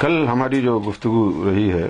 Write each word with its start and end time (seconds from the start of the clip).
کل 0.00 0.24
ہماری 0.28 0.60
جو 0.62 0.78
گفتگو 0.86 1.22
رہی 1.50 1.70
ہے 1.72 1.86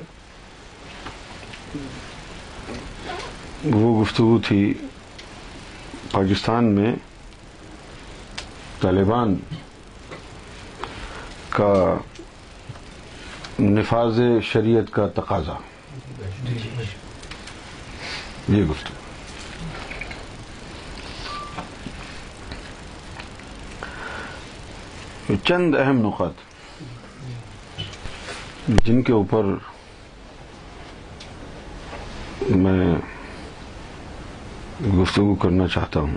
وہ 3.74 3.91
گفتگو 4.00 4.38
تھی 4.46 4.61
پاکستان 6.10 6.70
میں 6.74 6.95
طالبان 8.80 9.34
کا 11.59 11.73
نفاذ 13.59 14.20
شریعت 14.52 14.93
کا 14.95 15.06
تقاضا 15.20 15.56
یہ 18.56 18.64
گفتگو 18.72 18.97
چند 25.47 25.75
اہم 25.77 26.00
نقط 26.06 26.47
جن 28.68 29.00
کے 29.02 29.12
اوپر 29.12 29.45
میں 32.64 32.94
گفتگو 35.00 35.34
کرنا 35.42 35.66
چاہتا 35.74 36.00
ہوں 36.00 36.16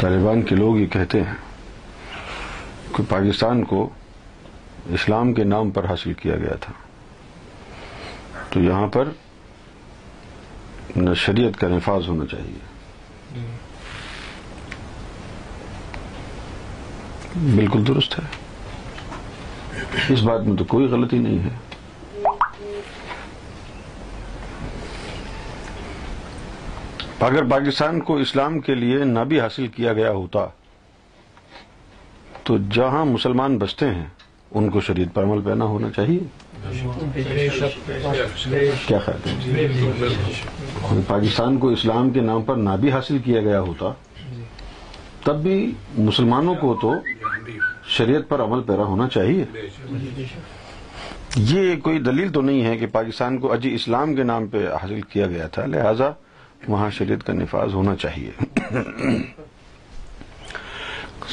طالبان 0.00 0.42
کے 0.48 0.54
لوگ 0.56 0.76
یہ 0.78 0.86
کہتے 0.92 1.22
ہیں 1.24 1.34
کہ 2.96 3.02
پاکستان 3.08 3.64
کو 3.72 3.88
اسلام 4.98 5.32
کے 5.34 5.44
نام 5.44 5.70
پر 5.70 5.88
حاصل 5.90 6.12
کیا 6.22 6.36
گیا 6.44 6.54
تھا 6.60 6.72
تو 8.50 8.60
یہاں 8.62 8.86
پر 8.92 9.08
نہ 10.96 11.14
شریعت 11.26 11.60
کا 11.60 11.68
نفاذ 11.68 12.08
ہونا 12.08 12.26
چاہیے 12.30 12.58
جی۔ 13.34 13.40
بالکل 17.40 17.82
درست 17.86 18.18
ہے 18.18 20.12
اس 20.12 20.22
بات 20.24 20.46
میں 20.46 20.56
تو 20.56 20.64
کوئی 20.68 20.86
غلطی 20.90 21.18
نہیں 21.18 21.38
ہے 21.44 21.56
اگر 27.26 27.44
پاکستان 27.50 28.00
کو 28.08 28.16
اسلام 28.24 28.58
کے 28.66 28.74
لیے 28.74 29.04
نہ 29.04 29.20
بھی 29.28 29.40
حاصل 29.40 29.66
کیا 29.76 29.92
گیا 29.92 30.10
ہوتا 30.10 30.46
تو 32.44 32.56
جہاں 32.74 33.04
مسلمان 33.04 33.56
بستے 33.58 33.88
ہیں 33.94 34.04
ان 34.58 34.68
کو 34.74 34.80
شریعت 34.80 35.14
پر 35.14 35.24
عمل 35.24 35.40
پہنا 35.44 35.64
ہونا 35.72 35.88
چاہیے 35.96 36.18
کیا 38.86 38.98
خیال 39.04 39.28
ہے 39.28 41.00
پاکستان 41.06 41.58
کو 41.64 41.68
اسلام 41.70 42.10
کے 42.10 42.20
نام 42.20 42.42
پر 42.46 42.56
نہ 42.68 42.76
بھی 42.80 42.90
حاصل 42.92 43.18
کیا 43.24 43.40
گیا 43.42 43.60
ہوتا 43.60 43.92
تب 45.24 45.42
بھی 45.42 45.56
مسلمانوں 45.96 46.54
کو 46.60 46.74
تو 46.82 46.92
شریعت 47.98 48.28
پر 48.28 48.40
عمل 48.42 48.60
پیرا 48.66 48.84
ہونا 48.92 49.08
چاہیے 49.14 49.44
جی، 49.52 49.96
جی، 50.08 50.24
جی، 51.36 51.42
یہ 51.54 51.80
کوئی 51.84 51.98
دلیل 52.08 52.28
تو 52.32 52.40
نہیں 52.48 52.64
ہے 52.64 52.76
کہ 52.78 52.86
پاکستان 52.96 53.38
کو 53.40 53.52
اجی 53.52 53.74
اسلام 53.74 54.14
کے 54.14 54.22
نام 54.32 54.46
پہ 54.52 54.66
حاصل 54.82 55.00
کیا 55.14 55.26
گیا 55.32 55.46
تھا 55.56 55.64
لہذا 55.72 56.10
وہاں 56.68 56.90
شریعت 56.98 57.26
کا 57.26 57.32
نفاذ 57.40 57.74
ہونا 57.78 57.94
چاہیے 58.02 58.30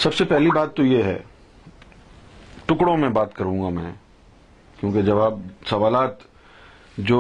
سب 0.04 0.14
سے 0.14 0.26
پہلی 0.32 0.50
بات 0.56 0.76
تو 0.78 0.86
یہ 0.86 1.04
ہے 1.10 1.18
ٹکڑوں 2.72 2.98
میں 3.06 3.10
بات 3.20 3.34
کروں 3.36 3.62
گا 3.64 3.70
میں 3.80 3.92
کیونکہ 4.80 5.02
جواب 5.12 5.40
سوالات 5.70 6.24
جو 7.12 7.20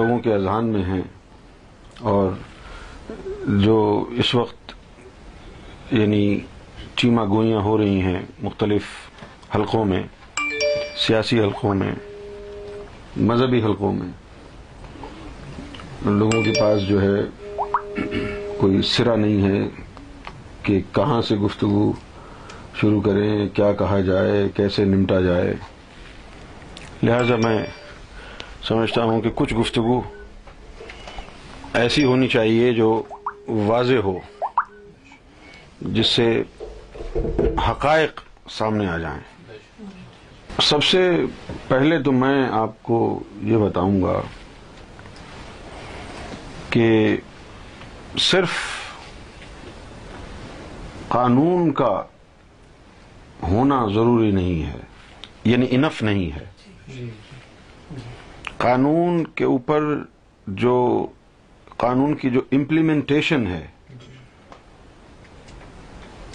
لوگوں 0.00 0.18
کے 0.24 0.34
اذہان 0.34 0.68
میں 0.72 0.82
ہیں 0.84 1.02
اور 2.14 2.30
جو 3.66 3.76
اس 4.22 4.34
وقت 4.34 4.72
یعنی 6.00 6.22
چیما 6.96 7.24
گوئیاں 7.30 7.60
ہو 7.64 7.76
رہی 7.78 8.00
ہیں 8.02 8.20
مختلف 8.42 8.82
حلقوں 9.54 9.84
میں 9.84 10.02
سیاسی 11.06 11.38
حلقوں 11.40 11.74
میں 11.74 11.90
مذہبی 13.28 13.62
حلقوں 13.64 13.92
میں 13.92 14.08
لوگوں 16.18 16.42
کے 16.42 16.52
پاس 16.60 16.82
جو 16.88 17.00
ہے 17.02 17.22
کوئی 18.60 18.80
سرا 18.92 19.14
نہیں 19.16 19.42
ہے 19.48 19.62
کہ 20.62 20.80
کہاں 20.94 21.20
سے 21.28 21.36
گفتگو 21.36 21.92
شروع 22.80 23.00
کریں 23.00 23.48
کیا 23.54 23.72
کہا 23.78 24.00
جائے 24.10 24.48
کیسے 24.56 24.84
نمٹا 24.84 25.20
جائے 25.20 25.52
لہذا 27.02 27.36
میں 27.44 27.58
سمجھتا 28.68 29.02
ہوں 29.04 29.20
کہ 29.20 29.30
کچھ 29.34 29.54
گفتگو 29.54 30.00
ایسی 31.82 32.04
ہونی 32.04 32.28
چاہیے 32.32 32.72
جو 32.72 32.90
واضح 33.48 34.00
ہو 34.04 34.18
جس 35.94 36.06
سے 36.06 36.32
حقائق 37.68 38.20
سامنے 38.56 38.86
آ 38.88 38.96
جائیں 38.98 39.20
سب 40.68 40.82
سے 40.84 41.00
پہلے 41.68 41.98
تو 42.02 42.12
میں 42.12 42.44
آپ 42.54 42.82
کو 42.88 42.98
یہ 43.50 43.56
بتاؤں 43.62 44.00
گا 44.02 44.20
کہ 46.70 46.90
صرف 48.30 48.58
قانون 51.08 51.72
کا 51.80 51.92
ہونا 53.48 53.84
ضروری 53.94 54.30
نہیں 54.30 54.62
ہے 54.66 54.78
یعنی 55.50 55.66
انف 55.76 56.02
نہیں 56.02 56.30
ہے 56.36 57.08
قانون 58.58 59.24
کے 59.36 59.44
اوپر 59.44 59.84
جو 60.64 60.76
قانون 61.76 62.14
کی 62.16 62.30
جو 62.30 62.40
امپلیمنٹیشن 62.52 63.46
ہے 63.46 63.64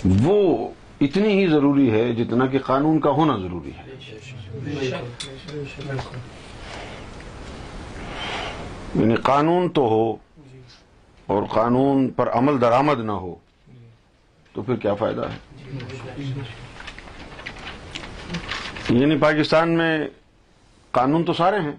وہ 0.06 0.68
اتنی 1.04 1.30
ہی 1.40 1.46
ضروری 1.48 1.90
ہے 1.92 2.12
جتنا 2.14 2.46
کہ 2.52 2.60
قانون 2.66 3.00
کا 3.02 3.10
ہونا 3.18 3.36
ضروری 3.42 3.72
ہے 3.78 4.96
یعنی 8.96 9.16
قانون 9.24 9.68
تو 9.74 9.82
ہو 9.90 10.06
اور 11.34 11.44
قانون 11.54 12.10
پر 12.16 12.30
عمل 12.38 12.62
درامد 12.62 13.00
نہ 13.06 13.12
ہو 13.26 13.36
تو 14.54 14.62
پھر 14.62 14.76
کیا 14.84 14.94
فائدہ 15.00 15.28
ہے 15.34 15.38
یعنی 19.00 19.18
پاکستان 19.20 19.78
میں 19.78 19.98
قانون 20.92 21.24
تو 21.26 21.34
سارے 21.38 21.60
ہیں 21.64 21.76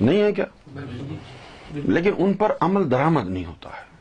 نہیں 0.00 0.20
ہے 0.22 0.32
کیا 0.32 0.44
لیکن 1.74 2.14
ان 2.22 2.32
پر 2.42 2.52
عمل 2.60 2.90
درامد 2.90 3.28
نہیں 3.30 3.44
ہوتا 3.44 3.68
ہے 3.78 3.92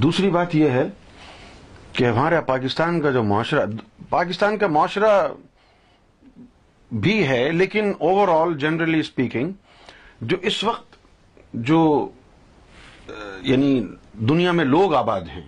دوسری 0.00 0.28
بات 0.30 0.54
یہ 0.54 0.70
ہے 0.70 0.82
کہ 1.92 2.04
ہمارا 2.06 2.40
پاکستان 2.46 3.00
کا 3.02 3.10
جو 3.10 3.22
معاشرہ 3.24 3.64
پاکستان 4.08 4.56
کا 4.58 4.66
معاشرہ 4.66 5.10
بھی 7.06 7.26
ہے 7.28 7.38
لیکن 7.52 7.92
اوور 7.98 8.28
آل 8.40 8.56
جنرلی 8.58 8.98
اسپیکنگ 9.00 9.52
جو 10.26 10.36
اس 10.50 10.62
وقت 10.64 10.96
جو 11.70 11.78
یعنی 13.42 13.80
دنیا 14.28 14.52
میں 14.52 14.64
لوگ 14.64 14.94
آباد 14.94 15.22
ہیں 15.34 15.46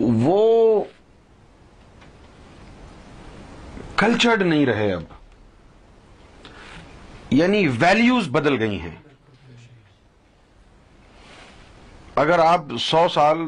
وہ 0.00 0.38
کلچرڈ 3.96 4.42
نہیں 4.42 4.64
رہے 4.66 4.92
اب 4.92 5.02
یعنی 7.34 7.66
ویلیوز 7.80 8.28
بدل 8.32 8.58
گئی 8.58 8.80
ہیں 8.80 8.94
اگر 12.22 12.38
آپ 12.38 12.64
سو 12.80 13.06
سال 13.14 13.38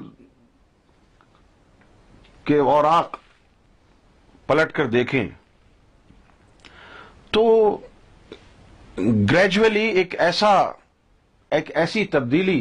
کے 2.47 2.56
اوراق 2.73 3.17
پلٹ 4.47 4.73
کر 4.76 4.87
دیکھیں 4.91 5.25
تو 7.32 7.44
گریجولی 8.99 9.85
ایک 10.00 10.15
ایسا 10.20 10.50
ایک 11.56 11.70
ایسی 11.82 12.05
تبدیلی 12.17 12.61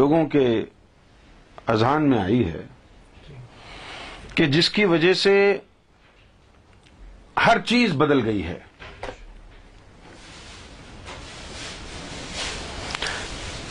لوگوں 0.00 0.24
کے 0.28 0.46
اذہان 1.74 2.08
میں 2.10 2.18
آئی 2.22 2.44
ہے 2.52 2.64
کہ 4.34 4.46
جس 4.56 4.70
کی 4.78 4.84
وجہ 4.94 5.12
سے 5.22 5.36
ہر 7.46 7.60
چیز 7.70 7.92
بدل 8.02 8.24
گئی 8.24 8.42
ہے 8.46 8.58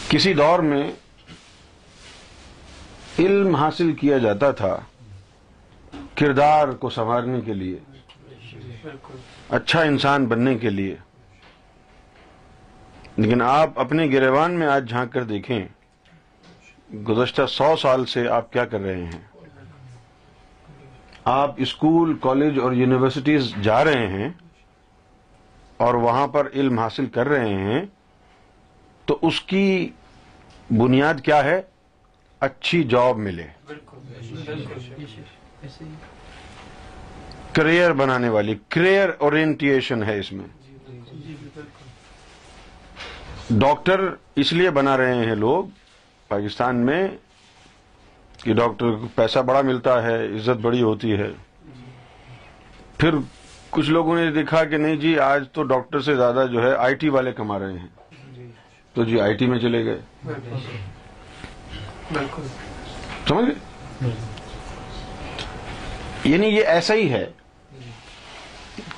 کسی 0.10 0.34
دور 0.34 0.60
میں 0.72 0.84
علم 3.20 3.56
حاصل 3.56 3.92
کیا 4.00 4.18
جاتا 4.24 4.50
تھا 4.60 4.76
کردار 6.20 6.68
کو 6.84 6.90
سنوارنے 6.98 7.40
کے 7.46 7.54
لیے 7.54 7.78
اچھا 9.58 9.82
انسان 9.88 10.26
بننے 10.26 10.54
کے 10.58 10.70
لیے 10.70 10.96
لیکن 13.18 13.42
آپ 13.46 13.80
اپنے 13.80 14.06
گریوان 14.14 14.54
میں 14.60 14.68
آج 14.76 14.88
جھانک 14.90 15.12
کر 15.14 15.24
دیکھیں 15.34 15.60
گزشتہ 17.10 17.46
سو 17.58 17.76
سال 17.82 18.06
سے 18.14 18.28
آپ 18.38 18.52
کیا 18.54 18.66
کر 18.74 18.80
رہے 18.82 19.04
ہیں 19.04 19.20
آپ 21.34 21.56
اسکول 21.68 22.18
کالج 22.22 22.60
اور 22.64 22.74
یونیورسٹیز 22.84 23.52
جا 23.64 23.84
رہے 23.86 24.08
ہیں 24.18 24.30
اور 25.88 25.94
وہاں 26.06 26.26
پر 26.38 26.48
علم 26.54 26.80
حاصل 26.80 27.06
کر 27.18 27.28
رہے 27.36 27.54
ہیں 27.66 27.82
تو 29.08 29.18
اس 29.28 29.42
کی 29.52 29.68
بنیاد 30.80 31.22
کیا 31.24 31.44
ہے 31.44 31.62
اچھی 32.48 32.84
جاب 32.92 33.18
ملے 33.18 33.46
کریئر 37.56 37.94
بنانے 38.02 38.28
والی 38.36 38.54
کریئر 38.76 39.10
اورینٹیشن 39.28 40.04
ہے 40.08 40.18
اس 40.20 40.32
میں 40.34 40.46
جی، 40.68 40.78
جی، 40.88 41.20
جی، 41.26 41.36
ڈاکٹر 43.62 44.06
اس 44.44 44.54
لیے 44.54 44.70
بنا 44.78 44.96
رہے 44.98 45.26
ہیں 45.28 45.36
لوگ 45.36 45.66
پاکستان 46.28 46.86
میں 46.86 47.08
کہ 48.44 48.54
ڈاکٹر 48.60 48.92
کو 49.00 49.08
پیسہ 49.16 49.40
بڑا 49.50 49.62
ملتا 49.72 50.02
ہے 50.04 50.16
عزت 50.36 50.62
بڑی 50.66 50.82
ہوتی 50.82 51.16
ہے 51.22 51.30
پھر 53.00 53.16
کچھ 53.70 53.90
لوگوں 53.90 54.16
نے 54.20 54.30
دیکھا 54.40 54.64
کہ 54.70 54.78
نہیں 54.78 54.96
جی 55.02 55.18
آج 55.30 55.44
تو 55.54 55.64
ڈاکٹر 55.74 56.00
سے 56.08 56.16
زیادہ 56.16 56.46
جو 56.52 56.64
ہے 56.68 56.74
آئی 56.86 56.96
ٹی 57.02 57.10
والے 57.18 57.32
کما 57.42 57.60
رہے 57.60 57.80
ہیں 57.80 58.48
تو 58.94 59.04
جی 59.12 59.20
آئی 59.22 59.34
ٹی 59.38 59.48
میں 59.48 59.60
چلے 59.60 59.84
گئے 59.86 60.98
بالکل 62.14 63.50
یعنی 66.30 66.48
یہ 66.48 66.64
ایسا 66.76 66.94
ہی 66.94 67.12
ہے 67.12 67.26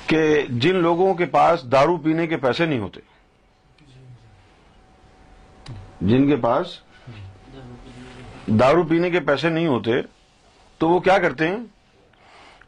کہ 0.06 0.20
جن 0.62 0.76
لوگوں 0.82 1.12
کے 1.14 1.26
پاس 1.34 1.62
دارو 1.72 1.96
پینے 2.04 2.26
کے 2.26 2.36
پیسے 2.36 2.66
نہیں 2.66 2.78
ہوتے 2.78 3.00
جن 6.10 6.28
کے 6.28 6.36
پاس 6.46 6.78
دارو 8.60 8.82
پینے 8.88 9.10
کے 9.10 9.20
پیسے 9.26 9.48
نہیں 9.50 9.66
ہوتے 9.66 10.00
تو 10.78 10.88
وہ 10.88 10.98
کیا 11.00 11.18
کرتے 11.22 11.48
ہیں 11.48 11.58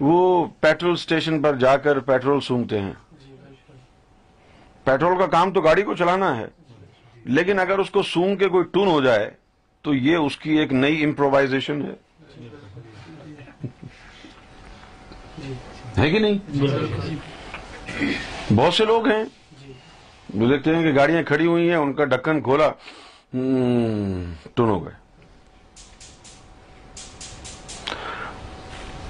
وہ 0.01 0.19
پیٹرول 0.61 0.97
سٹیشن 0.97 1.41
پر 1.43 1.57
جا 1.59 1.77
کر 1.87 1.99
پیٹرول 2.11 2.41
سونگتے 2.49 2.81
ہیں 2.81 2.93
پیٹرول 4.85 5.19
کا 5.19 5.27
کام 5.37 5.53
تو 5.53 5.61
گاڑی 5.63 5.83
کو 5.83 5.95
چلانا 5.97 6.37
ہے 6.37 6.47
لیکن 7.37 7.59
اگر 7.61 7.79
اس 7.79 7.91
کو 7.91 8.03
سونگ 8.13 8.37
کے 8.39 8.49
کوئی 8.55 8.65
ٹون 8.73 8.89
ہو 8.89 9.01
جائے 9.03 9.31
تو 9.85 9.95
یہ 9.95 10.17
اس 10.17 10.37
کی 10.43 10.57
ایک 10.59 10.73
نئی 10.73 11.03
امپرووائزیشن 11.05 11.81
ہے 11.87 11.93
ہے 15.99 16.09
کہ 16.11 16.19
نہیں 16.19 16.39
بہت 18.55 18.75
سے 18.75 18.85
لوگ 18.85 19.07
ہیں 19.09 19.23
جو 20.35 20.49
دیکھتے 20.51 20.75
ہیں 20.77 20.83
کہ 20.83 20.95
گاڑیاں 20.99 21.23
کھڑی 21.31 21.47
ہوئی 21.47 21.69
ہیں 21.69 21.77
ان 21.77 21.93
کا 21.99 22.05
ڈکن 22.13 22.41
کھولا 22.43 22.69
ہو 24.59 24.85
گئے 24.85 24.93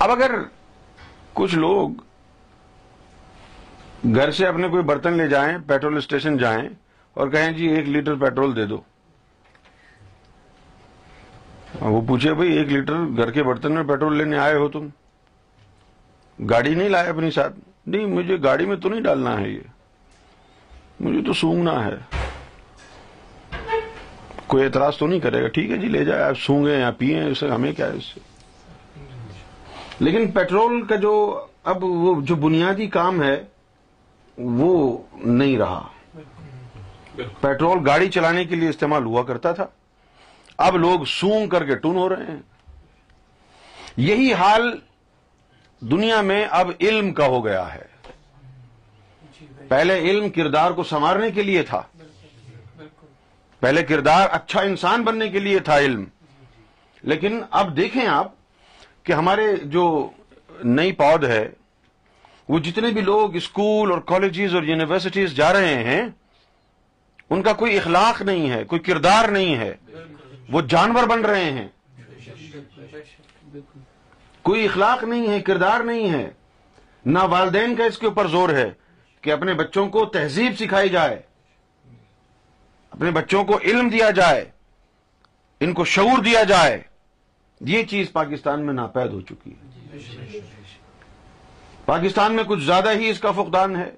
اب 0.04 0.10
اگر 0.10 0.34
کچھ 1.40 1.54
لوگ 1.54 1.92
گھر 4.14 4.30
سے 4.38 4.46
اپنے 4.46 4.68
کوئی 4.68 4.82
برتن 4.90 5.16
لے 5.16 5.26
جائیں 5.28 5.56
پیٹرول 5.66 5.96
اسٹیشن 5.96 6.36
جائیں 6.38 6.68
اور 7.20 7.28
کہیں 7.30 7.50
جی 7.58 7.66
ایک 7.74 7.88
لیٹر 7.88 8.14
پیٹرول 8.24 8.56
دے 8.56 8.64
دو 8.74 8.80
وہ 11.92 12.00
پوچھے 12.08 12.32
بھائی 12.34 12.52
ایک 12.58 12.68
لیٹر 12.72 13.06
گھر 13.22 13.30
کے 13.30 13.42
برتن 13.42 13.72
میں 13.74 13.82
پیٹرول 13.88 14.16
لینے 14.16 14.36
آئے 14.38 14.54
ہو 14.56 14.68
تم 14.76 14.86
گاڑی 16.50 16.74
نہیں 16.74 16.88
لائے 16.88 17.08
اپنی 17.08 17.30
ساتھ 17.30 17.58
نہیں 17.86 18.06
مجھے 18.16 18.36
گاڑی 18.44 18.66
میں 18.66 18.76
تو 18.82 18.88
نہیں 18.88 19.00
ڈالنا 19.00 19.36
ہے 19.40 19.48
یہ 19.48 19.60
مجھے 21.00 21.22
تو 21.26 21.32
سونگنا 21.40 21.72
ہے 21.84 21.96
کوئی 24.46 24.64
اعتراض 24.64 24.96
تو 24.98 25.06
نہیں 25.06 25.20
کرے 25.20 25.42
گا 25.42 25.48
ٹھیک 25.56 25.70
ہے 25.70 25.76
جی 25.76 25.88
لے 25.88 26.04
جائے 26.04 26.22
آپ 26.22 26.38
سونگیں 26.44 26.78
یا 26.78 26.90
پیئیں 26.98 27.24
اسے 27.24 27.48
ہمیں 27.50 27.72
کیا 27.76 27.86
ہے 27.86 27.96
اس 27.96 28.04
سے 28.14 28.20
لیکن 30.04 30.30
پیٹرول 30.32 30.82
کا 30.86 30.96
جو 31.04 31.12
اب 31.72 31.84
وہ 31.84 32.20
جو 32.28 32.34
بنیادی 32.48 32.86
کام 32.98 33.22
ہے 33.22 33.36
وہ 34.38 34.96
نہیں 35.24 35.56
رہا 35.58 35.82
پیٹرول 37.40 37.86
گاڑی 37.88 38.08
چلانے 38.10 38.44
کے 38.44 38.54
لیے 38.56 38.68
استعمال 38.68 39.04
ہوا 39.04 39.22
کرتا 39.24 39.52
تھا 39.58 39.66
اب 40.60 40.76
لوگ 40.76 41.04
سونگ 41.08 41.48
کر 41.50 41.64
کے 41.66 41.74
ٹون 41.84 41.96
ہو 41.96 42.08
رہے 42.08 42.24
ہیں 42.28 42.40
یہی 43.96 44.32
حال 44.38 44.70
دنیا 45.90 46.20
میں 46.30 46.44
اب 46.60 46.70
علم 46.80 47.12
کا 47.14 47.26
ہو 47.28 47.44
گیا 47.44 47.66
ہے 47.74 47.86
پہلے 49.68 49.98
علم 50.10 50.28
کردار 50.30 50.70
کو 50.78 50.84
سنوارنے 50.84 51.30
کے 51.30 51.42
لیے 51.42 51.62
تھا 51.68 51.82
پہلے 53.60 53.82
کردار 53.88 54.28
اچھا 54.38 54.60
انسان 54.60 55.02
بننے 55.04 55.28
کے 55.30 55.38
لیے 55.40 55.58
تھا 55.68 55.78
علم 55.78 56.04
لیکن 57.12 57.40
اب 57.60 57.76
دیکھیں 57.76 58.06
آپ 58.06 58.30
کہ 59.06 59.12
ہمارے 59.12 59.54
جو 59.76 59.84
نئی 60.64 60.92
پود 61.02 61.24
ہے 61.28 61.46
وہ 62.48 62.58
جتنے 62.64 62.90
بھی 62.92 63.00
لوگ 63.02 63.36
اسکول 63.36 63.90
اور 63.90 64.00
کالجز 64.06 64.54
اور 64.54 64.62
یونیورسٹیز 64.62 65.34
جا 65.36 65.52
رہے 65.52 65.82
ہیں 65.84 66.02
ان 67.30 67.42
کا 67.42 67.52
کوئی 67.62 67.76
اخلاق 67.78 68.20
نہیں 68.22 68.50
ہے 68.50 68.64
کوئی 68.68 68.80
کردار 68.90 69.28
نہیں 69.32 69.56
ہے 69.58 69.72
وہ 70.52 70.60
جانور 70.70 71.06
بن 71.08 71.24
رہے 71.24 71.50
ہیں 71.50 71.68
کوئی 74.48 74.64
اخلاق 74.66 75.02
نہیں 75.04 75.26
ہے 75.30 75.40
کردار 75.42 75.80
نہیں 75.84 76.10
ہے 76.12 76.28
نہ 77.12 77.18
والدین 77.30 77.74
کا 77.76 77.84
اس 77.84 77.98
کے 77.98 78.06
اوپر 78.06 78.26
زور 78.28 78.48
ہے 78.54 78.70
کہ 79.22 79.32
اپنے 79.32 79.54
بچوں 79.54 79.88
کو 79.90 80.04
تہذیب 80.16 80.56
سکھائی 80.58 80.88
جائے 80.88 81.20
اپنے 82.90 83.10
بچوں 83.10 83.42
کو 83.44 83.58
علم 83.64 83.88
دیا 83.88 84.10
جائے 84.16 84.44
ان 85.64 85.72
کو 85.74 85.84
شعور 85.94 86.22
دیا 86.24 86.42
جائے 86.48 86.80
یہ 87.66 87.82
چیز 87.90 88.12
پاکستان 88.12 88.66
میں 88.66 88.74
ناپید 88.74 89.12
ہو 89.12 89.20
چکی 89.28 89.50
ہے 89.52 90.40
پاکستان 91.84 92.34
میں 92.36 92.44
کچھ 92.48 92.62
زیادہ 92.64 92.90
ہی 92.98 93.08
اس 93.10 93.18
کا 93.20 93.30
فقدان 93.36 93.76
ہے 93.76 93.90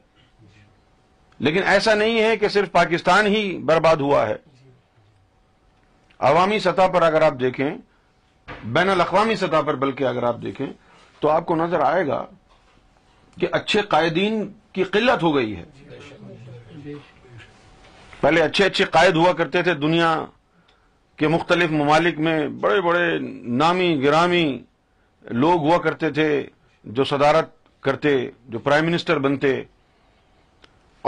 لیکن 1.46 1.62
ایسا 1.72 1.94
نہیں 1.94 2.20
ہے 2.22 2.36
کہ 2.36 2.48
صرف 2.48 2.72
پاکستان 2.72 3.26
ہی 3.34 3.42
برباد 3.66 3.96
ہوا 4.06 4.26
ہے 4.28 4.36
عوامی 6.20 6.58
سطح 6.58 6.86
پر 6.92 7.02
اگر 7.02 7.22
آپ 7.22 7.32
دیکھیں 7.40 7.70
بین 8.72 8.88
الاقوامی 8.88 9.34
سطح 9.36 9.60
پر 9.66 9.74
بلکہ 9.76 10.04
اگر 10.06 10.22
آپ 10.24 10.36
دیکھیں 10.42 10.66
تو 11.20 11.28
آپ 11.30 11.46
کو 11.46 11.56
نظر 11.56 11.80
آئے 11.84 12.06
گا 12.06 12.24
کہ 13.40 13.46
اچھے 13.52 13.82
قائدین 13.88 14.46
کی 14.72 14.82
قلت 14.92 15.22
ہو 15.22 15.34
گئی 15.34 15.56
ہے 15.56 16.94
پہلے 18.20 18.42
اچھے 18.42 18.64
اچھے 18.64 18.84
قائد 18.90 19.16
ہوا 19.16 19.32
کرتے 19.38 19.62
تھے 19.62 19.74
دنیا 19.74 20.14
کے 21.18 21.28
مختلف 21.28 21.70
ممالک 21.70 22.18
میں 22.26 22.38
بڑے 22.60 22.80
بڑے 22.82 23.18
نامی 23.64 23.94
گرامی 24.02 24.44
لوگ 25.42 25.60
ہوا 25.66 25.78
کرتے 25.84 26.10
تھے 26.18 26.28
جو 26.98 27.04
صدارت 27.04 27.48
کرتے 27.82 28.16
جو 28.48 28.58
پرائم 28.58 28.86
منسٹر 28.86 29.18
بنتے 29.26 29.54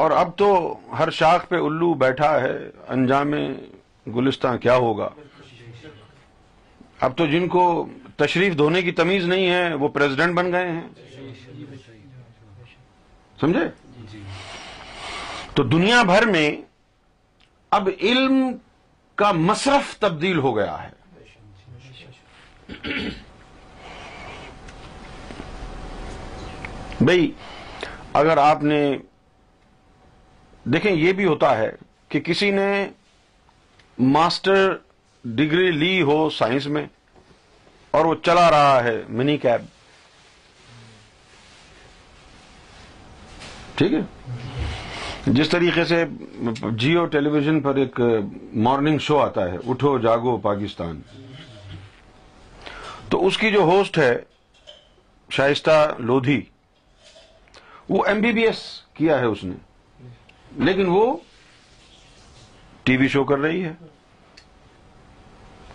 اور 0.03 0.11
اب 0.17 0.37
تو 0.39 0.51
ہر 0.99 1.11
شاخ 1.11 1.49
پہ 1.49 1.57
الو 1.67 1.93
بیٹھا 2.05 2.31
ہے 2.41 2.57
انجام 2.89 3.33
گلستان 4.17 4.59
کیا 4.59 4.77
ہوگا 4.87 5.09
اب 7.07 7.17
تو 7.17 7.27
جن 7.33 7.49
کو 7.49 7.63
تشریف 8.17 8.57
دھونے 8.59 8.83
کی 8.83 8.93
تمیز 9.01 9.25
نہیں 9.29 9.51
ہے 9.51 9.75
وہ 9.81 9.89
پریزیڈنٹ 9.97 10.35
بن 10.37 10.53
گئے 10.53 10.71
ہیں 10.71 10.89
سمجھے 13.41 13.67
تو 15.55 15.63
دنیا 15.77 16.03
بھر 16.13 16.27
میں 16.31 16.51
اب 17.79 17.89
علم 18.01 18.35
کا 19.23 19.31
مصرف 19.33 19.97
تبدیل 20.01 20.39
ہو 20.47 20.57
گیا 20.57 20.77
ہے 20.83 20.97
بھائی 27.05 27.31
اگر 28.21 28.37
آپ 28.43 28.63
نے 28.63 28.81
دیکھیں 30.73 30.93
یہ 30.93 31.13
بھی 31.19 31.25
ہوتا 31.25 31.57
ہے 31.59 31.71
کہ 32.09 32.21
کسی 32.21 32.51
نے 32.51 32.69
ماسٹر 34.15 34.73
ڈگری 35.37 35.71
لی 35.73 36.01
ہو 36.07 36.29
سائنس 36.31 36.67
میں 36.75 36.85
اور 37.99 38.05
وہ 38.05 38.15
چلا 38.25 38.51
رہا 38.51 38.83
ہے 38.85 39.01
منی 39.19 39.37
کیب 39.43 39.65
ٹھیک 43.79 43.93
ہے 43.93 45.33
جس 45.37 45.49
طریقے 45.49 45.85
سے 45.85 46.05
جیو 46.79 47.05
ٹیلی 47.15 47.31
ویژن 47.31 47.61
پر 47.61 47.77
ایک 47.77 47.99
مارننگ 48.67 48.99
شو 49.07 49.19
آتا 49.21 49.51
ہے 49.53 49.57
اٹھو 49.71 49.97
جاگو 50.03 50.37
پاکستان 50.43 51.01
تو 53.11 53.27
اس 53.27 53.39
کی 53.39 53.51
جو 53.53 53.61
ہوسٹ 53.73 53.99
ہے 53.99 54.15
شائستہ 55.37 55.81
لودھی 55.99 56.41
وہ 57.89 58.05
ایم 58.07 58.21
بی 58.21 58.33
بی 58.33 58.47
ایس 58.47 58.63
کیا 58.95 59.19
ہے 59.21 59.25
اس 59.27 59.45
نے 59.45 59.55
لیکن 60.65 60.87
وہ 60.89 61.17
ٹی 62.89 62.97
وی 62.97 63.09
شو 63.13 63.23
کر 63.29 63.39
رہی 63.39 63.65
ہے 63.65 63.71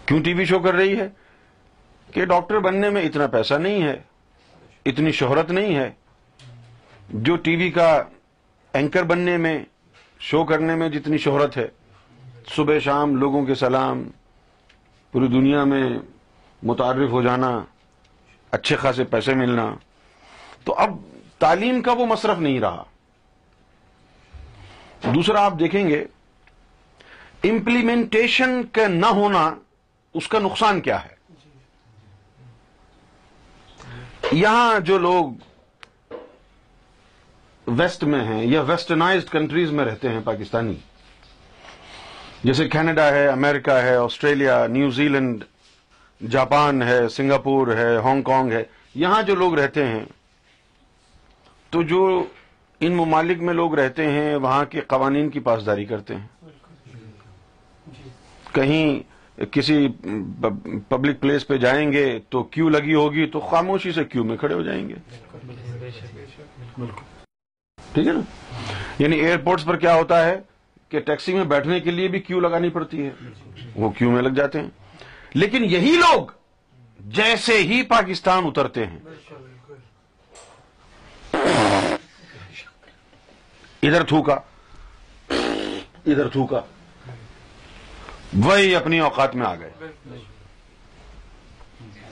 کیوں 0.05 0.19
ٹی 0.23 0.33
وی 0.33 0.45
شو 0.51 0.59
کر 0.59 0.73
رہی 0.75 0.95
ہے 0.99 1.07
کہ 2.13 2.25
ڈاکٹر 2.29 2.59
بننے 2.59 2.89
میں 2.95 3.01
اتنا 3.05 3.27
پیسہ 3.35 3.53
نہیں 3.65 3.81
ہے 3.83 3.93
اتنی 4.91 5.11
شہرت 5.17 5.51
نہیں 5.57 5.75
ہے 5.75 5.89
جو 7.27 7.35
ٹی 7.47 7.55
وی 7.55 7.69
کا 7.71 7.87
اینکر 8.79 9.03
بننے 9.11 9.35
میں 9.45 9.57
شو 10.29 10.43
کرنے 10.51 10.75
میں 10.81 10.87
جتنی 10.95 11.17
شہرت 11.27 11.57
ہے 11.57 11.67
صبح 12.55 12.79
شام 12.85 13.15
لوگوں 13.23 13.45
کے 13.45 13.55
سلام 13.61 14.03
پوری 15.11 15.27
دنیا 15.37 15.63
میں 15.73 15.83
متعارف 16.71 17.11
ہو 17.11 17.21
جانا 17.29 17.51
اچھے 18.57 18.75
خاصے 18.85 19.03
پیسے 19.11 19.33
ملنا 19.43 19.67
تو 20.63 20.75
اب 20.87 20.97
تعلیم 21.45 21.81
کا 21.83 21.91
وہ 21.99 22.05
مصرف 22.15 22.39
نہیں 22.47 22.59
رہا 22.65 22.83
دوسرا 25.15 25.45
آپ 25.45 25.59
دیکھیں 25.59 25.87
گے 25.89 26.03
امپلیمنٹیشن 27.49 28.61
کا 28.73 28.87
نہ 28.87 29.05
ہونا 29.15 29.39
اس 30.19 30.27
کا 30.29 30.39
نقصان 30.39 30.79
کیا 30.81 31.03
ہے 31.05 31.13
یہاں 34.37 34.79
جو 34.85 34.97
لوگ 34.97 35.33
ویسٹ 37.79 38.03
میں 38.13 38.23
ہیں 38.25 38.41
یا 38.51 38.61
ویسٹرنائزڈ 38.67 39.29
کنٹریز 39.31 39.71
میں 39.79 39.85
رہتے 39.85 40.09
ہیں 40.09 40.19
پاکستانی 40.23 40.75
جیسے 42.43 42.67
کینیڈا 42.69 43.07
ہے 43.13 43.27
امریکہ 43.27 43.71
ہے 43.85 43.95
آسٹریلیا 43.95 44.65
نیوزی 44.71 45.07
لینڈ 45.07 45.43
جاپان 46.31 46.81
ہے 46.83 46.99
سنگاپور 47.15 47.75
ہے 47.77 47.95
ہانگ 48.03 48.21
کانگ 48.31 48.51
ہے 48.51 48.63
یہاں 49.03 49.21
جو 49.31 49.35
لوگ 49.35 49.59
رہتے 49.59 49.85
ہیں 49.87 50.03
تو 51.71 51.81
جو 51.93 52.03
ان 52.85 52.95
ممالک 52.95 53.41
میں 53.41 53.53
لوگ 53.53 53.75
رہتے 53.79 54.09
ہیں 54.11 54.35
وہاں 54.35 54.63
کے 54.69 54.81
قوانین 54.87 55.29
کی 55.29 55.39
پاسداری 55.49 55.85
کرتے 55.85 56.15
ہیں 56.15 56.27
کہیں 58.55 59.43
کسی 59.51 59.87
پبلک 60.89 61.19
پلیس 61.21 61.47
پہ 61.47 61.57
جائیں 61.63 61.91
گے 61.91 62.05
تو 62.33 62.43
کیو 62.55 62.69
لگی 62.69 62.93
ہوگی 62.93 63.25
تو 63.35 63.39
خاموشی 63.51 63.91
سے 63.91 64.03
کیو 64.11 64.23
میں 64.31 64.37
کھڑے 64.37 64.53
ہو 64.53 64.61
جائیں 64.67 64.87
گے 64.89 64.95
ٹھیک 67.93 68.07
ہے 68.07 68.11
نا 68.11 68.19
یعنی 68.99 69.19
ایئرپورٹس 69.19 69.65
پر 69.65 69.77
کیا 69.85 69.95
ہوتا 69.95 70.23
ہے 70.25 70.35
کہ 70.89 70.99
ٹیکسی 71.09 71.33
میں 71.33 71.43
بیٹھنے 71.53 71.79
کے 71.87 71.91
لیے 71.91 72.07
بھی 72.15 72.19
کیو 72.29 72.39
لگانی 72.39 72.69
پڑتی 72.77 73.05
ہے 73.05 73.09
وہ 73.83 73.89
کیو 73.97 74.11
میں 74.11 74.21
لگ 74.21 74.37
جاتے 74.41 74.61
ہیں 74.61 75.37
لیکن 75.43 75.63
یہی 75.73 75.95
لوگ 76.03 76.31
جیسے 77.19 77.57
ہی 77.71 77.81
پاکستان 77.95 78.45
اترتے 78.47 78.85
ہیں 78.85 78.99
ادھر 83.87 84.03
تھوکا 84.11 84.39
ادھر 85.31 86.27
تھوکا 86.33 86.59
وہی 88.41 88.73
اپنی 88.75 88.99
اوقات 88.99 89.35
میں 89.35 89.45
آ 89.47 89.53
گئے 89.59 89.87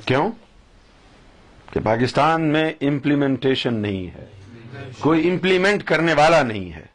کیوں 0.06 0.30
کہ 1.74 1.80
پاکستان 1.84 2.42
میں 2.54 2.70
امپلیمنٹیشن 2.88 3.74
نہیں 3.82 4.08
ہے 4.16 4.28
کوئی 5.00 5.30
امپلیمنٹ 5.30 5.84
کرنے 5.88 6.14
والا 6.18 6.42
نہیں 6.44 6.72
ہے 6.74 6.86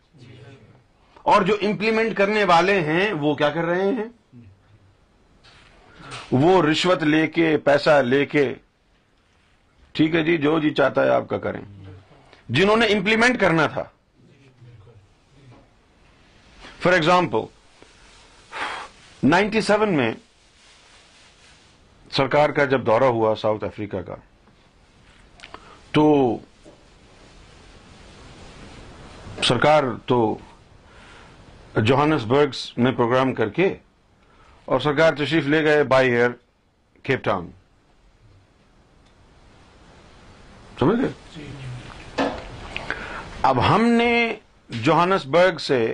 اور 1.35 1.43
جو 1.47 1.57
امپلیمنٹ 1.67 2.17
کرنے 2.17 2.45
والے 2.49 2.81
ہیں 2.93 3.13
وہ 3.21 3.35
کیا 3.41 3.49
کر 3.51 3.65
رہے 3.65 3.89
ہیں 3.95 4.05
وہ 6.43 6.63
رشوت 6.71 7.03
لے 7.03 7.27
کے 7.37 7.57
پیسہ 7.65 8.01
لے 8.07 8.25
کے 8.27 8.53
ٹھیک 9.93 10.15
ہے 10.15 10.23
جی 10.25 10.37
جو 10.39 10.59
جی 10.61 10.71
چاہتا 10.79 11.05
ہے 11.05 11.11
آپ 11.11 11.29
کا 11.29 11.39
کریں 11.49 11.61
جنہوں 12.59 12.77
نے 12.77 12.87
امپلیمنٹ 12.97 13.41
کرنا 13.41 13.67
تھا 13.75 13.85
فار 16.81 16.93
ایگزامپل 16.93 17.47
نائنٹی 19.23 19.61
سیون 19.67 19.93
میں 19.97 20.13
سرکار 22.17 22.51
کا 22.57 22.65
جب 22.73 22.85
دورہ 22.87 23.05
ہوا 23.19 23.35
ساؤتھ 23.41 23.63
افریقہ 23.65 23.97
کا 24.07 24.15
تو 25.93 26.03
سرکار 29.49 29.83
تو 30.07 30.37
جوہانس 31.85 32.25
برگس 32.29 32.67
میں 32.79 32.93
پروگرام 32.97 33.33
کر 33.35 33.49
کے 33.59 33.73
اور 34.67 34.81
سرکار 34.81 35.15
تشریف 35.25 35.47
لے 35.55 35.63
گئے 35.65 35.83
بائی 35.95 36.11
ایئر 36.13 36.31
کیپ 37.03 37.25
ٹاؤن 37.25 37.49
سمجھ 40.79 41.01
گئے 41.01 42.25
اب 43.51 43.67
ہم 43.69 43.85
نے 43.99 44.13
جوہانس 44.85 45.27
برگ 45.37 45.59
سے 45.69 45.85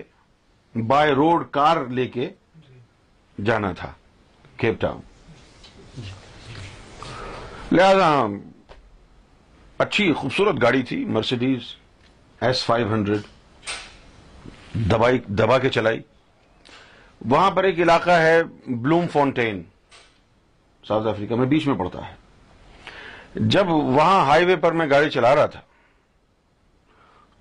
بائی 0.87 1.13
روڈ 1.15 1.51
کار 1.53 1.85
لے 1.91 2.07
کے 2.09 2.29
جانا 3.45 3.71
تھا 3.77 3.91
کیپ 4.57 4.81
ٹاؤن 4.81 5.01
لہذا 7.77 8.09
اچھی 9.85 10.13
خوبصورت 10.17 10.61
گاڑی 10.63 10.83
تھی 10.89 11.05
مرسیڈیز 11.15 11.73
ایس 12.47 12.65
فائیو 12.65 12.93
ہنڈریڈ 12.93 13.21
دبا 15.41 15.59
کے 15.59 15.69
چلائی 15.69 16.01
وہاں 17.31 17.51
پر 17.57 17.65
ایک 17.65 17.79
علاقہ 17.81 18.11
ہے 18.21 18.41
بلوم 18.67 19.07
فونٹین 19.13 19.63
ساؤتھ 20.89 21.07
افریقہ 21.09 21.35
میں 21.35 21.47
بیچ 21.47 21.67
میں 21.67 21.75
پڑتا 21.79 22.07
ہے 22.09 23.41
جب 23.51 23.69
وہاں 23.71 24.25
ہائی 24.27 24.45
وے 24.47 24.57
پر 24.63 24.73
میں 24.79 24.87
گاڑی 24.91 25.11
چلا 25.11 25.35
رہا 25.35 25.47
تھا 25.53 25.61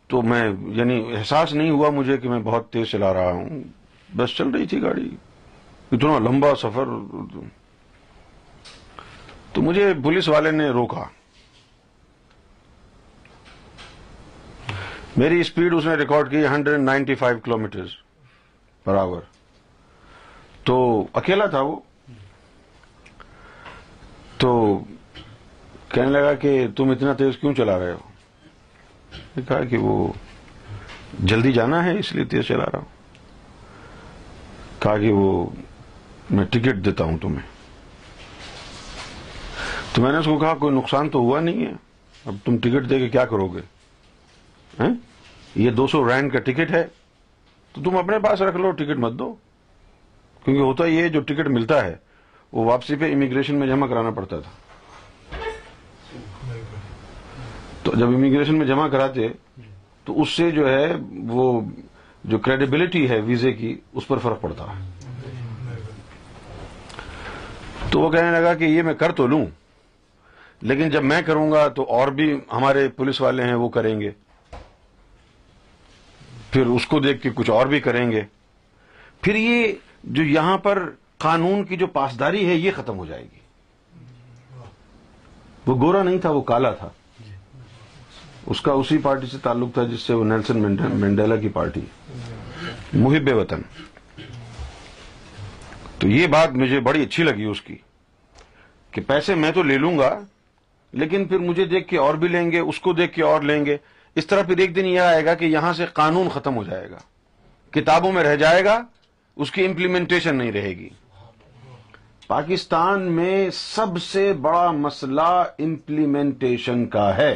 تو 0.09 0.21
میں 0.21 0.43
یعنی 0.75 1.01
احساس 1.17 1.53
نہیں 1.53 1.69
ہوا 1.69 1.89
مجھے 1.95 2.17
کہ 2.17 2.29
میں 2.29 2.39
بہت 2.43 2.71
تیز 2.73 2.87
چلا 2.91 3.13
رہا 3.13 3.31
ہوں 3.31 3.63
بس 4.17 4.35
چل 4.37 4.49
رہی 4.55 4.65
تھی 4.67 4.81
گاڑی 4.81 5.09
اتنا 5.93 6.17
لمبا 6.27 6.53
سفر 6.59 6.89
تو 9.53 9.61
مجھے 9.61 9.91
پولیس 10.03 10.27
والے 10.29 10.51
نے 10.51 10.67
روکا 10.75 11.03
میری 15.17 15.39
اسپیڈ 15.41 15.73
اس 15.75 15.85
نے 15.85 15.95
ریکارڈ 16.01 16.29
کی 16.31 16.45
hundred 16.47 16.79
ninety 16.81 17.15
five 17.23 17.39
kilometre 17.57 17.85
per 18.83 18.95
hour 18.97 19.21
تو 20.65 20.77
اکیلا 21.21 21.45
تھا 21.55 21.61
وہ 21.71 21.75
تو 24.43 24.53
کہنے 25.93 26.09
لگا 26.11 26.33
کہ 26.41 26.67
تم 26.75 26.89
اتنا 26.91 27.13
تیز 27.23 27.37
کیوں 27.41 27.53
چلا 27.53 27.77
رہے 27.79 27.91
ہو 27.91 29.41
کہا 29.47 29.63
کہ 29.69 29.77
وہ 29.81 30.11
جلدی 31.33 31.51
جانا 31.53 31.83
ہے 31.85 31.97
اس 31.99 32.13
لیے 32.15 32.25
تیز 32.35 32.47
چلا 32.47 32.65
رہا 32.73 32.79
ہوں 32.79 32.89
کہا 34.83 34.97
کہ 34.97 35.11
وہ 35.13 35.45
میں 36.35 36.43
ٹکٹ 36.49 36.75
دیتا 36.85 37.03
ہوں 37.03 37.17
تمہیں 37.21 37.41
تو 39.95 40.01
میں 40.01 40.11
نے 40.11 40.17
اس 40.17 40.25
کو 40.25 40.37
کہا 40.39 40.53
کوئی 40.59 40.75
نقصان 40.75 41.09
تو 41.15 41.19
ہوا 41.19 41.39
نہیں 41.47 41.65
ہے 41.65 41.71
اب 42.29 42.35
تم 42.45 42.57
ٹکٹ 42.67 42.89
دے 42.89 42.99
کے 42.99 43.09
کیا 43.15 43.25
کرو 43.31 43.47
گے 43.53 43.61
ہاں؟ 44.79 44.87
یہ 45.61 45.71
دو 45.79 45.87
سو 45.93 46.07
رینڈ 46.09 46.31
کا 46.33 46.39
ٹکٹ 46.49 46.71
ہے 46.71 46.85
تو 47.73 47.81
تم 47.83 47.97
اپنے 47.97 48.19
پاس 48.27 48.41
رکھ 48.41 48.57
لو 48.57 48.71
ٹکٹ 48.81 48.97
مت 49.05 49.13
دو 49.19 49.33
کیونکہ 50.45 50.61
ہوتا 50.61 50.85
یہ 50.85 51.07
جو 51.15 51.19
ٹکٹ 51.31 51.47
ملتا 51.57 51.83
ہے 51.85 51.95
وہ 52.53 52.65
واپسی 52.65 52.95
پہ 52.99 53.11
امیگریشن 53.13 53.55
میں 53.59 53.67
جمع 53.67 53.87
کرانا 53.87 54.11
پڑتا 54.19 54.39
تھا 54.39 55.41
تو 57.83 57.95
جب 57.97 58.07
امیگریشن 58.15 58.57
میں 58.59 58.65
جمع 58.67 58.87
کراتے 58.95 59.27
تو 60.05 60.21
اس 60.21 60.29
سے 60.37 60.49
جو 60.51 60.69
ہے 60.69 60.91
وہ 61.35 61.45
جو 62.31 62.37
کریڈیبلٹی 62.45 63.07
ہے 63.09 63.19
ویزے 63.25 63.53
کی 63.59 63.75
اس 63.99 64.07
پر 64.07 64.17
فرق 64.23 64.41
پڑتا 64.41 64.63
ہے 64.71 64.79
تو 67.91 67.99
وہ 67.99 68.09
کہنے 68.09 68.31
لگا 68.31 68.53
کہ 68.55 68.63
یہ 68.63 68.81
میں 68.87 68.93
کر 68.99 69.11
تو 69.15 69.25
لوں 69.27 69.45
لیکن 70.71 70.89
جب 70.89 71.03
میں 71.03 71.21
کروں 71.25 71.51
گا 71.51 71.67
تو 71.77 71.83
اور 71.97 72.07
بھی 72.19 72.27
ہمارے 72.51 72.87
پولیس 72.95 73.19
والے 73.21 73.43
ہیں 73.43 73.53
وہ 73.63 73.67
کریں 73.77 73.99
گے 74.01 74.11
پھر 76.51 76.65
اس 76.75 76.85
کو 76.93 76.99
دیکھ 76.99 77.21
کے 77.23 77.29
کچھ 77.35 77.49
اور 77.57 77.65
بھی 77.73 77.79
کریں 77.81 78.05
گے 78.11 78.21
پھر 79.21 79.35
یہ 79.35 79.73
جو 80.17 80.23
یہاں 80.23 80.57
پر 80.67 80.81
قانون 81.25 81.63
کی 81.65 81.77
جو 81.83 81.87
پاسداری 81.97 82.47
ہے 82.49 82.53
یہ 82.55 82.71
ختم 82.75 82.97
ہو 82.97 83.05
جائے 83.05 83.23
گی 83.23 83.39
وہ 85.65 85.75
گورا 85.81 86.03
نہیں 86.03 86.17
تھا 86.21 86.29
وہ 86.37 86.41
کالا 86.53 86.71
تھا 86.79 86.89
اس 88.53 88.61
کا 88.61 88.71
اسی 88.83 88.97
پارٹی 89.07 89.27
سے 89.31 89.37
تعلق 89.43 89.73
تھا 89.73 89.83
جس 89.93 90.01
سے 90.07 90.13
وہ 90.13 90.23
نیلسن 90.25 90.61
مینڈیلا 90.99 91.35
کی 91.43 91.49
پارٹی 91.59 91.81
محب 93.05 93.29
وطن 93.37 93.61
تو 96.01 96.07
یہ 96.09 96.27
بات 96.33 96.51
مجھے 96.57 96.79
بڑی 96.85 97.01
اچھی 97.03 97.23
لگی 97.23 97.43
اس 97.49 97.61
کی 97.61 97.75
کہ 98.91 99.01
پیسے 99.07 99.33
میں 99.41 99.51
تو 99.55 99.63
لے 99.63 99.77
لوں 99.83 99.97
گا 99.97 100.09
لیکن 101.01 101.25
پھر 101.27 101.37
مجھے 101.39 101.65
دیکھ 101.73 101.87
کے 101.87 101.97
اور 102.03 102.13
بھی 102.23 102.27
لیں 102.27 102.49
گے 102.51 102.59
اس 102.59 102.79
کو 102.85 102.93
دیکھ 102.93 103.13
کے 103.15 103.21
اور 103.23 103.41
لیں 103.49 103.63
گے 103.65 103.75
اس 104.21 104.27
طرح 104.27 104.41
پھر 104.47 104.57
ایک 104.63 104.75
دن 104.75 104.85
یہ 104.85 104.99
آئے 104.99 105.23
گا 105.25 105.33
کہ 105.41 105.45
یہاں 105.57 105.73
سے 105.79 105.85
قانون 106.01 106.29
ختم 106.33 106.55
ہو 106.55 106.63
جائے 106.71 106.89
گا 106.91 106.97
کتابوں 107.79 108.11
میں 108.17 108.23
رہ 108.23 108.35
جائے 108.45 108.63
گا 108.65 108.79
اس 109.43 109.51
کی 109.51 109.65
امپلیمنٹیشن 109.65 110.35
نہیں 110.37 110.51
رہے 110.57 110.75
گی 110.79 110.89
پاکستان 112.27 113.03
میں 113.11 113.35
سب 113.59 114.01
سے 114.11 114.31
بڑا 114.49 114.69
مسئلہ 114.81 115.29
امپلیمنٹیشن 115.69 116.85
کا 116.95 117.07
ہے 117.17 117.31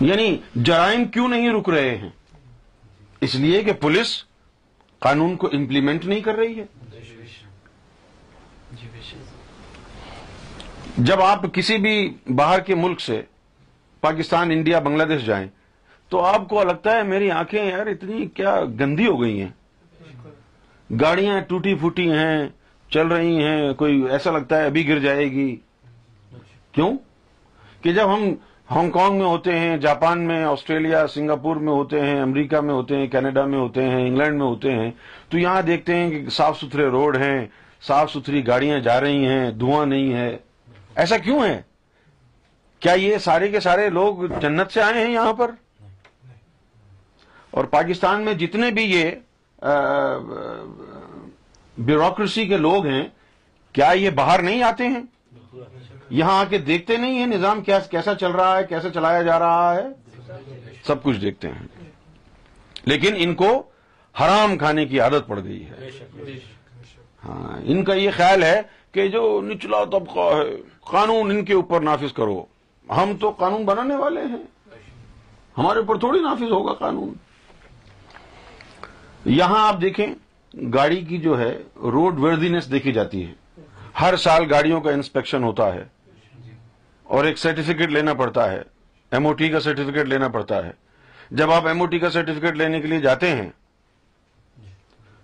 یعنی 0.00 0.36
جرائم 0.54 1.04
کیوں 1.16 1.28
نہیں 1.28 1.50
رک 1.60 1.68
رہے 1.74 1.96
ہیں 1.96 2.10
اس 3.28 3.34
لیے 3.44 3.62
کہ 3.64 3.72
پولیس 3.80 4.22
قانون 5.06 5.36
کو 5.36 5.48
امپلیمنٹ 5.56 6.04
نہیں 6.04 6.20
کر 6.20 6.34
رہی 6.36 6.58
ہے 6.58 6.64
جب 11.04 11.22
آپ 11.22 11.44
کسی 11.54 11.76
بھی 11.86 11.94
باہر 12.36 12.60
کے 12.66 12.74
ملک 12.74 13.00
سے 13.00 13.20
پاکستان 14.00 14.50
انڈیا 14.52 14.78
بنگلہ 14.80 15.02
دیش 15.12 15.24
جائیں 15.26 15.46
تو 16.10 16.24
آپ 16.24 16.48
کو 16.48 16.62
لگتا 16.64 16.96
ہے 16.96 17.02
میری 17.02 17.30
آنکھیں 17.30 17.64
یار 17.64 17.86
اتنی 17.86 18.26
کیا 18.34 18.60
گندی 18.80 19.06
ہو 19.06 19.20
گئی 19.22 19.40
ہیں 19.40 19.50
گاڑیاں 21.00 21.40
ٹوٹی 21.48 21.74
پھوٹی 21.80 22.10
ہیں 22.12 22.48
چل 22.94 23.06
رہی 23.12 23.42
ہیں 23.44 23.72
کوئی 23.78 24.02
ایسا 24.12 24.30
لگتا 24.38 24.56
ہے 24.60 24.66
ابھی 24.66 24.86
گر 24.88 24.98
جائے 25.04 25.30
گی 25.30 25.54
کیوں 26.72 26.92
کہ 27.82 27.92
جب 27.92 28.14
ہم 28.14 28.32
ہانگ 28.70 28.90
کانگ 28.90 29.18
میں 29.18 29.24
ہوتے 29.26 29.58
ہیں 29.58 29.76
جاپان 29.76 30.20
میں 30.26 30.42
آسٹریلیا 30.44 31.06
سنگاپور 31.14 31.56
میں 31.64 31.72
ہوتے 31.72 32.00
ہیں 32.00 32.20
امریکہ 32.20 32.60
میں 32.60 32.74
ہوتے 32.74 32.96
ہیں 32.96 33.06
کینیڈا 33.12 33.44
میں 33.46 33.58
ہوتے 33.58 33.82
ہیں 33.88 34.06
انگلینڈ 34.06 34.38
میں 34.38 34.46
ہوتے 34.46 34.72
ہیں 34.76 34.90
تو 35.30 35.38
یہاں 35.38 35.60
دیکھتے 35.62 35.96
ہیں 35.96 36.08
کہ 36.10 36.30
صاف 36.36 36.58
ستھرے 36.60 36.86
روڈ 36.90 37.16
ہیں 37.22 37.44
صاف 37.86 38.10
ستھری 38.12 38.46
گاڑیاں 38.46 38.78
جا 38.86 39.00
رہی 39.00 39.26
ہیں 39.26 39.50
دھواں 39.60 39.84
نہیں 39.86 40.12
ہے 40.14 40.36
ایسا 41.04 41.16
کیوں 41.24 41.42
ہے 41.44 41.60
کیا 42.80 42.92
یہ 43.02 43.18
سارے 43.24 43.48
کے 43.50 43.60
سارے 43.68 43.88
لوگ 43.98 44.24
جنت 44.40 44.72
سے 44.72 44.82
آئے 44.82 45.04
ہیں 45.04 45.12
یہاں 45.12 45.32
پر 45.38 45.50
اور 47.56 47.64
پاکستان 47.78 48.24
میں 48.24 48.34
جتنے 48.44 48.70
بھی 48.78 48.84
یہ 48.94 49.10
بیوروکریسی 51.84 52.46
کے 52.46 52.56
لوگ 52.56 52.86
ہیں 52.86 53.06
کیا 53.72 53.90
یہ 53.96 54.10
باہر 54.16 54.42
نہیں 54.42 54.62
آتے 54.62 54.88
ہیں 54.88 55.02
یہاں 56.18 56.36
آ 56.40 56.42
کے 56.50 56.58
دیکھتے 56.66 56.96
نہیں 56.96 57.18
ہیں 57.18 57.26
نظام 57.26 57.60
کیسا 57.92 58.14
چل 58.18 58.30
رہا 58.30 58.56
ہے 58.56 58.62
کیسا 58.68 58.90
چلایا 58.94 59.22
جا 59.28 59.38
رہا 59.38 59.74
ہے 59.74 59.86
سب 60.86 61.02
کچھ 61.02 61.16
دیکھتے 61.20 61.48
ہیں 61.54 61.66
لیکن 62.92 63.14
ان 63.24 63.34
کو 63.40 63.48
حرام 64.20 64.56
کھانے 64.58 64.84
کی 64.92 65.00
عادت 65.06 65.26
پڑ 65.28 65.38
گئی 65.44 65.64
ہے 65.70 65.88
ہاں 67.24 67.56
ان 67.72 67.82
کا 67.84 67.94
یہ 67.94 68.10
خیال 68.16 68.42
ہے 68.42 68.60
کہ 68.94 69.06
جو 69.14 69.22
نچلا 69.44 69.82
طبقہ 69.92 70.26
ہے 70.40 70.54
قانون 70.90 71.30
ان 71.30 71.44
کے 71.48 71.54
اوپر 71.54 71.80
نافذ 71.90 72.12
کرو 72.20 72.36
ہم 72.96 73.14
تو 73.20 73.30
قانون 73.40 73.64
بنانے 73.72 73.96
والے 74.04 74.20
ہیں 74.34 74.42
ہمارے 75.58 75.78
اوپر 75.78 75.98
تھوڑی 76.04 76.20
نافذ 76.28 76.52
ہوگا 76.58 76.74
قانون 76.84 77.12
یہاں 79.40 79.66
آپ 79.68 79.80
دیکھیں 79.80 80.06
گاڑی 80.74 81.00
کی 81.10 81.18
جو 81.26 81.38
ہے 81.40 81.52
روڈ 81.96 82.20
وردینس 82.26 82.70
دیکھی 82.70 82.92
جاتی 83.00 83.24
ہے 83.26 83.64
ہر 84.00 84.16
سال 84.26 84.50
گاڑیوں 84.52 84.80
کا 84.86 84.90
انسپیکشن 85.00 85.42
ہوتا 85.44 85.72
ہے 85.74 85.82
اور 87.12 87.24
ایک 87.24 87.38
سرٹیفکیٹ 87.38 87.90
لینا 87.90 88.12
پڑتا 88.18 88.50
ہے 88.50 88.62
ایم 89.12 89.26
او 89.26 89.32
ٹی 89.40 89.48
کا 89.48 89.60
سرٹیفکیٹ 89.60 90.06
لینا 90.08 90.28
پڑتا 90.36 90.64
ہے 90.66 90.70
جب 91.40 91.50
آپ 91.52 91.66
ایم 91.66 91.80
او 91.80 91.86
ٹی 91.86 91.98
کا 91.98 92.10
سرٹیفکیٹ 92.10 92.56
لینے 92.56 92.80
کے 92.80 92.86
لیے 92.88 93.00
جاتے 93.00 93.30
ہیں 93.36 93.48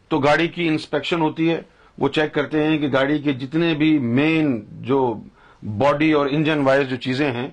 تو 0.08 0.18
گاڑی 0.18 0.48
کی 0.54 0.66
انسپیکشن 0.68 1.20
ہوتی 1.22 1.50
ہے 1.50 1.60
وہ 1.98 2.08
چیک 2.16 2.32
کرتے 2.34 2.62
ہیں 2.64 2.76
کہ 2.78 2.88
گاڑی 2.92 3.18
کے 3.22 3.32
جتنے 3.44 3.72
بھی 3.78 3.98
مین 4.18 4.60
جو 4.88 4.98
باڈی 5.78 6.12
اور 6.18 6.26
انجن 6.30 6.60
وائز 6.66 6.88
جو 6.90 6.96
چیزیں 7.06 7.30
ہیں 7.32 7.48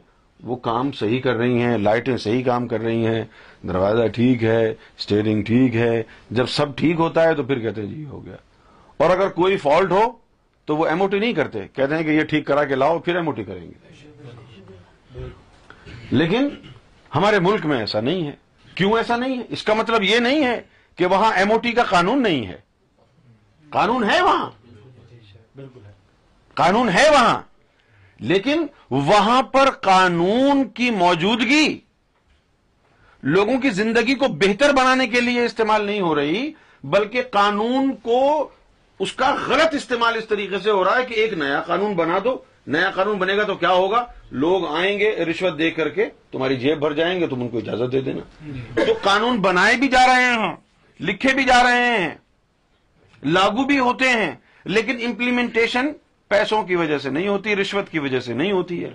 وہ 0.49 0.55
کام 0.65 0.91
صحیح 0.99 1.21
کر 1.21 1.35
رہی 1.35 1.61
ہیں 1.61 1.77
لائٹیں 1.77 2.15
صحیح 2.15 2.43
کام 2.43 2.67
کر 2.67 2.79
رہی 2.81 3.05
ہیں 3.05 3.23
دروازہ 3.67 4.07
ٹھیک 4.15 4.43
ہے 4.43 4.67
اسٹیئرنگ 4.71 5.43
ٹھیک 5.43 5.75
ہے 5.75 6.01
جب 6.39 6.47
سب 6.55 6.75
ٹھیک 6.77 6.99
ہوتا 6.99 7.23
ہے 7.27 7.33
تو 7.35 7.43
پھر 7.43 7.59
کہتے 7.59 7.81
ہیں 7.81 7.89
جی 7.95 8.05
ہو 8.11 8.25
گیا 8.25 8.35
اور 9.03 9.09
اگر 9.17 9.29
کوئی 9.41 9.57
فالٹ 9.67 9.91
ہو 9.91 10.01
تو 10.65 10.77
وہ 10.77 10.85
ایم 10.87 11.01
او 11.01 11.07
ٹی 11.07 11.19
نہیں 11.19 11.33
کرتے 11.33 11.65
کہتے 11.73 11.95
ہیں 11.95 12.03
کہ 12.03 12.09
یہ 12.17 12.23
ٹھیک 12.29 12.45
کرا 12.47 12.63
کے 12.65 12.75
لاؤ 12.75 12.99
پھر 13.05 13.15
ایم 13.15 13.27
او 13.27 13.31
ٹی 13.35 13.43
کریں 13.43 13.61
گے 13.65 13.96
لیکن 16.11 16.47
ہمارے 17.15 17.39
ملک 17.39 17.65
میں 17.65 17.79
ایسا 17.79 17.99
نہیں 18.01 18.27
ہے 18.27 18.31
کیوں 18.75 18.91
ایسا 18.97 19.15
نہیں 19.17 19.37
ہے 19.37 19.43
اس 19.55 19.63
کا 19.63 19.73
مطلب 19.73 20.03
یہ 20.03 20.19
نہیں 20.19 20.45
ہے 20.45 20.59
کہ 20.97 21.05
وہاں 21.13 21.31
ایم 21.39 21.51
او 21.51 21.57
ٹی 21.61 21.71
کا 21.79 21.83
قانون 21.89 22.21
نہیں 22.23 22.45
ہے 22.47 22.57
قانون 23.69 24.03
ہے 24.09 24.21
وہاں 24.21 24.49
بالکل 25.55 25.79
قانون 26.61 26.89
ہے 26.89 27.09
وہاں 27.13 27.37
لیکن 28.29 28.65
وہاں 28.89 29.41
پر 29.51 29.69
قانون 29.81 30.67
کی 30.75 30.89
موجودگی 30.91 31.77
لوگوں 33.35 33.57
کی 33.61 33.69
زندگی 33.79 34.15
کو 34.15 34.27
بہتر 34.43 34.73
بنانے 34.77 35.07
کے 35.07 35.21
لیے 35.21 35.45
استعمال 35.45 35.85
نہیں 35.85 36.01
ہو 36.01 36.13
رہی 36.15 36.51
بلکہ 36.95 37.21
قانون 37.31 37.93
کو 38.03 38.19
اس 39.05 39.13
کا 39.13 39.33
غلط 39.47 39.75
استعمال 39.75 40.15
اس 40.17 40.27
طریقے 40.27 40.59
سے 40.63 40.71
ہو 40.71 40.83
رہا 40.83 40.97
ہے 40.99 41.05
کہ 41.09 41.13
ایک 41.23 41.33
نیا 41.37 41.59
قانون 41.67 41.93
بنا 41.95 42.19
دو 42.23 42.37
نیا 42.73 42.89
قانون 42.95 43.17
بنے 43.17 43.35
گا 43.37 43.43
تو 43.47 43.53
کیا 43.57 43.69
ہوگا 43.71 44.03
لوگ 44.43 44.65
آئیں 44.77 44.97
گے 44.99 45.11
رشوت 45.29 45.57
دے 45.59 45.69
کر 45.71 45.89
کے 45.89 46.05
تمہاری 46.31 46.55
جیب 46.59 46.79
بھر 46.79 46.93
جائیں 46.93 47.19
گے 47.19 47.27
تم 47.27 47.41
ان 47.41 47.47
کو 47.49 47.57
اجازت 47.57 47.91
دے 47.91 47.99
دینا 48.07 48.83
تو 48.87 48.93
قانون 49.03 49.39
بنائے 49.41 49.75
بھی 49.79 49.87
جا 49.89 50.05
رہے 50.07 50.23
ہیں 50.25 50.55
لکھے 51.09 51.33
بھی 51.35 51.43
جا 51.45 51.61
رہے 51.63 51.87
ہیں 51.97 52.13
لاگو 53.37 53.63
بھی 53.67 53.77
ہوتے 53.79 54.09
ہیں 54.09 54.33
لیکن 54.75 54.97
امپلیمنٹیشن 55.05 55.91
پیسوں 56.27 56.61
کی 56.71 56.75
وجہ 56.75 56.97
سے 57.03 57.09
نہیں 57.09 57.27
ہوتی 57.27 57.55
رشوت 57.55 57.89
کی 57.91 57.99
وجہ 57.99 58.19
سے 58.25 58.33
نہیں 58.41 58.51
ہوتی 58.51 58.83
ہے 58.83 58.89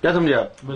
کیا 0.00 0.12
سمجھے 0.12 0.34
آپ 0.34 0.66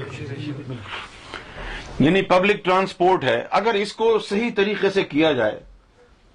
یعنی 2.02 2.22
پبلک 2.30 2.64
ٹرانسپورٹ 2.64 3.24
ہے 3.24 3.40
اگر 3.60 3.74
اس 3.74 3.92
کو 4.00 4.18
صحیح 4.28 4.50
طریقے 4.56 4.90
سے 4.94 5.02
کیا 5.12 5.32
جائے 5.40 5.60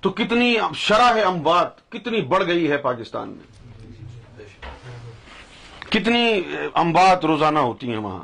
تو 0.01 0.09
کتنی 0.19 0.55
شرح 0.75 1.13
ہے 1.15 1.21
اموات 1.21 1.89
کتنی 1.91 2.21
بڑھ 2.33 2.45
گئی 2.47 2.69
ہے 2.71 2.77
پاکستان 2.85 3.29
میں 3.29 3.59
کتنی 5.93 6.25
امبات 6.81 7.25
روزانہ 7.25 7.59
ہوتی 7.59 7.89
ہیں 7.91 7.97
وہاں 8.03 8.19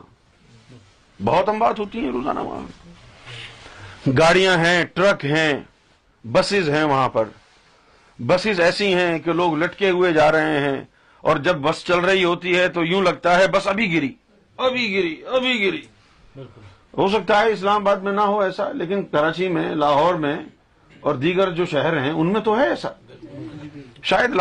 بہت 1.26 1.50
امبات 1.50 1.80
ہوتی 1.80 2.00
ہیں 2.04 2.12
روزانہ 2.12 2.40
وہاں 2.50 4.12
گاڑیاں 4.18 4.58
ہیں 4.66 4.84
ٹرک 4.94 5.26
ہیں 5.32 5.50
بسز 6.38 6.70
ہیں 6.70 6.84
وہاں 6.92 7.08
پر 7.18 7.26
بسز 8.28 8.60
ایسی 8.68 8.94
ہیں 8.96 9.18
کہ 9.26 9.34
لوگ 9.40 9.58
لٹکے 9.64 9.90
ہوئے 9.98 10.12
جا 10.14 10.32
رہے 10.32 10.60
ہیں 10.68 10.80
اور 11.30 11.38
جب 11.50 11.58
بس 11.68 11.84
چل 11.88 12.00
رہی 12.06 12.24
ہوتی 12.24 12.58
ہے 12.58 12.68
تو 12.78 12.84
یوں 12.86 13.02
لگتا 13.02 13.38
ہے 13.40 13.48
بس 13.58 13.68
ابھی 13.74 13.92
گری 13.96 14.12
ابھی 14.70 14.88
گری 14.96 15.16
ابھی 15.36 15.60
گری 15.66 15.82
ہو 16.98 17.08
سکتا 17.18 17.40
ہے 17.42 17.52
اسلام 17.52 17.82
آباد 17.82 18.04
میں 18.06 18.12
نہ 18.12 18.22
ہو 18.32 18.40
ایسا 18.42 18.72
لیکن 18.82 19.04
کراچی 19.12 19.48
میں 19.58 19.70
لاہور 19.84 20.14
میں 20.26 20.36
اور 21.10 21.16
دیگر 21.26 21.50
جو 21.60 21.66
شہر 21.72 22.02
ہیں 22.04 22.12
ان 22.12 22.32
میں 22.34 22.42
تو 22.48 22.58
ہے 22.60 22.68
ایسا 22.70 22.90
شاید 24.12 24.40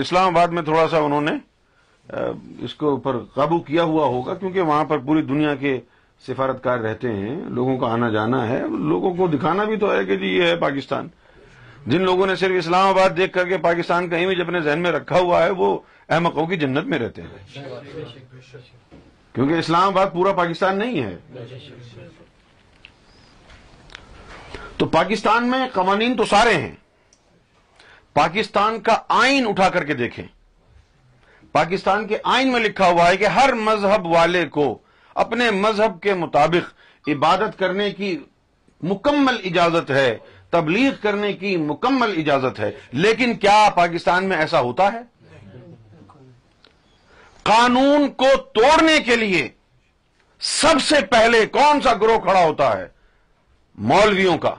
اسلام 0.00 0.36
آباد 0.36 0.48
میں 0.58 0.62
تھوڑا 0.62 0.86
سا 0.90 0.98
انہوں 1.08 1.20
نے 1.30 1.36
اس 2.64 2.74
کے 2.78 2.86
اوپر 2.86 3.16
قابو 3.34 3.58
کیا 3.66 3.82
ہوا 3.84 4.04
ہوگا 4.06 4.34
کیونکہ 4.38 4.60
وہاں 4.60 4.84
پر 4.88 4.98
پوری 5.06 5.22
دنیا 5.22 5.54
کے 5.60 5.78
سفارتکار 6.26 6.78
رہتے 6.80 7.12
ہیں 7.12 7.36
لوگوں 7.54 7.76
کا 7.78 7.86
آنا 7.92 8.08
جانا 8.10 8.46
ہے 8.48 8.60
لوگوں 8.88 9.14
کو 9.14 9.26
دکھانا 9.28 9.64
بھی 9.64 9.76
تو 9.76 9.92
ہے 9.94 10.04
کہ 10.06 10.16
جی 10.16 10.26
یہ 10.36 10.46
ہے 10.46 10.56
پاکستان 10.60 11.08
جن 11.90 12.02
لوگوں 12.04 12.26
نے 12.26 12.36
صرف 12.36 12.52
اسلام 12.58 12.88
آباد 12.88 13.16
دیکھ 13.16 13.32
کر 13.32 13.48
کے 13.48 13.58
پاکستان 13.62 14.08
کا 14.10 14.16
امیج 14.16 14.40
اپنے 14.40 14.60
ذہن 14.60 14.82
میں 14.82 14.92
رکھا 14.92 15.18
ہوا 15.18 15.42
ہے 15.44 15.50
وہ 15.56 15.78
احمقوں 16.14 16.46
کی 16.46 16.56
جنت 16.58 16.86
میں 16.86 16.98
رہتے 16.98 17.22
ہیں 17.22 17.62
کیونکہ 19.34 19.52
اسلام 19.58 19.86
آباد 19.92 20.06
پورا 20.12 20.32
پاکستان 20.36 20.78
نہیں 20.78 21.02
ہے 21.02 21.14
تو 24.76 24.86
پاکستان 24.98 25.50
میں 25.50 25.66
قوانین 25.72 26.16
تو 26.16 26.24
سارے 26.30 26.54
ہیں 26.54 26.74
پاکستان 28.20 28.80
کا 28.82 28.96
آئین 29.22 29.46
اٹھا 29.48 29.68
کر 29.70 29.84
کے 29.84 29.94
دیکھیں 29.94 30.24
پاکستان 31.56 32.06
کے 32.06 32.16
آئین 32.32 32.50
میں 32.52 32.58
لکھا 32.60 32.88
ہوا 32.90 33.08
ہے 33.08 33.16
کہ 33.16 33.26
ہر 33.34 33.52
مذہب 33.66 34.06
والے 34.14 34.44
کو 34.56 34.64
اپنے 35.22 35.50
مذہب 35.64 36.00
کے 36.00 36.14
مطابق 36.22 37.08
عبادت 37.14 37.58
کرنے 37.58 37.90
کی 38.00 38.10
مکمل 38.90 39.36
اجازت 39.50 39.90
ہے 39.98 40.10
تبلیغ 40.56 40.90
کرنے 41.02 41.32
کی 41.42 41.56
مکمل 41.70 42.12
اجازت 42.24 42.60
ہے 42.60 42.70
لیکن 43.04 43.32
کیا 43.44 43.58
پاکستان 43.76 44.28
میں 44.32 44.36
ایسا 44.44 44.60
ہوتا 44.66 44.88
ہے 44.92 45.00
قانون 47.52 48.08
کو 48.24 48.28
توڑنے 48.60 48.98
کے 49.06 49.16
لیے 49.24 49.48
سب 50.50 50.80
سے 50.88 51.00
پہلے 51.16 51.44
کون 51.58 51.80
سا 51.88 51.94
گروہ 52.02 52.18
کھڑا 52.28 52.44
ہوتا 52.44 52.76
ہے 52.78 52.86
مولویوں 53.92 54.36
کا 54.44 54.54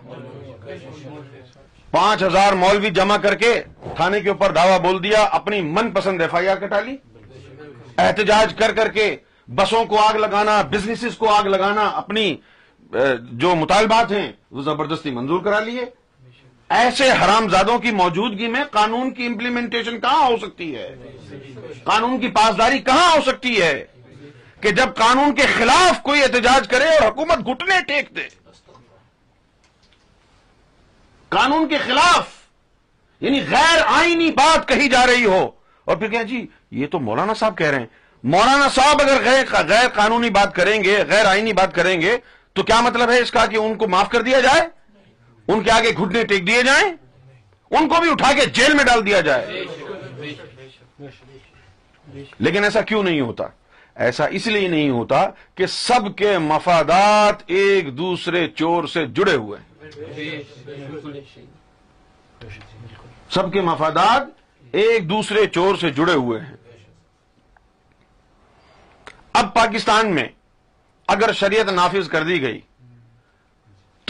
پانچ 1.92 2.24
ہزار 2.24 2.54
مولوی 2.62 2.90
جمع 2.96 3.16
کر 3.24 3.36
کے 3.42 3.52
تھانے 3.96 4.20
کے 4.22 4.30
اوپر 4.30 4.52
دعویٰ 4.56 4.80
بول 4.82 5.02
دیا 5.04 5.24
اپنی 5.40 5.62
من 5.62 5.92
پسند 5.92 6.22
ایف 6.22 6.34
آئی 6.36 6.48
آر 6.50 6.58
کٹا 6.66 6.80
لی 6.86 6.96
احتجاج 8.06 8.54
کر 8.60 8.72
کر 8.78 8.88
کے 8.98 9.16
بسوں 9.56 9.84
کو 9.90 10.00
آگ 10.02 10.16
لگانا 10.20 10.62
بزنسز 10.72 11.16
کو 11.18 11.30
آگ 11.34 11.44
لگانا 11.50 11.86
اپنی 12.02 12.36
جو 13.44 13.56
مطالبات 13.56 14.12
ہیں 14.12 14.32
وہ 14.58 14.62
زبردستی 14.64 15.12
منظور 15.12 15.42
کرا 15.44 15.60
لیے 15.60 15.86
ایسے 16.80 17.10
حرام 17.24 17.48
زادوں 17.50 17.78
کی 17.80 17.92
موجودگی 18.02 18.48
میں 18.56 18.64
قانون 18.72 19.14
کی 19.14 19.26
امپلیمنٹیشن 19.26 20.00
کہاں 20.02 20.26
ہو 20.28 20.36
سکتی 20.42 20.76
ہے 20.76 20.90
قانون 21.84 22.20
کی 22.22 22.28
پاسداری 22.38 22.78
کہاں 22.90 23.10
ہو 23.16 23.22
سکتی 23.32 23.62
ہے 23.62 23.74
کہ 24.62 24.72
جب 24.82 24.94
قانون 24.98 25.36
کے 25.36 25.44
خلاف 25.58 26.02
کوئی 26.04 26.22
احتجاج 26.24 26.68
کرے 26.68 26.86
اور 26.96 27.08
حکومت 27.08 27.48
گھٹنے 27.48 27.80
ٹیک 27.88 28.16
دے 28.16 28.28
قانون 31.36 31.68
کے 31.70 31.78
خلاف 31.86 32.26
یعنی 33.22 33.40
غیر 33.50 33.82
آئینی 33.98 34.30
بات 34.36 34.68
کہی 34.68 34.90
جا 34.90 35.06
رہی 35.08 35.26
ہو 35.26 35.48
اور 35.86 35.98
پھر 35.98 36.08
کہیں 36.10 36.24
جی 36.32 36.46
یہ 36.82 36.88
تو 36.92 37.00
مولانا 37.00 37.34
صاحب 37.40 37.58
کہہ 37.58 37.68
رہے 37.72 37.80
ہیں 37.80 37.86
مولانا 38.36 38.68
صاحب 38.76 39.02
اگر 39.02 39.44
غیر 39.70 39.88
قانونی 39.96 40.30
بات 40.38 40.54
کریں 40.56 40.84
گے 40.84 40.98
غیر 41.10 41.26
آئینی 41.26 41.54
بات 41.60 41.74
کریں 41.76 42.00
گے 42.02 42.18
تو 42.56 42.64
کیا 42.70 42.80
مطلب 42.82 43.12
ہے 43.12 43.20
اس 43.22 43.32
کا 43.32 43.46
کہ 43.52 43.58
ان 43.58 43.76
کو 43.78 43.88
معاف 43.88 44.10
کر 44.10 44.22
دیا 44.30 44.40
جائے 44.48 44.62
ان 45.54 45.62
کے 45.64 45.72
آگے 45.72 45.92
گھٹنے 45.98 46.24
ٹیک 46.32 46.48
دیے 46.48 46.62
جائیں 46.64 46.88
ان 46.92 47.88
کو 47.90 48.02
بھی 48.02 48.10
اٹھا 48.12 48.32
کے 48.34 48.46
جیل 48.60 48.74
میں 48.76 48.84
ڈال 48.86 49.06
دیا 49.06 49.20
جائے 49.28 49.66
لیکن 52.40 52.64
ایسا 52.64 52.82
کیوں 52.90 53.04
نہیں 53.04 53.22
ہوتا 53.22 53.48
ایسا 54.08 54.26
اس 54.38 54.48
لیے 54.48 54.68
نہیں 54.68 54.90
ہوتا 54.90 55.26
کہ 55.56 55.66
سب 55.76 56.16
کے 56.18 56.38
مفادات 56.52 57.44
ایک 57.60 57.98
دوسرے 57.98 58.48
چور 58.56 58.88
سے 58.94 59.06
جڑے 59.16 59.36
ہوئے 59.36 59.60
ہیں 59.60 59.66
سب 63.30 63.52
کے 63.54 63.62
مفادات 63.62 64.76
ایک 64.82 65.10
دوسرے 65.10 65.46
چور 65.54 65.76
سے 65.82 65.90
جڑے 66.00 66.14
ہوئے 66.14 66.40
ہیں 66.42 66.56
اب 69.42 69.54
پاکستان 69.56 70.14
میں 70.16 70.28
اگر 71.16 71.32
شریعت 71.40 71.70
نافذ 71.74 72.10
کر 72.10 72.24
دی 72.28 72.42
گئی 72.42 72.60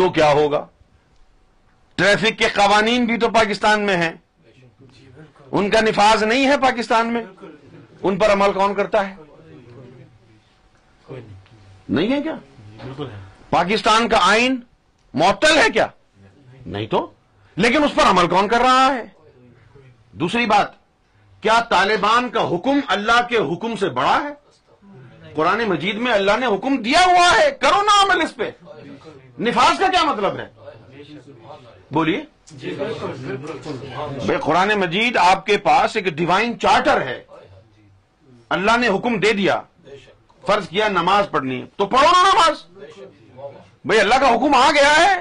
تو 0.01 0.09
کیا 0.17 0.31
ہوگا 0.33 0.65
ٹریفک 1.95 2.37
کے 2.39 2.47
قوانین 2.55 3.05
بھی 3.05 3.17
تو 3.19 3.29
پاکستان 3.35 3.85
میں 3.85 3.95
ہیں 3.97 4.11
ان 5.59 5.69
کا 5.69 5.81
نفاذ 5.81 6.23
نہیں 6.23 6.47
ہے 6.47 6.57
پاکستان 6.61 7.13
میں 7.13 7.23
ان 8.03 8.17
پر 8.19 8.31
عمل 8.33 8.53
کون 8.53 8.73
کرتا 8.75 9.07
ہے 9.09 9.15
نہیں 11.89 12.11
ہے 12.13 12.21
کیا 12.21 12.35
پاکستان 13.49 14.09
کا 14.09 14.17
آئین 14.29 14.59
معطل 15.21 15.57
ہے 15.63 15.69
کیا 15.77 15.87
نہیں 16.73 16.87
تو 16.93 16.99
لیکن 17.65 17.83
اس 17.83 17.93
پر 17.95 18.09
عمل 18.09 18.27
کون 18.33 18.47
کر 18.47 18.61
رہا 18.67 18.85
ہے 18.95 19.05
دوسری 20.23 20.45
بات 20.53 20.75
کیا 21.45 21.59
طالبان 21.69 22.29
کا 22.35 22.43
حکم 22.49 22.79
اللہ 22.95 23.19
کے 23.29 23.37
حکم 23.53 23.75
سے 23.83 23.89
بڑا 23.97 24.19
ہے 24.23 25.31
قرآن 25.35 25.63
مجید 25.69 25.97
میں 26.05 26.11
اللہ 26.11 26.37
نے 26.39 26.45
حکم 26.53 26.75
دیا 26.89 27.05
ہوا 27.05 27.29
ہے 27.39 27.49
کرو 27.65 27.81
نا 27.89 28.01
عمل 28.03 28.21
اس 28.25 28.35
پہ 28.35 28.49
نفاذ 29.49 29.79
کا 29.79 29.87
کیا 29.95 30.03
مطلب 30.11 30.39
ہے 30.39 30.47
بولیے 31.97 32.23
قرآن 34.45 34.73
مجید 34.85 35.17
آپ 35.25 35.45
کے 35.45 35.57
پاس 35.69 35.95
ایک 35.99 36.05
ڈیوائن 36.21 36.57
چارٹر 36.65 37.01
ہے 37.09 37.17
اللہ 38.57 38.77
نے 38.85 38.95
حکم 38.97 39.19
دے 39.27 39.33
دیا 39.43 39.59
فرض 40.47 40.67
کیا 40.73 40.87
نماز 41.01 41.29
پڑھنی 41.31 41.61
ہے 41.61 41.65
تو 41.81 41.85
پڑھو 41.93 42.11
نا 42.17 42.23
نماز 42.33 42.65
بھائی 43.87 43.99
اللہ 44.01 44.15
کا 44.21 44.29
حکم 44.33 44.53
آ 44.55 44.69
گیا 44.75 44.93
ہے 44.97 45.11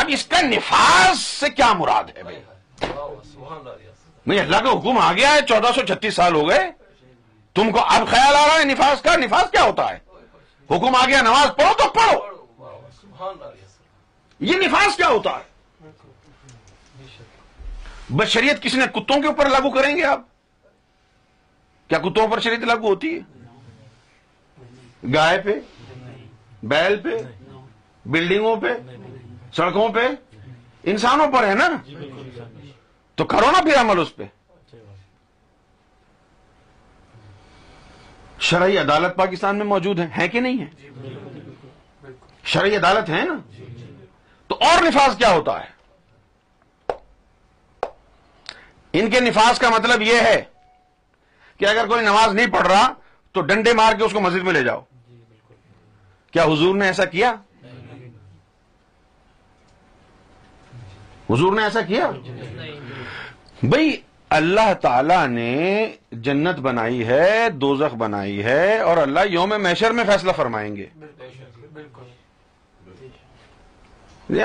اب 0.00 0.10
اس 0.16 0.24
کا 0.32 0.40
نفاذ 0.48 1.16
سے 1.20 1.48
کیا 1.60 1.72
مراد 1.78 2.12
ہے 2.16 2.22
بھائی 2.82 4.38
اللہ 4.40 4.62
کا 4.66 4.70
حکم 4.72 4.98
آ 5.06 5.12
گیا 5.16 5.32
ہے 5.34 5.40
چودہ 5.48 5.70
سو 5.74 5.84
چھتیس 5.86 6.14
سال 6.20 6.34
ہو 6.34 6.48
گئے 6.48 6.68
تم 7.60 7.70
کو 7.72 7.84
اب 7.96 8.06
خیال 8.10 8.34
آ 8.36 8.46
رہا 8.46 8.58
ہے 8.58 8.64
نفاذ 8.72 9.00
کا 9.08 9.16
نفاذ 9.24 9.50
کیا 9.50 9.62
ہوتا 9.64 9.88
ہے 9.90 9.98
حکم 10.70 10.94
آ 11.00 11.04
گیا 11.06 11.22
نماز 11.30 11.50
پڑھو 11.56 11.72
تو 11.82 11.88
پڑھو 11.98 13.40
یہ 14.52 14.56
نفاذ 14.64 14.96
کیا 14.96 15.08
ہوتا 15.16 15.36
ہے 15.38 15.88
بس 18.20 18.28
شریعت 18.38 18.62
کسی 18.62 18.78
نے 18.78 18.86
کتوں 18.94 19.20
کے 19.22 19.26
اوپر 19.28 19.48
لاگو 19.50 19.70
کریں 19.80 19.94
گے 19.96 20.04
آپ 20.16 20.20
کیا 21.88 21.98
کتوں 22.08 22.26
پر 22.30 22.40
شریعت 22.48 22.66
لاگو 22.74 22.88
ہوتی 22.90 23.14
ہے 23.16 25.12
گائے 25.14 25.38
پہ 25.44 25.58
بیل 26.72 26.98
پہ 27.04 27.18
بلڈنگوں 28.12 28.54
پہ 28.60 28.66
سڑکوں 29.56 29.88
پہ 29.94 30.06
انسانوں 30.90 31.26
پر 31.32 31.46
ہے 31.48 31.54
نا 31.54 31.68
تو 33.16 33.24
کرو 33.32 33.50
نا 33.50 33.60
پھر 33.64 33.78
عمل 33.80 34.00
اس 34.00 34.14
پہ 34.16 34.24
شرعی 38.48 38.78
عدالت 38.78 39.16
پاکستان 39.16 39.56
میں 39.56 39.64
موجود 39.66 40.00
ہے 40.16 40.26
کہ 40.28 40.40
نہیں 40.40 40.60
ہے 40.60 41.14
شرعی 42.54 42.76
عدالت 42.76 43.08
ہے 43.10 43.22
نا 43.28 43.36
تو 44.48 44.54
اور 44.64 44.82
نفاذ 44.86 45.16
کیا 45.18 45.30
ہوتا 45.34 45.58
ہے 45.62 45.72
ان 49.00 49.10
کے 49.10 49.20
نفاذ 49.20 49.58
کا 49.58 49.68
مطلب 49.76 50.02
یہ 50.02 50.18
ہے 50.24 50.42
کہ 51.58 51.64
اگر 51.66 51.86
کوئی 51.88 52.04
نماز 52.04 52.34
نہیں 52.34 52.52
پڑھ 52.52 52.66
رہا 52.66 52.92
تو 53.32 53.40
ڈنڈے 53.48 53.72
مار 53.74 53.92
کے 53.98 54.04
اس 54.04 54.12
کو 54.12 54.20
مسجد 54.20 54.42
میں 54.44 54.52
لے 54.52 54.62
جاؤ 54.64 54.80
کیا 56.32 56.44
حضور 56.50 56.74
نے 56.76 56.86
ایسا 56.86 57.04
کیا 57.14 57.34
حضور 61.34 61.52
نے 61.56 61.62
ایسا 61.68 61.80
کیا 61.86 62.08
بھائی 63.70 63.94
اللہ 64.36 64.72
تعالی 64.82 65.14
نے 65.28 65.86
جنت 66.26 66.58
بنائی 66.66 67.06
ہے 67.06 67.48
دوزخ 67.64 67.94
بنائی 68.02 68.42
ہے 68.44 68.78
اور 68.88 68.96
اللہ 69.04 69.26
یوم 69.30 69.52
محشر 69.62 69.92
میں 69.98 70.04
فیصلہ 70.06 70.32
فرمائیں 70.36 70.74
گے 70.76 70.86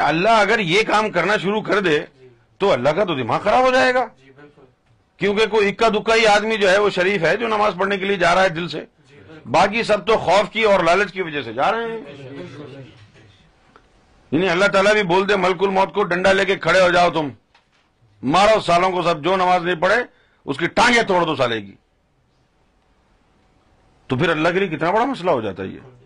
اللہ 0.06 0.40
اگر 0.46 0.60
یہ 0.60 0.82
کام 0.88 1.10
کرنا 1.12 1.36
شروع 1.42 1.62
کر 1.68 1.80
دے 1.82 2.00
تو 2.60 2.72
اللہ 2.72 2.90
کا 2.96 3.04
تو 3.12 3.16
دماغ 3.16 3.40
خراب 3.44 3.64
ہو 3.66 3.70
جائے 3.72 3.94
گا 3.94 4.06
کیونکہ 5.18 5.46
کوئی 5.52 5.70
اکا 5.70 5.88
دکا 5.98 6.16
ہی 6.16 6.26
آدمی 6.34 6.58
جو 6.62 6.70
ہے 6.72 6.78
وہ 6.80 6.90
شریف 6.96 7.24
ہے 7.26 7.36
جو 7.38 7.48
نماز 7.54 7.74
پڑھنے 7.80 7.98
کے 7.98 8.06
لیے 8.06 8.18
جا 8.26 8.34
رہا 8.36 8.44
ہے 8.44 8.50
دل 8.58 8.68
سے 8.76 8.84
باقی 9.60 9.84
سب 9.92 10.06
تو 10.08 10.18
خوف 10.28 10.50
کی 10.54 10.64
اور 10.72 10.84
لالچ 10.90 11.12
کی 11.14 11.22
وجہ 11.30 11.42
سے 11.46 11.54
جا 11.62 11.72
رہے 11.72 11.92
ہیں 11.92 12.78
یعنی 14.32 14.50
اللہ 14.50 14.66
تعالیٰ 14.74 14.94
بھی 14.94 15.04
بول 15.14 15.28
دے 15.30 15.36
ملک 15.36 15.62
الموت 15.66 15.94
کو 15.94 16.04
ڈنڈا 16.10 16.32
لے 16.34 16.44
کے 16.46 16.56
کھڑے 16.66 16.82
ہو 16.82 16.90
جاؤ 16.94 17.10
تم 17.14 17.30
مارو 18.34 18.60
سالوں 18.66 18.90
کو 18.92 19.02
سب 19.02 19.24
جو 19.24 19.36
نماز 19.38 19.64
نہیں 19.64 19.82
پڑے 19.82 19.96
اس 20.52 20.58
کی 20.58 20.68
ٹانگیں 20.80 21.02
توڑ 21.08 21.24
دو 21.26 21.36
سالے 21.36 21.58
گی 21.64 21.74
تو 24.08 24.18
پھر 24.18 24.30
اللہ 24.30 24.50
کے 24.54 24.60
لیے 24.60 24.68
کتنا 24.76 24.92
بڑا 24.92 25.06
مسئلہ 25.06 25.32
ہو 25.32 25.42
جاتا 25.42 25.64
ہے 25.64 25.68
یہ 25.68 25.98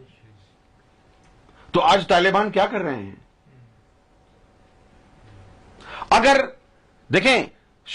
تو 1.71 1.81
آج 1.91 2.07
طالبان 2.07 2.51
کیا 2.51 2.65
کر 2.71 2.81
رہے 2.81 2.95
ہیں 2.95 3.15
اگر 6.19 6.41
دیکھیں 7.13 7.43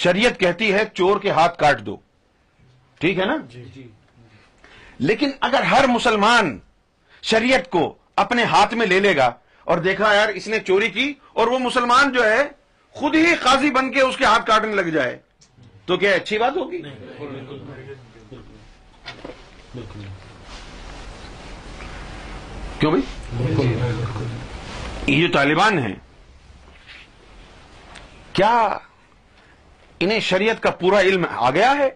شریعت 0.04 0.38
کہتی 0.40 0.72
ہے 0.72 0.84
چور 0.94 1.20
کے 1.20 1.30
ہاتھ 1.30 1.58
کاٹ 1.58 1.80
دو 1.86 1.96
ٹھیک 3.00 3.18
ہے 3.18 3.24
نا 3.26 3.36
جی، 3.50 3.64
جی۔ 3.74 3.86
لیکن 5.08 5.30
اگر 5.48 5.62
ہر 5.72 5.86
مسلمان 5.88 6.58
شریعت 7.30 7.70
کو 7.70 7.92
اپنے 8.22 8.44
ہاتھ 8.54 8.74
میں 8.74 8.86
لے 8.86 8.98
لے 9.00 9.16
گا 9.16 9.30
اور 9.68 9.78
دیکھا 9.84 10.12
یار 10.14 10.28
اس 10.38 10.46
نے 10.48 10.58
چوری 10.66 10.88
کی 10.90 11.06
اور 11.40 11.46
وہ 11.52 11.58
مسلمان 11.58 12.10
جو 12.12 12.22
ہے 12.24 12.44
خود 12.98 13.14
ہی 13.16 13.34
قاضی 13.42 13.70
بن 13.70 13.90
کے 13.92 14.00
اس 14.00 14.16
کے 14.16 14.24
ہاتھ 14.24 14.44
کاٹنے 14.46 14.74
لگ 14.74 14.86
جائے 14.92 15.16
تو 15.86 15.96
کیا 16.04 16.10
اچھی 16.14 16.38
بات 16.38 16.56
ہوگی 16.56 16.80
کیوں 22.80 22.90
بھائی 22.90 23.74
یہ 25.06 25.20
جو 25.20 25.26
طالبان 25.32 25.78
ہیں 25.86 25.94
کیا 28.40 28.54
انہیں 30.06 30.20
شریعت 30.30 30.62
کا 30.62 30.70
پورا 30.84 31.00
علم 31.12 31.24
آ 31.36 31.50
گیا 31.58 31.72
ہے 31.78 31.88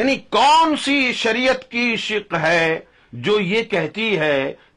یعنی 0.00 0.16
کون 0.36 0.76
سی 0.84 0.98
شریعت 1.24 1.70
کی 1.70 1.86
شق 2.06 2.34
ہے 2.42 2.78
جو 3.26 3.38
یہ 3.40 3.62
کہتی 3.74 4.12
ہے 4.18 4.36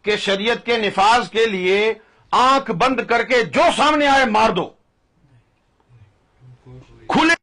کہ 0.09 0.15
شریعت 0.23 0.65
کے 0.65 0.75
نفاذ 0.81 1.29
کے 1.29 1.45
لیے 1.53 1.77
آنکھ 2.41 2.69
بند 2.81 2.99
کر 3.07 3.23
کے 3.31 3.41
جو 3.55 3.61
سامنے 3.77 4.07
آئے 4.07 4.25
مار 4.35 4.49
دو 4.57 4.63
کھلے 7.13 7.33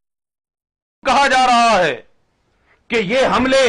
کہا 1.07 1.27
جا 1.35 1.44
رہا 1.46 1.74
ہے 1.85 1.94
کہ 2.90 3.00
یہ 3.12 3.27
حملے 3.37 3.64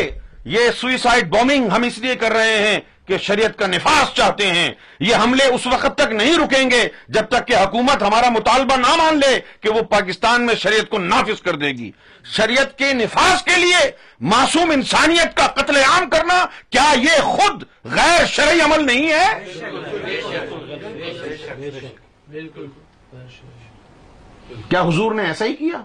یہ 0.54 0.70
سوئسائڈ 0.82 1.28
بومنگ 1.36 1.70
ہم 1.76 1.84
اس 1.90 1.98
لیے 2.06 2.16
کر 2.24 2.32
رہے 2.40 2.58
ہیں 2.68 2.80
کہ 3.08 3.18
شریعت 3.26 3.58
کا 3.58 3.68
نفاس 3.68 4.14
چاہتے 4.16 4.48
ہیں 4.52 4.70
یہ 5.08 5.16
حملے 5.24 5.46
اس 5.56 5.66
وقت 5.74 5.98
تک 5.98 6.12
نہیں 6.20 6.38
رکیں 6.44 6.70
گے 6.72 6.82
جب 7.18 7.28
تک 7.30 7.48
کہ 7.48 7.56
حکومت 7.56 8.04
ہمارا 8.04 8.30
مطالبہ 8.38 8.76
نہ 8.78 8.96
مان 9.02 9.20
لے 9.20 9.40
کہ 9.62 9.70
وہ 9.74 9.82
پاکستان 9.90 10.46
میں 10.46 10.56
شریعت 10.64 10.90
کو 10.90 11.00
نافذ 11.00 11.42
کر 11.46 11.56
دے 11.64 11.70
گی 11.80 11.92
شریعت 12.36 12.78
کے 12.78 12.92
نفاذ 13.02 13.44
کے 13.50 13.56
لیے 13.64 13.84
معصوم 14.34 14.70
انسانیت 14.76 15.36
کا 15.38 15.48
قتل 15.62 15.78
عام 15.90 16.10
کرنا 16.10 16.44
کیا 16.70 16.86
یہ 17.04 17.20
خود 17.34 17.64
غیر 17.96 18.26
شرعی 18.36 18.62
عمل 18.66 18.86
نہیں 18.86 19.12
ہے 19.12 19.44
کیا 24.70 24.82
حضور 24.88 25.14
نے 25.16 25.24
ایسا 25.26 25.46
ہی 25.46 25.56
کیا 25.56 25.82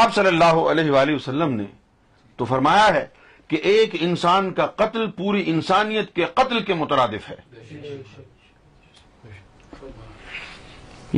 آپ 0.00 0.14
صلی 0.14 0.26
اللہ 0.26 0.54
علیہ 0.70 0.90
وآلہ 0.90 1.14
وسلم 1.14 1.52
نے 1.56 1.64
تو 2.36 2.44
فرمایا 2.44 2.86
ہے 2.94 3.04
کہ 3.48 3.56
ایک 3.70 3.94
انسان 4.00 4.52
کا 4.54 4.66
قتل 4.80 5.10
پوری 5.16 5.42
انسانیت 5.50 6.14
کے 6.14 6.24
قتل 6.34 6.62
کے 6.68 6.74
مترادف 6.78 7.28
ہے 7.30 7.36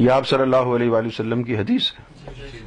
یہ 0.01 0.11
آپ 0.11 0.27
صلی 0.29 0.43
اللہ 0.43 0.75
علیہ 0.77 0.91
وآلہ 0.91 1.07
وسلم 1.07 1.43
کی 1.43 1.57
حدیث 1.59 1.91
ہے 1.93 2.67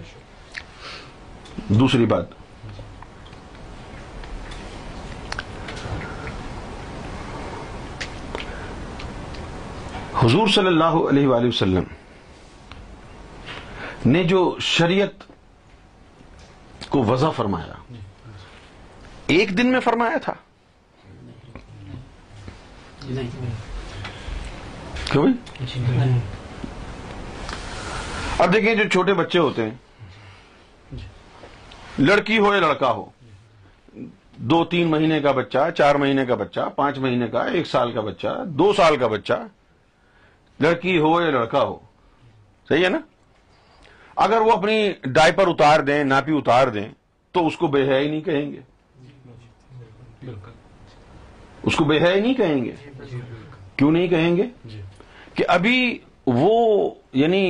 دوسری 1.80 2.06
بات 2.14 2.40
حضور 10.24 10.48
صلی 10.56 10.68
اللہ 10.68 10.98
علیہ 11.10 11.28
وآلہ 11.28 11.48
وسلم 11.48 11.84
نے 14.12 14.24
جو 14.34 14.42
شریعت 14.76 15.24
کو 16.90 17.04
وضع 17.08 17.30
فرمایا 17.36 17.74
ایک 19.32 19.52
دن 19.58 19.72
میں 19.72 19.80
فرمایا 19.80 20.18
تھا 20.24 20.34
اب 28.40 28.54
دیکھیں 28.54 28.74
جو 28.76 28.88
چھوٹے 28.92 29.14
بچے 29.20 29.40
ہوتے 29.40 29.70
ہیں 29.70 31.00
لڑکی 32.00 32.38
ہو 32.46 32.54
یا 32.54 32.60
لڑکا 32.60 32.92
ہو 33.00 33.06
دو 34.52 34.64
تین 34.74 34.88
مہینے 34.92 35.20
کا 35.22 35.32
بچہ 35.40 35.70
چار 35.78 35.96
مہینے 36.04 36.26
کا 36.26 36.36
بچہ 36.44 36.68
پانچ 36.76 36.98
مہینے 37.06 37.28
کا 37.34 37.44
ایک 37.58 37.68
سال 37.68 37.92
کا 37.94 38.02
بچہ 38.10 38.34
دو 38.62 38.72
سال 38.78 38.98
کا 39.04 39.08
بچہ 39.16 39.34
لڑکی 40.66 40.98
ہو 41.06 41.10
یا 41.22 41.30
لڑکا 41.38 41.62
ہو 41.70 41.78
صحیح 42.70 42.84
ہے 42.86 42.90
نا 42.90 43.00
اگر 44.28 44.42
وہ 44.48 44.52
اپنی 44.58 44.78
ڈائپر 45.20 45.48
اتار 45.54 45.80
دیں 45.92 46.04
ناپی 46.14 46.38
اتار 46.38 46.68
دیں 46.80 46.88
تو 47.36 47.46
اس 47.48 47.58
کو 47.58 47.68
بے 47.78 47.84
حیائی 47.90 48.10
نہیں 48.10 48.22
کہیں 48.28 48.52
گے 48.52 48.62
اس 50.28 51.76
کو 51.76 51.84
بے 51.86 51.98
حیا 52.04 52.16
نہیں 52.16 52.34
کہیں 52.34 52.64
گے 52.66 52.72
جی، 53.12 53.20
کیوں 53.78 53.92
نہیں 53.92 54.08
کہیں 54.08 54.36
گے 54.38 54.44
جی۔ 54.66 54.82
کہ 55.36 55.44
ابھی 55.48 55.78
وہ 56.28 56.52
یعنی 57.18 57.42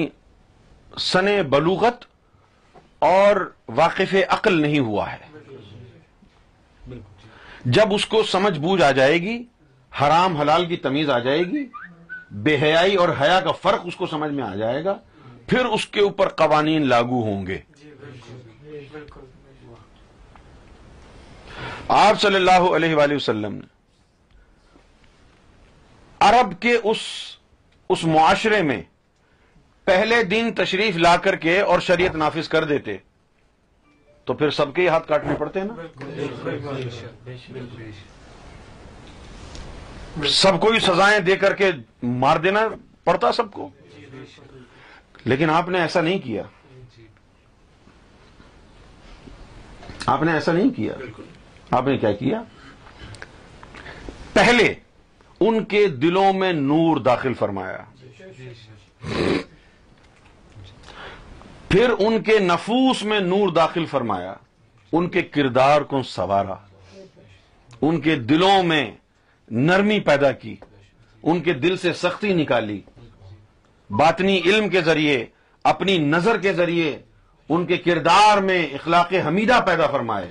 سن 0.99 1.27
بلوغت 1.49 2.05
اور 3.10 3.36
واقف 3.75 4.15
عقل 4.29 4.62
نہیں 4.62 4.79
ہوا 4.89 5.12
ہے 5.12 5.17
جی۔ 6.88 6.99
جب 7.75 7.93
اس 7.93 8.05
کو 8.13 8.23
سمجھ 8.31 8.57
بوجھ 8.60 8.81
آ 8.84 8.91
جائے 8.99 9.21
گی 9.21 9.38
حرام 10.01 10.36
حلال 10.39 10.65
کی 10.65 10.77
تمیز 10.86 11.10
آ 11.10 11.19
جائے 11.19 11.43
گی 11.47 11.65
بے 12.43 12.55
حیائی 12.62 12.95
اور 13.01 13.10
حیا 13.21 13.39
کا 13.43 13.51
فرق 13.62 13.81
اس 13.88 13.95
کو 13.95 14.05
سمجھ 14.07 14.31
میں 14.31 14.43
آ 14.43 14.53
جائے 14.55 14.84
گا 14.84 14.97
پھر 15.47 15.65
اس 15.75 15.86
کے 15.95 15.99
اوپر 16.01 16.27
قوانین 16.41 16.88
لاگو 16.89 17.21
ہوں 17.23 17.45
گے 17.47 17.57
آپ 21.93 22.19
صلی 22.21 22.36
اللہ 22.36 22.65
علیہ 22.75 22.95
وآلہ 22.95 23.13
وسلم 23.15 23.54
نے 23.56 23.65
عرب 26.27 26.51
کے 26.62 26.73
اس 26.91 26.97
اس 27.93 28.01
معاشرے 28.12 28.62
میں 28.67 28.82
پہلے 29.86 30.15
دن 30.34 30.43
تشریف 30.56 30.95
لا 31.06 31.15
کر 31.25 31.36
کے 31.45 31.54
اور 31.73 31.80
شریعت 31.88 32.13
نافذ 32.21 32.45
کر 32.49 32.63
دیتے 32.69 32.91
تو 34.25 34.32
پھر 34.41 34.49
سب 34.60 34.67
کے 34.75 34.82
ہاتھ 34.89 35.08
کاٹنے 35.08 35.36
پڑتے 35.39 35.56
ہیں 35.60 35.67
نا 35.67 35.75
سب 40.38 40.54
کو 40.62 40.67
یہ 40.73 40.80
سزائیں 40.88 41.19
دے 41.32 41.36
کر 41.43 41.54
کے 41.63 41.67
مار 42.23 42.38
دینا 42.47 42.62
پڑتا 43.10 43.27
سب 43.41 43.47
کو 43.58 43.63
لیکن 45.25 45.47
آپ 45.60 45.65
نے 45.75 45.80
ایسا 45.88 46.01
نہیں 46.08 46.19
کیا 46.23 46.43
آپ 50.15 50.21
نے 50.23 50.32
ایسا 50.34 50.51
نہیں 50.54 50.69
کیا 50.80 50.93
آپ 51.77 51.86
نے 51.88 51.97
کیا 51.97 52.12
کیا 52.12 52.41
پہلے 54.34 54.73
ان 55.45 55.63
کے 55.73 55.86
دلوں 56.01 56.34
میں 56.39 56.51
نور 56.53 56.97
داخل 57.03 57.34
فرمایا 57.39 57.77
پھر 61.69 61.91
ان 62.07 62.21
کے 62.23 62.38
نفوس 62.39 63.03
میں 63.12 63.19
نور 63.19 63.53
داخل 63.55 63.86
فرمایا 63.91 64.34
ان 64.97 65.10
کے 65.10 65.21
کردار 65.38 65.81
کو 65.93 66.01
سوارا 66.10 66.55
ان 67.89 68.01
کے 68.07 68.15
دلوں 68.34 68.63
میں 68.71 68.84
نرمی 69.69 69.99
پیدا 70.10 70.31
کی 70.41 70.55
ان 71.23 71.41
کے 71.43 71.53
دل 71.63 71.77
سے 71.86 71.93
سختی 72.01 72.34
نکالی 72.41 72.79
باطنی 73.99 74.39
علم 74.45 74.69
کے 74.69 74.81
ذریعے 74.86 75.23
اپنی 75.73 75.97
نظر 76.13 76.38
کے 76.41 76.53
ذریعے 76.53 76.97
ان 77.53 77.65
کے 77.65 77.77
کردار 77.88 78.41
میں 78.49 78.65
اخلاق 78.73 79.13
حمیدہ 79.27 79.60
پیدا 79.65 79.88
فرمائے 79.91 80.27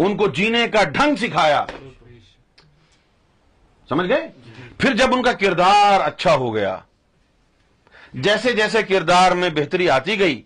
ان 0.00 0.16
کو 0.16 0.26
جینے 0.36 0.66
کا 0.72 0.82
ڈھنگ 0.94 1.16
سکھایا 1.20 1.64
سمجھ 3.88 4.08
گئے 4.08 4.26
پھر 4.78 4.96
جب 4.96 5.14
ان 5.14 5.22
کا 5.22 5.32
کردار 5.40 6.00
اچھا 6.06 6.34
ہو 6.36 6.54
گیا 6.54 6.76
جیسے 8.24 8.52
جیسے 8.56 8.82
کردار 8.88 9.32
میں 9.42 9.48
بہتری 9.54 9.88
آتی 9.90 10.18
گئی 10.18 10.40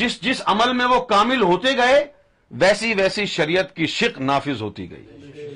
جس 0.00 0.20
جس 0.22 0.42
عمل 0.46 0.72
میں 0.76 0.84
وہ 0.86 0.98
کامل 1.06 1.42
ہوتے 1.42 1.76
گئے 1.76 2.04
ویسی 2.60 2.92
ویسی 2.94 3.26
شریعت 3.34 3.74
کی 3.76 3.86
شک 3.94 4.20
نافذ 4.20 4.62
ہوتی 4.62 4.90
گئی 4.90 5.50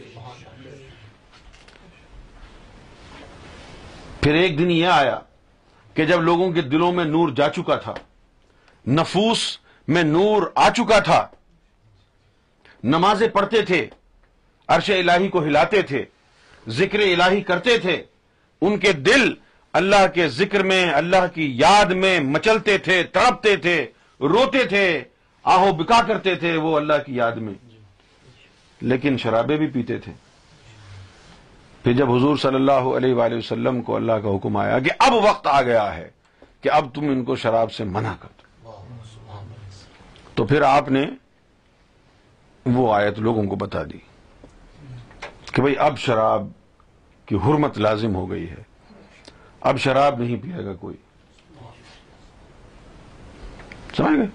پھر 4.23 4.35
ایک 4.35 4.59
دن 4.59 4.71
یہ 4.71 4.87
آیا 4.93 5.19
کہ 5.95 6.05
جب 6.07 6.23
لوگوں 6.23 6.51
کے 6.53 6.61
دلوں 6.63 6.93
میں 6.93 7.05
نور 7.05 7.29
جا 7.37 7.49
چکا 7.57 7.77
تھا 7.85 7.95
نفوس 8.95 9.43
میں 9.95 10.03
نور 10.03 10.43
آ 10.55 10.69
چکا 10.77 10.99
تھا 11.05 11.27
نمازیں 12.95 13.27
پڑھتے 13.33 13.61
تھے 13.69 13.87
عرش 14.75 14.91
الہی 14.99 15.29
کو 15.35 15.43
ہلاتے 15.45 15.81
تھے 15.91 16.05
ذکر 16.81 16.99
الہی 17.01 17.41
کرتے 17.51 17.77
تھے 17.83 18.03
ان 18.67 18.79
کے 18.85 18.93
دل 19.09 19.33
اللہ 19.81 20.07
کے 20.15 20.29
ذکر 20.37 20.63
میں 20.73 20.85
اللہ 21.01 21.27
کی 21.35 21.51
یاد 21.59 21.91
میں 22.05 22.19
مچلتے 22.35 22.77
تھے 22.87 23.03
تڑپتے 23.17 23.57
تھے 23.67 23.75
روتے 24.35 24.65
تھے 24.75 24.85
آہو 25.55 25.73
بکا 25.83 26.01
کرتے 26.07 26.35
تھے 26.45 26.57
وہ 26.65 26.77
اللہ 26.77 27.03
کی 27.07 27.17
یاد 27.17 27.37
میں 27.49 27.55
لیکن 28.93 29.17
شرابے 29.23 29.57
بھی 29.57 29.67
پیتے 29.75 29.99
تھے 30.07 30.13
پھر 31.83 31.93
جب 32.01 32.11
حضور 32.13 32.37
صلی 32.43 32.55
اللہ 32.55 32.87
علیہ 32.97 33.15
وآلہ 33.15 33.35
وسلم 33.37 33.81
کو 33.89 33.97
اللہ 33.97 34.17
کا 34.23 34.37
حکم 34.37 34.57
آیا 34.63 34.79
کہ 34.87 34.91
اب 35.09 35.15
وقت 35.29 35.47
آ 35.51 35.61
گیا 35.69 35.85
ہے 35.97 36.09
کہ 36.63 36.71
اب 36.79 36.95
تم 36.95 37.09
ان 37.11 37.25
کو 37.25 37.37
شراب 37.45 37.73
سے 37.73 37.85
منع 37.99 38.13
کر 38.21 38.35
دو 38.43 39.41
تو 40.35 40.47
پھر 40.47 40.63
آپ 40.77 40.89
نے 40.97 41.07
وہ 42.75 42.93
آیت 42.95 43.19
لوگوں 43.27 43.43
کو 43.49 43.57
بتا 43.57 43.83
دی 43.93 43.99
کہ 45.55 45.63
بھئی 45.63 45.75
اب 45.87 45.99
شراب 45.99 46.47
کی 47.27 47.35
حرمت 47.47 47.79
لازم 47.79 48.15
ہو 48.15 48.31
گئی 48.31 48.49
ہے 48.51 48.63
اب 49.69 49.79
شراب 49.81 50.19
نہیں 50.23 50.37
پیے 50.43 50.65
گا 50.65 50.75
کوئی 50.81 50.97
سمجھ 53.97 54.17
گئے 54.19 54.27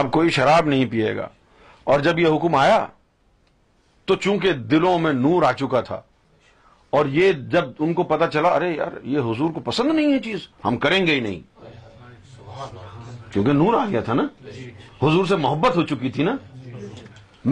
اب 0.00 0.10
کوئی 0.12 0.30
شراب 0.36 0.66
نہیں 0.68 0.84
پیے 0.90 1.16
گا 1.16 1.26
اور 1.92 2.00
جب 2.00 2.18
یہ 2.18 2.36
حکم 2.36 2.54
آیا 2.54 2.84
تو 4.06 4.14
چونکہ 4.14 4.52
دلوں 4.72 4.98
میں 4.98 5.12
نور 5.12 5.42
آ 5.48 5.52
چکا 5.58 5.80
تھا 5.90 6.00
اور 6.96 7.06
یہ 7.12 7.32
جب 7.52 7.68
ان 7.84 7.92
کو 7.94 8.02
پتا 8.10 8.26
چلا 8.32 8.48
ارے 8.54 8.68
یار 8.72 8.92
یہ 9.12 9.30
حضور 9.30 9.50
کو 9.52 9.60
پسند 9.64 9.94
نہیں 9.94 10.12
ہے 10.12 10.18
چیز 10.24 10.46
ہم 10.64 10.76
کریں 10.84 11.06
گے 11.06 11.14
ہی 11.14 11.20
نہیں 11.20 11.40
کیونکہ 13.32 13.52
نور 13.52 13.74
آ 13.80 13.84
گیا 13.90 14.00
تھا 14.00 14.14
نا 14.14 14.26
حضور 15.02 15.24
سے 15.28 15.36
محبت 15.44 15.76
ہو 15.76 15.84
چکی 15.86 16.10
تھی 16.10 16.22
نا 16.24 16.34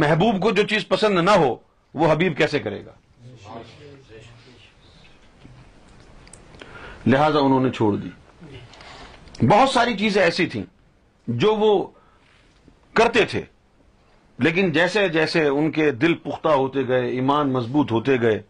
محبوب 0.03 0.41
کو 0.43 0.51
جو 0.59 0.63
چیز 0.69 0.87
پسند 0.89 1.19
نہ 1.25 1.31
ہو 1.41 1.55
وہ 2.01 2.11
حبیب 2.13 2.37
کیسے 2.39 2.59
کرے 2.59 2.85
گا 2.87 2.93
لہذا 7.07 7.39
انہوں 7.39 7.61
نے 7.65 7.71
چھوڑ 7.77 7.95
دی 7.97 8.09
بہت 9.51 9.69
ساری 9.75 9.97
چیزیں 9.99 10.21
ایسی 10.23 10.47
تھیں 10.55 10.63
جو 11.43 11.55
وہ 11.63 11.69
کرتے 13.01 13.25
تھے 13.31 13.43
لیکن 14.47 14.73
جیسے 14.73 15.07
جیسے 15.19 15.45
ان 15.49 15.71
کے 15.73 15.91
دل 16.05 16.15
پختہ 16.25 16.49
ہوتے 16.63 16.87
گئے 16.89 17.09
ایمان 17.11 17.53
مضبوط 17.53 17.93
ہوتے 17.93 18.21
گئے 18.21 18.41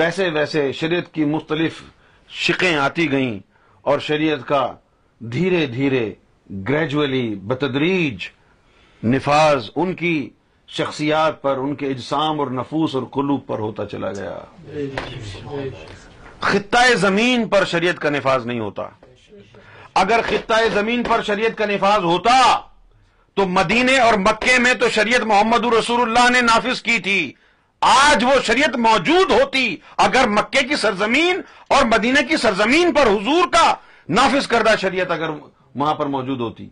ویسے 0.00 0.28
ویسے 0.34 0.70
شریعت 0.82 1.12
کی 1.14 1.24
مختلف 1.34 1.82
شقیں 2.42 2.74
آتی 2.76 3.10
گئیں 3.12 3.38
اور 3.90 3.98
شریعت 4.10 4.46
کا 4.48 4.64
دھیرے 5.32 5.64
دھیرے 5.76 6.06
گریجولی 6.68 7.28
بتدریج 7.52 8.26
نفاذ 9.14 9.70
ان 9.76 9.94
کی 10.02 10.16
شخصیات 10.76 11.40
پر 11.42 11.56
ان 11.64 11.74
کے 11.80 11.86
اجسام 11.90 12.40
اور 12.40 12.46
نفوس 12.60 12.94
اور 12.94 13.02
قلوب 13.16 13.46
پر 13.46 13.58
ہوتا 13.64 13.84
چلا 13.92 14.10
گیا 14.12 14.38
خطہ 16.48 16.84
زمین 17.04 17.46
پر 17.48 17.64
شریعت 17.74 17.98
کا 18.04 18.10
نفاذ 18.10 18.46
نہیں 18.46 18.60
ہوتا 18.60 18.86
اگر 20.02 20.20
خطہ 20.28 20.54
زمین 20.74 21.02
پر 21.08 21.22
شریعت 21.26 21.58
کا 21.58 21.66
نفاذ 21.74 22.04
ہوتا 22.12 22.34
تو 23.38 23.46
مدینے 23.58 23.98
اور 24.06 24.14
مکے 24.26 24.58
میں 24.66 24.74
تو 24.80 24.88
شریعت 24.94 25.22
محمد 25.32 25.64
رسول 25.78 26.00
اللہ 26.02 26.28
نے 26.32 26.40
نافذ 26.50 26.82
کی 26.88 26.98
تھی 27.06 27.18
آج 27.94 28.24
وہ 28.24 28.34
شریعت 28.46 28.76
موجود 28.88 29.30
ہوتی 29.32 29.64
اگر 30.08 30.28
مکے 30.38 30.62
کی 30.68 30.76
سرزمین 30.84 31.40
اور 31.76 31.84
مدینہ 31.94 32.20
کی 32.28 32.36
سرزمین 32.46 32.92
پر 32.94 33.08
حضور 33.10 33.48
کا 33.52 33.72
نافذ 34.20 34.46
کردہ 34.54 34.74
شریعت 34.80 35.10
اگر 35.10 35.30
وہاں 35.78 35.94
پر 35.94 36.06
موجود 36.06 36.40
ہوتی 36.40 36.68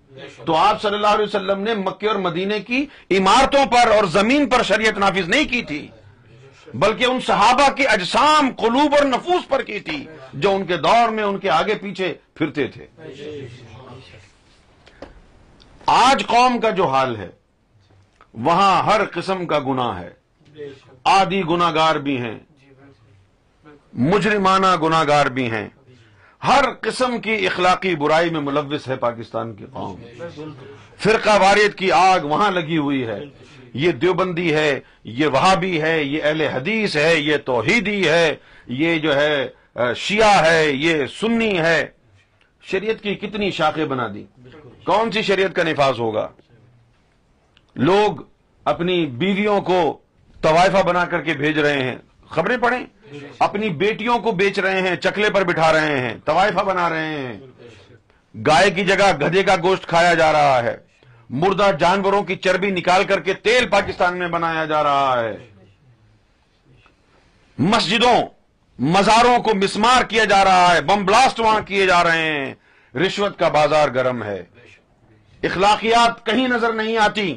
تو 0.47 0.57
آپ 0.57 0.83
صلی 0.83 0.95
اللہ 0.95 1.15
علیہ 1.17 1.25
وسلم 1.25 1.61
نے 1.63 1.75
مکے 1.75 2.09
اور 2.09 2.17
مدینے 2.29 2.59
کی 2.69 2.85
عمارتوں 3.19 3.65
پر 3.73 3.91
اور 3.97 4.05
زمین 4.19 4.49
پر 4.49 4.63
شریعت 4.69 4.99
نافذ 5.05 5.29
نہیں 5.29 5.45
کی 5.53 5.63
تھی 5.71 5.87
بلکہ 6.85 7.05
ان 7.05 7.19
صحابہ 7.27 7.69
کے 7.77 7.87
اجسام 7.95 8.51
قلوب 8.59 8.95
اور 8.99 9.05
نفوس 9.07 9.49
پر 9.49 9.63
کی 9.63 9.81
تھی 9.89 10.05
جو 10.45 10.55
ان 10.55 10.65
کے 10.67 10.77
دور 10.87 11.09
میں 11.17 11.25
ان 11.25 11.39
کے 11.39 11.51
آگے 11.51 11.75
پیچھے 11.81 12.13
پھرتے 12.37 12.67
تھے 12.77 12.87
آج 15.99 16.25
قوم 16.27 16.59
کا 16.61 16.71
جو 16.79 16.87
حال 16.89 17.17
ہے 17.17 17.29
وہاں 18.47 18.83
ہر 18.83 19.05
قسم 19.15 19.45
کا 19.47 19.59
گناہ 19.67 19.99
ہے 20.01 20.13
آدھی 21.19 21.43
گناگار 21.51 21.97
بھی 22.09 22.17
ہیں 22.21 22.39
مجرمانہ 24.11 24.67
گناگار 24.85 25.27
بھی 25.39 25.51
ہیں 25.51 25.69
ہر 26.47 26.65
قسم 26.83 27.19
کی 27.25 27.35
اخلاقی 27.47 27.95
برائی 27.97 28.31
میں 28.31 28.41
ملوث 28.45 28.87
ہے 28.89 28.97
پاکستان 29.01 29.55
کی 29.57 29.67
قوم 29.73 30.03
فرقہ 31.03 31.37
واریت 31.41 31.75
کی 31.79 31.91
آگ 31.95 32.25
وہاں 32.31 32.51
لگی 32.51 32.79
ہوئی 32.79 33.07
ہے 33.07 33.19
یہ 33.83 33.93
دیوبندی 34.03 34.53
ہے 34.55 34.71
یہ 35.19 35.27
وہابی 35.33 35.81
ہے 35.83 36.03
یہ 36.03 36.23
اہل 36.23 36.41
حدیث 36.55 36.97
ہے 36.97 37.15
یہ 37.17 37.37
توحیدی 37.45 38.09
ہے 38.09 38.35
یہ 38.81 38.99
جو 39.05 39.15
ہے 39.17 39.85
شیعہ 39.97 40.45
ہے 40.47 40.65
یہ 40.71 41.07
سنی 41.21 41.59
ہے 41.59 41.85
شریعت 42.71 43.03
کی 43.03 43.15
کتنی 43.27 43.51
شاخیں 43.51 43.85
بنا 43.93 44.07
دی 44.15 44.25
کون 44.87 45.11
سی 45.13 45.23
شریعت 45.31 45.55
کا 45.57 45.63
نفاذ 45.71 46.01
ہوگا 46.01 46.29
لوگ 47.89 48.21
اپنی 48.75 49.05
بیویوں 49.23 49.61
کو 49.71 49.81
طوائفہ 50.43 50.83
بنا 50.87 51.05
کر 51.11 51.21
کے 51.23 51.35
بھیج 51.39 51.59
رہے 51.59 51.83
ہیں 51.83 51.97
خبریں 52.35 52.57
پڑھیں 52.61 52.83
اپنی 53.47 53.69
بیٹیوں 53.83 54.19
کو 54.27 54.33
بیچ 54.43 54.59
رہے 54.67 54.81
ہیں 54.83 54.95
چکلے 55.03 55.31
پر 55.31 55.45
بٹھا 55.49 55.73
رہے 55.73 55.99
ہیں 56.01 56.13
طوائفہ 56.25 56.63
بنا 56.65 56.89
رہے 56.91 57.17
ہیں 57.17 57.37
گائے 58.47 58.71
کی 58.77 58.85
جگہ 58.85 59.11
گدے 59.23 59.43
کا 59.49 59.57
گوشت 59.63 59.87
کھایا 59.89 60.15
جا 60.21 60.31
رہا 60.33 60.63
ہے 60.63 60.77
مردہ 61.43 61.71
جانوروں 61.81 62.23
کی 62.31 62.37
چربی 62.45 62.71
نکال 62.71 63.05
کر 63.09 63.21
کے 63.29 63.35
تیل 63.49 63.69
پاکستان 63.77 64.17
میں 64.19 64.29
بنایا 64.37 64.65
جا 64.73 64.83
رہا 64.83 65.21
ہے 65.21 65.37
مسجدوں 67.75 68.17
مزاروں 68.97 69.39
کو 69.49 69.55
مسمار 69.55 70.03
کیا 70.09 70.25
جا 70.33 70.43
رہا 70.45 70.75
ہے 70.75 70.81
بم 70.91 71.05
بلاسٹ 71.07 71.41
وہاں 71.41 71.61
کیے 71.67 71.87
جا 71.87 72.03
رہے 72.05 72.23
ہیں 72.23 72.53
رشوت 73.07 73.39
کا 73.39 73.49
بازار 73.59 73.89
گرم 73.95 74.23
ہے 74.25 74.43
اخلاقیات 75.51 76.25
کہیں 76.27 76.47
نظر 76.49 76.73
نہیں 76.81 76.97
آتی 77.09 77.31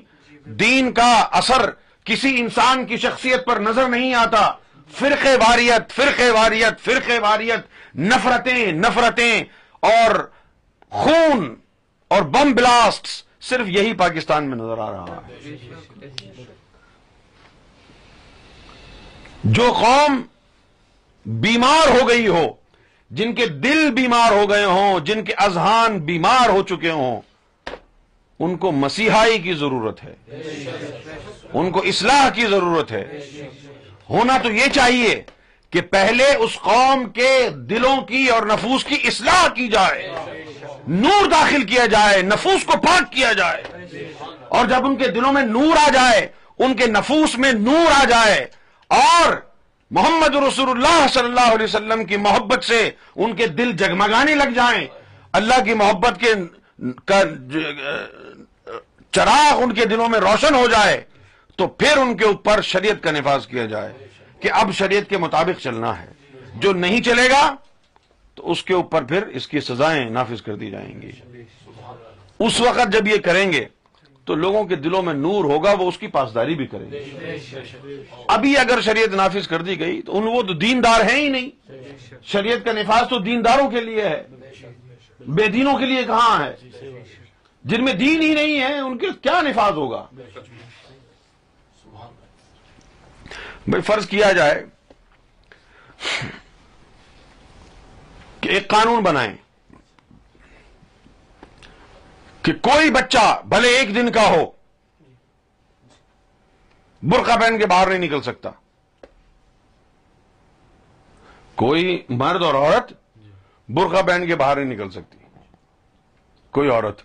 دین 0.62 0.92
کا 0.94 1.12
اثر 1.40 1.70
کسی 2.12 2.34
انسان 2.40 2.86
کی 2.86 2.98
شخصیت 3.06 3.46
پر 3.46 3.60
نظر 3.70 3.88
نہیں 3.90 4.14
آتا 4.24 4.46
فرقے 4.94 5.36
واریت 5.42 5.92
فرقے 5.96 6.30
واریت 6.32 6.80
فرقے 6.86 7.18
واریت 7.20 7.98
نفرتیں 8.00 8.72
نفرتیں 8.72 9.44
اور 9.90 10.16
خون 11.04 11.54
اور 12.16 12.22
بم 12.34 12.54
بلاسٹ 12.56 13.08
صرف 13.50 13.68
یہی 13.70 13.94
پاکستان 13.98 14.50
میں 14.50 14.58
نظر 14.58 14.78
آ 14.88 14.92
رہا 14.92 15.18
ہے 15.28 15.56
جو 19.60 19.72
قوم 19.80 20.22
بیمار 21.42 21.88
ہو 22.00 22.08
گئی 22.08 22.28
ہو 22.28 22.46
جن 23.20 23.34
کے 23.36 23.46
دل 23.64 23.90
بیمار 23.94 24.32
ہو 24.32 24.50
گئے 24.50 24.64
ہوں 24.66 25.00
جن 25.06 25.24
کے 25.24 25.34
اذہان 25.46 25.98
بیمار 26.06 26.50
ہو 26.50 26.62
چکے 26.70 26.92
ہوں 26.92 27.20
ان 28.46 28.56
کو 28.64 28.72
مسیحائی 28.72 29.38
کی 29.42 29.54
ضرورت 29.60 30.04
ہے 30.04 30.14
ان 31.54 31.72
کو 31.72 31.82
اصلاح 31.88 32.28
کی 32.36 32.46
ضرورت 32.52 32.92
ہے 32.92 33.04
ہونا 34.10 34.38
تو 34.44 34.52
یہ 34.52 34.68
چاہیے 34.74 35.22
کہ 35.72 35.82
پہلے 35.92 36.26
اس 36.44 36.56
قوم 36.64 37.06
کے 37.14 37.32
دلوں 37.70 38.02
کی 38.08 38.26
اور 38.34 38.46
نفوس 38.48 38.84
کی 38.86 38.96
اصلاح 39.08 39.48
کی 39.56 39.68
جائے 39.70 40.08
نور 40.88 41.28
داخل 41.32 41.64
کیا 41.72 41.86
جائے 41.92 42.22
نفوس 42.22 42.64
کو 42.72 42.78
پاک 42.86 43.12
کیا 43.12 43.32
جائے 43.38 44.04
اور 44.58 44.66
جب 44.68 44.86
ان 44.86 44.96
کے 44.98 45.08
دلوں 45.16 45.34
میں 45.34 45.42
نور 45.46 45.78
آ 45.86 45.90
جائے 45.94 46.28
ان 46.66 46.76
کے 46.82 46.86
نفوس 46.88 47.38
میں 47.44 47.52
نور 47.68 47.92
آ 47.96 48.04
جائے 48.10 48.40
اور 48.98 49.34
محمد 49.98 50.36
رسول 50.48 50.70
اللہ 50.70 51.06
صلی 51.14 51.26
اللہ 51.26 51.50
علیہ 51.54 51.64
وسلم 51.64 52.06
کی 52.06 52.18
محبت 52.28 52.64
سے 52.66 52.80
ان 53.16 53.36
کے 53.36 53.48
دل 53.58 53.72
جگمگانے 53.78 54.36
لگ 54.36 54.54
جائیں 54.56 54.86
اللہ 55.40 55.64
کی 55.66 55.74
محبت 55.82 56.20
کے 56.20 56.34
چراغ 59.16 59.64
ان 59.64 59.74
کے 59.74 59.86
دلوں 59.92 60.10
میں 60.10 60.20
روشن 60.20 60.56
ہو 60.56 60.66
جائے 60.72 61.04
تو 61.58 61.68
پھر 61.80 61.98
ان 61.98 62.16
کے 62.18 62.26
اوپر 62.26 62.62
شریعت 62.70 63.04
کا 63.04 63.12
نفاذ 63.12 63.46
کیا 63.48 63.66
جائے 63.74 63.92
کہ 64.42 64.50
اب 64.62 64.72
شریعت 64.78 65.10
کے 65.10 65.18
مطابق 65.18 65.62
چلنا 65.64 65.92
ہے 66.02 66.42
جو 66.64 66.74
نہیں 66.74 67.02
چلے 67.04 67.30
گا 67.30 67.44
تو 68.36 68.52
اس 68.52 68.64
کے 68.64 68.74
اوپر 68.74 69.04
پھر 69.10 69.28
اس 69.40 69.48
کی 69.48 69.60
سزائیں 69.68 70.10
نافذ 70.10 70.42
کر 70.42 70.56
دی 70.64 70.70
جائیں 70.72 70.92
گی 71.02 71.12
اس 72.46 72.60
وقت 72.62 72.92
جب 72.94 73.08
یہ 73.08 73.18
کریں 73.26 73.52
گے 73.52 73.66
تو 74.30 74.36
لوگوں 74.36 74.64
کے 74.70 74.76
دلوں 74.76 75.02
میں 75.08 75.14
نور 75.14 75.44
ہوگا 75.52 75.72
وہ 75.80 75.88
اس 75.88 75.98
کی 75.98 76.08
پاسداری 76.16 76.56
بھی 76.60 76.66
کریں 76.68 76.90
گے 76.92 77.04
ابھی 78.36 78.56
اگر 78.58 78.82
شریعت 78.86 79.14
نافذ 79.16 79.48
کر 79.48 79.62
دی 79.68 79.80
گئی 79.80 80.02
تو 80.06 80.18
ان 80.18 80.28
وہ 80.36 80.42
تو 80.48 80.54
دیندار 80.64 81.02
ہیں 81.10 81.20
ہی 81.22 81.28
نہیں 81.30 81.50
شریعت 82.32 82.66
کا 82.66 82.72
نفاذ 82.82 83.08
تو 83.10 83.18
دینداروں 83.30 83.70
کے 83.72 83.82
لیے 83.82 84.08
ہے 84.08 84.22
بے 85.38 85.48
دینوں 85.58 85.78
کے 85.80 85.86
لیے 85.86 86.04
کہاں 86.08 86.44
ہے 86.44 86.56
جن 87.72 87.84
میں 87.86 87.94
دین 88.00 88.22
ہی 88.22 88.34
نہیں 88.34 88.60
ہے 88.62 88.78
ان 88.80 88.98
کے 88.98 89.08
کیا 89.22 89.42
نفاذ 89.46 89.74
ہوگا 89.84 90.06
بھائی 93.72 93.82
فرض 93.82 94.08
کیا 94.08 94.32
جائے 94.38 94.62
کہ 98.42 98.50
ایک 98.58 98.68
قانون 98.70 99.04
بنائیں 99.04 99.34
کہ 102.46 102.54
کوئی 102.70 102.92
بچہ 102.96 103.24
بھلے 103.50 103.68
ایک 103.78 103.94
دن 103.96 104.12
کا 104.18 104.28
ہو 104.30 104.44
برقع 107.12 107.36
پہن 107.40 107.58
کے 107.60 107.66
باہر 107.68 107.90
نہیں 107.90 108.00
نکل 108.08 108.22
سکتا 108.26 108.50
کوئی 111.64 112.00
مرد 112.20 112.42
اور 112.44 112.54
عورت 112.54 112.92
برقع 113.80 114.02
پہن 114.08 114.26
کے 114.28 114.36
باہر 114.36 114.58
نہیں 114.64 114.74
نکل 114.74 114.90
سکتی 114.92 115.18
کوئی 116.58 116.70
عورت 116.70 117.02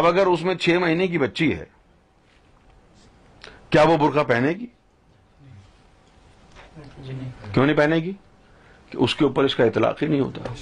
اب 0.00 0.06
اگر 0.06 0.26
اس 0.26 0.42
میں 0.42 0.54
چھ 0.64 0.78
مہینے 0.80 1.06
کی 1.08 1.18
بچی 1.18 1.52
ہے 1.58 1.64
کیا 3.70 3.82
وہ 3.88 3.96
برقع 3.96 4.22
پہنے 4.28 4.52
گی 4.60 4.66
جی 7.06 7.12
کیوں 7.52 7.64
نہیں 7.66 7.76
پہنے 7.76 7.96
گی 8.04 8.12
کہ 8.90 8.96
اس 9.06 9.14
کے 9.16 9.24
اوپر 9.24 9.44
اس 9.44 9.54
کا 9.56 9.64
اطلاق 9.64 10.02
ہی 10.02 10.08
نہیں 10.08 10.20
ہوتا 10.20 10.52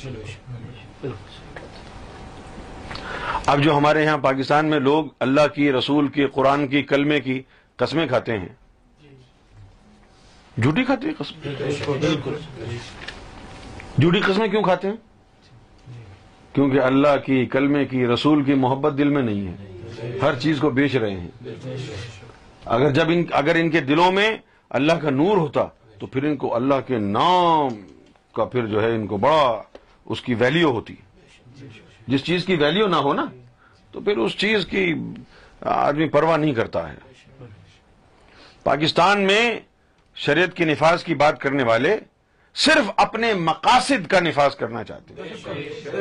اب 3.51 3.63
جو 3.65 3.77
ہمارے 3.77 4.03
یہاں 4.05 4.19
پاکستان 4.25 4.67
میں 4.71 4.79
لوگ 4.81 5.07
اللہ 5.27 5.47
کی 5.55 5.71
رسول 5.73 6.09
کی 6.17 6.27
قرآن 6.35 6.67
کی 6.75 6.83
کلمے 6.93 7.21
کی 7.21 7.41
قسمیں 7.83 8.07
کھاتے 8.09 8.39
ہیں 8.39 8.49
جھوٹی 10.63 10.85
کھاتے 10.85 11.09
ہیں 11.09 11.73
جھوٹی 14.01 14.21
قسمیں 14.27 14.49
کیوں 14.49 14.63
کھاتے 14.63 14.89
ہیں 14.89 14.97
کیونکہ 16.55 16.81
اللہ 16.83 17.17
کی 17.25 17.45
کلمے 17.51 17.85
کی 17.91 18.07
رسول 18.07 18.43
کی 18.45 18.55
محبت 18.65 18.97
دل 18.99 19.09
میں 19.17 19.23
نہیں 19.23 19.47
ہے 19.47 20.17
ہر 20.23 20.35
چیز 20.43 20.59
کو 20.61 20.71
بیچ 20.79 20.97
رہے 20.97 21.21
ہیں 21.21 22.95
جب 22.95 23.09
اگر 23.43 23.55
ان 23.61 23.71
کے 23.71 23.81
دلوں 23.93 24.13
میں 24.13 24.31
اللہ 24.79 24.93
کا 25.03 25.11
نور 25.11 25.37
ہوتا 25.37 25.65
تو 26.01 26.07
پھر 26.13 26.23
ان 26.25 26.37
کو 26.43 26.55
اللہ 26.57 26.75
کے 26.87 26.99
نام 27.15 27.75
کا 28.35 28.45
پھر 28.53 28.67
جو 28.67 28.83
ہے 28.83 28.95
ان 28.95 29.07
کو 29.07 29.17
بڑا 29.25 29.49
اس 30.13 30.21
کی 30.27 30.35
ویلیو 30.43 30.71
ہوتی 30.73 30.95
جس 32.13 32.23
چیز 32.25 32.45
کی 32.47 32.55
ویلیو 32.61 32.87
نہ 32.89 32.97
ہو 33.07 33.13
نا 33.15 33.25
تو 33.93 34.01
پھر 34.07 34.17
اس 34.25 34.37
چیز 34.41 34.65
کی 34.71 34.85
آدمی 35.73 36.09
پرواہ 36.15 36.37
نہیں 36.37 36.55
کرتا 36.55 36.89
ہے 36.89 36.95
پاکستان 38.65 39.27
میں 39.27 39.43
شریعت 40.27 40.57
کے 40.57 40.65
نفاذ 40.73 41.03
کی 41.05 41.15
بات 41.25 41.41
کرنے 41.41 41.63
والے 41.71 41.95
صرف 42.67 42.91
اپنے 43.05 43.33
مقاصد 43.51 44.07
کا 44.11 44.21
نفاذ 44.21 44.55
کرنا 44.61 44.85
چاہتے 44.85 45.15
ہیں 45.19 46.01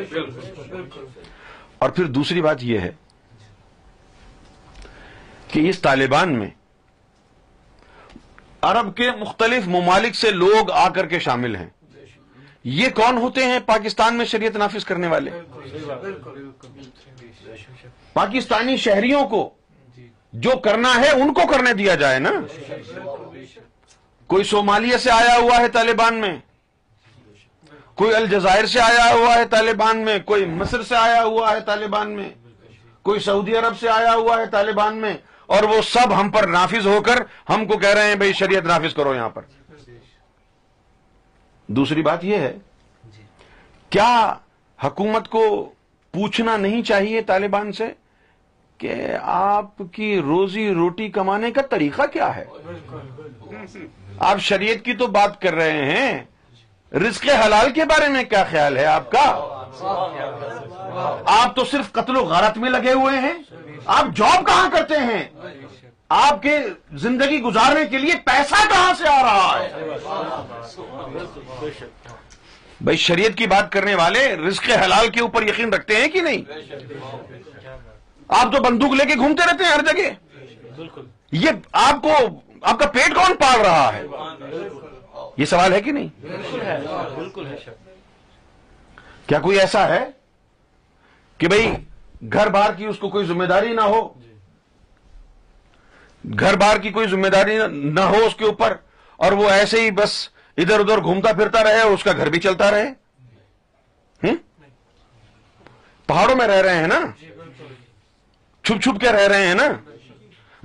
اور 1.78 1.90
پھر 1.90 2.06
دوسری 2.20 2.42
بات 2.48 2.64
یہ 2.70 2.80
ہے 2.88 2.92
کہ 5.52 5.70
اس 5.70 5.80
طالبان 5.82 6.38
میں 6.40 6.50
عرب 8.68 8.96
کے 8.96 9.10
مختلف 9.20 9.68
ممالک 9.68 10.16
سے 10.16 10.30
لوگ 10.32 10.72
آ 10.84 10.88
کر 10.96 11.06
کے 11.08 11.20
شامل 11.28 11.56
ہیں 11.56 11.68
یہ 12.78 12.90
کون 12.96 13.18
ہوتے 13.18 13.44
ہیں 13.46 13.60
پاکستان 13.66 14.16
میں 14.18 14.26
شریعت 14.32 14.56
نافذ 14.58 14.86
کرنے 14.86 15.08
والے 15.08 15.32
پاکستانی 18.14 18.76
شہریوں 18.86 19.24
کو 19.30 19.50
جو 20.46 20.52
کرنا 20.64 20.94
ہے 21.02 21.10
ان 21.22 21.34
کو 21.34 21.48
کرنے 21.52 21.74
دیا 21.74 21.96
جائے 22.04 22.20
نا 22.20 22.32
کوئی 24.34 24.44
صومالیہ 24.50 24.98
سے 25.04 25.12
آیا 25.12 25.38
ہوا 25.38 25.58
ہے 25.60 25.68
طالبان 25.74 26.20
میں 26.22 26.38
کوئی 28.02 28.14
الجزائر 28.16 28.66
سے 28.74 28.80
آیا 28.80 29.14
ہوا 29.14 29.34
ہے 29.36 29.46
طالبان 29.52 29.98
میں 30.06 30.18
کوئی 30.26 30.46
مصر 30.60 30.84
سے 30.90 30.96
آیا 30.96 31.24
ہوا 31.24 31.52
ہے 31.56 31.60
طالبان 31.66 32.12
میں 32.16 32.30
کوئی 33.08 33.20
سعودی 33.26 33.56
عرب 33.58 33.80
سے 33.80 33.90
آیا 33.90 34.14
ہوا 34.16 34.40
ہے 34.42 34.46
طالبان 34.52 34.98
میں 35.02 35.14
اور 35.58 35.64
وہ 35.70 35.82
سب 35.82 36.12
ہم 36.20 36.30
پر 36.32 36.48
نافذ 36.54 36.88
ہو 36.88 37.00
کر 37.06 37.20
ہم 37.50 37.66
کو 37.68 37.78
کہہ 37.84 37.94
رہے 37.98 38.08
ہیں 38.08 38.16
بھائی 38.16 38.34
شریعت 38.40 38.66
نافذ 38.72 38.94
کرو 38.96 39.14
یہاں 39.16 39.30
پر 39.38 39.42
دوسری 41.78 42.02
بات 42.10 42.24
یہ 42.26 42.38
ہے 42.46 42.52
جی۔ 43.16 43.24
کیا 43.96 44.12
حکومت 44.84 45.28
کو 45.36 45.44
پوچھنا 46.14 46.56
نہیں 46.66 46.82
چاہیے 46.90 47.22
طالبان 47.32 47.72
سے 47.80 47.88
کہ 48.84 48.94
آپ 49.38 49.82
کی 49.96 50.10
روزی 50.26 50.68
روٹی 50.74 51.10
کمانے 51.18 51.52
کا 51.56 51.62
طریقہ 51.70 52.06
کیا 52.14 52.30
ہے 52.36 52.46
آپ 54.30 54.40
شریعت 54.52 54.86
کی 54.86 54.94
تو 55.02 55.08
بات 55.20 55.42
کر 55.42 55.54
رہے 55.62 55.86
ہیں 55.94 56.18
رزق 57.08 57.28
حلال 57.46 57.72
کے 57.74 57.86
بارے 57.96 58.08
میں 58.14 58.24
کیا 58.30 58.44
خیال 58.52 58.78
ہے 58.78 58.86
آپ 58.98 59.12
کا 59.12 59.28
آپ 59.82 61.56
تو 61.56 61.64
صرف 61.72 61.92
قتل 61.94 62.16
و 62.18 62.24
غارت 62.30 62.58
میں 62.58 62.70
لگے 62.70 62.92
ہوئے 62.94 63.18
ہیں 63.20 63.34
آپ 63.98 64.06
جاب 64.16 64.46
کہاں 64.48 64.70
کرتے 64.74 64.98
ہیں 65.10 65.24
آپ 66.18 66.42
کے 66.42 66.58
زندگی 67.02 67.40
گزارنے 67.42 67.84
کے 67.90 67.98
لیے 67.98 68.14
پیسہ 68.26 68.68
کہاں 68.70 68.94
سے 68.98 69.08
آ 69.10 69.22
رہا 69.24 69.60
ہے 69.60 69.88
بھائی 72.84 72.98
شریعت 72.98 73.38
کی 73.38 73.48
بات 73.52 73.72
کرنے 73.72 73.94
والے 73.96 74.22
رزق 74.48 74.70
حلال 74.84 75.10
کے 75.16 75.22
اوپر 75.22 75.48
یقین 75.48 75.74
رکھتے 75.74 75.96
ہیں 76.02 76.08
کہ 76.10 76.22
نہیں 76.22 76.76
آپ 78.28 78.52
تو 78.52 78.64
بندوق 78.64 78.94
لے 79.02 79.06
کے 79.06 79.16
گھومتے 79.16 79.46
رہتے 79.52 79.64
ہیں 79.64 79.72
ہر 79.72 79.84
جگہ 79.92 80.86
یہ 81.44 81.76
آپ 81.86 82.02
کو 82.04 82.12
آپ 82.62 82.80
کا 82.80 82.88
پیٹ 82.94 83.14
کون 83.16 83.36
پال 83.40 83.60
رہا 83.66 83.92
ہے 83.96 84.04
یہ 85.38 85.46
سوال 85.46 85.74
ہے 85.74 85.82
کہ 85.82 85.92
نہیں 85.92 86.08
بالکل 87.18 87.46
ہے 87.48 87.56
کیا 89.30 89.40
کوئی 89.40 89.60
ایسا 89.60 89.88
ہے 89.90 90.00
کہ 91.38 91.48
بھائی 91.48 91.66
گھر 92.34 92.48
بار 92.52 92.70
کی 92.78 92.86
اس 92.86 92.98
کو 93.00 93.10
کوئی 93.10 93.26
ذمہ 93.26 93.46
داری 93.52 93.74
نہ 93.74 93.82
ہو 93.96 94.02
جی۔ 94.22 94.34
گھر 96.40 96.56
بار 96.62 96.78
کی 96.84 96.90
کوئی 96.96 97.08
ذمہ 97.08 97.28
داری 97.36 97.58
نہ 97.72 98.02
ہو 98.14 98.22
اس 98.26 98.36
کے 98.36 98.46
اوپر 98.46 98.76
اور 99.26 99.32
وہ 99.42 99.50
ایسے 99.50 99.82
ہی 99.82 99.92
بس 100.00 100.16
ادھر 100.64 100.80
ادھر 100.80 101.02
گھومتا 101.04 101.34
پھرتا 101.34 101.64
رہے 101.64 101.82
اور 101.82 101.92
اس 101.92 102.04
کا 102.04 102.12
گھر 102.18 102.30
بھی 102.30 102.40
چلتا 102.48 102.72
رہے 102.72 104.32
پہاڑوں 106.08 106.36
میں 106.38 106.46
رہ 106.48 106.62
رہے 106.68 106.76
ہیں 106.80 106.88
نا 106.88 107.00
جی، 107.20 107.28
چھپ 108.64 108.82
چھپ 108.84 109.00
کے 109.02 109.10
رہ 109.12 109.28
رہے 109.34 109.48
ہیں 109.48 109.54
نا 109.56 109.68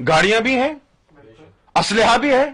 گاڑیاں 0.08 0.40
بھی 0.48 0.54
ہیں 0.60 0.72
اسلحہ 1.82 2.16
بھی 2.20 2.32
ہے 2.34 2.44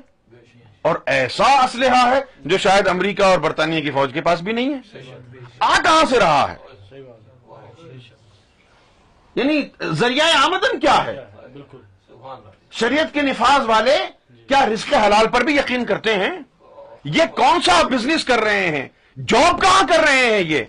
اور 0.89 0.97
ایسا 1.19 1.53
اسلحہ 1.65 2.11
ہے 2.15 2.21
جو 2.53 2.59
شاید 2.67 2.89
امریکہ 2.97 3.23
اور 3.23 3.39
برطانیہ 3.49 3.81
کی 3.83 3.91
فوج 4.01 4.13
کے 4.15 4.21
پاس 4.31 4.41
بھی 4.49 4.53
نہیں 4.53 4.75
ہے 4.75 5.19
آ 5.61 5.71
کہاں 5.85 6.05
سے 6.11 6.19
رہا 6.21 6.47
ہے 6.53 7.03
یعنی 9.37 9.61
ذریعہ 9.99 10.27
آمدن 10.45 10.79
کیا 10.81 10.97
ہے 11.07 11.17
شریعت 12.81 13.13
کے 13.15 13.23
نفاذ 13.23 13.65
والے 13.69 13.97
کیا 14.49 14.65
رزق 14.73 14.93
حلال 15.05 15.27
پر 15.33 15.45
بھی 15.45 15.57
یقین 15.57 15.85
کرتے 15.87 16.15
ہیں 16.23 16.31
یہ 17.17 17.25
کون 17.37 17.61
سا 17.67 17.81
بزنس 17.91 18.25
کر 18.25 18.41
رہے 18.45 18.67
ہیں 18.77 18.89
جاب 19.29 19.61
کہاں 19.63 19.83
کر 19.89 20.01
رہے 20.07 20.25
ہیں 20.25 20.41
یہ 20.49 20.65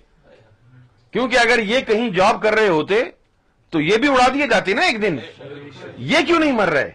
کیونکہ 1.11 1.37
اگر 1.37 1.59
یہ 1.69 1.79
کہیں 1.87 2.09
جاب 2.17 2.41
کر 2.43 2.53
رہے 2.53 2.67
ہوتے 2.67 3.01
تو 3.71 3.79
یہ 3.81 3.97
بھی 4.03 4.07
اڑا 4.09 4.27
دیے 4.33 4.47
جاتے 4.51 4.73
نا 4.73 4.81
ایک 4.81 5.01
دن 5.01 5.17
یہ 6.11 6.25
کیوں 6.27 6.39
نہیں 6.39 6.51
مر 6.61 6.69
رہے 6.75 6.89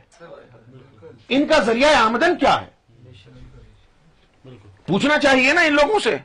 ان 1.37 1.47
کا 1.49 1.59
ذریعہ 1.67 1.95
آمدن 2.03 2.37
کیا 2.39 2.61
ہے 2.63 2.75
پوچھنا 4.87 5.19
چاہیے 5.23 5.53
نا 5.53 5.61
ان 5.69 5.75
لوگوں 5.75 5.99
سے 5.99 6.17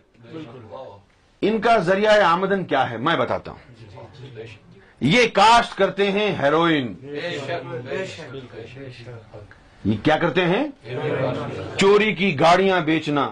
ان 1.50 1.60
کا 1.62 1.78
ذریعہ 1.86 2.20
آمدن 2.24 2.64
کیا 2.72 2.90
ہے 2.90 2.98
میں 3.06 3.16
بتاتا 3.18 3.52
ہوں 3.52 4.36
یہ 5.14 5.26
کاشت 5.34 5.76
کرتے 5.78 6.10
ہیں 6.12 6.28
ہیروئن 6.40 6.94
یہ 9.86 9.96
کیا 10.04 10.18
کرتے 10.22 10.44
ہیں 10.48 10.64
چوری 11.80 12.14
کی 12.16 12.40
گاڑیاں 12.40 12.80
بیچنا 12.90 13.28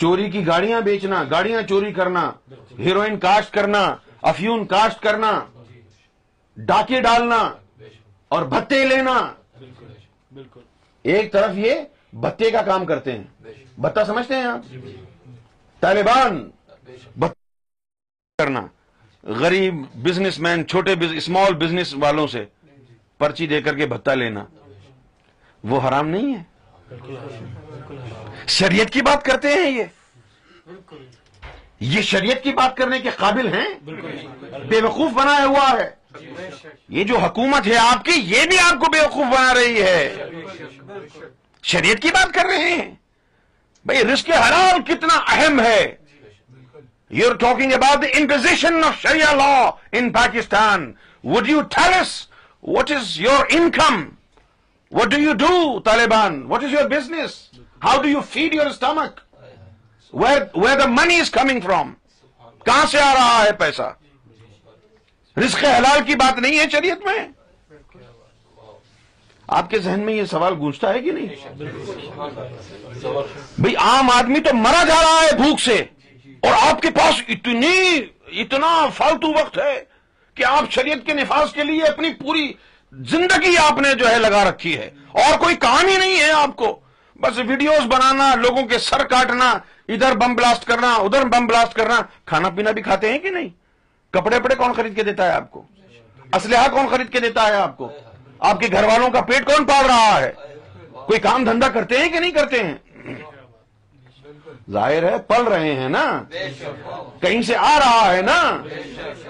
چوری 0.00 0.30
کی 0.30 0.46
گاڑیاں 0.46 0.80
بیچنا 0.84 1.22
گاڑیاں 1.30 1.62
چوری 1.68 1.92
کرنا 1.92 2.30
ہیروئن 2.78 3.18
کاشت 3.26 3.52
کرنا 3.54 3.82
افیون 4.30 4.64
کاشت 4.74 5.02
کرنا 5.02 5.32
ڈاکے 6.66 7.00
ڈالنا 7.02 7.38
اور 8.34 8.42
بھتے 8.54 8.84
لینا 8.88 9.20
بالکل 10.34 10.60
ایک 11.14 11.32
طرف 11.32 11.56
یہ 11.66 11.80
بھتے 12.26 12.50
کا 12.50 12.62
کام 12.66 12.84
کرتے 12.86 13.12
ہیں 13.18 13.52
بھتہ 13.86 14.00
سمجھتے 14.06 14.34
ہیں 14.34 14.44
آپ 14.46 15.00
طالبان 15.80 16.42
کرنا 18.38 18.64
غریب 19.40 19.74
بزنس 20.04 20.38
مین 20.46 20.66
چھوٹے 20.68 20.94
اسمال 21.16 21.54
بزنس 21.64 21.94
والوں 22.00 22.26
سے 22.34 22.44
پرچی 23.18 23.46
دے 23.50 23.60
کر 23.64 23.76
کے 23.76 23.86
بھتا 23.92 24.14
لینا 24.14 24.44
وہ 25.70 25.80
حرام 25.88 26.08
نہیں 26.08 26.34
ہے 26.36 26.42
شریعت 28.56 28.90
کی 28.92 29.02
بات 29.02 29.24
کرتے 29.24 29.52
ہیں 29.54 29.70
یہ 29.70 29.84
یہ 31.94 32.02
شریعت 32.08 32.42
کی 32.42 32.52
بات 32.58 32.76
کرنے 32.76 32.98
کے 33.06 33.10
قابل 33.18 33.52
ہیں 33.54 33.68
بے 34.68 34.80
وقوف 34.82 35.12
بنایا 35.14 35.46
ہوا 35.46 35.68
ہے 35.80 35.90
یہ 36.96 37.04
جو 37.04 37.18
حکومت 37.18 37.66
ہے 37.66 37.76
آپ 37.76 38.04
کی 38.04 38.12
یہ 38.34 38.44
بھی 38.50 38.58
آپ 38.64 38.78
کو 38.84 38.90
بے 38.92 39.00
وقوف 39.06 39.24
بنا 39.34 39.54
رہی 39.54 39.82
ہے 39.82 40.28
شریعت 41.72 42.02
کی 42.02 42.10
بات 42.14 42.34
کر 42.34 42.46
رہے 42.52 42.68
ہیں 42.74 42.90
بھائی 43.88 44.04
رزق 44.12 44.30
حرام 44.48 44.82
کتنا 44.92 45.18
اہم 45.34 45.60
ہے 45.60 45.84
you 47.10 47.28
are 47.28 47.34
talking 47.36 47.72
about 47.72 48.02
the 48.02 48.06
imposition 48.18 48.84
of 48.84 48.94
Shri 49.00 49.18
law 49.36 49.48
in 49.98 50.10
Pakistan 50.12 50.90
would 51.34 51.48
you 51.48 51.60
trust 51.74 52.10
what 52.76 52.90
is 52.98 53.18
your 53.20 53.44
income 53.56 54.04
what 54.98 55.10
do 55.10 55.20
you 55.20 55.32
do 55.48 55.78
Taliban 55.84 56.42
what 56.48 56.64
is 56.64 56.72
your 56.72 56.88
business 56.90 57.32
how 57.84 58.00
do 58.02 58.08
you 58.08 58.20
feed 58.30 58.54
your 58.54 58.66
stomach 58.66 59.20
where 60.14 60.78
the 60.78 60.86
money 60.94 61.20
is 61.20 61.30
coming 61.30 61.60
from 61.60 61.92
کہاں 62.64 62.86
سے 62.90 63.00
آ 63.00 63.12
رہا 63.14 63.42
ہے 63.44 63.52
پیسہ 63.58 63.92
رزق 65.44 65.64
حلال 65.64 66.02
کی 66.06 66.14
بات 66.16 66.38
نہیں 66.38 66.58
ہے 66.58 66.64
شریعت 66.72 67.06
میں 67.06 67.26
آپ 69.58 69.68
کے 69.70 69.78
ذہن 69.84 70.00
میں 70.04 70.12
یہ 70.14 70.24
سوال 70.30 70.54
گونجتا 70.58 70.92
ہے 70.94 71.00
کہ 71.02 71.12
نہیں 71.12 71.62
بھائی 73.58 73.74
عام 73.86 74.10
آدمی 74.14 74.40
تو 74.46 74.54
مرا 74.56 74.82
جا 74.88 75.00
رہا 75.02 75.20
ہے 75.22 75.34
بھوک 75.40 75.60
سے 75.60 75.82
اور 76.46 76.52
آپ 76.68 76.80
کے 76.82 76.90
پاس 76.96 77.20
اتنی 77.34 77.72
اتنا 78.40 78.68
فالتو 78.94 79.28
وقت 79.36 79.56
ہے 79.58 79.74
کہ 80.36 80.44
آپ 80.44 80.70
شریعت 80.72 81.04
کے 81.06 81.14
نفاذ 81.14 81.52
کے 81.52 81.64
لیے 81.64 81.84
اپنی 81.84 82.12
پوری 82.22 82.52
زندگی 83.12 83.54
آپ 83.64 83.78
نے 83.84 83.92
جو 84.00 84.08
ہے 84.10 84.18
لگا 84.18 84.42
رکھی 84.48 84.76
ہے 84.78 84.88
اور 85.24 85.38
کوئی 85.44 85.54
کام 85.64 85.86
ہی 85.88 85.96
نہیں 85.96 86.18
ہے 86.20 86.30
آپ 86.40 86.54
کو 86.56 86.74
بس 87.22 87.38
ویڈیوز 87.48 87.86
بنانا 87.94 88.28
لوگوں 88.42 88.64
کے 88.72 88.78
سر 88.88 89.04
کاٹنا 89.14 89.48
ادھر 89.96 90.16
بم 90.24 90.34
بلاسٹ 90.36 90.64
کرنا 90.68 90.92
ادھر 91.06 91.24
بم 91.34 91.46
بلاسٹ 91.46 91.74
کرنا 91.76 92.00
کھانا 92.32 92.48
پینا 92.56 92.70
بھی 92.78 92.82
کھاتے 92.90 93.12
ہیں 93.12 93.18
کہ 93.26 93.30
نہیں 93.38 93.48
کپڑے 94.16 94.40
پڑے 94.44 94.54
کون 94.62 94.72
خرید 94.76 94.96
کے 94.96 95.02
دیتا 95.10 95.26
ہے 95.28 95.32
آپ 95.36 95.50
کو 95.50 95.62
اسلحہ 96.40 96.68
کون 96.74 96.88
خرید 96.90 97.12
کے 97.12 97.20
دیتا 97.28 97.46
ہے 97.46 97.54
آپ 97.62 97.76
کو 97.76 97.90
آپ 98.50 98.60
کے 98.60 98.68
گھر 98.72 98.84
والوں 98.92 99.10
کا 99.16 99.20
پیٹ 99.32 99.44
کون 99.52 99.66
پال 99.66 99.84
رہا 99.86 100.20
ہے 100.20 100.32
کوئی 101.06 101.20
کام 101.28 101.44
دھندہ 101.44 101.66
کرتے 101.74 101.98
ہیں 101.98 102.08
کہ 102.12 102.20
نہیں 102.20 102.30
کرتے 102.40 102.62
ہیں 102.62 102.74
ظاہر 104.72 105.02
ہے 105.12 105.16
پڑھ 105.26 105.48
رہے 105.48 105.74
ہیں 105.78 105.88
نا 105.88 106.04
کہیں 107.20 107.40
سے 107.46 107.56
آ 107.56 107.78
رہا 107.80 108.12
ہے 108.14 108.20
نا 108.22 108.36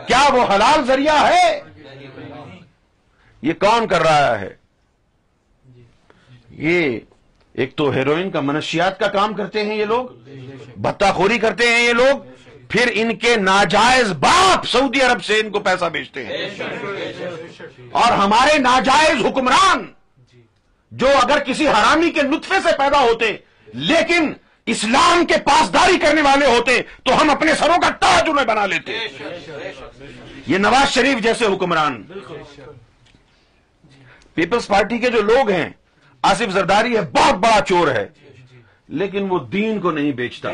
کیا 0.07 0.23
وہ 0.33 0.45
حلال 0.55 0.85
ذریعہ 0.87 1.17
ہے 1.29 1.61
یہ 3.43 3.53
کون 3.61 3.87
کر 3.89 4.03
رہا 4.03 4.39
ہے 4.41 4.49
یہ 6.69 6.99
ایک 7.63 7.75
تو 7.77 7.89
ہیروئن 7.93 8.31
کا 8.31 8.41
منشیات 8.41 8.99
کا 9.01 9.07
کام 9.19 9.35
کرتے 9.35 9.65
ہیں 9.65 9.75
یہ 9.77 9.85
لوگ 9.87 10.95
خوری 11.15 11.39
کرتے 11.39 11.67
ہیں 11.69 11.81
یہ 11.83 11.93
لوگ 11.93 12.23
پھر 12.69 12.91
ان 13.01 13.15
کے 13.17 13.35
ناجائز 13.37 14.11
باپ 14.21 14.67
سعودی 14.69 15.01
عرب 15.03 15.23
سے 15.25 15.39
ان 15.41 15.51
کو 15.53 15.61
پیسہ 15.67 15.85
بیچتے 15.93 16.25
ہیں 16.27 16.41
اور 18.03 18.13
ہمارے 18.23 18.59
ناجائز 18.59 19.25
حکمران 19.27 19.87
جو 21.03 21.09
اگر 21.23 21.39
کسی 21.47 21.69
حرامی 21.69 22.11
کے 22.19 22.23
نطفے 22.23 22.61
سے 22.63 22.77
پیدا 22.79 23.01
ہوتے 23.03 23.37
لیکن 23.91 24.33
اسلام 24.73 25.25
کے 25.29 25.35
پاسداری 25.47 25.99
کرنے 26.07 26.23
والے 26.23 26.47
ہوتے 26.47 26.81
تو 27.05 27.21
ہم 27.21 27.31
اپنے 27.31 27.55
سروں 27.59 27.77
کا 27.83 27.89
تاج 28.01 28.29
انہیں 28.31 28.47
بنا 28.47 28.65
لیتے 28.67 28.97
یہ 30.47 30.59
نواز 30.59 30.93
شریف 30.95 31.23
جیسے 31.23 31.47
حکمران 31.55 32.03
پیپلز 34.35 34.67
پارٹی 34.67 34.99
کے 34.99 35.11
جو 35.11 35.21
لوگ 35.23 35.51
ہیں 35.51 35.69
آصف 36.31 36.53
زرداری 36.53 36.97
ہے 36.97 37.01
بہت 37.17 37.35
بڑا 37.45 37.61
چور 37.69 37.89
ہے 37.97 38.07
لیکن 39.01 39.27
وہ 39.31 39.39
دین 39.53 39.79
کو 39.81 39.91
نہیں 39.99 40.11
بیچتا 40.13 40.51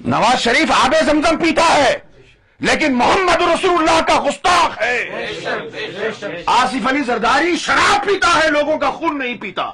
نواز 0.00 0.42
شریف 0.42 0.72
آب 0.80 0.94
زمزم 1.06 1.38
پیتا 1.42 1.72
ہے 1.74 1.94
لیکن 2.64 2.92
محمد 2.98 3.42
رسول 3.52 3.74
اللہ 3.78 4.00
کا 4.08 4.20
گستاخ 4.26 4.80
ہے 4.82 6.44
آصف 6.46 6.86
علی 6.90 7.02
زرداری 7.06 7.56
شراب 7.64 8.04
پیتا 8.06 8.38
ہے 8.42 8.48
لوگوں 8.50 8.76
کا 8.78 8.90
خون 8.90 9.18
نہیں 9.18 9.36
پیتا 9.40 9.70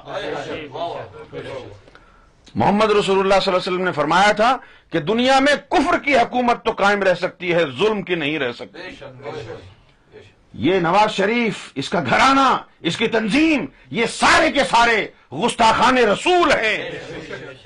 محمد 2.55 2.91
رسول 2.97 3.19
اللہ 3.19 3.39
صلی 3.41 3.53
اللہ 3.53 3.57
علیہ 3.57 3.57
وسلم 3.57 3.83
نے 3.85 3.91
فرمایا 3.91 4.31
تھا 4.41 4.55
کہ 4.91 4.99
دنیا 5.11 5.37
میں 5.41 5.53
کفر 5.75 5.97
کی 6.05 6.17
حکومت 6.17 6.63
تو 6.65 6.71
قائم 6.81 7.03
رہ 7.03 7.13
سکتی 7.21 7.53
ہے 7.53 7.63
ظلم 7.79 8.01
کی 8.09 8.15
نہیں 8.15 8.37
رہ 8.39 8.51
سکتی 8.59 10.19
یہ 10.65 10.79
نواز 10.79 11.11
شریف 11.15 11.61
اس 11.81 11.89
کا 11.89 11.99
گھرانہ 12.09 12.47
اس 12.89 12.97
کی 12.97 13.07
تنظیم 13.17 13.65
یہ 13.99 14.05
سارے 14.19 14.51
کے 14.57 14.63
سارے 14.71 15.05
گستاخان 15.43 15.97
رسول 15.97 16.51
ہیں 16.51 16.89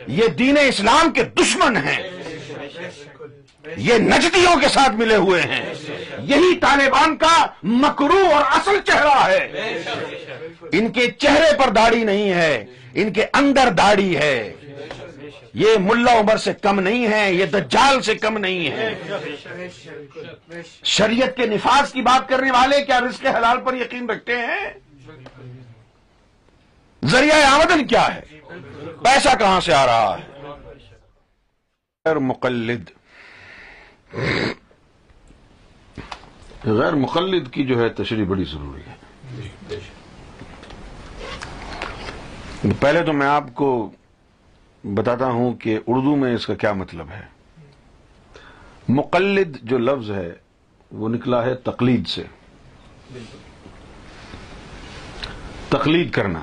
یہ 0.08 0.28
دین 0.40 0.58
اسلام 0.68 1.12
کے 1.14 1.24
دشمن 1.42 1.78
ہیں 1.88 2.02
یہ 3.76 3.98
نجدیوں 4.02 4.56
کے 4.60 4.68
ساتھ 4.74 4.96
ملے 4.96 5.16
ہوئے 5.16 5.42
ہیں 5.42 5.62
یہی 6.30 6.56
طالبان 6.60 7.16
کا 7.18 7.36
مکرو 7.64 8.20
اور 8.34 8.44
اصل 8.58 8.80
چہرہ 8.88 9.26
ہے 9.26 9.74
ان 10.80 10.92
کے 10.92 11.08
چہرے 11.22 11.54
پر 11.60 11.70
داڑھی 11.76 12.04
نہیں 12.04 12.32
ہے 12.34 12.66
ان 13.02 13.12
کے 13.14 13.26
اندر 13.40 13.70
داڑھی 13.78 14.16
ہے 14.18 14.54
یہ 15.60 15.74
ملا 15.82 16.12
عمر 16.20 16.38
سے 16.38 16.54
کم 16.62 16.80
نہیں 16.80 17.08
ہے 17.12 17.32
یہ 17.34 17.46
دجال 17.54 18.02
سے 18.08 18.16
کم 18.16 18.38
نہیں 18.38 18.72
ہے 18.78 18.94
شریعت 20.96 21.36
کے 21.38 21.46
نفاذ 21.54 21.92
کی 21.94 22.02
بات 22.08 22.28
کرنے 22.30 22.52
والے 22.52 22.82
کیا 22.86 23.00
رزق 23.10 23.26
حلال 23.38 23.60
پر 23.66 23.78
یقین 23.82 24.10
رکھتے 24.10 24.36
ہیں 24.46 24.68
ذریعہ 27.14 27.42
آمدن 27.52 27.86
کیا 27.88 28.08
ہے 28.16 28.22
پیسہ 29.04 29.38
کہاں 29.40 29.60
سے 29.66 29.74
آ 29.74 29.86
رہا 29.86 30.18
ہے 30.20 30.26
مقلد 32.26 32.90
غیر 36.66 36.94
مقلد 37.02 37.52
کی 37.54 37.64
جو 37.68 37.80
ہے 37.82 37.88
تشریح 38.02 38.26
بڑی 38.28 38.44
ضروری 38.52 38.82
ہے 38.90 39.84
پہلے 42.80 43.02
تو 43.06 43.14
میں 43.14 43.28
آپ 43.28 43.54
کو 43.56 43.68
بتاتا 44.96 45.26
ہوں 45.38 45.54
کہ 45.64 45.78
اردو 45.88 46.16
میں 46.16 46.34
اس 46.36 46.46
کا 46.48 46.54
کیا 46.64 46.72
مطلب 46.74 47.10
ہے 47.12 47.22
مقلد 48.94 49.58
جو 49.70 49.78
لفظ 49.78 50.12
ہے 50.12 50.32
وہ 51.00 51.10
نکلا 51.10 51.44
ہے 51.46 51.54
تقلید 51.64 52.08
سے 52.08 52.24
تقلید 55.70 56.12
کرنا 56.14 56.42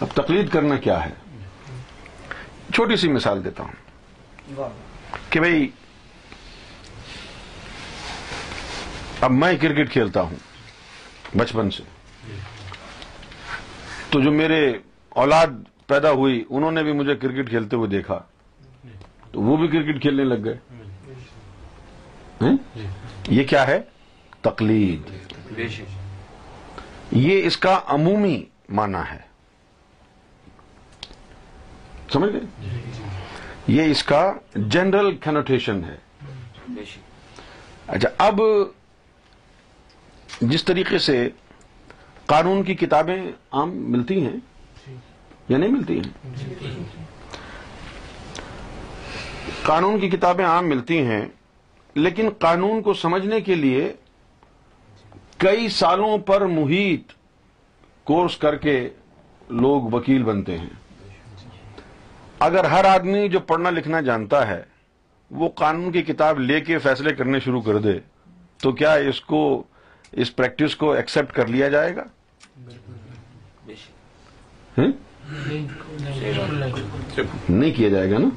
اب 0.00 0.14
تقلید 0.14 0.48
کرنا 0.52 0.76
کیا 0.86 1.04
ہے 1.04 1.10
چھوٹی 2.74 2.96
سی 3.02 3.08
مثال 3.12 3.44
دیتا 3.44 3.62
ہوں 3.62 3.82
کہ 5.30 5.40
بھائی 5.40 5.68
اب 9.24 9.30
میں 9.32 9.52
کرکٹ 9.60 9.92
کھیلتا 9.92 10.22
ہوں 10.22 11.38
بچپن 11.38 11.70
سے 11.70 11.82
تو 14.10 14.20
جو 14.20 14.30
میرے 14.30 14.66
اولاد 15.22 15.62
پیدا 15.86 16.10
ہوئی 16.18 16.42
انہوں 16.50 16.72
نے 16.72 16.82
بھی 16.82 16.92
مجھے 16.98 17.14
کرکٹ 17.22 17.48
کھیلتے 17.48 17.76
ہوئے 17.76 17.88
دیکھا 17.90 18.18
تو 19.32 19.40
وہ 19.42 19.56
بھی 19.56 19.68
کرکٹ 19.68 20.00
کھیلنے 20.02 20.24
لگ 20.24 20.44
گئے 20.44 20.56
یہ 23.30 23.44
کیا 23.48 23.66
ہے 23.66 23.80
تقلید 24.42 25.58
یہ 27.12 27.46
اس 27.46 27.56
کا 27.66 27.78
عمومی 27.94 28.42
معنی 28.78 29.02
ہے 29.12 29.18
سمجھ 32.12 32.32
گئے 32.32 32.72
یہ 33.68 33.90
اس 33.90 34.02
کا 34.04 34.18
جنرل 34.54 35.14
کنوٹیشن 35.24 35.82
ہے 35.84 35.96
اچھا 37.86 38.08
اب 38.26 38.40
جس 40.40 40.64
طریقے 40.64 40.98
سے 41.04 41.16
قانون 42.26 42.62
کی 42.64 42.74
کتابیں 42.84 43.16
عام 43.52 43.70
ملتی 43.92 44.20
ہیں 44.26 44.36
یا 45.48 45.58
نہیں 45.58 45.70
ملتی 45.70 45.98
ہیں 45.98 46.82
قانون 49.62 49.98
کی 50.00 50.10
کتابیں 50.10 50.44
عام 50.44 50.68
ملتی 50.68 50.98
ہیں 51.06 51.24
لیکن 51.94 52.28
قانون 52.40 52.82
کو 52.82 52.94
سمجھنے 53.04 53.40
کے 53.48 53.54
لیے 53.54 53.92
کئی 55.46 55.68
سالوں 55.80 56.16
پر 56.26 56.46
محیط 56.58 57.12
کورس 58.10 58.36
کر 58.38 58.56
کے 58.66 58.76
لوگ 59.62 59.92
وکیل 59.94 60.22
بنتے 60.22 60.58
ہیں 60.58 60.68
اگر 62.46 62.64
ہر 62.70 62.84
آدمی 62.84 63.28
جو 63.32 63.40
پڑھنا 63.48 63.70
لکھنا 63.70 64.00
جانتا 64.08 64.46
ہے 64.48 64.62
وہ 65.42 65.48
قانون 65.56 65.92
کی 65.92 66.02
کتاب 66.02 66.40
لے 66.40 66.60
کے 66.60 66.78
فیصلے 66.78 67.14
کرنے 67.14 67.40
شروع 67.44 67.60
کر 67.66 67.78
دے 67.80 67.98
تو 68.62 68.72
کیا 68.80 68.92
اس 69.10 69.20
کو 69.20 69.40
اس 70.22 70.34
پریکٹس 70.36 70.76
کو 70.76 70.90
ایکسپٹ 70.92 71.32
کر 71.36 71.46
لیا 71.48 71.68
جائے 71.68 71.94
گا 71.96 72.04
نہیں 77.48 77.70
کیا 77.76 77.88
جائے 77.88 78.10
گا 78.10 78.18
نا 78.18 78.28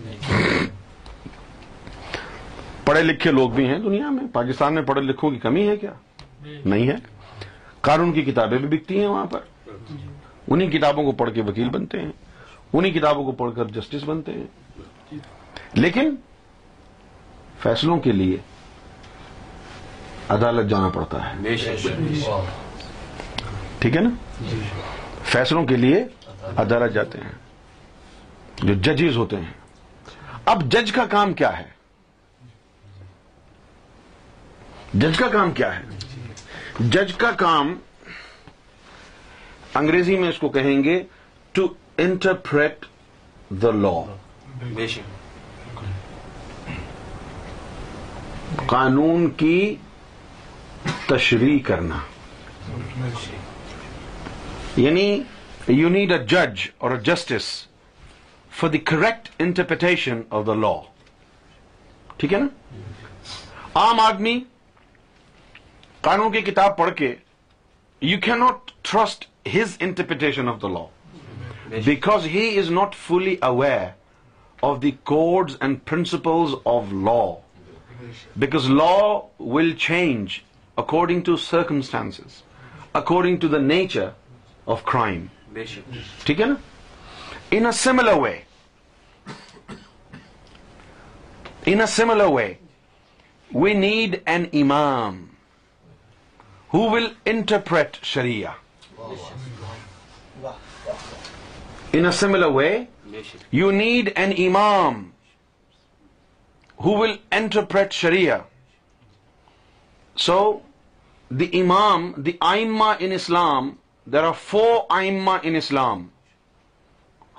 پڑھے 2.85 3.01
لکھے 3.03 3.31
لوگ 3.31 3.49
بھی 3.55 3.65
ہیں 3.67 3.79
دنیا 3.79 4.09
میں 4.09 4.23
پاکستان 4.33 4.73
میں 4.75 4.81
پڑھے 4.87 5.01
لکھوں 5.01 5.31
کی 5.31 5.37
کمی 5.39 5.67
ہے 5.67 5.75
کیا 5.77 5.91
نہیں 6.43 6.87
ہے 6.87 6.95
قانون 7.87 8.11
کی 8.13 8.21
کتابیں 8.31 8.57
بھی 8.57 8.77
بکتی 8.77 8.99
ہیں 8.99 9.07
وہاں 9.07 9.25
پر 9.31 9.39
انہیں 10.47 10.69
کتابوں 10.71 11.03
کو 11.03 11.11
پڑھ 11.23 11.33
کے 11.33 11.41
وکیل 11.47 11.69
بنتے 11.69 12.01
ہیں 12.01 12.11
انہی 12.77 12.89
کتابوں 12.91 13.23
کو 13.25 13.31
پڑھ 13.37 13.51
کر 13.55 13.67
جسٹس 13.75 14.03
بنتے 14.05 14.31
ہیں 14.33 15.15
لیکن 15.75 16.15
فیصلوں 17.61 17.97
کے 18.07 18.11
لیے 18.11 18.37
عدالت 20.35 20.69
جانا 20.69 20.89
پڑتا 20.97 21.19
ہے 21.29 21.55
ٹھیک 23.79 23.95
ہے 23.95 24.01
نا 24.01 24.09
جی۔ 24.49 24.59
فیصلوں 25.31 25.63
کے 25.71 25.75
لیے 25.77 26.03
عدالت 26.65 26.93
جاتے 26.93 27.19
ہیں 27.23 27.31
جو 28.67 28.73
ججز 28.89 29.17
ہوتے 29.17 29.35
ہیں 29.45 29.53
اب 30.53 30.63
جج 30.71 30.91
کا 30.99 31.05
کام 31.15 31.33
کیا 31.41 31.57
ہے 31.57 31.63
جج 35.03 35.17
کا 35.17 35.27
کام 35.39 35.51
کیا 35.61 35.73
ہے 35.79 35.83
جج 36.95 37.13
کا 37.25 37.31
کام 37.43 37.75
انگریزی 39.81 40.17
میں 40.19 40.29
اس 40.29 40.39
کو 40.39 40.49
کہیں 40.59 40.83
گے 40.83 41.01
ٹو 41.53 41.67
انٹرپریٹ 42.03 42.85
دا 43.61 43.69
لا 43.71 43.93
قانون 48.71 49.29
کی 49.37 49.57
تشریح 51.07 51.57
کرنا 51.65 51.97
یعنی 54.81 55.05
یو 55.77 55.89
نیڈ 55.95 56.11
اے 56.11 56.17
جج 56.33 56.67
اور 56.81 56.91
a 56.91 56.97
justice 57.11 57.45
for 58.59 58.69
the 58.75 58.77
correct 58.91 59.29
interpretation 59.47 60.21
of 60.37 60.45
the 60.47 60.53
law 60.61 60.73
ٹھیک 62.17 62.33
ہے 62.33 62.39
نا 62.39 62.79
عام 63.81 63.99
آدمی 63.99 64.39
قانون 66.09 66.31
کی 66.31 66.41
کتاب 66.51 66.77
پڑھ 66.77 66.93
کے 66.97 67.13
you 68.11 68.19
can 68.27 68.35
not 68.45 68.71
trust 68.91 69.27
his 69.55 69.75
interpretation 69.89 70.49
of 70.49 70.61
the 70.61 70.67
law 70.77 70.85
because 71.69 72.25
he 72.33 72.47
is 72.59 72.69
not 72.71 72.93
fully 73.07 73.35
aware 73.43 73.87
of 74.65 74.81
the 74.81 74.91
codes 75.11 75.55
and 75.61 75.77
principles 75.89 76.53
of 76.75 76.93
law 77.07 77.19
because 78.39 78.69
law 78.69 78.95
will 79.55 79.71
change 79.87 80.39
according 80.83 81.21
to 81.25 81.35
circumstance 81.45 82.19
according 82.99 83.37
to 83.41 83.47
the 83.47 83.57
nature 83.61 84.07
of 84.73 84.83
crime 84.91 85.25
ٹھیک 86.23 86.41
ہے 86.41 86.45
نا 86.45 86.53
in 87.57 87.71
similar 87.81 88.17
way 88.21 88.37
in 91.71 91.85
similar 91.95 92.27
way 92.37 92.51
we 93.55 93.73
need 93.73 94.15
an 94.29 94.45
امام 94.61 95.25
who 96.73 96.89
will 96.89 97.07
interpret 97.33 97.97
Shariah 98.13 98.51
in 101.95 102.05
a 102.05 102.11
similar 102.11 102.47
way 102.55 102.77
you 103.51 103.69
need 103.71 104.09
an 104.15 104.31
امام 104.47 105.03
who 106.85 106.95
will 106.97 107.15
interpret 107.35 107.91
Shreya 107.99 108.37
so 110.25 110.37
دیمام 111.39 112.11
the 112.25 112.31
آئما 112.49 112.91
in 112.99 113.11
Islam 113.15 113.69
there 114.13 114.23
are 114.25 114.33
four 114.45 114.77
آئما 114.97 115.37
in 115.43 115.55
Islam 115.55 116.07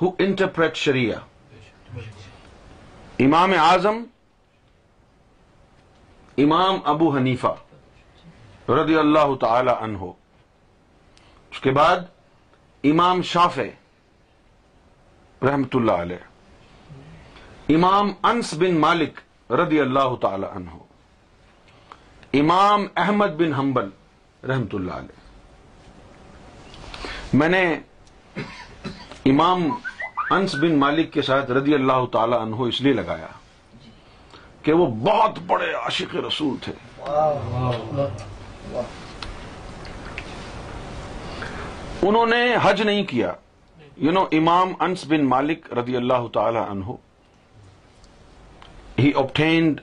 who 0.03 0.11
interpret 0.27 0.77
شریعہ 0.85 1.19
امام 3.27 3.53
آزم 3.61 4.03
امام 6.45 6.79
ابو 6.95 7.17
حنیفا 7.17 7.53
ردی 8.81 8.97
اللہ 8.99 9.35
تعالی 9.41 9.71
ان 9.81 9.95
ہو 10.01 10.13
اس 11.51 11.61
کے 11.61 11.71
بعد 11.81 12.01
امام 12.93 13.23
شافے 13.33 13.71
رحمت 15.47 15.75
اللہ 15.77 16.01
علیہ 16.03 17.75
امام 17.75 18.09
انس 18.31 18.49
بن 18.59 18.77
مالک 18.81 19.17
رضی 19.61 19.79
اللہ 19.81 20.15
تعالی 20.23 20.47
عنہ 20.57 20.71
امام 22.39 22.87
احمد 23.03 23.37
بن 23.43 23.53
حنبل 23.59 23.89
رحمت 24.51 24.73
اللہ 24.75 24.95
علیہ 25.03 25.21
میں 27.43 27.49
نے 27.55 27.63
امام 29.33 29.61
انس 30.33 30.53
بن 30.63 30.73
مالک 30.79 31.13
کے 31.13 31.23
ساتھ 31.31 31.49
رضی 31.61 31.75
اللہ 31.75 32.05
تعالی 32.13 32.37
عنہ 32.43 32.57
اس 32.69 32.79
لیے 32.81 32.93
لگایا 33.01 33.27
کہ 34.63 34.71
وہ 34.81 34.87
بہت 35.11 35.35
بڑے 35.47 35.71
عاشق 35.83 36.11
رسول 36.27 36.55
تھے 36.65 36.73
انہوں 42.03 42.27
نے 42.31 42.41
حج 42.63 42.79
نہیں 42.83 43.05
کیا 43.13 43.33
یو 44.07 44.11
نو 44.15 44.21
امام 44.39 44.73
انس 44.87 45.05
بن 45.11 45.25
مالک 45.29 45.65
رضی 45.79 45.97
اللہ 45.97 46.27
تعالی 46.33 46.59
عنہ 46.59 46.93
ہی 48.99 49.11
اوپٹینڈ 49.23 49.81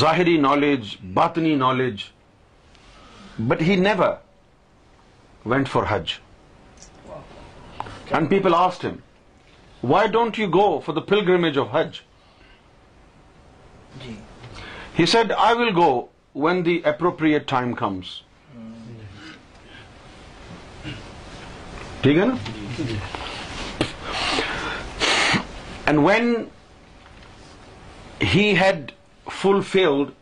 ظاہری 0.00 0.36
نالج 0.40 0.96
باطنی 1.14 1.54
knowledge 1.62 2.02
but 3.48 3.62
he 3.68 3.76
never 3.86 4.12
went 5.52 5.68
for 5.74 5.84
Hajj 5.88 6.12
and 8.18 8.30
people 8.30 8.54
asked 8.54 8.84
him 8.84 8.96
why 9.92 10.08
don't 10.16 10.38
you 10.38 10.48
go 10.60 10.68
for 10.86 10.94
the 10.94 11.00
full 11.08 11.58
of 11.60 11.74
Hajj 11.76 12.00
he 14.98 15.06
said 15.14 15.32
I 15.46 15.58
will 15.62 15.74
go 15.76 15.90
when 16.46 16.64
the 16.66 16.78
appropriate 16.92 17.48
time 17.50 17.72
comes 17.84 18.16
ٹھیک 22.02 22.16
ہے 22.18 22.24
نا 22.26 22.34
جی۔ 22.76 22.96
And 25.90 26.04
when 26.04 26.32
he 28.32 28.44
had 28.60 28.92
fulfilled 29.42 30.12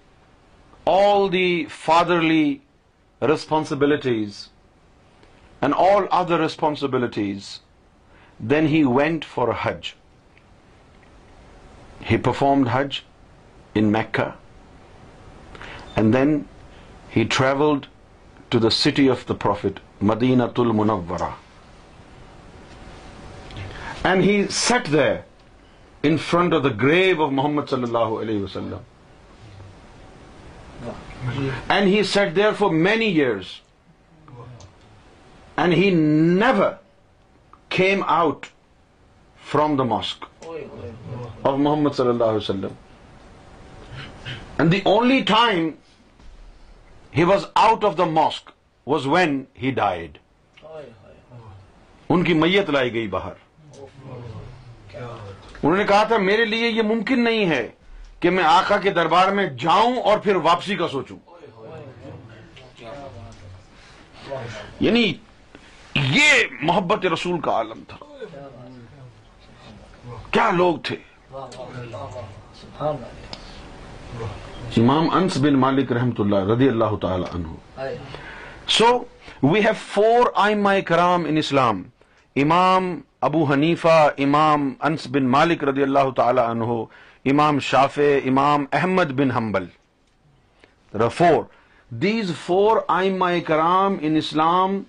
all 0.92 1.28
the 1.34 1.48
fatherly 1.76 2.46
responsibilities 3.30 4.40
and 5.62 5.80
all 5.86 6.08
other 6.20 6.40
responsibilities, 6.44 7.48
then 8.54 8.70
he 8.74 8.82
went 8.98 9.26
for 9.36 9.46
Hajj. 9.64 9.94
He 12.12 12.18
performed 12.30 12.72
Hajj 12.76 13.02
in 13.82 13.90
Mecca, 13.98 14.28
and 15.96 16.20
then 16.20 16.32
he 17.18 17.28
traveled 17.40 17.92
to 18.50 18.66
the 18.66 18.72
city 18.84 19.08
of 19.16 19.28
the 19.32 19.36
Prophet, 19.46 19.78
Madinatul 20.12 20.78
Munawwara, 20.80 21.34
and 24.02 24.32
he 24.32 24.40
sat 24.64 24.98
there 25.02 25.22
in 26.08 26.16
front 26.30 26.54
of 26.54 26.62
the 26.64 26.68
grave 26.80 27.24
of 27.24 27.30
Muhammad 27.32 27.68
صلی 27.70 27.82
اللہ 27.88 28.14
علیہ 28.22 28.42
وسلم 28.42 28.78
and 31.74 31.86
he 31.88 32.02
sat 32.14 32.34
there 32.36 32.50
for 32.58 32.70
many 32.86 33.06
years 33.12 33.46
and 35.62 35.74
he 35.74 35.88
never 35.94 36.70
came 37.76 38.02
out 38.16 38.46
from 39.52 39.76
the 39.76 39.82
mosque 39.94 40.24
of 40.50 41.58
Muhammad 41.58 41.96
صلی 41.96 42.08
اللہ 42.08 42.32
علیہ 42.32 42.36
وسلم 42.36 42.74
and 44.58 44.72
the 44.72 44.80
only 44.94 45.20
time 45.34 45.68
he 47.16 47.24
was 47.32 47.46
out 47.64 47.84
of 47.90 47.96
the 47.98 48.04
mosque 48.20 48.50
was 48.94 49.06
when 49.16 49.42
he 49.62 49.70
died 49.80 50.18
ان 52.08 52.24
کی 52.24 52.34
میت 52.44 52.70
لائی 52.78 52.92
گئی 52.94 53.06
باہر 53.16 53.43
انہوں 55.64 55.76
نے 55.78 55.84
کہا 55.88 56.02
تھا 56.08 56.16
میرے 56.22 56.44
لیے 56.44 56.68
یہ 56.68 56.82
ممکن 56.86 57.22
نہیں 57.24 57.48
ہے 57.50 57.66
کہ 58.20 58.30
میں 58.30 58.42
آقا 58.44 58.76
کے 58.86 58.90
دربار 58.96 59.28
میں 59.36 59.46
جاؤں 59.60 59.94
اور 60.10 60.18
پھر 60.24 60.36
واپسی 60.46 60.74
کا 60.76 60.88
سوچوں 60.92 61.16
یعنی 64.86 65.04
یہ 65.94 66.32
محبت 66.70 67.06
رسول 67.12 67.40
کا 67.46 67.52
عالم 67.58 67.80
تھا 67.88 67.96
کیا 70.32 70.50
لوگ 70.56 70.76
تھے 70.84 70.96
امام 74.82 75.08
انس 75.16 75.36
بن 75.46 75.58
مالک 75.64 75.92
رحمت 75.92 76.20
اللہ 76.20 76.52
رضی 76.52 76.68
اللہ 76.68 76.96
تعالی 77.02 77.24
عنہ 77.34 77.88
سو 78.78 78.92
وی 79.42 79.60
ہیو 79.64 79.72
فور 79.88 80.26
آئی 80.46 80.54
مائی 80.68 80.82
کرام 80.92 81.24
ان 81.28 81.36
اسلام 81.38 81.82
امام 82.42 82.86
ابو 83.26 83.42
حنیفہ 83.52 83.96
امام 84.24 84.68
انس 84.86 85.06
بن 85.12 85.24
مالک 85.34 85.62
رضی 85.64 85.82
اللہ 85.82 86.08
تعالی 86.16 86.40
عنہ 86.40 86.64
Imam 87.32 87.58
Shafi 87.68 87.98
Imam 88.24 88.64
Ahmad 88.78 89.10
bin 89.20 89.30
Hanbal 89.30 89.66
four 91.16 91.42
these 92.02 92.32
four 92.44 92.76
آئمہ 92.96 93.16
مائی 93.18 93.40
کرام 93.50 93.96
in 94.02 94.16
Islam 94.16 94.82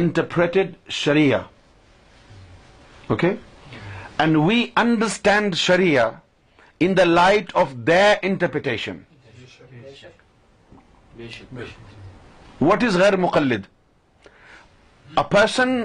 interpreted 0.00 0.72
sharia 0.98 1.40
okay 3.10 3.32
and 4.18 4.36
we 4.46 4.64
understand 4.84 5.54
Shariah 5.64 6.08
in 6.86 6.96
the 6.96 7.04
light 7.04 7.56
of 7.62 7.72
the 7.88 8.14
interpretation 8.22 8.98
what 12.60 12.82
is 12.84 12.96
غیر 13.00 13.16
مقلد 13.26 13.62
ا 15.16 15.22
پرسن 15.36 15.82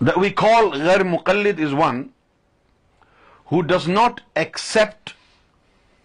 وی 0.00 0.28
کال 0.40 0.68
غیر 0.82 1.02
مقلد 1.04 1.60
is 1.66 1.72
one 1.78 2.02
who 3.52 3.60
does 3.74 3.88
not 3.88 4.20
accept 4.42 5.10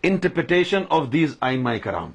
interpretation 0.10 0.84
of 0.98 1.12
these 1.14 1.36
آئی 1.50 1.58
مائی 1.66 1.80
کرام 1.80 2.12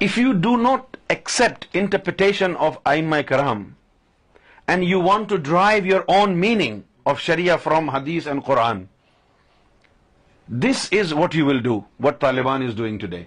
if 0.00 0.18
you 0.18 0.32
do 0.42 0.56
not 0.60 0.96
accept 1.14 1.64
interpretation 1.76 2.52
of 2.66 2.78
آئی 2.92 3.02
مائی 3.12 3.24
کرام 3.32 3.62
and 4.66 4.84
you 4.88 5.02
want 5.02 5.28
to 5.28 5.36
derive 5.50 5.86
your 5.86 6.00
own 6.16 6.36
meaning 6.40 6.80
of 7.10 7.20
Shariah 7.20 7.56
from 7.62 7.88
حدیث 7.96 8.26
and 8.26 8.44
Quran 8.46 8.84
this 10.64 10.88
is 11.00 11.12
what 11.18 11.34
you 11.34 11.46
will 11.46 11.60
do 11.62 11.80
what 12.04 12.20
Taliban 12.20 12.62
is 12.68 12.76
doing 12.76 12.98
today 13.06 13.22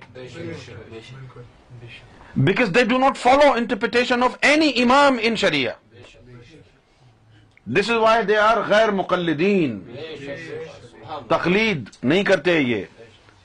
because 2.45 2.71
they 2.73 2.83
do 2.85 2.97
not 2.99 3.17
follow 3.17 3.51
interpretation 3.57 4.23
of 4.23 4.35
any 4.49 4.67
امام 4.83 5.17
in 5.29 5.35
Sharia 5.43 5.65
this 7.75 7.89
is 7.91 7.97
why 8.01 8.23
they 8.27 8.35
are 8.38 8.57
Ghair 8.67 8.91
Muqallideen 8.97 9.79
تقلید 11.29 11.89
نہیں 12.03 12.23
کرتے 12.23 12.59
یہ 12.59 12.83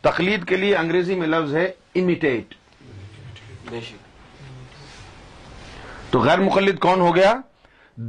تقلید 0.06 0.44
کے 0.48 0.56
لیے 0.56 0.76
انگریزی 0.76 1.14
میں 1.20 1.26
لفظ 1.26 1.54
ہے 1.54 1.64
امیٹیٹ 2.00 2.54
تو 6.10 6.20
غیر 6.24 6.38
مقلد 6.40 6.78
کون 6.86 7.00
ہو 7.00 7.14
گیا 7.16 7.32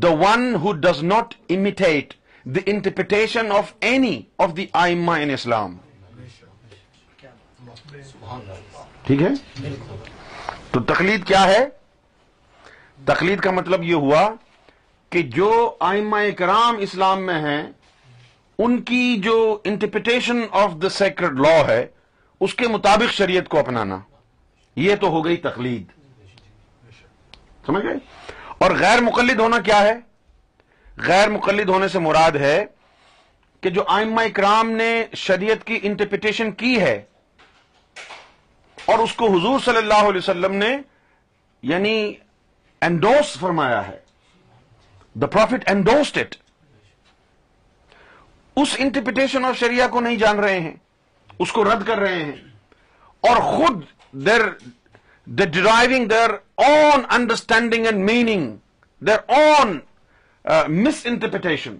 the 0.04 0.10
one 0.22 0.54
who 0.64 0.72
does 0.88 1.04
not 1.04 1.34
imitate 1.58 2.14
the 2.56 2.60
interpretation 2.72 3.52
of 3.58 3.74
any 3.92 4.20
of 4.46 4.58
the 4.58 4.66
آئما 4.84 5.16
in 5.18 5.30
اسلام 5.34 5.78
ٹھیک 9.06 9.22
ہے 9.22 9.30
تو 10.74 10.80
تقلید 10.90 11.26
کیا 11.28 11.42
ہے 11.48 11.58
تقلید 13.06 13.40
کا 13.40 13.52
مطلب 13.58 13.84
یہ 13.84 13.94
ہوا 14.06 14.22
کہ 15.16 15.22
جو 15.36 15.50
آئمہ 15.90 16.18
اکرام 16.30 16.76
اسلام 16.86 17.26
میں 17.26 17.40
ہیں 17.42 17.62
ان 18.66 18.80
کی 18.90 19.02
جو 19.24 19.34
interpretation 19.72 20.42
of 20.64 20.72
the 20.82 20.90
sacred 20.98 21.40
law 21.46 21.54
ہے 21.68 21.86
اس 22.48 22.54
کے 22.62 22.68
مطابق 22.68 23.14
شریعت 23.14 23.50
کو 23.50 23.60
اپنانا 23.60 24.00
یہ 24.86 24.96
تو 25.02 25.10
ہو 25.16 25.24
گئی 25.26 25.38
تقلید 25.46 25.92
سمجھ 27.66 27.84
گئے 27.86 27.96
اور 28.66 28.72
غیر 28.80 29.02
مقلد 29.10 29.40
ہونا 29.40 29.60
کیا 29.66 29.82
ہے 29.82 29.94
غیر 31.08 31.30
مقلد 31.38 31.70
ہونے 31.70 31.88
سے 31.88 32.00
مراد 32.08 32.36
ہے 32.46 32.58
کہ 33.62 33.70
جو 33.78 33.84
آئمہ 33.98 34.22
اکرام 34.28 34.70
نے 34.82 34.94
شریعت 35.28 35.64
کی 35.68 35.80
انٹرپریٹیشن 35.84 36.52
کی 36.64 36.80
ہے 36.82 37.02
اور 38.92 39.00
اس 39.00 39.14
کو 39.16 39.28
حضور 39.36 39.60
صلی 39.66 39.78
اللہ 39.78 40.04
علیہ 40.12 40.18
وسلم 40.18 40.56
نے 40.64 40.70
یعنی 41.72 41.92
اینڈوس 42.88 43.36
فرمایا 43.40 43.88
ہے 43.88 43.98
the 45.22 45.28
prophet 45.36 45.68
endorse 45.70 46.12
it 46.22 46.36
as 48.62 48.76
interpretation 48.86 49.46
of 49.46 49.58
شریعہ 49.60 49.88
کو 49.92 50.00
نہیں 50.08 50.16
جان 50.24 50.40
رہے 50.40 50.60
ہیں 50.60 50.74
اس 51.46 51.52
کو 51.52 51.64
رد 51.64 51.86
کر 51.88 51.98
رہے 52.06 52.22
ہیں 52.24 52.36
اور 53.30 53.38
خود 53.52 53.84
they're 54.26 54.42
the 55.40 55.46
deriving 55.60 56.06
their 56.10 56.30
own 56.66 57.06
understanding 57.18 57.86
and 57.92 58.06
meaning 58.12 58.52
their 59.08 59.32
own 59.40 59.78
misinterpretation 61.10 61.76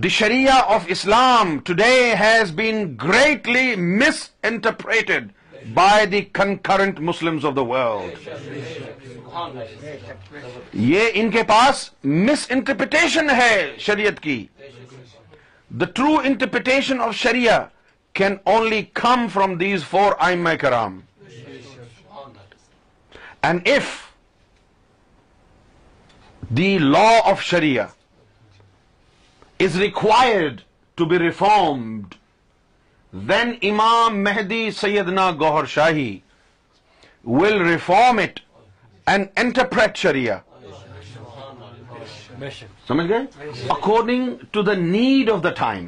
the 0.00 0.08
Shri 0.08 0.44
of 0.50 0.84
Islam 0.90 1.48
today 1.64 1.88
has 2.20 2.50
been 2.56 2.76
greatly 3.02 3.74
misinterpreted 4.50 5.26
by 5.74 6.06
the 6.12 6.20
concurrent 6.38 7.00
Muslim 7.08 7.38
of 7.46 7.56
the 7.56 7.60
world 7.72 8.26
یہ 10.86 11.08
ان 11.12 11.30
کے 11.30 11.42
پاس 11.48 11.84
مس 12.04 12.46
انٹرپریٹیشن 12.56 13.30
ہے 13.36 13.60
شریعت 13.86 14.20
کی 14.22 14.40
the 15.80 15.86
true 15.94 16.16
interpretation 16.24 17.00
of 17.08 17.14
Shariah 17.22 17.62
can 18.18 18.36
only 18.56 18.82
come 19.04 19.26
from 19.32 19.54
these 19.68 19.84
four 19.90 20.12
آئی 20.18 20.36
مائی 20.48 20.58
کرام 20.68 20.98
and 23.42 23.68
if 23.74 23.96
the 26.56 26.76
law 26.78 27.08
of 27.30 27.42
Shariah 27.42 27.86
is 29.64 29.76
required 29.80 30.60
to 31.00 31.04
be 31.08 31.18
reformed 31.18 32.14
then 33.28 33.52
امام 33.70 34.22
مہدی 34.24 34.70
سیدنا 34.80 35.30
Gohar 35.40 35.64
Shahi 35.74 36.16
will 37.24 37.60
reform 37.66 38.18
it 38.18 38.40
and 39.10 39.26
interpret 39.42 39.96
Shreya 40.04 40.38
سمجھ 42.88 43.06
گئے 43.08 43.50
according 43.74 44.30
to 44.50 44.62
the 44.68 44.72
need 44.78 45.30
of 45.30 45.42
the 45.44 45.50
time 45.60 45.86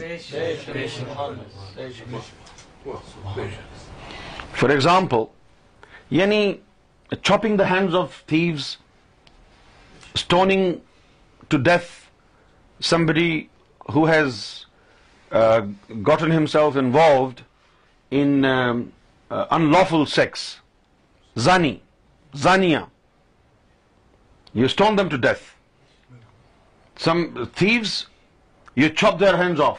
for 4.59 4.69
example 4.77 5.25
یعنی 6.21 6.43
chopping 7.23 7.57
the 7.59 7.71
hands 7.71 7.95
of 8.03 8.23
thieves 8.35 8.69
stoning 10.15 10.71
to 11.49 11.59
death 11.71 11.93
somebody 12.91 13.29
has 13.89 14.35
gotten 16.09 16.33
himself 16.33 16.77
involved 16.77 17.41
in 18.21 18.41
lawful 19.73 20.05
sex 20.15 20.41
زانی 21.47 21.77
زانیا 22.43 22.85
you 24.55 24.65
stone 24.65 24.99
them 24.99 25.09
to 25.09 25.17
death 25.27 27.03
some 27.03 27.25
thieves 27.55 28.03
you 28.77 28.89
chop 28.97 29.21
their 29.21 29.35
hands 29.43 29.61
off 29.61 29.79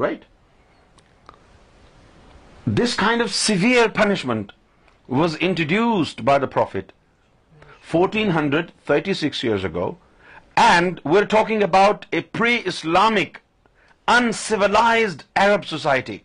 right 0.00 0.24
this 2.78 2.94
kind 2.96 3.22
of 3.22 3.34
severe 3.34 3.88
punishment 4.02 4.52
was 5.16 5.36
introduced 5.40 6.20
by 6.24 6.40
the 6.40 6.46
prophet 6.54 6.92
fourteen 7.90 8.30
hundred 8.36 8.70
thirty 8.86 9.14
six 9.14 9.44
years 9.44 9.64
ago 9.64 9.90
And 10.56 11.00
we're 11.02 11.26
talking 11.26 11.62
about 11.62 12.06
a 12.12 12.20
pre-Islamic, 12.22 13.40
uncivilized 14.06 15.24
Arab 15.34 15.64
society. 15.64 16.22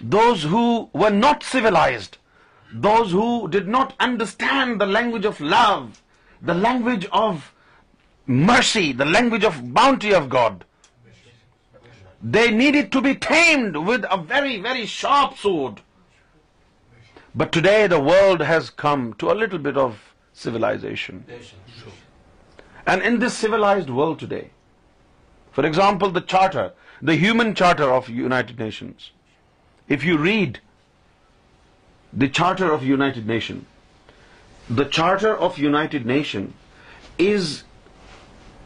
Those 0.00 0.44
who 0.44 0.90
were 0.92 1.10
not 1.10 1.42
civilized, 1.42 2.18
those 2.72 3.12
who 3.12 3.48
did 3.48 3.68
not 3.68 3.94
understand 3.98 4.80
the 4.80 4.86
language 4.86 5.24
of 5.24 5.40
love, 5.40 6.02
the 6.42 6.54
language 6.54 7.06
of 7.12 7.52
mercy, 8.26 8.92
the 8.92 9.04
language 9.04 9.44
of 9.44 9.72
bounty 9.72 10.12
of 10.12 10.28
God. 10.28 10.64
They 12.22 12.50
needed 12.50 12.92
to 12.92 13.00
be 13.00 13.14
tamed 13.14 13.76
with 13.76 14.06
a 14.10 14.16
very, 14.16 14.60
very 14.60 14.86
sharp 14.86 15.36
sword. 15.36 15.80
But 17.34 17.50
today 17.50 17.86
the 17.86 18.00
world 18.00 18.40
has 18.40 18.70
come 18.70 19.14
to 19.14 19.30
a 19.30 19.34
little 19.34 19.58
bit 19.58 19.76
of 19.76 19.98
civilization. 20.32 21.24
And 22.86 23.02
in 23.02 23.18
this 23.18 23.34
civilized 23.34 23.90
world 23.90 24.18
today, 24.20 24.50
for 25.52 25.64
example, 25.66 26.10
the 26.10 26.20
charter, 26.20 26.72
the 27.02 27.16
Human 27.16 27.54
Charter 27.54 27.92
of 27.92 28.08
United 28.08 28.58
Nations, 28.58 29.10
if 29.88 30.02
you 30.04 30.16
read 30.18 30.60
the 32.12 32.28
Charter 32.28 32.70
of 32.72 32.84
United 32.84 33.26
Nations, 33.26 33.66
the 34.68 34.84
Charter 34.84 35.34
of 35.36 35.58
United 35.58 36.06
Nations 36.06 36.54
is 37.18 37.64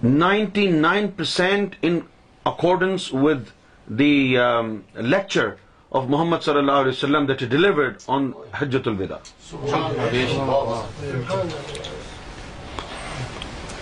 99% 0.02 1.74
in 1.82 2.06
accordance 2.46 3.12
with 3.12 3.50
the 3.88 4.38
um, 4.38 4.84
lecture 4.94 5.58
of 5.90 6.08
Muhammad 6.14 6.46
sallallahu 6.48 6.86
alaihi 6.86 6.96
wasallam 6.96 7.26
that 7.28 7.40
he 7.40 7.46
delivered 7.58 8.04
on 8.08 8.34
Hajjatul 8.62 8.98
Wida. 9.04 11.94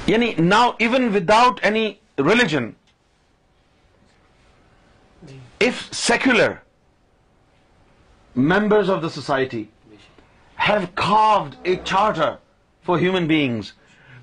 یعنی 0.09 0.32
now 0.38 0.70
even 0.78 1.07
without 1.16 1.61
any 1.64 1.86
religion 2.18 2.70
if 5.66 5.82
secular 6.00 6.52
members 8.52 8.90
of 8.90 9.00
the 9.02 9.09
society 9.14 9.62
have 10.68 10.80
called 11.07 11.54
a 11.66 11.74
charter 11.84 12.30
for 12.86 12.98
human 12.98 13.26
beings 13.26 13.72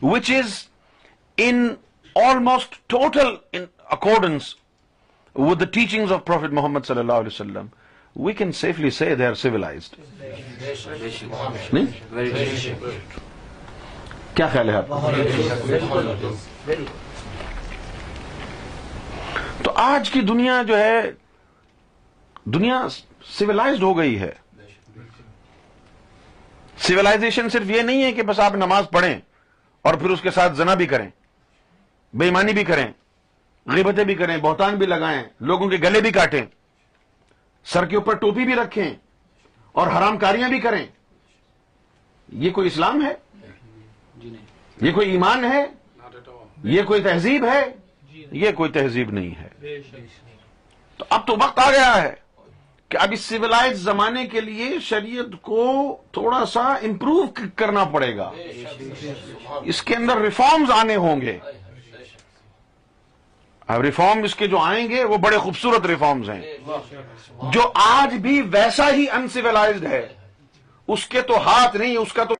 which 0.03 0.31
is 0.37 0.57
in 1.49 1.65
almost 2.27 2.75
total 2.89 3.33
in 3.57 3.65
accordance 3.97 4.53
the 5.59 5.65
teaching 5.73 6.11
of 6.11 6.25
prophet 6.25 6.51
Muhammad 6.59 6.85
صلی 6.87 6.99
اللہ 6.99 7.21
علیہ 7.23 7.33
وسلم 7.41 7.65
we 8.25 8.33
can 8.41 8.51
safely 8.61 8.89
سے 9.01 9.13
they 9.15 9.25
are 9.25 9.33
سیولاڈ 9.33 9.93
کیا 14.35 14.47
خیال 14.51 14.69
ہے 14.69 14.75
آپ 14.75 15.65
تو 19.63 19.71
آج 19.83 20.09
کی 20.11 20.21
دنیا 20.29 20.61
جو 20.67 20.77
ہے 20.77 21.01
دنیا 22.53 22.81
سولاڈ 23.37 23.81
ہو 23.83 23.97
گئی 23.97 24.19
ہے 24.19 24.31
سولہ 26.87 27.09
صرف 27.51 27.69
یہ 27.69 27.81
نہیں 27.81 28.03
ہے 28.03 28.11
کہ 28.13 28.23
بس 28.29 28.39
آپ 28.45 28.55
نماز 28.65 28.85
پڑھیں 28.91 29.15
اور 29.89 29.93
پھر 29.99 30.09
اس 30.09 30.21
کے 30.21 30.31
ساتھ 30.37 30.53
زنا 30.57 30.73
بھی 30.81 30.85
کریں 30.93 31.07
بےمانی 32.21 32.53
بھی 32.53 32.63
کریں 32.63 32.85
غیبتیں 33.75 34.03
بھی 34.03 34.15
کریں 34.15 34.35
بہتان 34.43 34.75
بھی 34.77 34.85
لگائیں 34.85 35.21
لوگوں 35.51 35.69
کے 35.69 35.77
گلے 35.83 36.01
بھی 36.01 36.11
کاٹیں 36.17 36.41
سر 37.73 37.85
کے 37.91 37.95
اوپر 37.95 38.15
ٹوپی 38.23 38.45
بھی 38.45 38.55
رکھیں 38.55 38.93
اور 39.81 39.87
حرام 39.97 40.17
کاریاں 40.25 40.49
بھی 40.49 40.59
کریں 40.61 40.85
یہ 42.43 42.51
کوئی 42.53 42.67
اسلام 42.67 43.05
ہے 43.05 43.13
جی 44.23 44.35
یہ 44.87 44.91
کوئی 44.95 45.09
ایمان 45.11 45.45
ہے 45.51 45.65
یہ 46.73 46.81
کوئی 46.87 47.01
تہذیب 47.03 47.45
ہے 47.45 47.61
جی 48.11 48.25
یہ 48.41 48.51
کوئی 48.57 48.71
تہذیب 48.71 49.11
نہیں 49.19 49.31
ہے 49.41 49.81
تو 50.97 51.05
اب 51.15 51.25
تو 51.27 51.33
وقت 51.41 51.59
آ 51.59 51.69
گیا 51.71 52.01
ہے 52.01 52.11
کہ 52.89 52.97
اب 53.01 53.11
اس 53.13 53.21
سولہ 53.25 53.61
زمانے 53.87 54.25
کے 54.31 54.41
لیے 54.41 54.67
شریعت 54.89 55.35
کو 55.41 55.65
تھوڑا 56.17 56.45
سا 56.53 56.65
امپروو 56.89 57.25
کرنا 57.61 57.83
پڑے 57.93 58.15
گا 58.17 58.29
اس 59.73 59.81
کے 59.89 59.95
اندر 59.95 60.21
ریفارمز 60.27 60.71
آنے 60.75 60.95
ہوں 61.05 61.21
گے 61.21 61.37
اب 63.73 63.81
ریفارم 63.81 64.23
اس 64.23 64.35
کے 64.35 64.47
جو 64.53 64.57
آئیں 64.59 64.87
گے 64.89 65.03
وہ 65.11 65.17
بڑے 65.25 65.37
خوبصورت 65.43 65.85
ریفارمز 65.93 66.29
ہیں 66.29 66.41
جو 67.53 67.69
آج 67.85 68.15
بھی 68.27 68.41
ویسا 68.51 68.89
ہی 68.95 69.05
انسیولائزڈ 69.19 69.85
ہے 69.93 70.07
اس 70.95 71.05
کے 71.13 71.21
تو 71.27 71.37
ہاتھ 71.47 71.75
نہیں 71.75 71.95
اس 71.97 72.13
کا 72.13 72.23
تو 72.31 72.35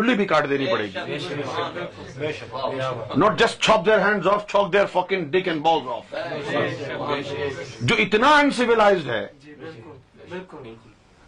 چلی 0.00 0.14
بھی 0.16 0.24
کاٹ 0.26 0.48
دینی 0.50 0.66
پڑے 0.72 0.84
گی 0.84 2.32
not 3.20 3.38
just 3.38 3.60
chop 3.62 3.84
their 3.86 3.98
hands 4.06 4.26
off 4.34 4.54
their 4.72 4.86
fucking 4.92 5.24
dick 5.30 5.48
and 5.48 5.62
balls 5.62 5.88
off 5.94 6.14
جو 7.88 7.94
اتنا 8.04 8.28
انسیویلائزڈ 8.38 9.08
ہے 9.10 9.26
جی، 9.42 9.54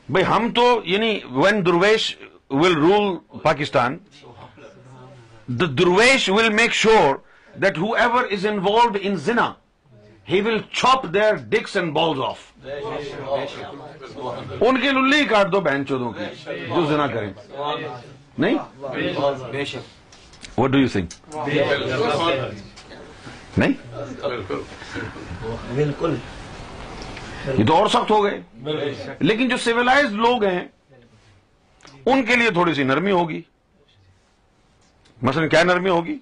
بھائی 0.09 0.25
ہم 0.27 0.51
تو 0.57 0.67
یعنی 0.93 1.19
وین 1.35 1.65
درویش 1.67 2.15
ول 2.61 2.77
رول 2.83 3.17
پاکستان 3.43 3.97
دا 5.61 5.67
درویش 5.79 6.29
will 6.35 6.53
make 6.55 6.75
sure 6.85 7.15
that 7.63 7.79
whoever 8.03 8.25
is 8.37 8.47
involved 8.47 8.97
in 9.03 9.17
زنا 9.27 9.53
he 10.31 10.41
will 10.45 10.59
chop 10.73 11.07
their 11.15 11.35
dicks 11.55 11.77
and 11.77 11.93
balls 11.93 12.21
off 12.29 12.51
ان 14.61 14.81
کی 14.81 14.89
للی 14.89 15.25
کاٹ 15.31 15.53
دو 15.53 15.61
بہن 15.61 15.87
چودوں 15.87 16.13
کی 16.19 16.65
جو 16.75 16.85
زنا 16.91 17.07
کریں 17.15 17.31
نہیں 18.39 18.59
وٹ 20.59 20.71
ڈو 20.71 20.79
یو 20.79 20.89
سنگ 20.89 21.07
نہیں 23.59 23.73
بالکل 25.75 26.15
یہ 27.59 27.65
تو 27.67 27.75
اور 27.77 27.87
سخت 27.93 28.11
ہو 28.11 28.23
گئے 28.25 28.93
لیکن 29.21 29.49
جو 29.49 29.57
سولہ 29.65 30.01
لوگ 30.11 30.45
ہیں 30.45 30.61
ان 32.05 32.25
کے 32.27 32.37
لیے 32.37 32.51
تھوڑی 32.51 32.75
سی 32.75 32.83
نرمی 32.83 33.11
ہوگی 33.13 33.41
مثلاً 35.23 35.49
کیا 35.49 35.63
نرمی 35.65 35.91
ہوگی 35.91 36.17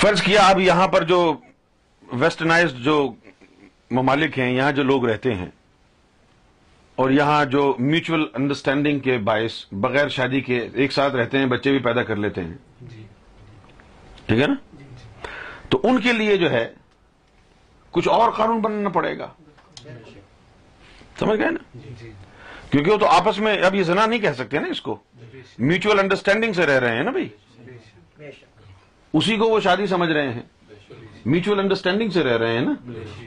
فرض 0.00 0.22
کیا 0.22 0.46
اب 0.48 0.60
یہاں 0.60 0.86
پر 0.88 1.02
جو 1.06 1.20
ویسٹرنائزڈ 2.18 2.78
جو 2.84 2.94
ممالک 3.96 4.38
ہیں 4.38 4.50
یہاں 4.52 4.70
جو 4.72 4.82
لوگ 4.82 5.04
رہتے 5.08 5.34
ہیں 5.34 5.48
اور 7.02 7.10
یہاں 7.10 7.44
جو 7.50 7.62
میوچل 7.78 8.24
انڈرسٹینڈنگ 8.38 8.98
کے 9.04 9.16
باعث 9.28 9.52
بغیر 9.82 10.08
شادی 10.16 10.40
کے 10.48 10.58
ایک 10.72 10.92
ساتھ 10.92 11.14
رہتے 11.16 11.38
ہیں 11.38 11.46
بچے 11.52 11.70
بھی 11.70 11.78
پیدا 11.84 12.02
کر 12.08 12.16
لیتے 12.24 12.44
ہیں 12.44 12.56
جی۔ 12.88 13.02
ٹھیک 14.26 14.40
ہے 14.40 14.46
نا 14.46 14.54
جی، 14.78 14.84
جی۔ 14.98 15.08
تو 15.68 15.80
ان 15.88 16.00
کے 16.00 16.12
لیے 16.12 16.36
جو 16.36 16.50
ہے 16.50 16.66
کچھ 17.96 18.08
اور 18.08 18.30
قانون 18.36 18.60
بننا 18.62 18.88
پڑے 18.98 19.16
گا 19.18 19.28
سمجھ 21.18 21.38
گئے 21.40 21.50
نا 21.50 21.78
کیونکہ 22.70 22.90
وہ 22.90 22.96
تو 22.98 23.06
آپس 23.10 23.38
میں 23.46 23.56
اب 23.66 23.74
یہ 23.74 23.82
زنا 23.82 24.04
نہیں 24.06 24.18
کہہ 24.20 24.32
سکتے 24.38 24.58
نا 24.60 24.66
اس 24.70 24.80
کو 24.82 24.96
میوچل 25.58 25.98
انڈرسٹینڈنگ 25.98 26.52
سے 26.56 26.66
رہ 26.66 26.78
رہے 26.80 26.96
ہیں 26.96 27.04
نا 27.04 27.10
بھائی 27.10 27.28
اسی 29.18 29.36
کو 29.36 29.48
وہ 29.50 29.60
شادی 29.60 29.86
سمجھ 29.86 30.10
رہے 30.10 30.32
ہیں 30.32 30.42
میوچل 31.26 31.58
انڈرسٹینڈنگ 31.60 32.10
سے 32.10 32.22
رہ 32.24 32.36
رہے 32.38 32.52
ہیں 32.52 32.60
نا 32.64 32.72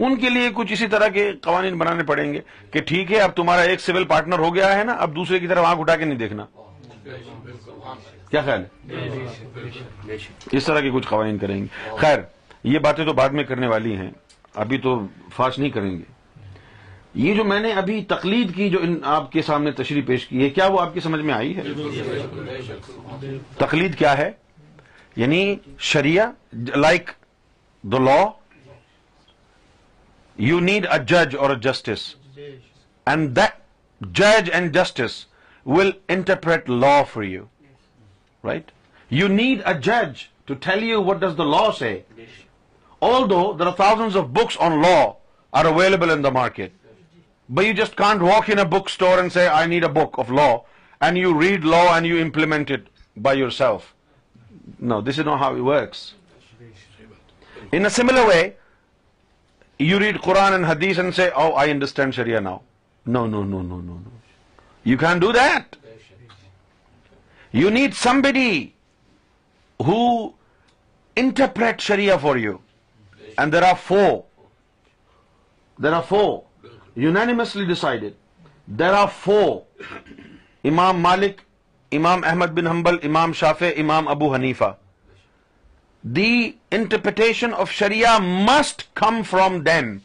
ان 0.05 0.15
کے 0.19 0.29
لیے 0.29 0.49
کچھ 0.55 0.71
اسی 0.73 0.87
طرح 0.91 1.07
کے 1.13 1.31
قوانین 1.41 1.77
بنانے 1.77 2.03
پڑیں 2.03 2.31
گے 2.33 2.39
کہ 2.71 2.81
ٹھیک 2.87 3.11
ہے 3.11 3.19
اب 3.19 3.35
تمہارا 3.35 3.61
ایک 3.69 3.79
سول 3.81 4.03
پارٹنر 4.07 4.39
ہو 4.39 4.53
گیا 4.55 4.77
ہے 4.77 4.83
نا 4.83 4.93
اب 4.99 5.15
دوسرے 5.15 5.39
کی 5.39 5.47
طرف 5.47 5.65
آنکھ 5.65 5.79
اٹھا 5.81 5.95
کے 5.95 6.05
نہیں 6.05 6.17
دیکھنا 6.19 6.45
کیا 8.31 8.41
خیال 8.41 8.63
ہے 8.63 10.15
اس 10.57 10.65
طرح 10.65 10.79
کے 10.81 10.89
کچھ 10.93 11.07
قوانین 11.07 11.37
کریں 11.37 11.59
گے 11.61 11.95
خیر 11.97 12.19
یہ 12.63 12.79
باتیں 12.79 13.03
تو 13.05 13.13
بعد 13.13 13.29
میں 13.39 13.43
کرنے 13.43 13.67
والی 13.67 13.95
ہیں 13.97 14.09
ابھی 14.63 14.77
تو 14.77 14.99
فاش 15.35 15.57
نہیں 15.59 15.69
کریں 15.69 15.91
گے 15.97 16.03
یہ 17.25 17.33
جو 17.35 17.43
میں 17.45 17.59
نے 17.59 17.71
ابھی 17.77 18.01
تقلید 18.09 18.55
کی 18.55 18.69
جو 18.69 18.79
ان 18.83 18.95
آپ 19.15 19.31
کے 19.31 19.41
سامنے 19.45 19.71
تشریح 19.77 20.01
پیش 20.05 20.25
کی 20.27 20.43
ہے 20.43 20.49
کیا 20.49 20.67
وہ 20.71 20.79
آپ 20.81 20.93
کی 20.93 20.99
سمجھ 20.99 21.21
میں 21.25 21.33
آئی 21.33 21.55
ہے 21.57 21.63
تقلید 23.57 23.95
کیا 23.97 24.17
ہے 24.17 24.31
یعنی 25.15 25.55
شریعہ 25.91 26.29
like 26.75 27.09
the 27.83 28.01
law, 28.09 28.35
you 30.49 30.59
need 30.67 30.87
a 30.97 30.99
judge 31.13 31.35
or 31.35 31.51
a 31.55 31.57
justice. 31.69 32.15
And 33.05 33.35
that 33.35 33.59
judge 34.19 34.49
and 34.49 34.73
justice 34.73 35.25
will 35.63 35.91
interpret 36.09 36.69
law 36.69 36.99
for 37.15 37.23
you. 37.23 37.49
Right? 38.43 38.71
You 39.09 39.27
need 39.29 39.63
a 39.65 39.73
judge 39.79 40.29
to 40.47 40.55
tell 40.55 40.81
you 40.83 41.01
what 41.01 41.19
does 41.19 41.35
the 41.35 41.49
law 41.57 41.71
say. 41.71 42.05
Although 43.01 43.53
there 43.53 43.67
are 43.67 43.75
thousands 43.75 44.15
of 44.15 44.33
books 44.33 44.57
on 44.57 44.81
law 44.81 45.17
are 45.53 45.67
available 45.67 46.09
in 46.09 46.21
the 46.21 46.31
market. 46.31 46.71
But 47.49 47.65
you 47.65 47.73
just 47.73 47.97
can't 47.97 48.21
walk 48.23 48.47
in 48.49 48.59
a 48.59 48.65
bookstore 48.65 49.19
and 49.19 49.31
say, 49.31 49.47
I 49.47 49.65
need 49.65 49.83
a 49.83 49.89
book 49.89 50.17
of 50.17 50.29
law. 50.29 50.65
And 51.01 51.17
you 51.17 51.33
read 51.37 51.65
law 51.65 51.85
and 51.93 52.05
you 52.05 52.17
implement 52.17 52.71
it 52.71 52.87
by 53.15 53.33
yourself. 53.33 53.93
No, 54.79 55.01
this 55.01 55.17
is 55.17 55.25
not 55.25 55.39
how 55.45 55.55
it 55.55 55.69
works. 55.69 56.11
Similar 57.73 58.25
way 58.27 58.41
you 59.83 59.99
read 59.99 60.17
Quran 60.23 60.53
and 60.53 60.65
حدیث 60.67 60.99
Shreya 62.15 62.39
now 62.39 62.57
no 63.13 63.25
no 63.25 63.41
no 63.43 63.61
no 63.61 63.77
no 63.81 63.95
no 63.99 64.09
you 64.85 64.97
can 64.97 65.19
do 65.19 65.31
that 65.31 65.75
you 67.61 67.69
need 67.69 67.93
somebody 68.23 68.49
interpret 69.87 71.81
Shreya 71.87 72.17
for 72.21 72.35
you 72.43 72.57
and 73.37 73.51
there 73.53 73.63
are 73.69 73.73
four 73.85 74.09
there 75.83 75.93
are 75.93 76.01
four 76.09 76.29
unanimously 77.05 77.65
decide 77.65 78.03
there 78.79 78.93
are 78.99 79.07
four 79.23 79.49
امام 80.71 80.95
مالک 81.01 81.35
امام 81.95 82.19
احمد 82.29 82.49
بن 82.59 82.67
ہمبل 82.67 82.97
امام 83.07 83.29
شافے 83.41 83.69
امام 83.81 84.03
Abu 84.15 84.27
Hanifa 84.33 84.71
the 86.15 86.51
interpretation 86.71 87.53
of 87.57 87.71
شریع 87.71 88.17
must 88.21 88.81
come 88.97 89.21
from 89.29 89.57
then 89.63 89.97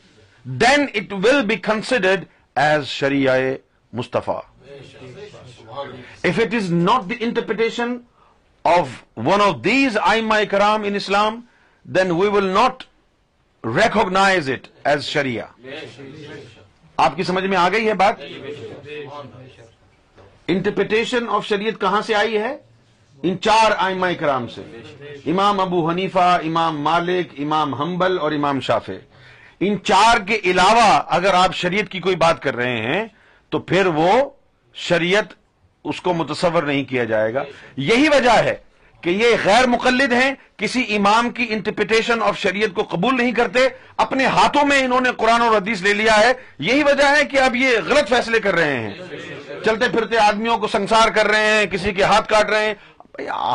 then 0.61 0.85
it 0.95 1.13
will 1.25 1.41
be 1.47 1.57
considered 1.63 2.25
as 2.63 2.85
Shreya 2.89 3.35
مستفی 3.99 4.37
if 6.29 6.39
it 6.45 6.55
is 6.55 6.71
not 6.73 7.09
the 7.11 7.15
interpretation 7.25 7.97
of 8.77 8.89
one 9.27 9.41
of 9.41 9.57
these 9.65 9.99
آئی 10.11 10.21
مائی 10.27 10.47
کرام 10.47 10.83
in 10.87 10.95
Islam 10.95 11.41
then 11.97 12.11
we 12.21 12.29
will 12.37 12.47
not 12.55 12.83
recognise 13.77 14.51
it 14.51 14.67
as 14.89 15.05
Shreya 15.05 15.47
آپ 17.07 17.17
کی 17.17 17.23
سمجھ 17.23 17.45
میں 17.45 17.57
آ 17.59 17.69
گئی 17.73 17.89
ہے 17.89 17.95
بات 18.05 18.23
interpretation 20.51 21.29
of 21.37 21.47
شریعت 21.47 21.81
کہاں 21.81 22.01
سے 22.07 22.15
آئی 22.15 22.39
ہے 22.39 22.57
ان 23.27 23.37
چار 23.43 23.71
آئمہ 23.85 24.07
کرام 24.19 24.47
سے 24.55 24.62
امام 25.31 25.61
ابو 25.61 25.89
حنیفہ 25.89 26.27
امام 26.47 26.81
مالک 26.81 27.33
امام 27.43 27.73
حنبل 27.81 28.19
اور 28.23 28.33
امام 28.33 28.61
شافع 28.66 28.93
ان 29.66 29.77
چار 29.85 30.19
کے 30.27 30.39
علاوہ 30.51 31.01
اگر 31.16 31.35
آپ 31.35 31.55
شریعت 31.57 31.89
کی 31.93 32.01
کوئی 32.01 32.16
بات 32.16 32.43
کر 32.43 32.57
رہے 32.57 32.77
ہیں 32.85 33.05
تو 33.51 33.59
پھر 33.71 33.87
وہ 33.95 34.09
شریعت 34.89 35.33
اس 35.93 36.01
کو 36.01 36.14
متصور 36.14 36.62
نہیں 36.62 36.85
کیا 36.89 37.05
جائے 37.12 37.33
گا 37.35 37.43
یہی 37.89 38.09
وجہ 38.12 38.37
ہے 38.45 38.55
کہ 39.01 39.11
یہ 39.11 39.35
غیر 39.45 39.66
مقلد 39.69 40.12
ہیں 40.12 40.33
کسی 40.59 40.85
امام 40.97 41.31
کی 41.31 41.47
انٹرپیٹیشن 41.55 42.23
آف 42.29 42.39
شریعت 42.39 42.75
کو 42.75 42.83
قبول 42.91 43.16
نہیں 43.16 43.33
کرتے 43.33 43.66
اپنے 44.05 44.27
ہاتھوں 44.39 44.64
میں 44.69 44.79
انہوں 44.85 45.01
نے 45.01 45.11
قرآن 45.16 45.41
اور 45.43 45.57
حدیث 45.57 45.83
لے 45.83 45.95
لیا 46.03 46.19
ہے 46.21 46.33
یہی 46.69 46.83
وجہ 46.91 47.09
ہے 47.16 47.25
کہ 47.31 47.41
اب 47.47 47.57
یہ 47.57 47.79
غلط 47.87 48.09
فیصلے 48.11 48.41
کر 48.47 48.55
رہے 48.55 48.79
ہیں 48.79 48.95
چلتے 49.64 49.89
پھرتے 49.93 50.19
آدمیوں 50.27 50.57
کو 50.59 50.69
سنسار 50.73 51.09
کر 51.14 51.27
رہے 51.29 51.51
ہیں 51.55 51.66
کسی 51.71 51.93
کے 51.95 52.03
ہاتھ 52.03 52.29
کاٹ 52.29 52.51
رہے 52.51 52.64
ہیں 52.66 52.75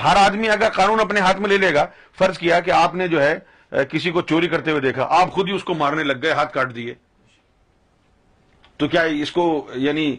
ہر 0.03 0.15
آدمی 0.25 0.49
اگر 0.49 0.69
قانون 0.75 0.99
اپنے 0.99 1.19
ہاتھ 1.19 1.39
میں 1.41 1.49
لے 1.49 1.57
لے 1.57 1.73
گا 1.73 1.85
فرض 2.19 2.37
کیا 2.37 2.59
کہ 2.59 2.71
آپ 2.71 2.95
نے 2.95 3.07
جو 3.07 3.21
ہے 3.23 3.85
کسی 3.89 4.11
کو 4.11 4.21
چوری 4.31 4.47
کرتے 4.47 4.71
ہوئے 4.71 4.81
دیکھا 4.81 5.05
آپ 5.19 5.31
خود 5.33 5.47
ہی 5.49 5.53
اس 5.55 5.63
کو 5.63 5.73
مارنے 5.73 6.03
لگ 6.03 6.21
گئے 6.21 6.31
ہاتھ 6.31 6.53
کاٹ 6.53 6.75
دیے 6.75 6.93
تو 8.77 8.87
کیا 8.87 9.01
اس 9.21 9.31
کو 9.31 9.45
یعنی 9.75 10.15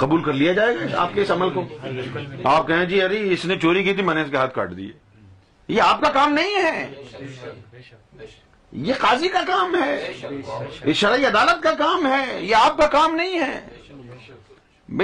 قبول 0.00 0.22
کر 0.22 0.32
لیا 0.32 0.52
جائے 0.52 0.74
گا 0.76 1.00
آپ 1.02 1.14
کے 1.14 1.22
اس 1.22 1.30
عمل 1.30 1.50
کو 1.54 1.64
آپ 2.48 2.66
کہیں 2.66 2.84
جی 2.88 3.02
ارے 3.02 3.20
اس 3.32 3.44
نے 3.44 3.56
چوری 3.62 3.82
کی 3.84 3.94
تھی 3.94 4.02
میں 4.02 4.14
نے 4.14 4.22
اس 4.22 4.30
کے 4.30 4.36
ہاتھ 4.36 4.54
کاٹ 4.54 4.76
دیے 4.76 4.92
یہ 5.68 5.82
آپ 5.82 6.00
کا 6.00 6.08
کام 6.12 6.32
نہیں 6.32 6.54
ہے 6.62 6.86
یہ 8.88 8.94
قاضی 9.00 9.28
کا 9.28 9.40
کام 9.46 9.74
ہے 9.82 10.12
یہ 10.86 10.92
شرعی 10.92 11.24
عدالت 11.26 11.62
کا 11.62 11.70
کام 11.78 12.06
ہے 12.12 12.24
یہ 12.40 12.54
آپ 12.56 12.76
کا 12.78 12.86
کام 12.98 13.14
نہیں 13.16 13.38
ہے 13.40 13.60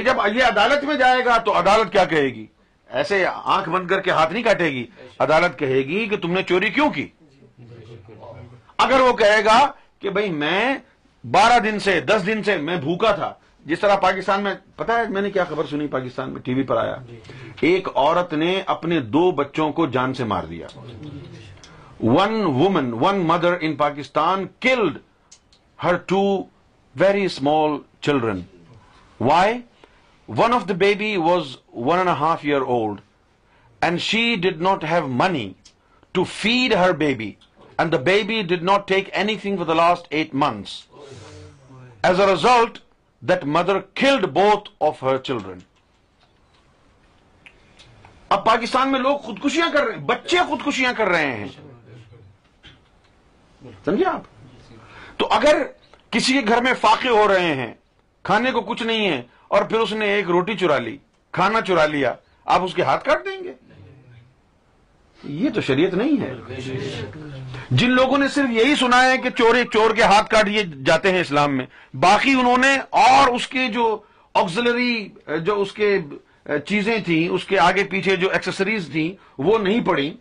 جب 0.05 0.17
یہ 0.35 0.45
عدالت 0.45 0.85
میں 0.85 0.95
جائے 0.97 1.25
گا 1.25 1.37
تو 1.45 1.59
عدالت 1.59 1.93
کیا 1.93 2.05
کہے 2.11 2.29
گی 2.35 2.47
ایسے 2.99 3.25
آنکھ 3.27 3.69
بند 3.71 3.87
کر 3.89 4.01
کے 4.03 4.11
ہاتھ 4.11 4.33
نہیں 4.33 4.43
کاٹے 4.43 4.71
گی 4.73 4.85
عدالت 5.27 5.59
کہے 5.59 5.79
گی 5.89 6.05
کہ 6.09 6.17
تم 6.23 6.33
نے 6.33 6.43
چوری 6.49 6.69
کیوں 6.71 6.89
کی 6.97 7.07
اگر 8.87 9.01
وہ 9.01 9.13
کہے 9.17 9.45
گا 9.45 9.59
کہ 10.01 10.11
بھئی 10.11 10.31
میں 10.33 10.75
بارہ 11.31 11.59
دن 11.65 11.79
سے 11.81 12.01
دس 12.09 12.27
دن 12.27 12.43
سے 12.43 12.57
میں 12.69 12.77
بھوکا 12.83 13.13
تھا 13.17 13.33
جس 13.71 13.81
طرح 13.81 13.97
پاکستان 14.03 14.43
میں 14.45 14.55
پتا 14.77 14.99
ہے 14.99 15.09
میں 15.11 15.23
نے 15.23 15.31
کیا 15.31 15.45
خبر 15.49 15.67
سنی 15.71 15.87
پاکستان 15.89 16.31
میں 16.31 16.41
ٹی 16.45 16.55
وی 16.55 16.63
پر 16.71 16.77
آیا 16.77 16.95
ایک 17.69 17.89
عورت 17.95 18.33
نے 18.43 18.61
اپنے 18.75 19.01
دو 19.17 19.31
بچوں 19.43 19.71
کو 19.73 19.87
جان 19.97 20.15
سے 20.15 20.25
مار 20.35 20.45
دیا 20.51 20.67
one 22.01 22.41
woman 22.57 22.93
one 23.01 23.19
mother 23.27 23.57
in 23.61 23.77
Pakistan 23.85 24.47
killed 24.61 24.99
her 25.85 25.97
two 26.13 26.23
very 27.01 27.25
small 27.25 27.79
children 28.07 28.41
why 29.21 29.59
one 30.29 30.53
of 30.55 30.65
the 30.69 30.75
baby 30.75 31.17
was 31.17 31.57
one 31.75 31.99
and 31.99 32.09
half 32.19 32.41
year 32.45 32.61
old 32.75 33.01
and 33.85 34.01
she 34.01 34.35
did 34.43 34.61
not 34.63 34.85
have 34.91 35.07
money 35.23 35.51
to 36.15 36.25
feed 36.35 36.73
her 36.79 36.93
baby 37.03 37.31
and 37.79 37.93
the 37.93 37.97
baby 38.11 38.41
did 38.55 38.63
not 38.71 38.87
take 38.89 39.09
anything 39.43 39.57
for 39.57 39.67
the 39.67 39.75
last 39.75 40.07
eight 40.15 40.35
months 40.45 40.81
as 42.07 42.21
a 42.21 42.27
result 42.27 42.79
that 43.29 43.45
mother 43.57 43.79
killed 44.01 44.27
both 44.35 44.69
of 44.89 45.03
her 45.03 45.17
children 45.25 45.59
اب 48.33 48.45
پاکستان 48.47 48.93
میں 48.93 49.01
لوگ 49.01 49.19
خودکشیاں 49.25 49.69
کر 49.73 49.85
رہے 49.87 49.95
ہیں 49.97 50.05
بچے 50.07 50.39
خودکشیاں 50.49 50.93
کر 50.97 51.09
رہے 51.09 51.33
ہیں 51.37 51.49
سمجھے 53.85 54.05
آپ 54.07 54.71
تو 55.19 55.29
اگر 55.33 55.63
کسی 56.13 56.33
کے 56.33 56.41
گھر 56.53 56.63
میں 56.63 56.73
فاقے 56.81 57.09
ہو 57.09 57.27
رہے 57.29 57.55
ہیں 57.55 57.73
کھانے 58.31 58.51
کو 58.53 58.61
کچھ 58.67 58.83
نہیں 58.83 59.09
ہے 59.09 59.23
اور 59.55 59.63
پھر 59.71 59.79
اس 59.81 59.93
نے 59.93 60.07
ایک 60.11 60.29
روٹی 60.31 60.57
چرا 60.57 60.77
لی 60.83 60.97
کھانا 61.39 61.61
چرا 61.67 61.85
لیا 61.87 62.13
آپ 62.55 62.63
اس 62.65 62.75
کے 62.75 62.83
ہاتھ 62.83 63.05
کاٹ 63.05 63.25
دیں 63.25 63.43
گے 63.43 63.53
یہ 65.43 65.51
تو 65.55 65.61
شریعت 65.67 65.95
نہیں 65.95 66.21
ہے 66.21 66.59
جن 67.81 67.91
لوگوں 67.99 68.19
نے 68.19 68.29
صرف 68.35 68.51
یہی 68.57 68.75
سنا 68.83 69.03
ہے 69.11 69.19
کہ 69.23 69.31
چورے 69.39 69.65
چور 69.73 69.95
کے 69.97 70.03
ہاتھ 70.13 70.35
دیے 70.47 70.63
جاتے 70.87 71.13
ہیں 71.13 71.21
اسلام 71.21 71.57
میں 71.57 71.67
باقی 72.07 72.33
انہوں 72.39 72.65
نے 72.67 72.73
اور 73.03 73.29
اس 73.35 73.47
کے 73.55 73.67
جو 73.75 73.85
آگزلری 74.43 74.91
جو 75.47 75.61
اس 75.61 75.73
کے 75.81 75.97
چیزیں 76.67 76.97
تھیں 77.07 77.23
اس 77.29 77.45
کے 77.53 77.59
آگے 77.69 77.85
پیچھے 77.91 78.17
جو 78.25 78.31
ایکسسریز 78.39 78.89
تھیں 78.93 79.09
وہ 79.51 79.59
نہیں 79.67 79.85
پڑی 79.87 80.13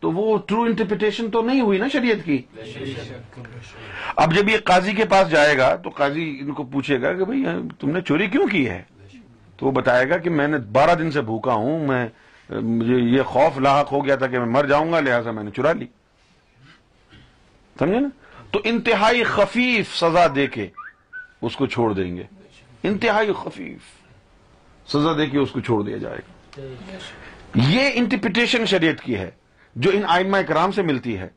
تو 0.00 0.10
وہ 0.12 0.36
ٹرو 0.48 0.62
انٹرپریٹیشن 0.62 1.30
تو 1.30 1.40
نہیں 1.46 1.60
ہوئی 1.60 1.78
نا 1.78 1.88
شریعت 1.92 2.24
کی 2.24 2.40
اب 4.24 4.34
جب 4.34 4.48
یہ 4.48 4.58
قاضی 4.64 4.92
کے 5.00 5.04
پاس 5.10 5.30
جائے 5.30 5.56
گا 5.58 5.74
تو 5.84 5.90
قاضی 5.96 6.24
ان 6.40 6.52
کو 6.60 6.64
پوچھے 6.72 7.00
گا 7.02 7.12
کہ 7.18 7.24
بھئی 7.30 7.44
تم 7.80 7.90
نے 7.96 8.00
چوری 8.08 8.26
کیوں 8.36 8.46
کی 8.52 8.68
ہے 8.68 8.82
تو 9.56 9.66
وہ 9.66 9.70
بتائے 9.80 10.08
گا 10.10 10.16
کہ 10.26 10.30
میں 10.30 10.46
نے 10.48 10.58
بارہ 10.72 10.94
دن 10.98 11.10
سے 11.12 11.20
بھوکا 11.32 11.52
ہوں 11.62 11.86
میں 11.88 12.06
یہ 12.88 13.22
خوف 13.32 13.58
لاحق 13.66 13.92
ہو 13.92 14.04
گیا 14.04 14.16
تھا 14.22 14.26
کہ 14.26 14.38
میں 14.38 14.46
مر 14.52 14.66
جاؤں 14.66 14.92
گا 14.92 15.00
لہٰذا 15.00 15.30
میں 15.30 15.44
نے 15.44 15.50
چرا 15.56 15.72
سمجھے 17.78 17.98
نا 18.00 18.08
تو 18.52 18.60
انتہائی 18.68 19.22
خفیف 19.24 19.94
سزا 19.96 20.26
دے 20.34 20.46
کے 20.54 20.66
اس 21.48 21.54
کو 21.56 21.66
چھوڑ 21.74 21.92
دیں 21.94 22.14
گے 22.16 22.22
انتہائی 22.88 23.32
خفیف 23.42 24.90
سزا 24.92 25.12
دے 25.18 25.26
کے 25.30 25.38
اس 25.38 25.50
کو 25.52 25.60
چھوڑ 25.68 25.82
دیا 25.84 25.96
جائے 25.98 26.18
گا 26.28 27.60
یہ 27.68 27.90
انٹرپریٹیشن 27.94 28.66
شریعت 28.72 29.00
کی 29.04 29.16
ہے 29.18 29.30
جو 29.76 29.90
ان 29.94 30.02
آئمہ 30.14 30.36
اکرام 30.36 30.72
سے 30.72 30.82
ملتی 30.82 31.18
ہے 31.18 31.28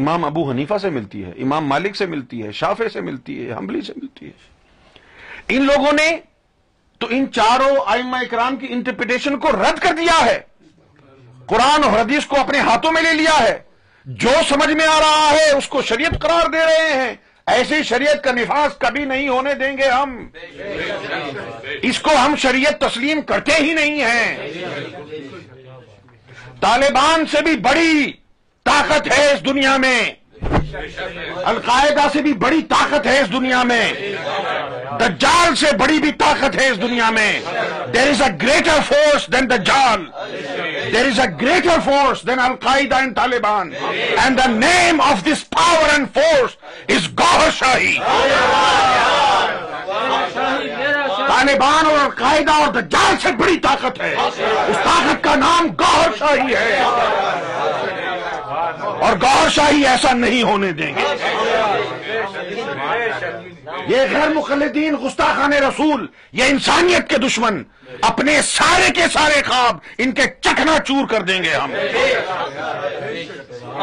امام 0.00 0.24
ابو 0.24 0.48
حنیفہ 0.50 0.78
سے 0.82 0.90
ملتی 0.90 1.24
ہے 1.24 1.30
امام 1.42 1.66
مالک 1.68 1.96
سے 1.96 2.06
ملتی 2.06 2.42
ہے 2.42 2.50
شافے 2.60 2.88
سے 2.92 3.00
ملتی 3.00 3.46
ہے 3.46 3.52
حملی 3.54 3.80
سے 3.86 3.92
ملتی 3.96 4.26
ہے 4.26 5.56
ان 5.56 5.64
لوگوں 5.66 5.92
نے 5.92 6.08
تو 6.98 7.06
ان 7.10 7.26
چاروں 7.34 7.74
آئمہ 7.92 8.16
اکرام 8.22 8.56
کی 8.56 8.66
انٹرپریٹیشن 8.70 9.38
کو 9.40 9.50
رد 9.52 9.78
کر 9.82 9.94
دیا 9.98 10.24
ہے 10.24 10.38
قرآن 11.48 11.84
اور 11.84 11.98
حدیث 11.98 12.26
کو 12.26 12.38
اپنے 12.40 12.58
ہاتھوں 12.68 12.92
میں 12.92 13.02
لے 13.02 13.12
لیا 13.20 13.38
ہے 13.42 13.58
جو 14.22 14.30
سمجھ 14.48 14.70
میں 14.74 14.86
آ 14.92 14.98
رہا 15.00 15.28
ہے 15.30 15.50
اس 15.56 15.68
کو 15.68 15.82
شریعت 15.88 16.18
قرار 16.22 16.50
دے 16.52 16.64
رہے 16.66 16.92
ہیں 17.02 17.14
ایسی 17.56 17.82
شریعت 17.82 18.22
کا 18.24 18.32
نفاذ 18.32 18.76
کبھی 18.80 19.04
نہیں 19.04 19.28
ہونے 19.28 19.54
دیں 19.60 19.76
گے 19.76 19.88
ہم 19.88 20.16
اس 21.90 21.98
کو 22.02 22.10
ہم 22.24 22.34
شریعت 22.42 22.80
تسلیم 22.80 23.20
کرتے 23.28 23.52
ہی 23.62 23.72
نہیں 23.74 24.00
ہیں 24.04 25.30
طالبان 26.62 27.24
سے 27.30 27.40
بھی 27.44 27.54
بڑی 27.68 28.10
طاقت 28.64 29.06
ہے 29.18 29.24
اس 29.32 29.44
دنیا 29.44 29.76
میں 29.84 29.98
القاعدہ 31.50 32.06
سے 32.12 32.20
بھی 32.22 32.32
بڑی 32.44 32.60
طاقت 32.68 33.06
ہے 33.06 33.18
اس 33.20 33.32
دنیا 33.32 33.62
میں 33.70 33.86
دجال 35.00 35.54
سے 35.62 35.74
بڑی 35.80 35.98
بھی 36.04 36.12
طاقت 36.20 36.56
ہے 36.60 36.68
اس 36.70 36.80
دنیا 36.82 37.08
میں 37.16 37.32
there 37.94 38.10
is 38.10 38.22
a 38.22 38.28
greater 38.42 38.78
force 38.88 39.26
دین 39.32 39.50
دجال 39.50 40.04
there 40.92 41.06
is 41.06 41.20
a 41.20 41.26
greater 41.40 41.80
force 41.84 42.26
than 42.26 42.38
al Qaeda 42.46 42.96
and 43.04 43.16
Taliban 43.16 43.72
and 44.24 44.38
the 44.38 44.46
name 44.52 45.00
of 45.10 45.24
this 45.32 45.48
power 45.58 45.88
and 45.96 46.08
force 46.18 46.56
is 46.96 47.10
Gohar 47.18 47.50
Shahi 47.58 47.96
Taliban 51.46 51.86
اور 51.86 51.94
القاعدہ 52.06 52.52
اور 52.62 52.72
دجال 52.74 53.16
سے 53.22 53.30
بڑی 53.38 53.56
طاقت 53.62 54.00
ہے 54.00 54.12
اس 54.26 54.76
طاقت 54.84 55.24
کا 55.24 55.34
نام 55.36 55.68
شاہی 56.18 56.54
ہے 56.54 56.82
اور 59.06 59.48
شاہی 59.56 59.86
ایسا 59.94 60.12
نہیں 60.12 60.42
ہونے 60.50 60.70
دیں 60.80 60.92
گے 60.96 61.08
یہ 63.88 64.00
غیر 64.12 64.28
مخلدین 64.34 64.94
گستاخان 65.04 65.52
رسول 65.68 66.06
یہ 66.32 66.44
انسانیت 66.50 67.08
کے 67.10 67.16
دشمن 67.26 67.62
اپنے 68.08 68.40
سارے 68.44 68.90
کے 68.94 69.06
سارے 69.12 69.42
خواب 69.46 69.76
ان 70.02 70.12
کے 70.18 70.22
چکنا 70.42 70.76
چور 70.86 71.06
کر 71.10 71.22
دیں 71.28 71.42
گے 71.42 71.54
ہم 71.54 71.70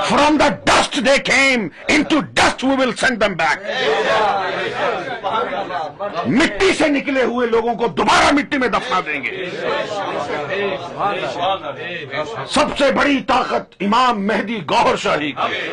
from 0.09 0.37
the 0.37 0.47
dust 0.65 0.95
they 1.05 1.17
came 1.25 1.67
into 2.09 2.19
dust 2.33 2.63
will 2.63 2.91
send 2.99 3.21
them 3.21 3.33
back 3.41 3.65
مٹی 6.25 6.71
سے 6.77 6.87
نکلے 6.87 7.23
ہوئے 7.31 7.47
لوگوں 7.47 7.73
کو 7.77 7.87
دوبارہ 8.01 8.31
مٹی 8.35 8.57
میں 8.57 8.67
دفنا 8.75 8.99
دیں 9.05 9.23
گے 9.23 9.45
سب 12.53 12.77
سے 12.77 12.91
بڑی 12.97 13.19
طاقت 13.27 13.75
امام 13.85 14.25
مہدی 14.27 14.59
گوھر 14.69 14.95
شاہی 15.03 15.31
کی 15.31 15.71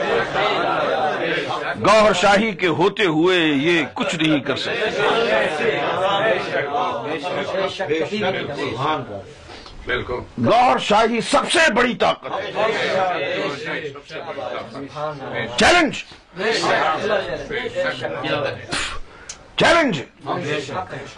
گوھر 1.84 2.12
شاہی 2.20 2.50
کے 2.60 2.66
ہوتے 2.80 3.04
ہوئے 3.16 3.38
یہ 3.38 3.82
کچھ 3.94 4.15
کچھ 4.20 4.68
نہیں 7.80 8.20
کر 8.20 9.12
بالکل 9.86 10.20
لاہور 10.50 10.78
شاہی 10.86 11.20
سب 11.30 11.50
سے 11.52 11.72
بڑی 11.74 11.94
طاقت 11.96 12.32
چیلنج 15.58 16.02
چیلنج 19.60 20.02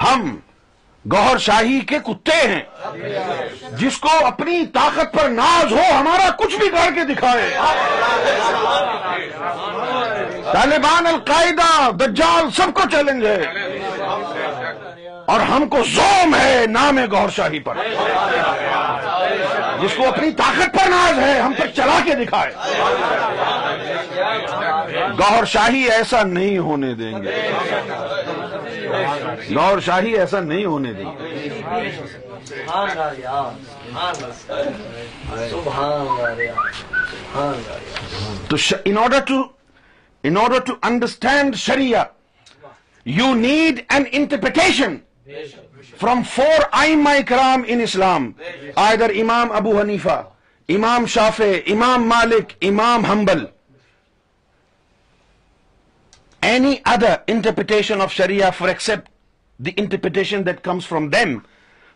ہم 0.01 0.37
گوہر 1.13 1.39
شاہی 1.39 1.79
کے 1.89 1.99
کتے 2.07 2.37
ہیں 2.45 2.61
جس 3.79 3.99
کو 4.03 4.09
اپنی 4.27 4.65
طاقت 4.75 5.13
پر 5.15 5.29
ناز 5.31 5.73
ہو 5.73 5.83
ہمارا 5.91 6.29
کچھ 6.39 6.57
بھی 6.59 6.69
کر 6.77 6.95
کے 6.95 7.05
دکھائے 7.13 7.49
طالبان 10.53 11.07
القاعدہ 11.07 11.91
دجال 12.01 12.51
سب 12.57 12.73
کو 12.75 12.89
چیلنج 12.93 13.27
ہے 13.27 13.85
اور 15.33 15.41
ہم 15.51 15.69
کو 15.69 15.83
زوم 15.95 16.35
ہے 16.41 16.65
نام 16.71 16.99
گوھر 17.11 17.29
شاہی 17.37 17.59
پر 17.69 17.77
جس 19.83 19.97
کو 19.97 20.07
اپنی 20.09 20.31
طاقت 20.37 20.75
پر 20.79 20.89
ناز 20.91 21.19
ہے 21.19 21.39
ہم 21.41 21.53
پر 21.59 21.67
چلا 21.77 21.99
کے 22.05 22.15
دکھائے 22.25 22.53
گوھر 25.19 25.45
شاہی 25.53 25.89
ایسا 25.97 26.23
نہیں 26.23 26.59
ہونے 26.59 26.95
دیں 26.95 27.13
گے 27.23 27.43
لاہور 28.89 29.79
شاہی 29.87 30.15
ایسا 30.19 30.41
نہیں 30.41 30.65
ہونے 30.65 30.93
دیا 30.93 31.13
تو 38.49 38.57
in 38.85 38.99
order 38.99 39.21
to 39.27 39.43
in 40.29 40.37
order 40.43 40.59
to 40.67 40.75
understand 40.89 41.57
Shreya 41.67 42.05
you 43.19 43.35
need 43.35 43.81
an 43.89 44.05
interpretation 44.21 44.97
from 46.01 46.23
four 46.35 46.63
آئی 46.81 46.97
مائی 46.97 47.23
کرام 47.29 47.63
ان 47.69 47.81
اسلام 47.83 48.31
آئدر 48.89 49.11
امام 49.21 49.53
ابو 49.61 49.79
حنیفہ 49.81 50.23
امام 50.77 51.07
شافع 51.15 51.53
امام 51.73 52.09
مالک 52.09 52.53
امام 52.69 53.05
Hanbal 53.11 53.45
any 56.47 56.75
other 56.95 57.15
interpretation 57.29 58.01
of 58.01 58.13
Shreya 58.13 58.51
four 58.57 58.69
except 58.69 59.09
the 59.67 59.71
interpretation 59.77 60.45
that 60.47 60.61
comes 60.65 60.87
from 60.89 61.09
them 61.11 61.39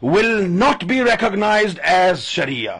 will 0.02 0.32
not 0.58 0.82
be 0.88 1.02
recognised 1.04 1.80
as 1.90 2.22
Shreya 2.26 2.76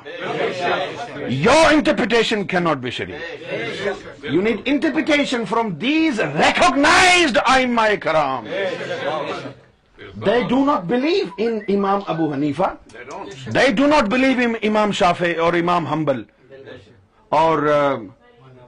your 1.29 1.73
interpretation 1.73 2.45
can 2.53 2.59
not 2.63 2.77
be 2.87 2.91
Shreya 2.97 3.93
you 4.31 4.41
need 4.41 4.61
interpretation 4.73 5.45
from 5.51 5.69
these 5.85 6.21
recognised 6.21 7.39
آئی 7.45 7.67
مائی 7.81 7.97
کرام 8.07 8.47
they 10.27 10.41
do 10.49 10.65
not 10.65 10.85
believe 10.87 11.27
in 11.47 11.59
امام 11.77 12.01
Abu 12.15 12.33
Hanifa 12.35 12.73
they 13.55 13.71
do 13.77 13.87
not 13.87 14.09
believe 14.11 14.41
in 14.49 14.53
امام 14.71 14.93
شافے 15.01 15.33
اور 15.45 15.53
امام 15.61 15.87
ہمبل 15.93 16.23
اور 17.43 17.67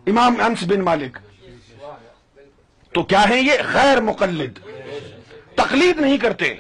امام 0.06 0.40
انس 0.46 0.62
بن 0.68 0.82
مالک 0.84 1.18
تو 2.94 3.02
کیا 3.10 3.24
ہیں 3.28 3.40
یہ 3.40 3.62
غیر 3.72 4.00
مقلد 4.08 4.58
تقلید 5.56 6.00
نہیں 6.00 6.16
کرتے 6.24 6.52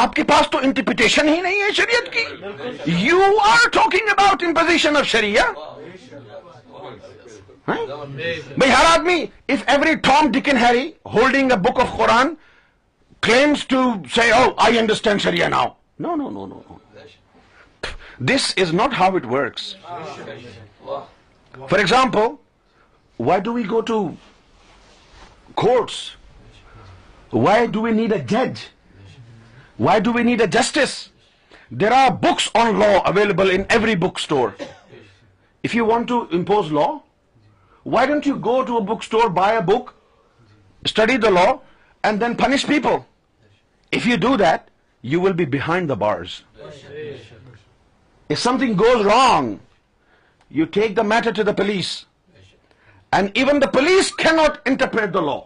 آپ 0.00 0.14
کے 0.14 0.22
پاس 0.30 0.50
تو 0.50 0.58
انٹرپیٹیشن 0.68 1.28
ہی 1.28 1.40
نہیں 1.40 1.62
ہے 1.62 1.70
شریعت 1.76 2.12
کی 2.12 2.94
you 3.06 3.18
are 3.50 3.68
talking 3.78 4.08
about 4.16 4.42
imposition 4.46 4.96
of 4.96 5.06
شریعہ 5.14 5.50
بھائی 7.68 8.70
ہر 8.70 8.84
آدمی 8.92 9.24
if 9.54 9.62
every 9.74 9.94
Tom 10.10 10.30
Dick and 10.32 10.56
Harry 10.68 10.90
holding 11.14 11.50
a 11.52 11.56
book 11.68 11.80
of 11.80 11.96
Quran 11.96 12.34
claims 13.28 13.66
to 13.74 13.82
say 14.14 14.30
oh 14.36 14.46
I 14.66 14.78
understand 14.78 15.22
Shariah 15.22 15.48
now 15.56 15.66
no 16.00 16.14
no 16.16 16.30
no 16.30 16.46
no 16.46 16.60
no 16.68 16.76
this 18.32 18.52
is 18.62 18.72
not 18.82 18.98
how 19.00 19.14
it 19.16 19.26
works 19.32 19.74
for 21.70 21.78
example 21.78 22.34
why 23.28 23.40
do 23.44 23.52
we 23.52 23.62
go 23.70 23.80
to 23.92 24.00
courts? 25.62 26.00
Why 27.46 27.56
do 27.76 27.86
we 27.86 27.92
need 28.00 28.14
a 28.16 28.22
judge? 28.34 28.64
Why 29.88 30.00
do 30.06 30.16
we 30.18 30.24
need 30.30 30.44
a 30.46 30.48
justice? 30.58 30.96
There 31.82 31.94
are 31.98 32.08
books 32.24 32.50
on 32.60 32.80
law 32.84 32.94
available 33.10 33.52
in 33.56 33.66
every 33.76 33.96
bookstore. 34.06 34.48
If 35.66 35.74
you 35.78 35.84
want 35.90 36.08
to 36.14 36.18
impose 36.38 36.72
law, 36.80 36.88
why 37.94 38.02
don't 38.10 38.26
you 38.30 38.36
go 38.48 38.56
to 38.70 38.78
a 38.80 38.84
bookstore, 38.90 39.28
buy 39.40 39.50
a 39.60 39.62
book, 39.70 39.94
study 40.94 41.16
the 41.26 41.30
law, 41.38 41.48
and 42.08 42.24
then 42.24 42.36
punish 42.42 42.66
people? 42.74 42.98
If 43.98 44.10
you 44.12 44.16
do 44.24 44.32
that, 44.44 44.68
you 45.10 45.20
will 45.26 45.36
be 45.44 45.46
behind 45.58 45.90
the 45.92 45.98
bars. 46.02 46.42
If 48.34 48.38
something 48.46 48.76
goes 48.80 49.06
wrong, 49.10 49.50
you 50.58 50.66
take 50.78 50.94
the 51.02 51.06
matter 51.12 51.32
to 51.38 51.44
the 51.50 51.54
police. 51.60 51.92
And 53.18 53.38
even 53.42 53.62
the 53.62 53.70
police 53.78 54.12
cannot 54.24 54.60
interpret 54.74 55.20
the 55.20 55.28
law. 55.30 55.36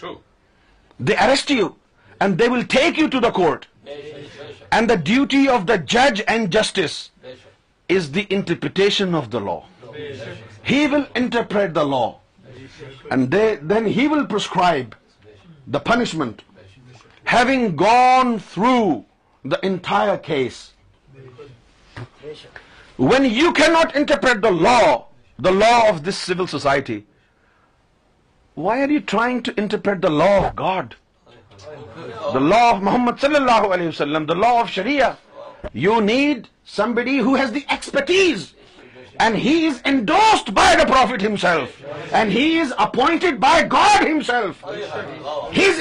True. 0.00 0.16
They 1.08 1.16
arrest 1.24 1.52
you 1.58 1.66
and 2.24 2.40
they 2.42 2.48
will 2.54 2.66
take 2.74 3.02
you 3.02 3.08
to 3.14 3.22
the 3.26 3.32
court. 3.40 3.68
And 4.76 4.92
the 4.92 4.98
duty 5.10 5.42
of 5.58 5.66
the 5.72 5.78
judge 5.94 6.22
and 6.34 6.50
justice 6.56 6.96
is 7.96 8.08
the 8.18 8.24
interpretation 8.38 9.18
of 9.20 9.30
the 9.34 9.42
law. 9.48 9.60
He 10.72 10.80
will 10.94 11.06
interpret 11.20 11.74
the 11.80 11.86
law 11.92 12.20
and 13.16 13.38
then 13.74 13.90
he 13.98 14.08
will 14.14 14.26
prescribe 14.34 14.96
the 15.78 15.80
punishment, 15.88 16.44
having 17.34 17.66
gone 17.82 18.38
through 18.52 18.86
the 19.54 19.64
entire 19.72 20.18
case. 20.30 20.60
When 23.10 23.28
you 23.42 23.52
cannot 23.58 24.00
interpret 24.02 24.48
the 25.50 25.54
law 25.66 25.78
of 25.90 26.02
this 26.10 26.26
civil 26.32 26.56
society, 26.58 26.96
why 28.66 28.82
are 28.82 28.88
you 28.90 29.00
trying 29.06 29.40
to 29.44 29.52
interpret 29.62 30.02
the 30.02 30.08
law 30.18 30.24
of 30.36 30.46
God 30.58 30.94
the 32.34 32.38
law 32.38 32.60
of 32.68 32.82
Muhammad 32.82 33.20
صلی 33.20 33.34
اللہ 33.36 33.72
علیہ 33.74 33.88
وسلم 33.88 34.24
the 34.28 34.34
law 34.46 34.50
of 34.60 34.70
sharia 34.72 35.10
you 35.86 36.00
need 36.04 36.46
somebody 36.94 37.18
who 37.26 37.34
has 37.36 37.54
the 37.54 37.60
expertise 37.68 38.46
and 39.24 39.36
he 39.44 39.54
is 39.66 39.80
endorsed 39.90 40.50
by 40.54 40.76
the 40.76 40.84
prophet 40.92 41.22
himself 41.24 42.14
and 42.16 42.32
he 42.32 42.44
is 42.60 42.72
appointed 42.86 43.38
by 43.44 43.62
God 43.72 44.04
himself 44.08 44.64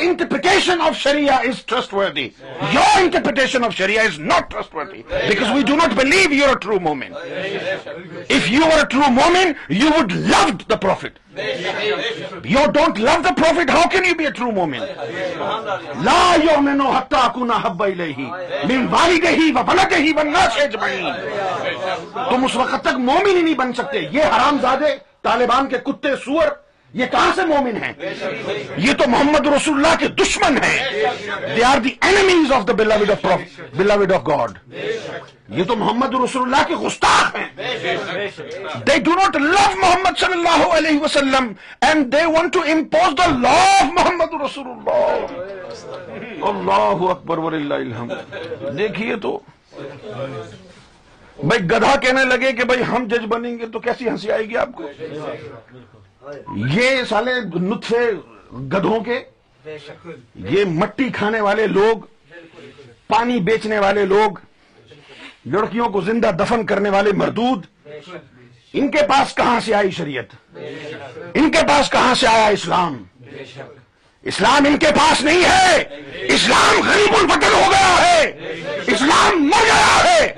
interpretation 0.07 0.82
of 0.88 1.05
sharia 1.07 1.36
is 1.49 1.63
trustworthy 1.93 2.28
your 2.73 2.97
interpretation 3.01 3.63
of 3.65 3.73
sharia 3.78 4.01
is 4.01 4.19
not 4.34 4.49
trustworthy 4.75 5.01
because 5.28 5.51
we 5.55 5.61
do 5.67 5.75
not 5.75 5.93
believe 6.03 6.34
you 6.34 6.49
are 6.49 6.57
true 6.67 6.80
مومن 6.89 7.13
if 8.30 8.51
you 8.51 8.65
are 8.78 8.84
true 8.91 9.11
مومن 9.21 9.51
you 9.84 9.89
would 9.97 10.11
love 10.13 10.49
the 10.69 10.75
prophet 10.88 11.19
you 11.38 12.65
don't 12.73 12.99
love 12.99 13.11
the 13.23 13.29
prophet 13.39 13.69
how 13.71 13.88
can 13.91 14.05
you 14.05 14.13
be 14.17 14.25
a 14.25 14.31
true 14.38 14.51
مومن 14.51 14.79
لا 16.05 16.19
you 16.43 16.59
مینو 16.61 16.91
ہتھاکنا 16.97 17.59
ہبئی 17.67 17.93
لے 17.95 18.11
ہی 18.17 18.25
مین 18.67 18.88
والی 18.91 19.21
گئی 19.23 19.51
و 19.59 19.63
بنا 19.67 19.83
گئی 19.91 20.13
بننا 20.17 20.45
چھج 20.55 20.75
بھائی 20.77 21.01
تم 22.29 22.43
اس 22.45 22.55
وقت 22.55 22.81
تک 22.85 22.99
مومن 22.99 23.27
ہی 23.35 23.41
نہیں 23.41 23.55
بن 23.63 23.73
سکتے 23.77 24.05
یہ 24.11 24.23
حرام 24.35 24.57
زادے 24.61 24.95
طالبان 25.27 25.67
کے 25.69 25.77
کتے 25.85 26.15
سور 26.25 26.47
یہ 26.93 27.05
کہاں 27.11 27.31
سے 27.35 27.45
مومن 27.45 27.77
ہیں 27.83 27.91
یہ 28.77 28.93
تو 28.97 29.07
محمد 29.09 29.47
رسول 29.53 29.73
اللہ 29.75 29.95
کے 29.99 30.07
دشمن 30.23 30.57
ہیں 30.63 31.39
they 31.55 31.63
are 31.67 31.79
the 31.83 31.89
enemies 32.07 32.51
of 32.53 32.67
the 32.67 32.73
beloved 32.77 33.09
of 33.11 33.25
beloved 33.77 34.11
of 34.13 34.21
God 34.27 34.57
یہ 35.57 35.63
تو 35.67 35.75
محمد 35.77 36.13
رسول 36.23 36.41
اللہ 36.43 36.63
کے 36.67 36.75
گستاخ 36.85 37.35
ہیں 37.35 38.77
they 38.88 38.97
do 39.03 39.11
not 39.15 39.35
love 39.41 39.65
Muhammad 39.81 40.19
صلی 40.19 40.33
اللہ 40.33 40.63
علیہ 40.77 40.99
وسلم 41.03 41.51
and 41.88 42.11
they 42.13 42.25
want 42.38 42.53
to 42.53 42.61
impose 42.73 43.17
the 43.17 43.25
law 43.41 43.53
of 43.65 43.91
Muhammad 43.99 44.41
رسول 44.45 44.67
اللہ 44.75 46.47
اللہ 46.53 47.05
اکبر 47.11 47.38
ولی 47.47 47.57
اللہ 47.57 47.83
الحمد 47.88 48.77
دیکھیے 48.77 49.15
تو 49.27 49.38
بھائی 51.43 51.61
گدھا 51.69 51.93
کہنے 52.01 52.23
لگے 52.25 52.51
کہ 52.59 52.63
بھائی 52.71 52.83
ہم 52.91 53.07
جج 53.09 53.25
بنیں 53.35 53.57
گے 53.57 53.65
تو 53.73 53.79
کیسی 53.79 54.09
ہنسی 54.09 54.31
آئے 54.31 54.43
گی 54.49 54.57
آپ 54.57 54.69
کو 54.75 54.88
یہ 56.73 57.03
سالے 57.09 57.34
نطفے 57.69 58.05
گدھوں 58.73 58.99
کے 59.03 59.19
یہ 60.49 60.63
مٹی 60.73 61.09
کھانے 61.13 61.41
والے 61.41 61.67
لوگ 61.67 62.05
پانی 63.07 63.39
بیچنے 63.49 63.80
والے 63.80 64.05
لوگ 64.05 64.39
لڑکیوں 65.53 65.89
کو 65.89 66.01
زندہ 66.05 66.32
دفن 66.39 66.65
کرنے 66.65 66.89
والے 66.89 67.11
مردود 67.23 67.65
ان 68.80 68.89
کے 68.91 69.05
پاس 69.09 69.34
کہاں 69.36 69.59
سے 69.65 69.73
آئی 69.73 69.91
شریعت 69.97 70.36
ان 71.34 71.51
کے 71.51 71.65
پاس 71.67 71.89
کہاں 71.91 72.13
سے 72.19 72.28
آیا 72.28 72.47
اسلام 72.47 73.03
اسلام 74.32 74.65
ان 74.69 74.78
کے 74.80 74.88
پاس 74.97 75.23
نہیں 75.23 75.43
ہے 75.49 76.25
اسلام 76.34 76.82
غریب 76.88 77.15
البدل 77.19 77.53
ہو 77.53 77.71
گیا 77.71 77.95
ہے 78.01 78.51
اسلام 78.95 79.45
مر 79.47 79.63
گیا 79.67 79.95
ہے 80.05 80.34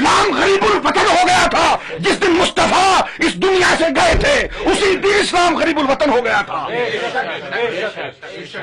اسلام 0.00 0.32
غریب 0.40 0.62
الوطن 0.64 1.06
ہو 1.14 1.24
گیا 1.26 1.46
تھا 1.52 1.64
جس 2.04 2.20
دن 2.22 2.30
مصطفیٰ 2.36 3.00
اس 3.26 3.34
دنیا 3.42 3.74
سے 3.78 3.84
گئے 3.96 4.14
تھے 4.20 4.32
اسی 4.70 4.94
دن 5.02 5.16
اسلام 5.20 5.56
غریب 5.56 5.78
الوطن 5.78 6.10
ہو 6.10 6.24
گیا 6.24 6.40
تھا 6.50 6.66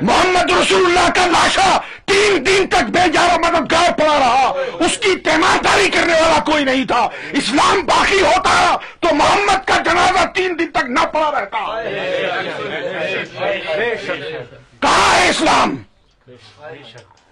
محمد 0.01 0.51
رسول 0.51 0.85
اللہ 0.85 1.09
کا 1.15 1.25
لاشا 1.33 1.69
تین 2.13 2.45
دن 2.45 2.65
تک 2.75 2.89
بے 2.97 3.07
جارہ 3.13 3.38
مدد 3.45 3.71
گائب 3.71 3.97
پڑا 3.99 4.17
رہا 4.25 4.51
اس 4.85 4.97
کی 5.05 5.15
تیمارداری 5.29 5.89
کرنے 5.97 6.13
والا 6.21 6.39
کوئی 6.51 6.63
نہیں 6.71 6.85
تھا 6.93 7.07
اسلام 7.43 7.85
باقی 7.91 8.21
ہوتا 8.21 8.55
تو 8.99 9.15
محمد 9.21 9.67
کا 9.67 9.77
جنازہ 9.91 10.25
تین 10.41 10.59
دن 10.59 10.71
تک 10.79 10.89
نہ 10.99 11.05
پڑا 11.13 11.29
رہتا 11.39 11.65
کہاں 14.81 15.15
ہے 15.15 15.29
اسلام 15.29 15.75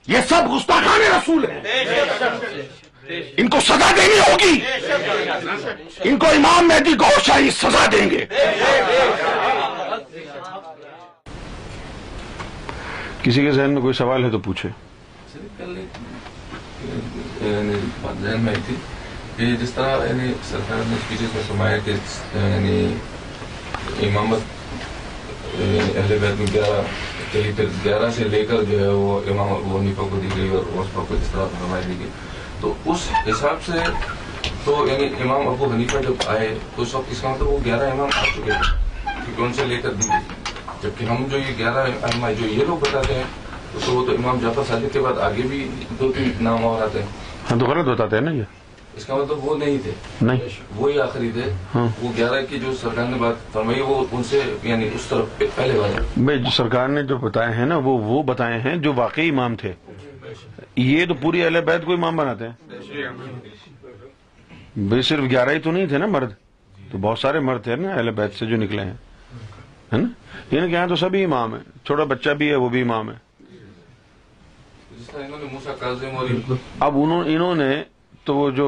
یہ 0.07 0.19
سب 0.29 0.53
گستاخان 0.55 0.99
رسول 1.15 1.45
ہے 1.51 2.83
ان 3.39 3.47
کو 3.49 3.59
سزا 3.65 3.89
دینی 3.97 4.19
ہوگی 4.19 4.89
ان 6.09 6.17
کو 6.19 6.27
امام 6.35 6.67
مہدی 6.67 6.93
گور 7.01 7.19
شاہی 7.25 7.49
سزا 7.57 7.85
دیں 7.91 8.09
گے 8.09 8.23
کسی 13.23 13.41
کے 13.41 13.51
ذہن 13.51 13.69
میں 13.73 13.81
کوئی 13.81 13.93
سوال 14.01 14.23
ہے 14.25 14.29
تو 14.31 14.39
پوچھے 14.47 14.69
یعنی 17.41 17.75
ذہن 18.21 18.41
میں 18.43 18.53
تھی 18.65 18.75
کہ 19.37 19.53
جس 19.63 19.71
طرح 19.75 20.05
یعنی 20.07 20.33
سرکار 20.49 20.81
نے 20.89 20.95
اسپیچز 20.95 21.35
میں 21.35 21.43
سنایا 21.47 21.77
کہ 21.85 21.91
یعنی 22.35 22.85
امامت 24.07 25.59
یعنی 25.61 25.79
اہل 25.95 26.17
بیت 26.21 26.39
میں 26.39 26.47
گیارہ 26.53 26.81
پھر 27.31 27.65
گیارہ 27.83 28.09
سے 28.15 28.23
لے 28.29 28.45
کر 28.49 28.63
جو 28.71 28.79
ہے 28.79 28.87
وہ 29.01 29.19
امام 29.31 29.51
وہ 29.73 29.81
نکاح 29.83 30.07
کو 30.11 30.19
دی 30.21 30.27
گئی 30.37 30.49
اور 30.57 30.79
اس 30.79 30.93
پر 30.93 31.03
کوئی 31.07 31.19
اس 31.21 31.31
طرح 31.31 31.45
فرمائی 31.59 31.83
دی 31.87 31.99
گئی 31.99 32.09
تو 32.65 32.73
اس 32.91 33.03
حساب 33.25 33.57
سے 33.65 33.79
تو 34.65 34.73
یعنی 34.89 35.07
امام 35.23 35.47
ابو 35.47 35.65
حنیفہ 35.71 35.97
جب 36.07 36.23
آئے 36.35 36.47
تو 36.75 36.81
اس 36.81 36.93
وقت 36.95 37.11
اس 37.11 37.21
کا 37.21 37.29
مطلب 37.31 37.47
وہ 37.47 37.57
گیارہ 37.65 37.89
امام 37.91 38.09
آ 38.21 38.23
چکے 38.35 38.41
تھے 38.45 39.11
کیونکہ 39.25 39.41
ان 39.45 39.53
سے 39.57 39.65
لے 39.71 39.77
کر 39.81 39.89
جبکہ 40.81 41.03
ہم 41.11 41.23
جو 41.31 41.37
یہ 41.37 41.53
گیارہ 41.57 41.85
امام 42.13 42.31
جو 42.39 42.47
یہ 42.55 42.63
لوگ 42.67 42.77
بتاتے 42.87 43.13
ہیں 43.13 43.23
تو 43.85 43.91
وہ 43.91 44.05
تو 44.05 44.15
امام 44.15 44.39
جعفر 44.41 44.63
صادق 44.67 44.93
کے 44.93 44.99
بعد 45.05 45.17
آگے 45.29 45.47
بھی 45.49 45.63
دو 45.99 46.11
تین 46.15 46.31
نام 46.49 46.65
اور 46.71 46.81
آتے 46.87 47.01
ہیں 47.03 47.49
تو 47.49 47.53
ہاں، 47.55 47.69
غلط 47.75 47.87
بتاتے 47.93 48.15
ہیں 48.17 48.23
نا 48.23 48.31
یہ 48.39 48.57
اس 48.99 49.05
کا 49.05 49.15
مطلب 49.15 49.45
وہ 49.47 49.57
نہیں 49.65 49.77
تھے 49.83 49.91
نہیں 50.31 50.59
وہی 50.75 50.99
آخری 51.07 51.31
تھے 51.37 51.49
ہاں۔ 51.75 51.87
وہ 52.01 52.11
گیارہ 52.17 52.41
کی 52.49 52.59
جو 52.65 52.73
سرکار 52.81 53.05
نے 53.11 53.17
بات 53.27 53.47
فرمائی 53.53 53.81
وہ 53.93 54.03
ان 54.11 54.23
سے 54.31 54.41
یعنی 54.73 54.89
اس 54.95 55.05
طرف 55.09 55.39
پہلے 55.55 55.79
والے 55.79 56.01
بھائی 56.23 56.43
سرکار 56.57 56.87
نے 56.97 57.03
جو 57.13 57.17
بتائے 57.29 57.53
ہیں 57.57 57.65
نا 57.73 57.77
وہ 57.89 57.97
وہ 58.11 58.21
بتائے 58.33 58.59
ہیں 58.65 58.75
جو 58.87 58.93
واقعی 59.03 59.29
امام 59.29 59.55
تھے 59.63 59.73
یہ 60.77 61.05
تو 61.09 61.13
پوری 61.21 61.43
اہل 61.43 61.59
بیت 61.65 61.85
کو 61.85 61.93
امام 61.93 62.15
بناتے 62.17 62.47
ہیں 62.47 63.03
بھائی 64.87 65.01
صرف 65.07 65.29
گیارہ 65.31 65.49
ہی 65.53 65.59
تو 65.63 65.71
نہیں 65.71 65.85
تھے 65.87 65.97
نا 65.97 66.05
مرد 66.11 66.33
تو 66.91 66.97
بہت 67.01 67.19
سارے 67.19 67.39
مرد 67.39 67.63
تھے 67.63 67.75
نا 67.75 67.89
اہل 67.91 68.09
بیت 68.15 68.33
سے 68.39 68.45
جو 68.45 68.55
نکلے 68.63 68.83
ہیں 68.85 68.93
یہاں 70.51 70.87
تو 70.87 70.95
سبھی 70.95 71.23
امام 71.23 71.53
ہیں 71.55 71.61
چھوٹا 71.85 72.03
بچہ 72.13 72.29
بھی 72.37 72.49
ہے 72.49 72.55
وہ 72.55 72.69
بھی 72.69 72.81
امام 72.81 73.09
ہے 73.11 73.15
اب 76.79 76.97
انہوں 77.03 77.55
نے 77.55 77.71
تو 78.25 78.35
وہ 78.35 78.49
جو 78.51 78.67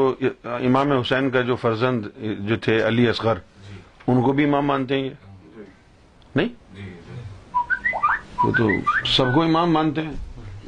امام 0.65 0.91
حسین 0.91 1.29
کا 1.29 1.41
جو 1.41 1.55
فرزند 1.61 2.05
جو 2.47 2.55
تھے 2.65 2.77
علی 2.87 3.07
اصغر 3.09 3.37
ان 4.07 4.21
کو 4.23 4.31
بھی 4.33 4.43
امام 4.43 4.65
مانتے 4.67 4.95
ہیں 4.99 5.03
یہ 5.03 5.13
نہیں 6.35 6.83
وہ 8.43 8.51
تو 8.57 8.67
سب 9.15 9.33
کو 9.35 9.43
امام 9.43 9.71
مانتے 9.73 10.01
ہیں 10.01 10.13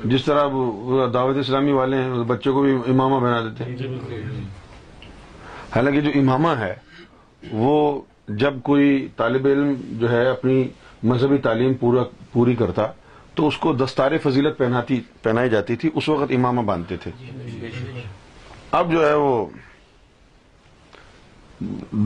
جس 0.06 0.24
طرح 0.26 1.08
دعوت 1.14 1.38
اسلامی 1.38 1.72
والے 1.74 1.97
ہیں 2.02 2.24
بچوں 2.28 2.54
کو 2.54 2.62
بھی 2.62 2.76
امامہ 2.91 3.20
بنا 3.26 3.39
دیتے 3.47 3.64
ہیں 3.72 4.45
حالانکہ 5.76 6.02
جو 6.02 6.12
امامہ 6.20 6.50
ہے 6.60 6.74
وہ 7.60 7.74
جب 8.43 8.54
کوئی 8.64 9.08
طالب 9.18 9.45
علم 9.47 9.74
جو 10.00 10.12
ہے 10.12 10.26
اپنی 10.30 10.64
مذہبی 11.12 11.38
تعلیم 11.43 11.74
پورا 11.80 12.04
پوری 12.34 12.56
کرتا 12.56 12.88
تو 13.36 13.47
اس 13.47 13.58
کو 13.64 13.74
دستار 13.74 14.12
فضیلت 14.24 14.58
پہناتی 14.58 15.00
پہنائی 15.24 15.50
جاتی 15.50 15.76
تھی 15.82 15.89
اس 15.93 16.10
وقت 16.10 16.32
امامہ 16.36 16.62
باندھتے 16.68 16.97
تھے 17.04 17.12
اب 18.80 18.91
جو 18.91 19.08
ہے 19.08 19.14
وہ 19.14 19.45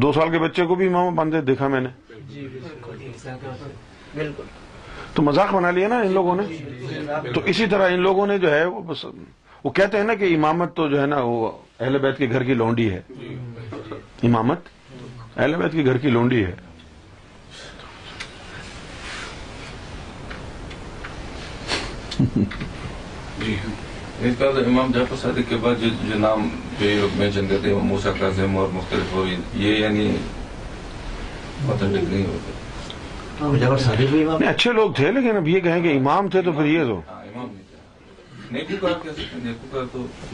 دو 0.01 0.11
سال 0.13 0.29
کے 0.31 0.39
بچے 0.39 0.65
کو 0.65 0.75
بھی 0.75 0.87
امامہ 0.87 1.15
باندھتے 1.17 1.41
دیکھا 1.45 1.67
میں 1.67 1.81
نے 1.81 1.89
جی، 2.27 2.47
بالکل 4.13 4.43
تو 5.15 5.21
مذاق 5.23 5.51
بنا 5.53 5.71
لیا 5.71 5.87
نا 5.87 5.97
ان 6.01 6.11
لوگوں 6.13 6.35
نے 6.35 6.43
تو 7.33 7.41
اسی 7.51 7.65
طرح 7.71 7.89
ان 7.93 8.01
لوگوں 8.01 8.25
نے 8.27 8.37
جو 8.45 8.51
ہے 8.53 8.63
وہ 8.65 9.69
کہتے 9.75 9.97
ہیں 9.97 10.03
نا 10.05 10.13
کہ 10.21 10.33
امامت 10.35 10.75
تو 10.75 10.87
جو 10.89 11.01
ہے 11.01 11.05
نا 11.07 11.17
وہ 11.27 11.51
اہل 11.79 11.97
بیت 12.05 12.17
کے 12.17 12.29
گھر 12.31 12.43
کی 12.43 12.53
لونڈی 12.53 12.89
ہے 12.93 12.99
امامت 14.29 14.69
اہل 15.35 15.55
بیت 15.61 15.71
کے 15.71 15.85
گھر 15.85 15.97
کی 16.05 16.09
لونڈی 16.15 16.43
ہے 16.45 16.51
جی 23.45 23.55
ہاں۔ 23.59 24.51
امام 24.65 24.91
جا 24.95 25.01
پر 25.09 25.15
صادق 25.21 25.49
کے 25.49 25.55
بعد 25.61 25.81
جو 25.81 25.87
نام 26.19 26.47
پہ 26.79 26.93
مینشن 27.17 27.47
کرتے 27.49 27.69
ہیں 27.73 27.79
موسیٰ 27.91 28.11
تعظم 28.19 28.57
اور 28.57 28.67
مختلف 28.73 29.15
یہ 29.61 29.75
یعنی 29.79 30.07
نہیں 31.69 32.25
ہوتے 32.25 32.61
اچھے 33.41 34.71
لوگ 34.73 34.91
تھے 34.95 35.11
لیکن 35.11 35.35
اب 35.37 35.47
یہ 35.47 35.59
کہیں 35.59 35.81
کہ 35.83 35.95
امام 35.97 36.27
تھے 36.29 36.41
تو 36.41 36.51
پھر 36.51 36.65
یہ 36.65 36.83
تو 36.87 37.01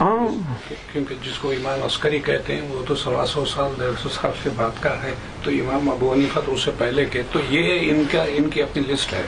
ہاں۔ 0.00 1.04
جس 1.24 1.36
کو 1.40 1.50
امام 1.52 1.82
عسکری 1.84 2.18
کہتے 2.24 2.54
ہیں 2.54 2.66
وہ 2.72 2.82
تو 2.88 2.94
سوا 3.02 3.24
سو 3.26 3.44
سال 3.52 3.70
ڈیڑھ 3.78 3.94
سو 4.02 4.08
سال 4.20 4.30
سے 4.42 4.50
بات 4.56 4.82
کا 4.82 4.92
ہے 5.02 5.12
تو 5.42 5.50
امام 5.60 5.88
ابو 5.90 6.12
حنیفہ 6.12 6.40
تو 6.46 6.54
اس 6.54 6.64
سے 6.64 6.70
پہلے 6.78 7.04
کے 7.12 7.22
تو 7.32 7.40
یہ 7.50 7.90
ان 7.90 8.02
کا 8.12 8.22
ان 8.38 8.50
کی 8.50 8.62
اپنی 8.62 8.82
لسٹ 8.92 9.14
ہے 9.14 9.22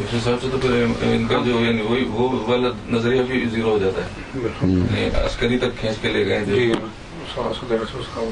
اس 0.00 0.14
حساب 0.14 0.42
سے 0.42 0.48
تو 0.62 0.68
ان 1.12 1.26
کا 1.30 1.38
جو 1.44 1.60
یعنی 1.64 2.04
وہ 2.12 2.28
والا 2.48 2.68
نظریہ 2.96 3.22
بھی 3.28 3.44
زیرو 3.52 3.70
ہو 3.70 3.78
جاتا 3.82 4.04
ہے 4.06 4.48
یعنی 4.70 5.06
عسکری 5.24 5.58
تک 5.64 5.78
کھینچ 5.80 5.98
کے 6.02 6.12
لے 6.12 6.24
گئے 6.28 6.44
جی، 6.46 6.72
سوا 7.34 7.52
سو 7.60 7.66
ڈیڑھ 7.68 7.88
سو 7.92 8.02
سال 8.14 8.30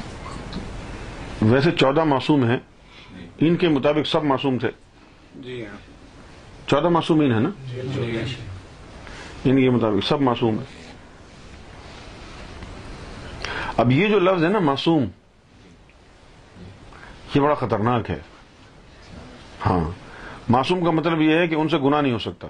ویسے 1.53 1.70
چودہ 1.78 2.05
معصوم 2.05 2.45
ہیں 2.49 2.59
ان 3.47 3.57
کے 3.57 3.68
مطابق 3.68 4.07
سب 4.07 4.24
معصوم 4.24 4.57
تھے 4.61 4.68
جی 5.43 5.64
ہاں۔ 5.66 5.76
چودہ 6.70 6.88
معصومین 6.88 7.32
ہیں 7.32 7.41
نا 7.41 7.49
جی، 7.66 7.74
جی، 7.74 7.80
ان 9.45 9.61
کے 9.62 9.70
مطابق 9.70 10.07
سب 10.09 10.20
معصوم 10.22 10.59
ہیں 10.59 10.78
اب 13.80 13.92
یہ 13.92 14.08
جو 14.08 14.18
لفظ 14.18 14.45
ہے 14.45 14.49
نا 14.49 14.58
معصوم 14.58 15.04
یہ 17.34 17.41
بڑا 17.41 17.54
خطرناک 17.61 18.11
ہے 18.11 18.18
ہاں 19.64 19.79
معصوم 20.54 20.84
کا 20.84 20.91
مطلب 20.91 21.21
یہ 21.21 21.38
ہے 21.38 21.46
کہ 21.49 21.54
ان 21.54 21.68
سے 21.68 21.79
گناہ 21.84 22.00
نہیں 22.00 22.12
ہو 22.12 22.18
سکتا 22.18 22.49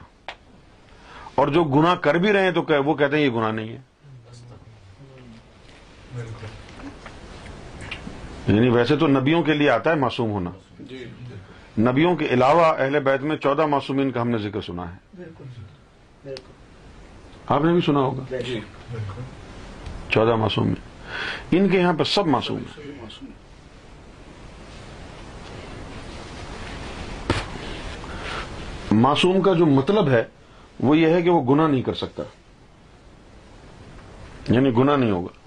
اور 1.40 1.48
جو 1.56 1.62
گناہ 1.76 1.94
کر 2.06 2.14
بھی 2.24 2.32
رہے 2.32 2.44
ہیں 2.44 2.50
تو 2.58 2.82
وہ 2.84 2.94
کہتے 2.94 3.16
ہیں 3.16 3.24
یہ 3.24 3.30
گناہ 3.34 3.50
نہیں 3.52 3.68
ہے 3.68 3.78
یعنی 8.54 8.68
ویسے 8.76 8.96
تو 9.00 9.06
نبیوں 9.08 9.42
کے 9.42 9.54
لیے 9.54 9.70
آتا 9.70 9.90
ہے 9.90 9.94
معصوم 9.98 10.30
ہونا 10.30 10.50
جی، 10.88 11.04
نبیوں 11.78 12.14
کے 12.16 12.26
علاوہ 12.34 12.64
اہل 12.64 12.98
بیت 13.04 13.22
میں 13.22 13.36
چودہ 13.36 13.64
معصومین 13.66 14.10
کا 14.10 14.20
ہم 14.22 14.28
نے 14.30 14.38
ذکر 14.42 14.60
سنا 14.66 14.84
ہے 14.92 16.32
آپ 17.46 17.64
نے 17.64 17.72
بھی 17.72 17.80
سنا 17.86 18.00
ہوگا 18.00 18.24
جی، 18.30 18.42
جی۔ 18.46 18.60
چودہ 20.12 20.34
معصومین 20.36 20.74
ان 21.58 21.68
کے 21.68 21.78
یہاں 21.78 21.92
پہ 21.98 22.04
سب 22.14 22.26
معصوم 22.26 22.58
ہیں 22.66 22.88
معصوم 29.00 29.40
کا 29.42 29.52
جو 29.58 29.66
مطلب 29.66 30.08
ہے 30.10 30.22
وہ 30.82 30.96
یہ 30.98 31.12
ہے 31.14 31.20
کہ 31.22 31.30
وہ 31.30 31.42
گناہ 31.54 31.66
نہیں 31.68 31.82
کر 31.82 31.94
سکتا 31.94 32.22
یعنی 34.52 34.70
گناہ 34.78 34.96
نہیں 34.96 35.10
ہوگا 35.10 35.38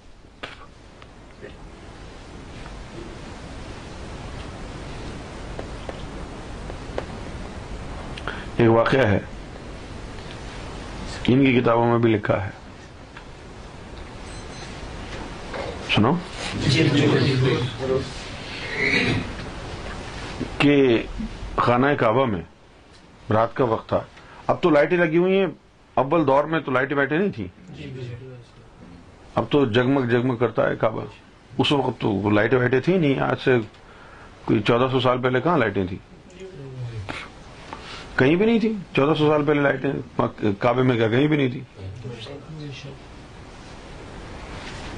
ایک 8.56 8.68
واقعہ 8.70 9.06
ہے 9.08 9.18
ان 11.32 11.44
کی 11.44 11.52
کتابوں 11.60 11.86
میں 11.90 11.98
بھی 11.98 12.10
لکھا 12.10 12.36
ہے 12.44 12.50
سنو 15.94 16.12
جی، 16.66 16.88
جی، 16.92 17.06
جی، 17.20 17.56
کہ 20.58 20.74
خانہ 21.56 21.86
کعبہ 22.00 22.24
میں 22.26 22.40
رات 23.32 23.54
کا 23.56 23.64
وقت 23.68 23.88
تھا 23.88 24.00
اب 24.52 24.60
تو 24.62 24.70
لائٹیں 24.70 24.96
لگی 24.98 25.18
ہوئی 25.18 25.38
ہیں 25.38 25.46
اول 26.02 26.26
دور 26.26 26.44
میں 26.52 26.60
تو 26.64 26.70
لائٹیں 26.72 26.96
بیٹھے 26.96 27.18
نہیں 27.18 27.30
تھی 27.34 27.46
اب 29.40 29.50
تو 29.50 29.64
جگمگ 29.64 30.08
جگمگ 30.10 30.36
کرتا 30.36 30.68
ہے 30.70 30.76
کعبہ 30.80 31.04
اس 31.62 31.72
وقت 31.72 32.00
تو 32.00 32.18
لائٹیں 32.30 32.58
بیٹھے 32.58 32.80
تھی 32.80 32.96
نہیں 32.98 33.20
آج 33.30 33.36
سے 33.44 33.58
کوئی 34.44 34.60
چودہ 34.66 34.88
سو 34.92 35.00
سال 35.00 35.20
پہلے 35.22 35.40
کہاں 35.40 35.58
لائٹیں 35.58 35.86
تھی 35.86 35.96
کہیں 38.16 38.34
بھی 38.36 38.46
نہیں 38.46 38.58
تھی 38.60 38.72
چودہ 38.96 39.14
سو 39.18 39.28
سال 39.28 39.44
پہلے 39.44 39.60
لائٹ 39.60 39.86
کعبے 40.60 40.82
میں 40.82 40.96
کیا 40.96 41.08
کہیں 41.08 41.26
بھی 41.28 41.36
نہیں 41.36 41.48
تھی 41.48 41.62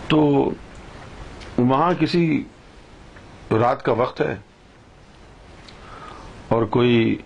تو 0.09 0.19
وہاں 1.59 1.93
کسی 2.01 2.23
رات 3.61 3.83
کا 3.85 3.93
وقت 4.03 4.21
ہے 4.21 4.35
اور 6.55 6.65
کوئی 6.77 7.17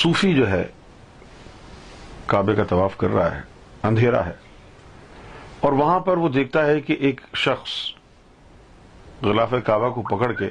صوفی 0.00 0.34
جو 0.34 0.48
ہے 0.50 0.64
کعبے 2.32 2.54
کا 2.54 2.64
طواف 2.68 2.96
کر 2.98 3.10
رہا 3.14 3.34
ہے 3.36 3.40
اندھیرا 3.88 4.24
ہے 4.26 4.32
اور 5.66 5.72
وہاں 5.82 5.98
پر 6.08 6.16
وہ 6.24 6.28
دیکھتا 6.28 6.66
ہے 6.66 6.80
کہ 6.86 6.96
ایک 7.08 7.20
شخص 7.44 7.70
غلاف 9.22 9.54
کعبہ 9.66 9.88
کو 9.94 10.02
پکڑ 10.16 10.32
کے 10.32 10.48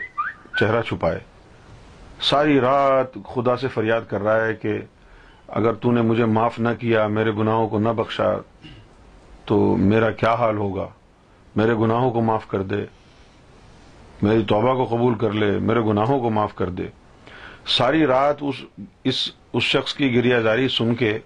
چہرہ 0.59 0.81
چھپائے 0.87 1.19
ساری 2.29 2.59
رات 2.59 3.17
خدا 3.33 3.55
سے 3.61 3.67
فریاد 3.73 4.09
کر 4.09 4.21
رہا 4.23 4.45
ہے 4.45 4.53
کہ 4.61 4.77
اگر 5.57 5.73
تو 5.81 5.91
نے 5.91 6.01
مجھے 6.01 6.25
معاف 6.25 6.57
نہ 6.59 6.69
کیا 6.79 7.05
میرے 7.07 7.31
گناہوں 7.37 7.67
کو 7.69 7.79
نہ 7.79 7.89
بخشا 7.97 8.31
تو 9.47 9.59
میرا 9.79 10.09
کیا 10.11 10.33
حال 10.39 10.57
ہوگا 10.57 10.87
میرے 11.55 11.73
گناہوں 11.81 12.09
کو 12.11 12.21
معاف 12.21 12.47
کر 12.47 12.61
دے 12.69 12.83
میری 14.21 14.43
توبہ 14.47 14.73
کو 14.75 14.85
قبول 14.95 15.15
کر 15.21 15.33
لے 15.33 15.51
میرے 15.59 15.81
گناہوں 15.87 16.19
کو 16.19 16.29
معاف 16.29 16.55
کر 16.55 16.69
دے 16.79 16.87
ساری 17.77 18.05
رات 18.05 18.37
اس 18.49 18.55
اس 19.07 19.29
اس 19.57 19.63
شخص 19.63 19.93
کی 19.93 20.13
گریا 20.15 20.41
جاری 20.41 20.67
سن 20.77 20.93
کے 20.95 21.17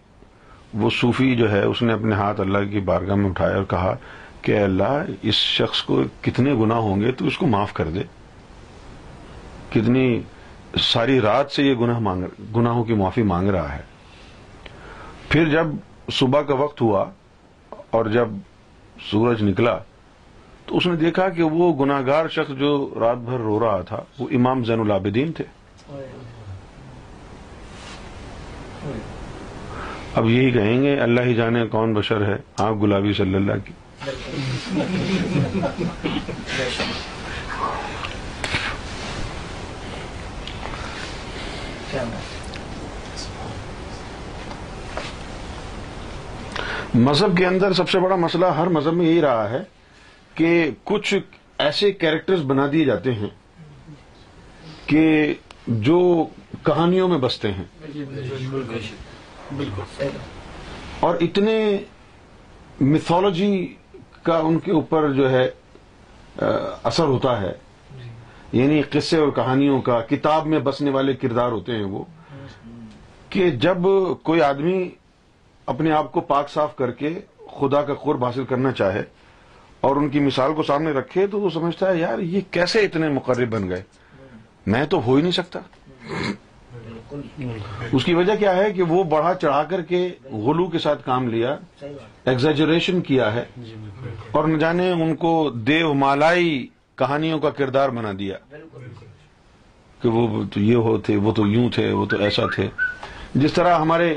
وہ 0.82 0.90
صوفی 1.00 1.36
جو 1.36 1.52
ہے 1.52 1.64
اس 1.66 1.82
نے 1.82 1.94
اپنے 1.94 2.16
ہاتھ 2.16 2.42
اللہ 2.42 2.70
کی 2.72 2.80
بارگاہ 2.90 3.16
میں 3.16 3.30
اٹھایا 3.30 3.56
اور 3.56 3.64
کہا 3.70 3.96
کہ 4.42 4.60
اللہ 4.64 5.04
اس 5.22 5.36
شخص 5.56 5.82
کو 5.84 6.02
کتنے 6.22 6.54
گناہ 6.62 6.78
ہوں 6.90 7.02
گے 7.02 7.12
تو 7.18 7.26
اس 7.28 7.38
کو 7.38 7.48
معاف 7.48 7.74
کر 7.74 7.88
دے 7.98 8.04
کتنی 9.74 10.22
ساری 10.80 11.20
رات 11.22 11.52
سے 11.52 11.64
یہ 11.64 11.74
گناہ 11.80 12.00
مانگ 12.00 12.26
گناہوں 12.56 12.84
کی 12.84 12.94
معافی 12.96 13.22
مانگ 13.32 13.50
رہا 13.56 13.74
ہے 13.76 13.82
پھر 15.30 15.50
جب 15.50 15.68
صبح 16.20 16.42
کا 16.48 16.56
وقت 16.62 16.82
ہوا 16.82 17.04
اور 17.98 18.06
جب 18.14 18.30
سورج 19.10 19.44
نکلا 19.44 19.78
تو 20.66 20.78
اس 20.78 20.88
نے 20.88 20.96
دیکھا 20.96 21.28
کہ 21.36 21.44
وہ 21.44 21.72
گار 22.08 22.28
شخص 22.36 22.52
جو 22.60 22.72
رات 23.00 23.18
بھر 23.28 23.38
رو 23.48 23.60
رہا 23.60 23.82
تھا 23.88 24.02
وہ 24.20 24.28
امام 24.36 24.64
زین 24.66 24.80
العابدین 24.80 25.32
تھے 25.38 25.46
اب 30.20 30.30
یہی 30.30 30.52
کہیں 30.52 30.82
گے 30.84 31.00
اللہ 31.00 31.22
ہی 31.26 31.34
جانے 31.36 31.68
کون 31.72 31.94
بشر 31.94 32.26
ہے 32.28 32.36
آپ 32.64 32.82
گلابی 32.82 33.14
صلی 33.22 33.36
اللہ 33.36 33.66
کی 33.66 33.74
مذہب 46.94 47.38
کے 47.38 47.46
اندر 47.46 47.74
سب 47.74 47.90
سے 47.90 48.00
بڑا 48.00 48.16
مسئلہ 48.16 48.46
ہر 48.58 48.68
مذہب 48.78 48.94
میں 48.94 49.06
یہی 49.06 49.20
رہا 49.22 49.50
ہے 49.50 49.62
کہ 50.36 50.50
کچھ 50.84 51.14
ایسے 51.66 51.92
کیریکٹرز 51.92 52.42
بنا 52.48 52.66
دیے 52.72 52.84
جاتے 52.86 53.14
ہیں 53.14 53.28
کہ 54.88 55.34
جو 55.68 56.00
کہانیوں 56.66 57.08
میں 57.08 57.18
بستے 57.18 57.52
ہیں 57.52 57.64
اور 61.06 61.16
اتنے 61.28 61.56
میتھولوجی 62.80 63.54
کا 64.24 64.38
ان 64.48 64.60
کے 64.66 64.72
اوپر 64.72 65.12
جو 65.14 65.30
ہے 65.32 65.48
اثر 66.84 67.04
ہوتا 67.06 67.40
ہے 67.42 67.52
یعنی 68.54 68.82
قصے 68.92 69.18
اور 69.18 69.30
کہانیوں 69.36 69.82
کا 69.82 70.02
کتاب 70.10 70.48
میں 70.48 70.60
بسنے 70.64 70.92
والے 70.92 71.14
کردار 71.22 71.52
ہوتے 71.52 71.76
ہیں 71.76 71.84
وہ 71.92 72.04
کہ 73.30 73.50
جب 73.66 73.88
کوئی 74.24 74.42
آدمی 74.42 74.90
اپنے 75.72 75.92
آپ 75.98 76.12
کو 76.12 76.22
پاک 76.30 76.50
صاف 76.50 76.76
کر 76.76 76.92
کے 77.02 77.10
خدا 77.60 77.82
کا 77.90 77.94
قرب 78.04 78.24
حاصل 78.26 78.44
کرنا 78.52 78.72
چاہے 78.80 79.04
اور 79.88 79.96
ان 80.00 80.10
کی 80.14 80.20
مثال 80.30 80.54
کو 80.56 80.64
سامنے 80.70 80.92
رکھے 81.00 81.26
تو 81.34 81.40
وہ 81.42 81.50
سمجھتا 81.58 81.90
ہے 81.92 82.00
یار 82.00 82.20
یہ 82.34 82.42
کیسے 82.56 82.80
اتنے 82.88 83.10
مقرب 83.18 83.50
بن 83.58 83.70
گئے 83.70 83.82
میں 84.74 84.84
تو 84.94 85.02
ہو 85.06 85.16
ہی 85.16 85.22
نہیں 85.26 85.38
سکتا 85.38 85.60
اس 87.98 88.06
کی 88.06 88.14
وجہ 88.20 88.36
کیا 88.42 88.56
ہے 88.58 88.68
کہ 88.76 88.84
وہ 88.90 89.04
بڑھا 89.14 89.34
چڑھا 89.44 89.64
کر 89.72 89.82
کے 89.94 90.00
غلو 90.46 90.66
کے 90.76 90.80
ساتھ 90.88 91.06
کام 91.06 91.28
لیا 91.34 91.56
ایگزیجریشن 91.84 93.02
کیا 93.10 93.34
ہے 93.36 93.44
اور 94.38 94.50
جانے 94.64 94.90
ان 95.06 95.16
کو 95.26 95.32
دیو 95.72 95.94
مالائی 96.04 96.50
کہانیوں 97.04 97.40
کا 97.46 97.50
کردار 97.62 97.90
بنا 98.00 98.12
دیا 98.20 98.38
کہ 100.02 100.10
وہ 100.18 100.26
تو 100.54 100.60
یہ 100.72 100.86
ہو 100.88 100.98
تھے 101.08 101.16
وہ 101.26 101.32
تو 101.40 101.48
یوں 101.56 101.70
تھے 101.78 101.92
وہ 102.00 102.06
تو 102.14 102.18
ایسا 102.28 102.46
تھے 102.56 102.68
جس 103.44 103.54
طرح 103.60 103.80
ہمارے 103.80 104.10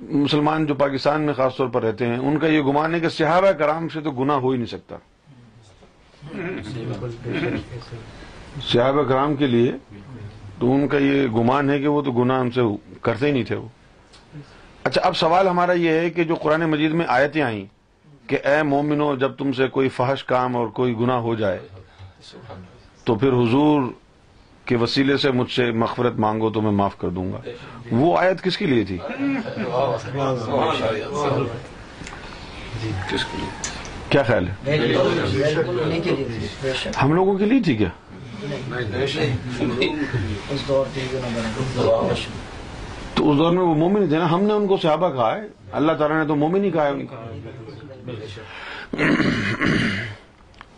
مسلمان 0.00 0.64
جو 0.66 0.74
پاکستان 0.78 1.22
میں 1.26 1.32
خاص 1.34 1.56
طور 1.56 1.68
پر 1.72 1.82
رہتے 1.82 2.06
ہیں 2.06 2.16
ان 2.18 2.38
کا 2.38 2.46
یہ 2.46 2.62
گمان 2.62 2.94
ہے 2.94 3.00
کہ 3.00 3.08
صحابہ 3.08 3.50
کرام 3.58 3.88
سے 3.92 4.00
تو 4.00 4.10
گناہ 4.18 4.36
ہو 4.40 4.50
ہی 4.50 4.56
نہیں 4.58 4.66
سکتا 4.66 4.96
صحابہ 8.72 9.02
کرام 9.08 9.34
کے 9.36 9.46
لیے 9.46 9.72
تو 10.58 10.72
ان 10.74 10.86
کا 10.88 10.98
یہ 10.98 11.26
گمان 11.36 11.70
ہے 11.70 11.78
کہ 11.80 11.88
وہ 11.88 12.02
تو 12.02 12.12
گناہ 12.22 12.40
ہم 12.40 12.50
سے 12.54 12.60
کرتے 13.02 13.26
ہی 13.26 13.32
نہیں 13.32 13.44
تھے 13.44 13.56
وہ 13.56 13.68
اچھا 14.84 15.00
اب 15.06 15.16
سوال 15.16 15.48
ہمارا 15.48 15.72
یہ 15.76 15.98
ہے 16.00 16.08
کہ 16.10 16.24
جو 16.24 16.34
قرآن 16.42 16.64
مجید 16.70 16.92
میں 17.00 17.06
آیتیں 17.14 17.42
آئیں 17.42 17.64
کہ 18.28 18.38
اے 18.48 18.62
مومنو 18.62 19.14
جب 19.20 19.32
تم 19.38 19.52
سے 19.58 19.68
کوئی 19.72 19.88
فحش 19.96 20.24
کام 20.24 20.56
اور 20.56 20.66
کوئی 20.78 20.96
گناہ 21.00 21.18
ہو 21.26 21.34
جائے 21.38 21.58
تو 23.04 23.14
پھر 23.18 23.32
حضور 23.42 23.82
وسیلے 24.80 25.16
سے 25.22 25.30
مجھ 25.30 25.50
سے 25.54 25.70
مغفرت 25.82 26.18
مانگو 26.20 26.50
تو 26.50 26.60
میں 26.62 26.70
معاف 26.72 26.96
کر 26.98 27.08
دوں 27.16 27.30
گا 27.32 27.38
وہ 27.98 28.16
آیت 28.18 28.42
کس 28.44 28.56
کے 28.58 28.66
لیے 28.66 28.84
تھی 28.84 28.98
کیا 34.10 34.22
خیال 34.22 34.46
ہے 34.66 34.76
ہم 37.02 37.12
لوگوں 37.14 37.38
کے 37.38 37.44
لیے 37.44 37.62
تھی 37.62 37.76
کیا 37.76 37.88
تو 43.14 43.30
اس 43.30 43.38
دور 43.38 43.52
میں 43.52 43.62
وہ 43.62 43.74
مومن 43.74 44.08
تھے 44.08 44.18
نا 44.18 44.30
ہم 44.30 44.42
نے 44.42 44.52
ان 44.52 44.66
کو 44.66 44.76
صحابہ 44.82 45.08
کہا 45.14 45.34
ہے 45.36 45.46
اللہ 45.78 45.92
تعالیٰ 45.98 46.18
نے 46.20 46.26
تو 46.28 46.34
مومن 46.36 46.64
ہی 46.64 46.70
کہا 46.70 46.86
ہے 46.86 48.14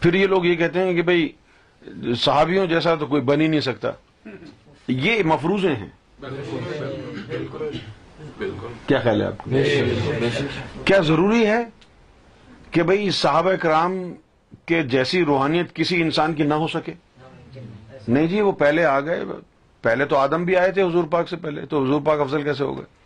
پھر 0.01 0.15
یہ 0.15 0.27
لوگ 0.27 0.45
یہ 0.47 0.55
کہتے 0.57 0.83
ہیں 0.85 0.95
کہ 0.95 1.03
بھائی 1.11 1.29
صحابیوں 2.21 2.67
جیسا 2.67 2.95
تو 3.01 3.07
کوئی 3.07 3.23
بن 3.23 3.41
ہی 3.41 3.47
نہیں 3.47 3.61
سکتا 3.61 3.91
یہ 4.89 5.23
مفروضیں 5.27 5.75
ہیں 5.75 5.89
کیا 8.87 8.99
خیال 9.03 9.21
ہے 9.23 9.27
آپ 9.27 9.45
کیا 10.87 10.99
ضروری 11.07 11.47
ہے 11.47 11.59
کہ 12.71 12.83
بھئی 12.91 13.11
صحابہ 13.21 13.53
کرام 13.63 13.97
کے 14.67 14.83
جیسی 14.97 15.25
روحانیت 15.25 15.75
کسی 15.77 16.01
انسان 16.03 16.35
کی 16.35 16.43
نہ 16.43 16.55
ہو 16.65 16.69
سکے 16.73 16.93
نہیں 18.09 18.27
جی 18.29 18.41
وہ 18.41 18.53
پہلے 18.61 18.85
آ 18.85 18.99
گئے 19.07 19.25
پہلے 19.83 20.05
تو 20.07 20.17
آدم 20.17 20.45
بھی 20.45 20.57
آئے 20.57 20.73
تھے 20.73 20.83
حضور 20.83 21.05
پاک 21.11 21.29
سے 21.29 21.37
پہلے 21.43 21.67
تو 21.67 21.83
حضور 21.85 22.01
پاک 22.05 22.21
افضل 22.21 22.43
کیسے 22.43 22.65
ہو 22.65 22.77
گئے 22.79 22.99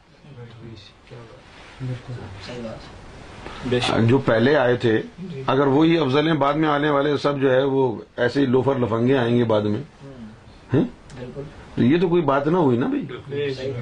جو 3.67 4.19
پہلے 4.25 4.55
آئے 4.57 4.75
تھے 4.81 5.01
جی۔ 5.19 5.43
اگر 5.53 5.67
وہی 5.75 5.97
افضل 5.99 6.27
ہیں 6.29 6.35
بعد 6.39 6.55
میں 6.63 6.69
آنے 6.69 6.91
والے 6.91 7.17
سب 7.23 7.41
جو 7.41 7.51
ہے 7.53 7.63
وہ 7.65 7.83
ایسے 8.25 8.41
ہی 8.41 8.47
لوفر 8.47 8.79
لفنگے 8.79 9.17
آئیں 9.19 9.37
گے 9.37 9.45
بعد 9.53 9.63
میں 9.73 9.83
تو 11.75 11.83
یہ 11.83 12.01
تو 12.01 12.09
کوئی 12.09 12.23
بات 12.23 12.47
نہ 12.47 12.57
ہوئی 12.57 12.77
نا 12.79 12.87
بھائی 12.87 13.05
جی، 13.29 13.51
جی۔ 13.55 13.73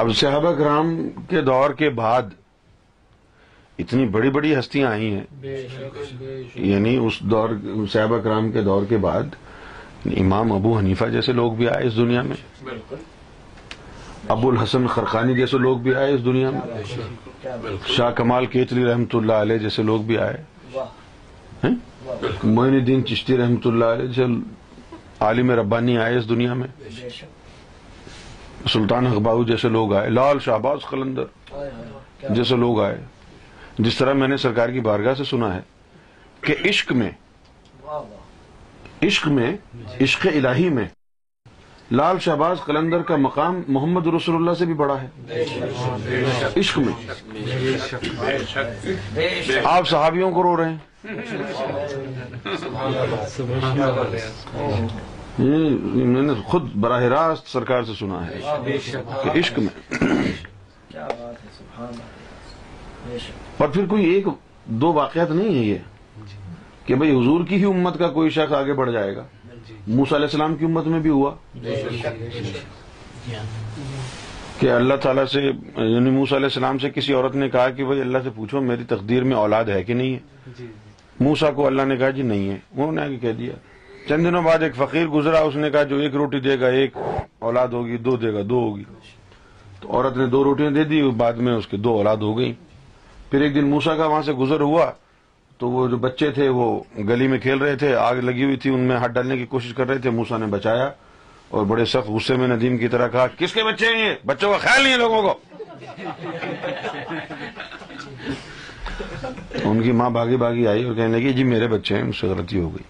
اب 0.00 0.14
صحابہ 0.16 0.52
کرام 0.58 0.96
کے 1.30 1.40
دور 1.50 1.70
کے 1.78 1.88
بعد 2.02 2.32
اتنی 3.82 4.06
بڑی 4.14 4.30
بڑی 4.30 4.54
ہستیاں 4.58 4.90
آئی 4.90 5.14
ہیں 5.14 6.54
یعنی 6.64 6.96
اس 7.06 7.18
دور 7.30 7.48
صحابہ 7.92 8.18
کرام 8.24 8.50
کے 8.52 8.62
دور 8.62 8.82
کے 8.88 8.96
بعد 9.08 9.34
امام 10.16 10.52
ابو 10.52 10.76
حنیفہ 10.78 11.04
جیسے 11.12 11.32
لوگ 11.32 11.52
بھی 11.60 11.68
آئے 11.68 11.86
اس 11.86 11.96
دنیا 11.96 12.22
میں 12.22 12.36
بالکل 12.64 12.96
ابو 14.30 14.48
الحسن 14.50 14.86
خرقانی 14.86 15.34
جیسے 15.34 15.58
لوگ 15.58 15.78
بھی 15.84 15.94
آئے 16.00 16.12
اس 16.14 16.24
دنیا 16.24 16.50
میں 16.50 17.70
شاہ 17.96 18.10
کمال 18.18 18.44
کیتلی 18.50 18.84
رحمت 18.84 19.14
اللہ 19.14 19.38
علیہ 19.44 19.58
جیسے 19.64 19.82
لوگ 19.82 20.00
بھی 20.10 20.18
آئے 20.26 21.70
معین 22.56 22.74
الدین 22.80 23.04
چشتی 23.06 23.36
رحمۃ 23.36 23.66
اللہ 23.70 23.84
علیہ 23.94 24.06
جیسے 24.12 24.26
عالم 25.24 25.50
ربانی 25.60 25.96
آئے 26.04 26.16
اس 26.18 26.28
دنیا 26.28 26.54
میں 26.60 26.68
سلطان 28.72 29.06
اخباؤ 29.06 29.42
جیسے 29.50 29.68
لوگ 29.78 29.94
آئے 30.00 30.10
لال 30.10 30.38
شہباز 30.46 30.84
خلندر 30.90 32.30
جیسے 32.38 32.56
لوگ 32.66 32.80
آئے 32.84 33.00
جس 33.78 33.96
طرح 33.98 34.12
میں 34.20 34.28
نے 34.28 34.36
سرکار 34.46 34.68
کی 34.76 34.80
بارگاہ 34.90 35.14
سے 35.20 35.24
سنا 35.32 35.54
ہے 35.54 35.60
کہ 36.46 36.54
عشق 36.68 36.92
میں 37.02 37.10
عشق 39.10 39.28
میں 39.38 39.52
عشق 40.06 40.26
الہی 40.34 40.68
میں 40.78 40.86
لال 41.98 42.18
شہباز 42.22 42.58
قلندر 42.64 43.02
کا 43.06 43.16
مقام 43.22 43.60
محمد 43.74 44.06
رسول 44.16 44.34
اللہ 44.34 44.54
سے 44.58 44.64
بھی 44.66 44.74
بڑا 44.80 44.94
ہے 45.02 45.38
عشق 46.60 46.78
میں 46.78 47.64
آپ 49.70 49.88
صحابیوں 49.88 50.30
کو 50.32 50.42
رو 50.42 50.56
رہے 50.56 50.70
ہیں 50.70 50.78
میں 55.38 56.22
نے 56.22 56.32
خود 56.50 56.68
براہ 56.84 57.02
راست 57.16 57.48
سرکار 57.52 57.82
سے 57.88 57.92
سنا 57.98 58.24
ہے 58.26 58.40
کہ 59.24 59.38
عشق 59.38 59.58
میں 59.58 60.04
اور 63.56 63.68
پھر 63.68 63.86
کوئی 63.88 64.04
ایک 64.14 64.26
دو 64.82 64.92
واقعات 64.92 65.30
نہیں 65.30 65.58
ہے 65.58 65.64
یہ 65.64 65.78
کہ 66.86 66.94
بھئی 67.00 67.10
حضور 67.18 67.44
کی 67.46 67.56
ہی 67.56 67.64
امت 67.64 67.98
کا 67.98 68.08
کوئی 68.10 68.30
شخص 68.40 68.52
آگے 68.60 68.72
بڑھ 68.74 68.90
جائے 68.92 69.14
گا 69.16 69.24
جی۔ 69.86 69.94
موسیٰ 69.96 70.16
علیہ 70.16 70.26
السلام 70.30 70.54
کی 70.56 70.64
امت 70.64 70.86
میں 70.92 71.00
بھی 71.00 71.10
ہوا 71.10 71.34
جی 71.62 71.74
ہاں۔ 73.34 73.44
کہ 74.60 74.70
اللہ 74.70 74.94
تعالیٰ 75.02 75.24
سے 75.32 75.40
یعنی 75.42 76.10
موسیٰ 76.10 76.36
علیہ 76.38 76.46
السلام 76.46 76.78
سے 76.78 76.90
کسی 76.94 77.12
عورت 77.14 77.34
نے 77.36 77.48
کہا 77.50 77.68
کہ 77.76 77.82
اللہ 78.00 78.18
سے 78.24 78.30
پوچھو 78.34 78.60
میری 78.62 78.84
تقدیر 78.88 79.24
میں 79.24 79.36
اولاد 79.36 79.64
ہے 79.74 79.82
کہ 79.84 79.94
نہیں 79.94 80.14
ہے 80.14 80.50
جی، 80.58 80.66
موسا 81.26 81.50
کو 81.56 81.66
اللہ 81.66 81.82
نے 81.88 81.96
کہا 81.96 82.10
جی 82.16 82.22
نہیں 82.32 82.48
ہے 82.50 82.58
انہوں 82.74 82.92
نے 82.92 83.02
آگے 83.02 83.16
کہہ 83.20 83.32
دیا 83.38 83.52
چند 84.08 84.26
دنوں 84.26 84.42
بعد 84.42 84.62
ایک 84.62 84.76
فقیر 84.76 85.06
گزرا 85.14 85.38
اس 85.48 85.56
نے 85.56 85.70
کہا 85.70 85.82
جو 85.92 85.96
ایک 86.00 86.14
روٹی 86.16 86.40
دے 86.40 86.58
گا 86.60 86.66
ایک 86.80 86.96
اولاد 87.48 87.68
ہوگی 87.78 87.96
دو 88.06 88.14
ہوگی 88.50 88.84
تو 89.80 89.92
عورت 89.96 90.16
نے 90.16 90.26
دو 90.30 90.42
روٹیاں 90.44 90.70
دے 90.70 90.84
دی 90.84 91.02
بعد 91.16 91.32
میں 91.46 91.54
اس 91.56 91.66
کے 91.66 91.76
دو 91.86 91.96
اولاد 91.96 92.16
ہو 92.22 92.36
گئی 92.38 92.52
پھر 93.30 93.40
ایک 93.42 93.54
دن 93.54 93.66
موسا 93.70 93.94
کا 93.96 94.06
وہاں 94.06 94.22
سے 94.22 94.32
گزر 94.40 94.60
ہوا 94.60 94.90
تو 95.60 95.68
وہ 95.70 95.80
جو 95.92 95.96
بچے 96.02 96.30
تھے 96.36 96.46
وہ 96.56 96.66
گلی 97.08 97.26
میں 97.28 97.38
کھیل 97.38 97.58
رہے 97.62 97.74
تھے 97.80 97.94
آگ 98.02 98.14
لگی 98.24 98.44
ہوئی 98.44 98.56
تھی 98.60 98.70
ان 98.74 98.80
میں 98.88 98.96
ہاتھ 98.98 99.12
ڈالنے 99.12 99.36
کی 99.36 99.46
کوشش 99.46 99.72
کر 99.76 99.86
رہے 99.88 99.98
تھے 100.04 100.10
موسا 100.18 100.36
نے 100.36 100.46
بچایا 100.50 100.88
اور 101.54 101.64
بڑے 101.72 101.84
سخت 101.92 102.08
غصے 102.10 102.34
میں 102.42 102.48
ندیم 102.48 102.76
کی 102.78 102.88
طرح 102.94 103.08
کہا 103.14 103.26
کس 103.38 103.52
کے 103.52 103.62
بچے 103.64 103.86
ہیں 103.86 104.04
یہ 104.04 104.14
بچوں 104.26 104.50
کا 104.52 104.58
خیال 104.58 104.82
نہیں 104.82 104.92
ہے 104.92 104.98
لوگوں 104.98 105.22
کو 105.22 105.34
ان 109.70 109.78
کی 109.82 109.90
ماں 110.00 110.08
بھاگی 110.10 110.36
بھاگی 110.44 110.64
آئی 110.66 110.82
اور 110.84 110.94
کہنے 110.94 111.12
لگی 111.18 111.32
جی 111.32 111.44
میرے 111.52 111.66
بچے 111.68 111.94
ہیں 111.94 112.02
ان 112.02 112.12
سے 112.20 112.26
غلطی 112.26 112.58
ہو 112.60 112.68
گئی 112.74 112.84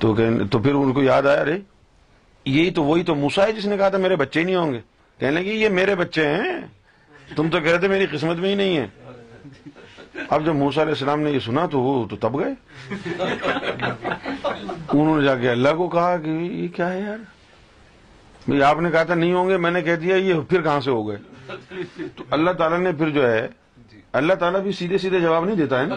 تو 0.00 0.14
پھر 0.58 0.74
ان 0.74 0.92
کو 0.92 1.02
یاد 1.02 1.22
آیا 1.26 1.40
ارے 1.40 1.56
یہی 2.44 2.70
تو 2.78 2.82
وہی 2.84 3.02
تو 3.04 3.14
موسا 3.24 3.42
ہے 3.46 3.52
جس 3.60 3.66
نے 3.72 3.76
کہا 3.76 3.88
تھا 3.88 3.98
میرے 3.98 4.16
بچے 4.24 4.40
نہیں 4.42 4.56
ہوں 4.56 4.70
گے 4.72 4.80
کہنے 5.18 5.30
لگی 5.40 5.52
یہ 5.60 5.68
میرے 5.80 5.94
بچے 6.04 6.24
ہیں 6.28 6.50
تم 7.36 7.44
تو 7.50 7.56
کہہ 7.60 7.70
رہے 7.70 7.78
تھے 7.80 7.88
میری 7.88 8.06
قسمت 8.12 8.36
میں 8.44 8.50
ہی 8.50 8.54
نہیں 8.54 8.74
ہے 8.76 8.86
اب 10.32 10.44
جب 10.46 10.54
موسیٰ 10.54 10.82
علیہ 10.82 10.92
السلام 10.92 11.20
نے 11.20 11.30
یہ 11.30 11.38
سنا 11.44 11.64
تو 11.70 11.80
وہ 11.80 12.04
تو 12.10 12.16
تب 12.20 12.38
گئے 12.40 12.52
انہوں 14.88 15.16
نے 15.16 15.24
جا 15.24 15.34
کے 15.40 15.50
اللہ 15.50 15.74
کو 15.76 15.88
کہا 15.88 16.16
کہ 16.24 16.30
یہ 16.30 16.68
کیا 16.76 16.92
ہے 16.92 17.00
یار 17.02 18.60
آپ 18.68 18.80
نے 18.80 18.90
کہا 18.90 19.02
تھا 19.02 19.14
نہیں 19.14 19.32
ہوں 19.32 19.48
گے 19.48 19.56
میں 19.56 19.70
نے 19.70 19.82
کہہ 19.82 19.96
دیا 20.02 20.16
یہ 20.16 20.40
پھر 20.48 20.62
کہاں 20.62 20.80
سے 20.84 20.90
ہو 20.90 21.08
گئے 21.08 22.06
تو 22.16 22.24
اللہ 22.38 22.50
تعالیٰ 22.58 22.78
نے 22.78 22.92
پھر 22.98 23.10
جو 23.10 23.30
ہے 23.30 23.46
اللہ 24.20 24.34
تعالیٰ 24.40 24.60
بھی 24.62 24.72
سیدھے 24.78 24.98
سیدھے 24.98 25.20
جواب 25.20 25.44
نہیں 25.44 25.56
دیتا 25.56 25.80
ہے 25.80 25.86
نا 25.86 25.94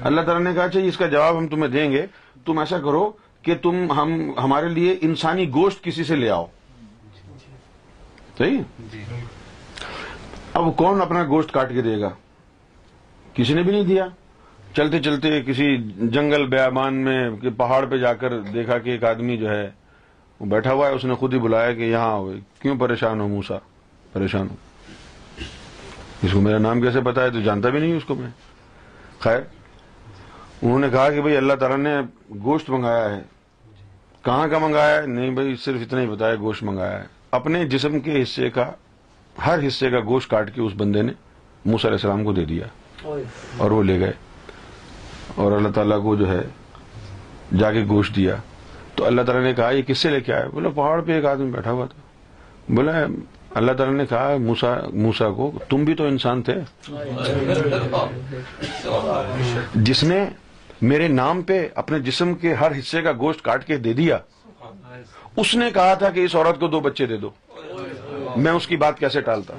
اللہ 0.00 0.20
تعالیٰ 0.20 0.42
نے 0.42 0.54
کہا 0.54 0.68
چاہیے 0.68 0.88
اچھا، 0.88 0.94
اس 0.94 0.96
کا 0.98 1.06
جواب 1.16 1.38
ہم 1.38 1.46
تمہیں 1.48 1.70
دیں 1.72 1.90
گے 1.92 2.04
تم 2.46 2.58
ایسا 2.58 2.78
کرو 2.84 3.10
کہ 3.42 3.54
تم 3.62 3.86
ہمارے 4.44 4.68
لیے 4.68 4.96
انسانی 5.08 5.48
گوشت 5.54 5.82
کسی 5.84 6.04
سے 6.04 6.16
لے 6.16 6.30
آؤ 6.38 6.46
صحیح 8.38 8.60
اب 10.54 10.76
کون 10.76 11.00
اپنا 11.02 11.24
گوشت 11.28 11.52
کاٹ 11.52 11.68
کے 11.74 11.82
دے 11.82 12.00
گا 12.00 12.10
کسی 13.36 13.54
نے 13.54 13.62
بھی 13.62 13.72
نہیں 13.72 13.82
دیا 13.84 14.06
چلتے 14.76 14.98
چلتے 15.02 15.30
کسی 15.46 15.64
جنگل 16.12 16.46
بیابان 16.50 16.94
میں 17.04 17.16
پہاڑ 17.56 17.84
پہ 17.88 17.96
جا 17.98 18.12
کر 18.20 18.38
دیکھا 18.52 18.78
کہ 18.84 18.90
ایک 18.90 19.02
آدمی 19.04 19.36
جو 19.36 19.48
ہے 19.50 19.68
وہ 20.40 20.46
بیٹھا 20.50 20.72
ہوا 20.72 20.88
ہے 20.88 20.92
اس 20.94 21.04
نے 21.04 21.14
خود 21.20 21.34
ہی 21.34 21.38
بلایا 21.38 21.72
کہ 21.72 21.82
یہاں 21.90 22.14
ہوئے 22.16 22.38
کیوں 22.62 22.76
پریشان 22.80 23.20
ہو 23.20 23.26
موسا 23.28 23.58
پریشان 24.12 24.46
ہو 24.50 24.54
اس 26.26 26.32
کو 26.32 26.40
میرا 26.46 26.58
نام 26.58 26.80
کیسے 26.80 27.00
پتا 27.04 27.24
ہے 27.24 27.30
تو 27.30 27.40
جانتا 27.44 27.68
بھی 27.68 27.80
نہیں 27.80 27.96
اس 27.96 28.04
کو 28.04 28.14
میں 28.14 28.28
خیر 29.20 29.40
انہوں 30.62 30.78
نے 30.78 30.88
کہا 30.92 31.08
کہ 31.10 31.22
بھئی 31.22 31.36
اللہ 31.36 31.54
تعالیٰ 31.60 31.78
نے 31.78 31.94
گوشت 32.44 32.70
منگایا 32.70 33.08
ہے 33.16 33.20
کہاں 34.24 34.46
کا 34.48 34.58
منگایا 34.58 35.00
ہے 35.00 35.06
نہیں 35.06 35.30
بھائی 35.34 35.54
صرف 35.64 35.80
اتنا 35.86 36.00
ہی 36.00 36.06
بتایا 36.06 36.34
گوشت 36.40 36.62
منگایا 36.64 36.98
ہے 36.98 37.04
اپنے 37.40 37.64
جسم 37.68 38.00
کے 38.00 38.22
حصے 38.22 38.50
کا 38.54 38.70
ہر 39.46 39.66
حصے 39.66 39.90
کا 39.90 40.00
گوشت 40.06 40.30
کاٹ 40.30 40.54
کے 40.54 40.60
اس 40.62 40.72
بندے 40.78 41.02
نے 41.02 41.12
موسیٰ 41.64 41.90
علیہ 41.90 41.98
السلام 42.02 42.24
کو 42.24 42.32
دے 42.32 42.44
دیا 42.54 42.64
اور 43.02 43.70
وہ 43.70 43.82
لے 43.82 43.98
گئے 44.00 44.12
اور 45.42 45.52
اللہ 45.52 45.68
تعالیٰ 45.74 46.02
کو 46.02 46.14
جو 46.16 46.30
ہے 46.30 46.40
جا 47.58 47.72
کے 47.72 47.84
گوشت 47.88 48.16
دیا 48.16 48.34
تو 48.94 49.04
اللہ 49.06 49.22
تعالیٰ 49.26 49.42
نے 49.44 49.52
کہا 49.54 49.70
یہ 49.70 49.82
کس 49.86 49.98
سے 49.98 50.10
لے 50.10 50.20
کے 50.20 50.32
آئے 50.34 50.68
پہاڑ 50.76 51.00
پہ 51.06 51.12
ایک 51.14 51.24
آدمی 51.32 51.50
بیٹھا 51.50 51.70
ہوا 51.70 51.86
تھا 51.86 52.74
بولا 52.74 52.92
اللہ 53.58 53.72
تعالیٰ 53.72 53.94
نے 53.96 54.06
کہا 54.08 54.36
موسا 54.46 54.74
موسا 55.04 55.28
کو 55.36 55.50
تم 55.68 55.84
بھی 55.84 55.94
تو 55.96 56.06
انسان 56.06 56.42
تھے 56.48 56.54
جس 59.88 60.02
نے 60.04 60.24
میرے 60.92 61.06
نام 61.08 61.40
پہ 61.50 61.66
اپنے 61.82 61.98
جسم 62.10 62.34
کے 62.40 62.54
ہر 62.54 62.78
حصے 62.78 63.02
کا 63.02 63.12
گوشت 63.18 63.42
کاٹ 63.44 63.66
کے 63.66 63.76
دے 63.84 63.92
دیا 64.00 64.18
اس 65.42 65.54
نے 65.54 65.70
کہا 65.74 65.94
تھا 66.00 66.10
کہ 66.10 66.20
اس 66.24 66.34
عورت 66.34 66.60
کو 66.60 66.68
دو 66.68 66.80
بچے 66.80 67.06
دے 67.06 67.16
دو 67.18 67.30
میں 68.44 68.52
اس 68.52 68.66
کی 68.66 68.76
بات 68.76 68.98
کیسے 68.98 69.20
ٹالتا 69.26 69.54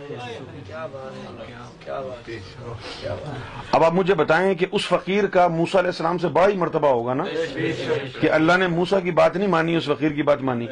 اب 3.74 3.84
آپ 3.84 3.94
مجھے 3.94 4.14
بتائیں 4.16 4.54
کہ 4.60 4.66
اس 4.78 4.88
فقیر 4.88 5.26
کا 5.36 5.48
موسا 5.58 5.80
علیہ 5.80 5.90
السلام 5.90 6.18
سے 6.18 6.28
بڑا 6.38 6.48
ہی 6.48 6.58
مرتبہ 6.58 6.88
ہوگا 6.92 7.14
نا 7.14 7.24
کہ 8.20 8.32
اللہ 8.32 8.58
نے 8.60 8.68
موسا 8.76 9.00
کی 9.08 9.12
بات 9.20 9.36
نہیں 9.38 9.48
مانی 9.56 9.76
اس 9.76 9.86
فقیر 9.96 10.12
کی 10.20 10.24
بات 10.32 10.42
مانی 10.50 10.68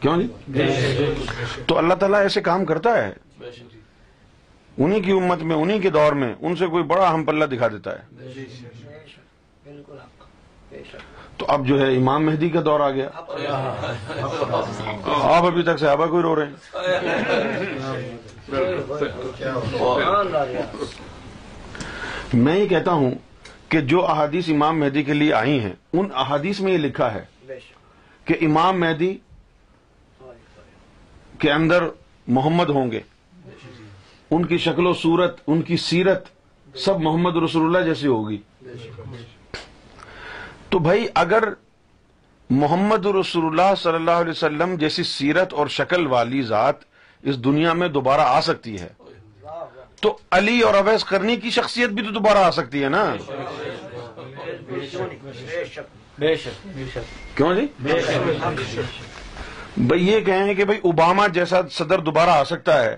کیوں 0.00 0.16
جی؟ 0.20 1.06
تو 1.66 1.78
اللہ 1.78 1.94
تعالیٰ 2.00 2.20
ایسے 2.22 2.40
کام 2.48 2.64
کرتا 2.64 2.96
ہے 3.02 3.12
انہی 3.42 5.00
کی 5.02 5.12
امت 5.12 5.42
میں 5.50 5.56
انہی 5.56 5.78
کے 5.80 5.90
دور 5.90 6.12
میں 6.22 6.32
ان 6.40 6.56
سے 6.62 6.66
کوئی 6.74 6.84
بڑا 6.94 7.12
ہم 7.14 7.24
پلہ 7.24 7.44
دکھا 7.52 7.68
دیتا 7.74 7.94
ہے 7.98 8.34
تو 11.38 11.46
اب 11.54 11.66
جو 11.66 11.78
ہے 11.80 11.86
امام 11.96 12.24
مہدی 12.26 12.48
کا 12.50 12.60
دور 12.66 12.80
آ 12.80 12.90
گیا 12.90 13.08
آپ 15.32 15.44
ابھی 15.46 15.62
تک 15.62 15.80
صحابہ 15.80 16.06
کوئی 16.10 16.22
رو 16.22 16.34
رہے 16.36 16.46
ہیں 16.46 17.74
میں 22.42 22.56
یہ 22.58 22.66
کہتا 22.68 22.92
ہوں 23.00 23.10
کہ 23.68 23.80
جو 23.92 24.04
احادیث 24.10 24.48
امام 24.52 24.78
مہدی 24.80 25.02
کے 25.02 25.12
لیے 25.14 25.32
آئی 25.34 25.58
ہیں 25.60 25.72
ان 25.92 26.08
احادیث 26.24 26.60
میں 26.60 26.72
یہ 26.72 26.78
لکھا 26.78 27.12
ہے 27.14 27.24
کہ 28.24 28.36
امام 28.46 28.80
مہدی 28.80 29.16
کے 31.38 31.52
اندر 31.52 31.84
محمد 32.38 32.70
ہوں 32.78 32.90
گے 32.92 33.00
ان 34.36 34.44
کی 34.46 34.58
شکل 34.58 34.86
و 34.86 34.92
صورت 35.02 35.40
ان 35.46 35.62
کی 35.62 35.76
سیرت 35.88 36.28
سب 36.84 37.00
محمد 37.00 37.36
رسول 37.42 37.66
اللہ 37.66 37.88
جیسی 37.88 38.06
ہوگی 38.06 38.38
تو 40.70 40.78
بھائی 40.86 41.06
اگر 41.22 41.42
محمد 42.50 43.06
رسول 43.20 43.44
اللہ 43.46 43.74
صلی 43.82 43.94
اللہ 43.94 44.20
علیہ 44.24 44.30
وسلم 44.30 44.74
جیسی 44.80 45.02
سیرت 45.12 45.52
اور 45.60 45.66
شکل 45.76 46.06
والی 46.10 46.42
ذات 46.52 46.84
اس 47.30 47.42
دنیا 47.44 47.72
میں 47.82 47.88
دوبارہ 47.96 48.20
آ 48.34 48.40
سکتی 48.48 48.78
ہے 48.80 48.88
تو 50.02 50.16
علی 50.38 50.58
اور 50.68 50.74
اویس 50.74 51.04
کرنی 51.04 51.36
کی 51.42 51.50
شخصیت 51.50 51.90
بھی 51.98 52.02
تو 52.06 52.10
دوبارہ 52.12 52.38
آ 52.46 52.50
سکتی 52.58 52.82
ہے 52.84 52.88
نا 52.94 53.04
کیوں 57.36 57.54
جی 57.54 57.66
بھائی 59.76 60.06
یہ 60.08 60.20
کہیں 60.24 60.54
کہ 60.54 60.64
بھائی 60.64 60.78
اوباما 60.90 61.26
جیسا 61.38 61.60
صدر 61.78 61.98
دوبارہ 62.10 62.30
آ 62.30 62.44
سکتا 62.52 62.82
ہے 62.82 62.96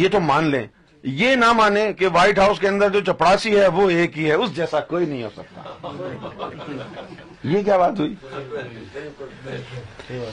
یہ 0.00 0.08
تو 0.12 0.20
مان 0.20 0.50
لیں 0.50 0.66
یہ 1.10 1.34
نہ 1.36 1.52
مانے 1.56 1.92
کہ 1.98 2.06
وائٹ 2.12 2.38
ہاؤس 2.38 2.58
کے 2.60 2.68
اندر 2.68 2.88
جو 2.92 3.00
چپڑاسی 3.12 3.56
ہے 3.58 3.66
وہ 3.74 3.88
ایک 3.90 4.18
ہی 4.18 4.26
ہے 4.30 4.34
اس 4.34 4.54
جیسا 4.56 4.80
کوئی 4.90 5.06
نہیں 5.06 5.22
ہو 5.22 5.28
سکتا 5.36 5.90
یہ 7.48 7.62
کیا 7.64 7.76
بات 7.78 8.00
ہوئی 8.00 8.14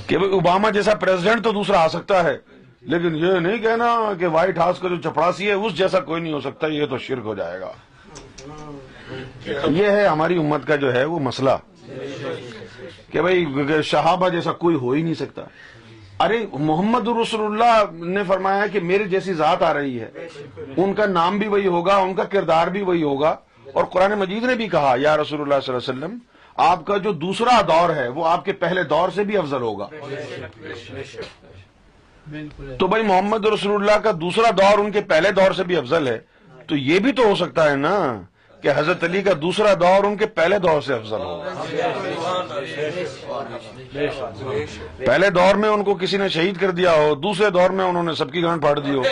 کہ 0.08 0.16
اوباما 0.32 0.70
جیسا 0.76 0.94
پریزیڈنٹ 1.04 1.44
تو 1.44 1.52
دوسرا 1.52 1.80
آ 1.84 1.88
سکتا 1.96 2.24
ہے 2.24 2.38
لیکن 2.92 3.16
یہ 3.24 3.40
نہیں 3.46 3.58
کہنا 3.64 3.96
کہ 4.20 4.28
وائٹ 4.36 4.58
ہاؤس 4.58 4.80
کا 4.80 4.88
جو 4.90 4.96
چپڑاسی 5.10 5.48
ہے 5.48 5.54
اس 5.54 5.78
جیسا 5.78 6.00
کوئی 6.10 6.22
نہیں 6.22 6.34
ہو 6.34 6.40
سکتا 6.42 6.68
یہ 6.74 6.86
تو 6.90 6.98
شرک 7.08 7.26
ہو 7.26 7.36
جائے 7.36 7.60
گا 7.62 7.72
یہ 9.46 9.86
ہے 9.90 10.06
ہماری 10.06 10.38
امت 10.40 10.68
کا 10.68 10.76
جو 10.86 10.94
ہے 10.94 11.04
وہ 11.12 11.20
مسئلہ 11.30 11.58
کہ 13.12 13.22
بھائی 13.22 13.82
شہابہ 13.84 14.30
جیسا 14.30 14.52
کوئی 14.64 14.76
ہو 14.82 14.92
ہی 14.92 15.02
نہیں 15.02 15.14
سکتا 15.20 15.42
ارے 16.24 16.38
محمد 16.60 17.08
رسول 17.22 17.42
اللہ 17.46 18.02
نے 18.06 18.24
فرمایا 18.28 18.66
کہ 18.72 18.80
میرے 18.88 19.04
جیسی 19.12 19.34
ذات 19.34 19.62
آ 19.64 19.74
رہی 19.74 20.00
ہے 20.02 20.10
ان 20.84 20.94
کا 20.94 21.06
نام 21.08 21.38
بھی 21.40 21.48
وہی 21.54 21.68
ہوگا 21.76 21.96
ان 21.98 22.14
کا 22.16 22.24
کردار 22.34 22.68
بھی 22.74 22.82
وہی 22.90 23.04
ہوگا 23.04 23.36
اور 23.74 23.84
قرآن 23.94 24.14
مجید 24.20 24.44
نے 24.48 24.56
بھی 24.62 24.68
کہا 24.70 24.94
یا 25.00 25.16
رسول 25.18 25.42
اللہ 25.42 25.60
صلی 25.66 25.74
اللہ 25.74 25.92
علیہ 25.92 26.06
وسلم 26.06 26.18
آپ 26.70 26.86
کا 26.88 26.98
جو 27.06 27.12
دوسرا 27.22 27.60
دور 27.68 27.96
ہے 27.96 28.08
وہ 28.16 28.26
آپ 28.28 28.44
کے 28.46 28.54
پہلے 28.64 28.84
دور 28.94 29.10
سے 29.16 29.24
بھی 29.30 29.38
افضل 29.38 29.62
ہوگا 29.62 29.88
تو 32.80 32.88
بھائی 32.88 33.04
محمد 33.04 33.46
رسول 33.54 33.76
اللہ 33.82 34.02
کا 34.04 34.12
دوسرا 34.22 34.50
دور 34.58 34.80
ان 34.84 34.92
کے 34.98 35.02
پہلے 35.14 35.32
دور 35.40 35.54
سے 35.58 35.64
بھی 35.72 35.76
افضل 35.78 36.08
ہے 36.08 36.18
تو 36.68 36.76
یہ 36.78 37.00
بھی 37.06 37.12
تو 37.22 37.28
ہو 37.30 37.36
سکتا 37.36 37.70
ہے 37.70 37.76
نا 37.88 37.96
کہ 38.62 38.70
حضرت 38.76 39.04
علی 39.04 39.22
کا 39.24 39.32
دوسرا 39.42 39.74
دور 39.82 40.04
ان 40.04 40.16
کے 40.18 40.26
پہلے 40.40 40.58
دور 40.60 40.82
سے 40.88 40.94
افضل 40.94 41.20
ہو 41.24 41.44
پہلے 45.06 45.30
دور 45.38 45.56
میں 45.64 45.70
ان 45.70 45.84
کو 45.84 45.96
کسی 46.02 46.18
نے 46.18 46.28
شہید 46.38 46.60
کر 46.62 46.72
دیا 46.80 46.94
ہو 47.02 47.14
دوسرے 47.28 47.50
دور 47.60 47.70
میں 47.78 47.86
انہوں 47.86 48.04
نے 48.04 48.14
سب 48.22 48.32
کی 48.32 48.42
گانٹ 48.44 48.62
پھاڑ 48.62 48.78
دی 48.80 48.96
ہو 48.96 49.04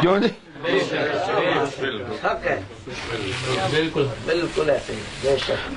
کیوں 0.00 0.18
جی 0.20 0.28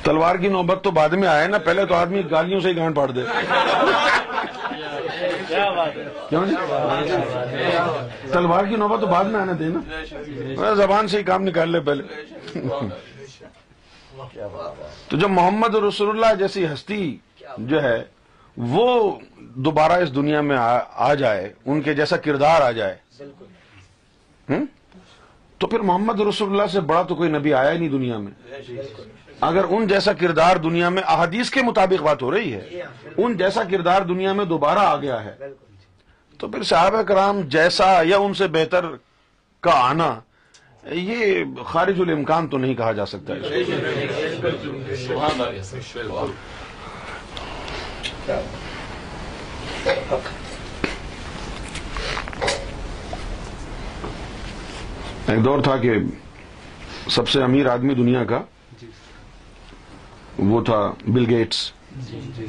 تلوار 0.03 0.35
کی 0.41 0.47
نوبت 0.49 0.83
تو 0.83 0.91
بعد 0.99 1.09
میں 1.21 1.27
آئے 1.27 1.47
نا 1.47 1.57
پہلے 1.65 1.85
تو 1.89 1.95
آدمی 1.95 2.21
گالیوں 2.31 2.59
سے 2.61 2.69
ہی 2.69 2.75
گانٹ 2.77 2.95
پھاڑ 2.95 3.09
دے 3.11 3.21
کیا 5.47 5.69
بات 5.77 5.97
ہے 5.97 6.14
کیوں 6.29 6.45
جی؟ 6.45 7.15
تلوار 8.31 8.65
کی 8.69 8.75
نوبت 8.75 9.01
تو 9.01 9.07
بعد 9.07 9.25
میں 9.31 9.39
آنے 9.39 9.53
دے 9.59 9.65
نا 10.59 10.73
زبان 10.77 11.07
سے 11.07 11.17
ہی 11.17 11.23
کام 11.23 11.43
نکال 11.43 11.69
لے 11.71 11.79
پہلے 11.85 12.63
تو 15.09 15.17
جب 15.17 15.29
محمد 15.29 15.75
رسول 15.87 16.09
اللہ 16.09 16.33
جیسی 16.39 16.65
ہستی 16.73 17.15
جو 17.57 17.81
ہے 17.83 17.97
وہ 18.73 18.85
دوبارہ 19.67 20.01
اس 20.03 20.13
دنیا 20.15 20.41
میں 20.49 20.57
آ 21.07 21.13
جائے 21.19 21.51
ان 21.65 21.81
کے 21.81 21.93
جیسا 21.93 22.17
کردار 22.27 22.61
آ 22.61 22.71
جائے 22.79 24.55
تو 25.57 25.67
پھر 25.67 25.79
محمد 25.89 26.19
رسول 26.27 26.49
اللہ 26.51 26.67
سے 26.71 26.79
بڑا 26.91 27.01
تو 27.09 27.15
کوئی 27.15 27.29
نبی 27.31 27.53
آیا 27.53 27.71
ہی 27.71 27.77
نہیں 27.77 27.89
دنیا 27.89 28.17
میں 28.17 28.31
اگر 29.49 29.63
ان 29.77 29.87
جیسا 29.87 30.13
کردار 30.19 30.55
دنیا 30.63 30.89
میں 30.89 31.01
احادیث 31.05 31.49
کے 31.51 31.61
مطابق 31.65 32.01
بات 32.03 32.21
ہو 32.21 32.31
رہی 32.31 32.53
ہے 32.53 32.81
ان 33.23 33.33
جیسا 33.37 33.63
کردار 33.71 34.01
دنیا 34.11 34.33
میں 34.33 34.45
دوبارہ 34.45 34.85
آ 34.91 34.95
گیا 35.01 35.23
ہے 35.23 35.33
تو 36.39 36.47
پھر 36.51 36.63
صحابہ 36.69 37.01
کرام 37.07 37.41
جیسا 37.55 37.85
یا 38.05 38.17
ان 38.25 38.33
سے 38.39 38.47
بہتر 38.55 38.85
کا 39.63 39.71
آنا 39.89 40.09
یہ 41.01 41.43
خارج 41.65 41.99
الامکان 42.01 42.47
تو 42.47 42.57
نہیں 42.63 42.75
کہا 42.75 42.91
جا 42.99 43.05
سکتا 43.11 43.33
ایک 55.33 55.43
دور 55.45 55.61
تھا 55.67 55.75
کہ 55.81 55.93
سب 57.11 57.29
سے 57.29 57.43
امیر 57.43 57.65
آدمی 57.69 57.93
دنیا 57.95 58.23
کا 58.33 58.41
جی۔ 58.79 58.87
وہ 60.49 60.63
تھا 60.65 60.79
بل 61.07 61.29
گیٹس 61.29 61.69
جی، 62.09 62.19
جی، 62.37 62.45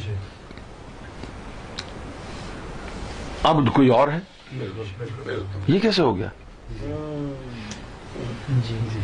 اب 3.46 3.58
کوئی 3.74 3.88
اور 3.94 4.08
ہے 4.08 4.18
یہ 5.66 5.78
کیسے 5.82 6.02
ہو 6.02 6.12
گیا 6.18 6.28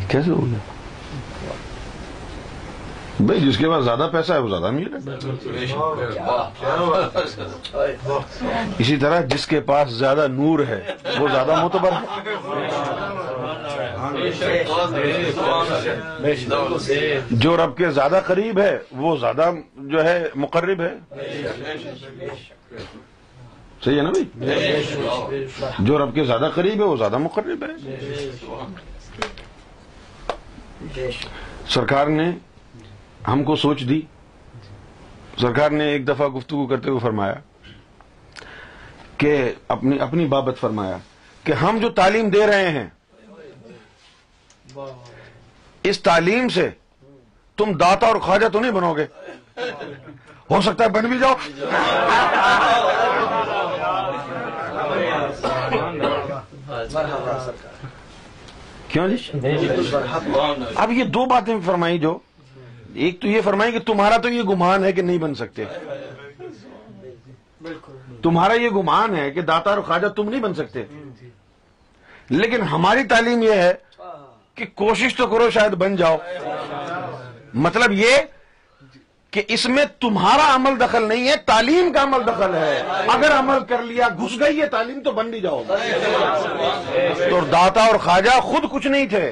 کیسے 0.09 0.29
ہو 0.31 0.45
گیا 0.45 0.59
بھائی 3.27 3.39
جس 3.41 3.57
کے 3.57 3.65
پاس 3.69 3.83
زیادہ 3.83 4.07
پیسہ 4.13 4.33
ہے 4.33 4.37
وہ 4.45 4.49
زیادہ 4.49 4.67
امیر 4.67 4.87
ہے 4.93 4.99
اسی 8.79 8.97
طرح 9.03 9.19
جس 9.33 9.43
کے 9.47 9.59
پاس 9.71 9.87
زیادہ 9.99 10.25
نور 10.39 10.59
ہے 10.69 10.79
وہ 11.19 11.25
زیادہ 11.31 11.53
معتبر 11.61 11.91
ہے 11.93 12.01
جو 17.45 17.51
رب 17.63 17.71
کے 17.77 17.87
زیادہ 18.01 18.19
قریب 18.27 18.55
ہے 18.61 18.75
وہ 19.05 19.15
زیادہ 19.23 19.45
جو 19.95 19.99
ہے 20.07 20.17
مقرب 20.45 20.79
ہے 20.81 20.91
صحیح 23.83 23.97
ہے 23.97 24.01
نا 24.03 24.09
بھائی 24.11 25.43
جو 25.87 25.97
رب 25.99 26.13
کے 26.15 26.23
زیادہ 26.25 26.49
قریب 26.55 26.79
ہے 26.81 26.85
وہ 26.87 26.95
زیادہ 26.97 27.17
مقرب 27.17 27.63
ہے 30.99 31.09
سرکار 31.73 32.07
نے 32.17 32.29
ہم 33.27 33.43
کو 33.49 33.55
سوچ 33.55 33.81
دی 33.89 33.99
سرکار 35.41 35.71
نے 35.71 35.87
ایک 35.91 36.07
دفعہ 36.07 36.27
گفتگو 36.37 36.65
کرتے 36.67 36.89
ہوئے 36.89 36.99
فرمایا 37.03 37.33
کہ 39.17 39.35
اپنی 39.75 39.99
اپنی 40.07 40.25
بابت 40.35 40.57
فرمایا 40.59 40.97
کہ 41.43 41.51
ہم 41.61 41.77
جو 41.81 41.89
تعلیم 42.01 42.29
دے 42.35 42.45
رہے 42.47 42.69
ہیں 42.77 42.87
اس 45.91 46.01
تعلیم 46.03 46.47
سے 46.55 46.69
تم 47.57 47.71
داتا 47.79 48.07
اور 48.07 48.19
خواجہ 48.27 48.47
تو 48.53 48.59
نہیں 48.59 48.71
بنو 48.71 48.93
گے 48.97 49.05
ہو 50.51 50.61
سکتا 50.61 50.83
ہے 50.83 50.89
بن 50.89 51.09
بھی 51.09 51.17
جاؤ 51.19 51.33
کیوں 58.93 59.07
جی 59.07 59.87
اب 60.83 60.91
یہ 60.91 61.03
دو 61.13 61.25
باتیں 61.29 61.55
فرمائی 61.65 61.97
جو 61.99 62.17
ایک 63.05 63.19
تو 63.21 63.27
یہ 63.27 63.41
فرمائی 63.43 63.71
کہ 63.71 63.79
تمہارا 63.85 64.17
تو 64.23 64.29
یہ 64.29 64.41
گمان 64.49 64.83
ہے 64.83 64.91
کہ 64.97 65.01
نہیں 65.07 65.17
بن 65.19 65.33
سکتے 65.35 65.63
تمہارا 68.23 68.53
یہ 68.63 68.69
گمان 68.75 69.15
ہے 69.15 69.29
کہ 69.37 69.41
داتا 69.49 69.69
اور 69.69 69.81
خواجہ 69.87 70.07
تم 70.19 70.29
نہیں 70.29 70.41
بن 70.41 70.53
سکتے 70.59 70.83
لیکن 72.29 72.61
ہماری 72.71 73.03
تعلیم 73.15 73.41
یہ 73.43 73.61
ہے 73.61 73.73
کہ 74.55 74.65
کوشش 74.83 75.15
تو 75.17 75.27
کرو 75.27 75.49
شاید 75.53 75.73
بن 75.85 75.95
جاؤ 75.95 76.17
مطلب 77.67 77.91
یہ 78.01 78.17
کہ 79.33 79.41
اس 79.55 79.65
میں 79.75 79.83
تمہارا 80.01 80.43
عمل 80.55 80.79
دخل 80.79 81.07
نہیں 81.07 81.27
ہے 81.27 81.35
تعلیم 81.45 81.91
کا 81.93 82.01
عمل 82.03 82.25
دخل 82.27 82.53
ہے 82.55 82.81
اگر 83.13 83.31
عمل 83.37 83.63
کر 83.69 83.81
لیا 83.83 84.07
گھس 84.17 84.39
گئی 84.39 84.59
ہے 84.59 84.65
تعلیم 84.73 84.99
تو 85.03 85.11
بن 85.19 85.29
نہیں 85.29 85.41
جاؤ 85.41 85.63
تو 87.29 87.39
داتا 87.51 87.85
اور 87.85 87.95
خواجہ 88.03 88.39
خود 88.49 88.69
کچھ 88.71 88.87
نہیں 88.95 89.07
تھے 89.13 89.31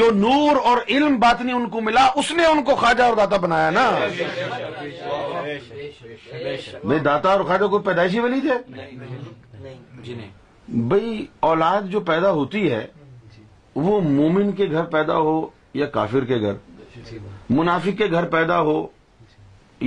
جو 0.00 0.08
نور 0.14 0.56
اور 0.70 0.78
علم 0.96 1.18
باطنی 1.20 1.52
ان 1.52 1.68
کو 1.74 1.80
ملا 1.88 2.06
اس 2.22 2.30
نے 2.40 2.46
ان 2.46 2.62
کو 2.70 2.74
خواجہ 2.80 3.02
اور 3.02 3.16
داتا 3.16 3.36
بنایا 3.44 3.68
نا 3.76 3.88
بھائی 6.84 6.98
داتا 7.04 7.32
اور 7.32 7.44
خواجہ 7.50 7.66
کوئی 7.74 7.84
پیدائشی 7.90 8.20
ولی 8.26 8.40
تھے 8.48 8.58
بھائی 10.94 11.24
اولاد 11.52 11.88
جو 11.94 12.00
پیدا 12.12 12.30
ہوتی 12.40 12.70
ہے 12.72 12.86
وہ 13.86 14.00
مومن 14.08 14.52
کے 14.60 14.66
گھر 14.70 14.84
پیدا 14.98 15.16
ہو 15.28 15.36
یا 15.78 15.86
کافر 15.98 16.24
کے 16.32 16.40
گھر 16.40 16.52
منافق 17.50 17.98
کے 17.98 18.10
گھر 18.10 18.24
پیدا 18.30 18.60
ہو 18.62 18.82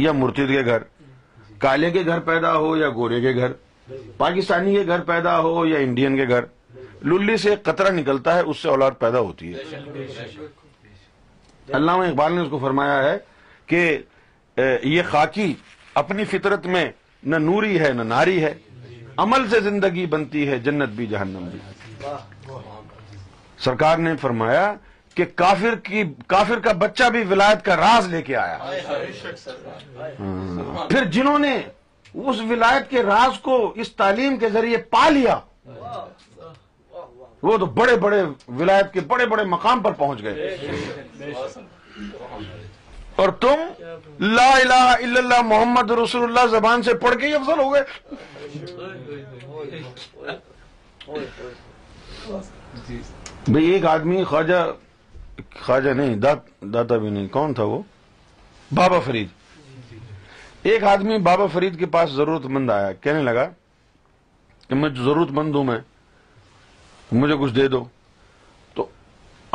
یا 0.02 0.12
مرتد 0.22 0.50
کے 0.52 0.66
گھر 0.66 0.84
کالے 1.60 1.90
کے 1.92 2.04
گھر 2.06 2.20
پیدا 2.26 2.54
ہو 2.56 2.76
یا 2.78 2.90
گورے 2.96 3.20
کے 3.22 3.34
گھر 3.36 3.52
پاکستانی 4.18 4.74
کے 4.74 4.86
گھر 4.88 5.02
پیدا 5.06 5.40
ہو 5.42 5.66
یا 5.66 5.80
انڈین 5.80 6.16
کے 6.18 6.28
گھر 6.34 6.46
للی 7.08 7.36
سے 7.38 7.50
ایک 7.50 7.64
قطرہ 7.64 7.92
نکلتا 7.96 8.34
ہے 8.36 8.42
اس 8.52 8.58
سے 8.62 8.70
اولاد 8.70 8.92
پیدا 9.00 9.20
ہوتی 9.20 9.54
ہے 9.54 9.64
علامہ 11.78 12.04
اقبال 12.04 12.34
نے 12.34 12.42
اس 12.42 12.48
کو 12.50 12.60
فرمایا 12.62 13.02
ہے 13.04 13.18
کہ 13.68 13.98
یہ 14.84 15.02
خاکی 15.10 15.54
اپنی 16.02 16.24
فطرت 16.32 16.66
میں 16.76 16.86
نہ 17.32 17.36
نوری 17.40 17.80
ہے 17.80 17.92
نہ 17.94 18.04
ناری 18.14 18.44
ہے 18.44 18.54
عمل 19.24 19.48
سے 19.50 19.60
زندگی 19.70 20.06
بنتی 20.16 20.48
ہے 20.48 20.60
جنت 20.66 20.90
بھی 20.96 21.06
جہنم 21.08 21.50
بھی 21.52 22.14
سرکار 23.64 23.98
نے 23.98 24.16
فرمایا 24.22 24.74
کہ 25.16 25.26
کافر 25.36 25.76
کی 25.84 26.04
کافر 26.28 26.60
کا 26.68 26.72
بچہ 26.80 27.04
بھی 27.14 27.24
ولایت 27.30 27.64
کا 27.66 27.76
راز 27.78 28.08
لے 28.14 28.22
کے 28.30 28.36
آیا 28.46 28.58
پھر 30.90 31.06
جنہوں 31.18 31.38
نے 31.40 31.56
اس 32.14 32.40
ولایت 32.50 32.90
کے 32.90 33.04
راز 33.04 33.40
کو 33.48 33.58
اس 33.84 33.92
تعلیم 34.02 34.38
کے 34.40 34.50
ذریعے 34.54 34.78
پا 34.96 35.08
لیا 35.10 35.40
وہ 37.50 37.58
تو 37.58 37.66
بڑے 37.80 37.96
بڑے 38.04 38.22
ولایت 38.60 38.92
کے 38.94 39.00
بڑے 39.14 39.26
بڑے 39.34 39.44
مقام 39.54 39.80
پر 39.84 39.92
پہنچ 40.04 40.24
گئے 40.24 41.32
اور 43.24 43.30
تم 43.42 43.60
لا 44.20 44.50
الہ 44.52 44.80
الا 44.84 45.20
اللہ 45.20 45.42
محمد 45.48 45.92
رسول 46.04 46.24
اللہ 46.24 46.46
زبان 46.52 46.84
سے 46.84 46.94
پڑھ 47.02 47.16
کے 47.22 47.28
ہی 47.28 47.34
افضل 47.36 47.60
ہو 47.60 47.74
گئے 47.74 47.84
جی۔ 52.88 53.02
بھئی 53.48 53.70
ایک 53.72 53.86
آدمی 53.86 54.24
خواجہ 54.30 54.62
خواجہ 55.60 55.90
نہیں 55.96 56.16
داتا 56.74 56.98
بھی 56.98 57.10
نہیں 57.10 57.28
کون 57.32 57.54
تھا 57.54 57.64
وہ 57.64 57.82
بابا 58.76 59.00
فرید 59.06 59.28
ایک 60.72 60.84
آدمی 60.92 61.18
بابا 61.28 61.46
فرید 61.54 61.80
کے 61.80 61.86
پاس 61.96 62.10
ضرورت 62.12 62.46
مند 62.58 62.70
آیا 62.72 62.92
کہنے 63.02 63.22
لگا 63.24 63.46
کہ 64.68 64.76
میں 64.76 64.90
ضرورت 64.98 65.32
مند 65.40 65.56
ہوں 65.56 65.64
میں 65.64 65.78
مجھے 67.12 67.36
کچھ 67.42 67.54
دے 67.54 67.68
دو 67.68 67.84
تو 68.74 68.86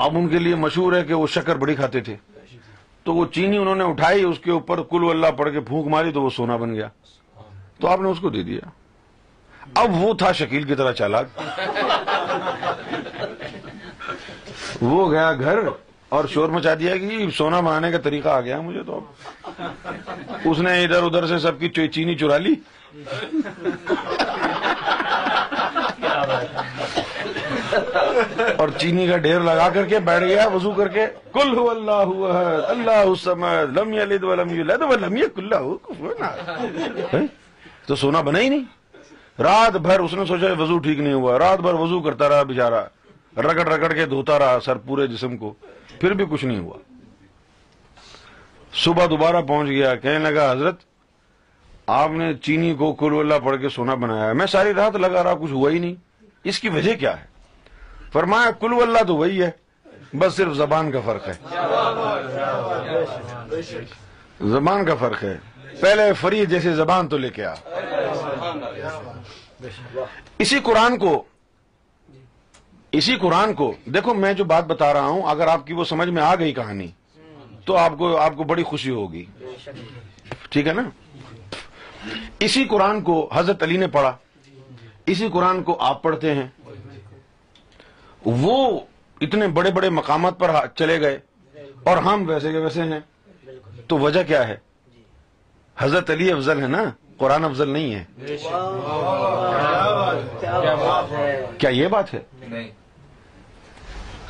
اب 0.07 0.17
ان 0.19 0.29
کے 0.29 0.39
لیے 0.39 0.55
مشہور 0.65 0.93
ہے 0.97 1.03
کہ 1.05 1.15
وہ 1.15 1.27
شکر 1.35 1.57
بڑی 1.63 1.75
کھاتے 1.75 2.01
تھے 2.09 2.17
تو 3.05 3.15
وہ 3.15 3.25
چینی 3.35 3.57
انہوں 3.57 3.75
نے 3.77 3.85
اٹھائی 3.91 4.23
اس 4.25 4.39
کے 4.45 4.51
اوپر 4.51 4.83
کل 4.91 5.07
اللہ 5.11 5.31
پڑھ 5.37 5.53
کے 5.53 5.61
پھونک 5.69 5.87
ماری 5.93 6.13
تو 6.13 6.23
وہ 6.23 6.31
سونا 6.37 6.57
بن 6.65 6.75
گیا 6.75 6.89
تو 7.81 7.89
آپ 7.89 8.01
نے 8.01 8.09
اس 8.11 8.21
کو 8.21 8.31
دے 8.31 8.43
دیا 8.43 8.71
اب 9.81 9.95
وہ 10.03 10.13
تھا 10.19 10.33
شکیل 10.33 10.63
کی 10.67 10.75
طرح 10.75 10.93
چالاک 11.01 11.41
وہ 14.81 15.11
گیا 15.11 15.33
گھر 15.41 15.59
اور 16.15 16.25
شور 16.33 16.49
مچا 16.49 16.75
دیا 16.79 16.97
کہ 16.97 17.25
سونا 17.37 17.61
بنانے 17.61 17.91
کا 17.93 17.99
طریقہ 18.05 18.29
آ 18.29 18.41
گیا 18.41 18.61
مجھے 18.61 18.83
تو 18.87 19.01
اس 20.51 20.59
نے 20.59 20.83
ادھر 20.85 21.03
ادھر 21.03 21.27
سے 21.27 21.39
سب 21.47 21.59
کی 21.61 21.87
چینی 21.89 22.15
چرا 22.19 22.37
لی 22.45 22.55
اور 28.59 28.69
چینی 28.79 29.07
کا 29.07 29.17
ڈھیر 29.25 29.41
لگا 29.41 29.69
کر 29.75 29.85
کے 29.89 29.99
بیٹھ 30.05 30.25
گیا 30.25 30.47
وضو 30.55 30.71
کر 30.77 30.89
کے 30.95 31.07
کل 31.33 31.57
ہو 31.57 31.69
اللہ 31.71 32.73
اللہ 32.75 33.67
لم 33.81 33.93
یلد 33.95 34.25
ولم 34.25 34.53
لا 34.69 34.75
ولم 34.91 35.17
یکل 35.17 35.53
کل 35.87 37.27
تو 37.87 37.97
سونا 37.97 38.21
بنا 38.21 38.39
ہی 38.41 38.49
نہیں 38.49 38.65
رات 39.43 39.77
بھر 39.89 40.01
اس 40.01 40.15
نے 40.15 40.25
سوچا 40.29 40.53
وضو 40.63 40.79
ٹھیک 40.87 40.99
نہیں 41.01 41.13
ہوا 41.15 41.39
رات 41.39 41.61
بھر 41.67 41.75
وضو 41.83 42.01
کرتا 42.03 42.29
رہا 42.29 42.43
بیچارہ 42.43 42.85
رگڑ 43.45 43.67
رگڑ 43.73 43.93
کے 43.95 44.05
دھوتا 44.11 44.39
رہا 44.39 44.59
سر 44.65 44.77
پورے 44.87 45.07
جسم 45.07 45.37
کو 45.39 45.53
پھر 46.01 46.13
بھی 46.21 46.25
کچھ 46.31 46.45
نہیں 46.45 46.59
ہوا 46.59 46.79
صبح 48.85 49.07
دوبارہ 49.11 49.41
پہنچ 49.49 49.69
گیا 49.71 49.95
کہنے 49.97 50.19
لگا 50.31 50.51
حضرت 50.53 50.81
آپ 52.01 52.11
نے 52.19 52.33
چینی 52.43 52.75
کو 52.79 52.93
کل 53.03 53.15
اللہ 53.19 53.45
پڑھ 53.45 53.61
کے 53.61 53.69
سونا 53.75 53.95
بنایا 54.03 54.27
ہے 54.29 54.33
میں 54.41 54.47
ساری 54.55 54.73
رات 54.77 54.97
لگا 54.97 55.23
رہا 55.25 55.35
کچھ 55.41 55.53
ہوا 55.53 55.71
ہی 55.71 55.79
نہیں 55.79 55.95
اس 56.53 56.59
کی 56.61 56.69
وجہ 56.69 56.95
کیا 57.01 57.17
ہے 57.21 57.27
فرمایا 58.13 58.51
کل 58.61 58.75
اللہ 58.83 59.03
تو 59.07 59.17
وہی 59.17 59.43
ہے 59.43 59.51
بس 60.19 60.35
صرف 60.37 60.55
زبان 60.57 60.91
کا 60.93 61.01
فرق 61.05 61.29
ہے 61.29 61.35
زبان 64.51 64.85
کا 64.85 64.95
فرق 65.01 65.23
ہے 65.25 65.37
پہلے 65.81 66.13
فری 66.21 66.45
جیسے 66.51 66.73
زبان 66.75 67.09
تو 67.09 67.19
لے 67.19 67.29
کے 67.39 67.45
آ 67.45 67.55
اسی 70.45 70.59
قرآن 70.65 70.97
کو 70.99 71.23
اسی 72.97 73.15
قرآن 73.21 73.53
کو 73.55 73.73
دیکھو 73.95 74.13
میں 74.15 74.33
جو 74.35 74.45
بات 74.53 74.67
بتا 74.67 74.93
رہا 74.95 75.07
ہوں 75.07 75.23
اگر 75.31 75.47
آپ 75.53 75.67
کی 75.67 75.73
وہ 75.75 75.85
سمجھ 75.85 76.09
میں 76.09 76.23
آ 76.23 76.35
گئی 76.39 76.53
کہانی 76.55 76.87
تو 77.65 77.77
آپ 77.77 77.97
کو 77.99 78.17
آپ 78.21 78.37
کو 78.37 78.45
بڑی 78.53 78.63
خوشی 78.65 78.91
ہوگی 78.91 79.25
ٹھیک 80.51 80.67
ہے 80.67 80.73
نا 80.73 80.83
اسی 82.45 82.65
قرآن 82.71 83.01
کو 83.05 83.17
حضرت 83.35 83.63
علی 83.63 83.77
نے 83.77 83.87
پڑھا 83.97 84.17
اسی 85.13 85.29
قرآن 85.33 85.63
کو 85.63 85.77
آپ 85.85 86.03
پڑھتے 86.03 86.35
ہیں 86.35 86.47
وہ 88.43 88.57
اتنے 89.27 89.49
بڑے 89.59 89.71
بڑے 89.73 89.91
مقامات 89.99 90.39
پر 90.39 90.51
چلے 90.79 91.01
گئے 91.01 91.19
اور 91.91 91.97
ہم 92.07 92.25
ویسے 92.29 92.53
کے 92.53 92.59
ویسے 92.59 92.83
ہیں 92.93 93.01
تو 93.89 93.99
وجہ 93.99 94.23
کیا 94.29 94.47
ہے 94.49 94.57
حضرت 95.79 96.11
علی 96.11 96.31
افضل 96.33 96.63
ہے 96.63 96.67
نا 96.69 96.85
قرآن 97.19 97.45
افضل 97.45 97.69
نہیں 97.73 97.95
ہے 97.95 98.05
کیا 101.59 101.71
یہ 101.71 101.89
بات 101.95 102.15
ہے 102.15 102.21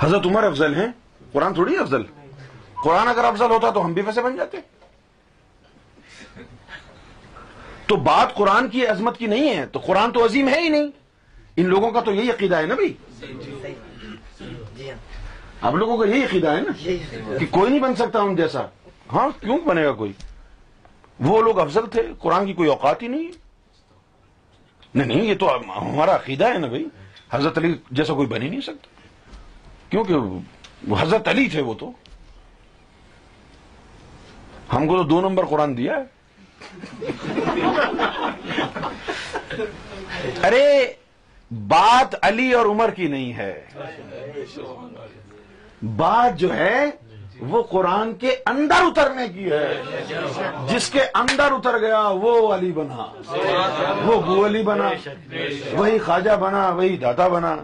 حضرت 0.00 0.26
عمر 0.26 0.42
افضل 0.44 0.74
ہیں 0.74 0.86
قرآن 1.32 1.54
تھوڑی 1.54 1.76
افضل 1.78 2.02
قرآن 2.82 3.08
اگر 3.08 3.24
افضل 3.24 3.50
ہوتا 3.50 3.70
تو 3.74 3.84
ہم 3.84 3.92
بھی 3.92 4.02
ویسے 4.06 4.22
بن 4.22 4.36
جاتے 4.36 4.58
تو 7.86 7.96
بات 8.10 8.34
قرآن 8.36 8.68
کی 8.68 8.86
عظمت 8.86 9.18
کی 9.18 9.26
نہیں 9.26 9.56
ہے 9.56 9.64
تو 9.72 9.78
قرآن 9.84 10.12
تو 10.12 10.24
عظیم 10.24 10.48
ہے 10.48 10.60
ہی 10.60 10.68
نہیں 10.68 10.90
ان 11.60 11.68
لوگوں 11.68 11.90
کا 11.90 12.00
تو 12.08 12.12
یہی 12.14 12.30
عقیدہ 12.30 12.56
ہے 12.56 12.66
نا 12.66 12.74
بھائی 12.80 12.92
جی 14.76 14.90
اب 14.90 15.72
ہاں۔ 15.72 15.78
لوگوں 15.78 15.96
کا 15.98 16.06
یہی 16.08 16.24
عقیدہ 16.24 16.50
ہے 16.56 16.60
نا 16.60 16.72
کہ 17.38 17.46
کوئی 17.50 17.70
نہیں 17.70 17.80
بن 17.80 17.94
سکتا 17.96 18.20
ان 18.22 18.34
جیسا 18.36 18.64
ہاں 19.12 19.28
کیوں 19.40 19.58
بنے 19.66 19.84
گا 19.84 19.92
کوئی 20.02 20.12
وہ 21.26 21.40
لوگ 21.42 21.58
افضل 21.60 21.86
تھے 21.92 22.02
قرآن 22.20 22.46
کی 22.46 22.52
کوئی 22.54 22.68
اوقات 22.70 23.02
ہی 23.02 23.08
نہیں 23.08 23.30
نہیں 24.94 25.06
نہیں 25.06 25.24
یہ 25.26 25.34
تو 25.38 25.48
ہمارا 25.56 26.14
عقیدہ 26.14 26.48
ہے 26.52 26.58
نا 26.58 26.66
بھائی 26.66 26.84
حضرت 27.32 27.58
علی 27.58 27.74
جیسا 27.96 28.14
کوئی 28.14 28.26
بنی 28.28 28.48
نہیں 28.48 28.60
سکتا 28.66 29.90
کیونکہ 29.90 30.94
حضرت 31.00 31.28
علی 31.28 31.48
تھے 31.52 31.62
وہ 31.62 31.74
تو 31.80 31.90
ہم 34.72 34.86
کو 34.88 34.96
تو 34.96 35.02
دو 35.08 35.20
نمبر 35.28 35.44
قرآن 35.50 35.76
دیا 35.76 35.96
ہے 35.96 36.16
ارے 40.46 40.62
بات 41.68 42.14
علی 42.28 42.52
اور 42.54 42.66
عمر 42.66 42.90
کی 42.96 43.06
نہیں 43.08 43.32
ہے 43.32 44.48
بات 45.96 46.38
جو 46.38 46.54
ہے 46.56 46.90
وہ 47.50 47.62
قرآن 47.70 48.12
کے 48.18 48.34
اندر 48.50 48.82
اترنے 48.84 49.26
کی 49.34 49.50
ہے 49.50 50.24
جس 50.68 50.88
کے 50.90 51.00
اندر 51.18 51.52
اتر 51.52 51.78
گیا 51.80 52.00
وہ 52.22 52.34
علی 52.54 52.70
بنا 52.76 53.04
وہ 54.06 54.20
بو 54.26 54.44
علی 54.46 54.62
بنا 54.68 54.88
وہی 55.76 55.98
خواجہ 56.04 56.36
بنا 56.40 56.68
وہی 56.78 56.96
داتا 57.04 57.28
بنا 57.34 57.54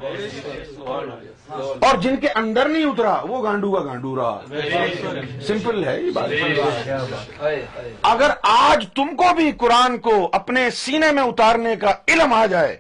اور 1.49 1.97
جن 2.03 2.17
کے 2.21 2.29
اندر 2.37 2.69
نہیں 2.69 2.85
اترا 2.85 3.15
وہ 3.29 3.43
گانڈو 3.43 3.71
کا 3.73 3.85
گانڈو 3.85 4.15
رہا 4.17 4.41
سمپل 5.47 5.85
ہے 5.87 6.01
یہ 6.01 6.11
بات 6.15 7.39
اگر 8.13 8.31
آج 8.57 8.87
تم 8.97 9.15
کو 9.17 9.35
بھی 9.37 9.51
قرآن 9.59 9.99
کو 10.09 10.17
اپنے 10.41 10.69
سینے 10.85 11.11
میں 11.17 11.23
اتارنے 11.23 11.77
کا 11.81 11.93
علم 12.09 12.33
آ 12.33 12.45
جائے 12.51 12.77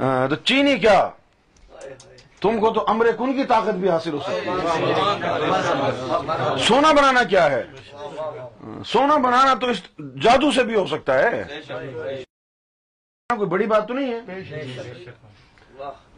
ہاں، 0.00 0.26
تو 0.28 0.34
چینی 0.44 0.76
کیا 0.78 0.98
تم 2.44 2.54
کو 2.60 2.68
تو 2.76 2.80
امر 2.92 3.06
کن 3.18 3.30
کی 3.36 3.44
طاقت 3.48 3.74
بھی 3.82 3.88
حاصل 3.90 4.14
ہو 4.14 4.18
سکتی 4.24 4.48
ہے 4.48 4.54
سونا 6.66 6.90
بنانا 6.98 7.22
کیا 7.30 7.44
ہے 7.50 7.60
سونا 8.86 9.14
بنانا 9.26 9.52
تو 9.60 9.66
اس 9.74 9.80
جادو 10.22 10.48
سے 10.56 10.62
بھی 10.70 10.74
ہو 10.74 10.82
سکتا 10.90 11.14
ہے 11.18 11.30
کوئی 13.36 13.48
بڑی 13.54 13.66
بات 13.72 13.84
تو 13.88 13.92
نہیں 13.94 14.10
ہے 14.12 14.18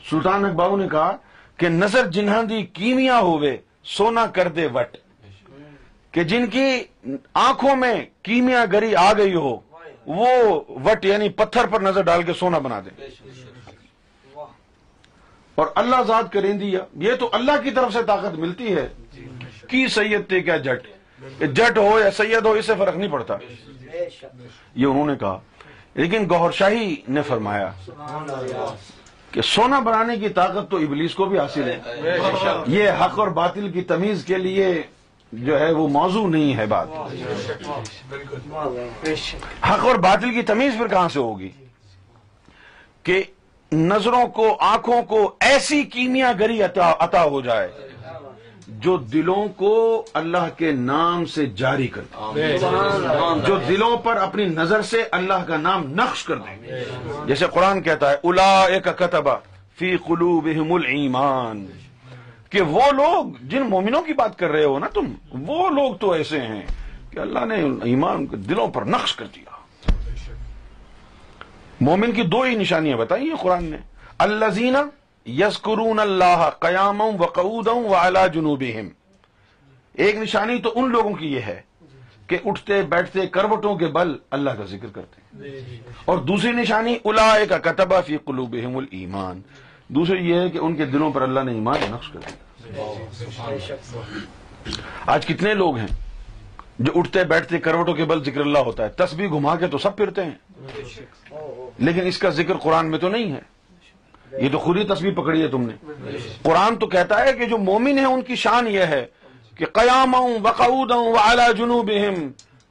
سلطان 0.09 0.41
اکباب 0.45 0.71
نے 0.83 0.89
کہا 0.93 1.13
کہ 1.63 1.67
نظر 1.79 2.05
جنہاں 2.19 2.43
دی 2.53 2.61
کیمیا 2.81 3.19
ہوئے 3.31 3.53
سونا 3.97 4.25
کر 4.39 4.47
دے 4.57 4.65
وٹ 4.75 4.91
کہ 6.17 6.21
جن 6.33 6.45
کی 6.57 6.67
آنکھوں 7.49 7.75
میں 7.85 7.95
کیمیا 8.31 8.61
گری 8.73 8.93
آ 9.09 9.11
گئی 9.19 9.35
ہو 9.47 9.55
وہ 10.21 10.29
وٹ 10.89 11.01
یعنی 11.05 11.29
پتھر 11.43 11.65
پر 11.71 11.81
نظر 11.91 12.03
ڈال 12.13 12.23
کے 12.23 12.33
سونا 12.43 12.59
بنا 12.69 12.79
دیں 12.85 12.95
اور 15.59 15.67
اللہ 15.81 16.03
ذات 16.07 16.33
کریں 16.33 16.53
دیا 16.59 16.79
یہ 17.03 17.15
تو 17.21 17.29
اللہ 17.37 17.61
کی 17.65 17.71
طرف 17.77 17.93
سے 17.93 17.99
طاقت 18.07 18.39
ملتی 18.39 18.75
ہے 18.77 18.87
جی، 19.13 19.27
کی 19.69 19.87
سید 19.95 20.27
تھے 20.29 20.41
کیا 20.49 20.57
جٹ 20.65 20.87
جٹ 21.57 21.79
ہو 21.79 21.99
یا 21.99 22.11
سید 22.17 22.47
ہو 22.47 22.51
اس 22.59 22.67
سے 22.67 22.75
فرق 22.79 22.97
نہیں 22.97 23.11
پڑتا 23.13 23.37
یہ 23.93 24.87
انہوں 24.87 25.07
نے 25.07 25.15
کہا 25.21 25.39
لیکن 25.95 26.29
گوھر 26.31 26.51
شاہی 26.59 26.95
نے 27.09 27.23
فرمایا 27.29 27.71
کہ 29.33 29.43
سونا 29.53 29.79
بنانے 29.87 30.17
کی 30.17 30.29
طاقت 30.39 30.71
تو 30.71 30.77
ابلیس 30.87 31.15
کو 31.15 31.25
بھی 31.27 31.39
حاصل 31.39 31.69
ہے 31.71 32.67
یہ 32.75 33.03
حق 33.05 33.19
اور 33.21 33.29
باطل 33.39 33.71
کی 33.73 33.83
تمیز 33.93 34.25
کے 34.27 34.39
لیے 34.49 34.69
جو 35.47 35.59
ہے 35.61 35.71
وہ 35.73 35.87
موضوع 35.95 36.27
نہیں 36.31 36.57
ہے 36.57 36.67
بات 36.75 36.89
حق 39.71 39.85
اور 39.87 39.95
باطل 40.05 40.33
کی 40.35 40.43
تمیز 40.53 40.77
پھر 40.79 40.89
کہاں 40.89 41.09
سے 41.15 41.19
ہوگی 41.19 41.51
کہ 43.05 43.23
نظروں 43.73 44.27
کو 44.35 44.57
آنکھوں 44.63 45.01
کو 45.09 45.19
ایسی 45.45 45.83
کیمیا 45.93 46.33
گری 46.41 46.63
عطا 46.63 47.23
ہو 47.31 47.41
جائے 47.45 47.71
جو 48.85 48.97
دلوں 49.13 49.49
کو 49.57 49.73
اللہ 50.21 50.49
کے 50.57 50.71
نام 50.73 51.25
سے 51.35 51.47
جاری 51.61 51.87
کر 51.95 52.03
دیں 52.35 52.57
جو 53.47 53.57
دلوں 53.69 53.97
پر 54.05 54.17
اپنی 54.23 54.45
نظر 54.49 54.83
سے 54.91 55.03
اللہ 55.19 55.45
کا 55.49 55.57
نام 55.61 55.85
نقش 56.01 56.23
کر 56.25 56.37
دیں 56.39 56.81
جیسے 57.29 57.47
قرآن 57.53 57.83
کہتا 57.83 58.11
ہے 58.13 58.81
کتبہ 58.99 59.37
فی 59.79 59.97
قلوبہم 60.07 60.73
الایمان 60.73 61.67
کہ 62.51 62.61
وہ 62.75 62.91
لوگ 62.97 63.33
جن 63.51 63.63
مومنوں 63.71 64.03
کی 64.03 64.13
بات 64.21 64.39
کر 64.39 64.51
رہے 64.51 64.65
ہو 64.65 64.79
نا 64.79 64.89
تم 64.95 65.13
وہ 65.49 65.69
لوگ 65.71 65.95
تو 66.01 66.11
ایسے 66.13 66.41
ہیں 66.47 66.63
کہ 67.11 67.19
اللہ 67.21 67.45
نے 67.55 67.61
ایمان 67.91 68.27
دلوں 68.49 68.69
پر 68.75 68.85
نقش 68.95 69.15
کر 69.17 69.27
دی 69.35 69.41
مومن 71.81 72.13
کی 72.13 72.23
دو 72.33 72.41
ہی 72.43 72.55
نشانیاں 72.57 72.97
ہیں 73.09 73.35
قرآن 73.41 73.65
نے 73.71 73.77
اللہ 74.25 74.51
زینا 74.55 74.83
یس 75.39 75.59
اللہ 76.03 76.49
قیام 76.61 77.03
اولا 77.03 78.27
جنوب 78.35 78.63
ایک 79.93 80.17
نشانی 80.17 80.57
تو 80.63 80.73
ان 80.77 80.91
لوگوں 80.93 81.13
کی 81.17 81.33
یہ 81.33 81.41
ہے 81.47 81.61
کہ 82.29 82.39
اٹھتے 82.47 82.81
بیٹھتے 82.89 83.27
کروٹوں 83.35 83.75
کے 83.79 83.87
بل 83.97 84.17
اللہ 84.39 84.51
کا 84.59 84.65
ذکر 84.69 84.87
کرتے 84.95 85.21
ہیں 85.21 85.43
جی، 85.43 85.51
جی، 85.51 85.61
جی۔ 85.67 85.79
اور 86.13 86.19
دوسری 86.31 86.53
نشانی 86.53 86.97
الا 87.13 87.57
کتبہ 87.65 88.01
فی 88.07 88.17
قلوبہم 88.25 88.77
الایمان 88.77 89.41
دوسری 89.99 90.29
یہ 90.29 90.41
ہے 90.41 90.49
کہ 90.51 90.59
ان 90.63 90.77
کے 90.77 90.85
دلوں 90.95 91.13
پر 91.13 91.23
اللہ 91.23 91.45
نے 91.47 91.53
ایمان 91.55 91.91
نقش 91.91 92.09
کر 92.13 92.21
دیا 92.29 93.63
آج 95.15 95.27
کتنے 95.27 95.55
لوگ 95.55 95.77
ہیں 95.79 95.87
جو 96.81 96.93
اٹھتے 96.99 97.23
بیٹھتے 97.25 97.59
کروٹوں 97.67 97.93
کے 97.95 98.05
بل 98.05 98.23
ذکر 98.25 98.41
اللہ 98.41 98.59
ہوتا 98.65 98.85
ہے 98.85 98.89
تسبیح 98.97 99.29
گھما 99.33 99.55
کے 99.59 99.67
تو 99.75 99.79
سب 99.79 99.97
پھرتے 99.97 100.25
ہیں 100.25 100.79
لیکن 101.85 102.07
اس 102.07 102.19
کا 102.19 102.31
ذکر 102.39 102.57
قرآن 102.63 102.91
میں 102.91 102.99
تو 102.99 103.09
نہیں 103.09 103.33
ہے 103.33 103.41
یہ 104.43 104.49
تو 104.53 104.59
خود 104.59 104.77
ہی 104.79 104.83
تسبیح 104.95 105.13
پکڑی 105.17 105.43
ہے 105.43 105.49
تم 105.49 105.63
نے 105.69 106.13
قرآن 106.43 106.77
تو 106.79 106.87
کہتا 106.97 107.23
ہے 107.25 107.33
کہ 107.39 107.47
جو 107.55 107.59
مومن 107.59 107.99
ہیں 107.99 108.07
ان 108.07 108.23
کی 108.23 108.35
شان 108.47 108.67
یہ 108.75 108.85
ہے 108.95 109.05
کہ 109.59 109.67
قیام 109.75 110.15
وقعود 110.45 110.93
آؤں 110.93 111.13
وعلا 111.15 111.51
جنوب 111.59 111.91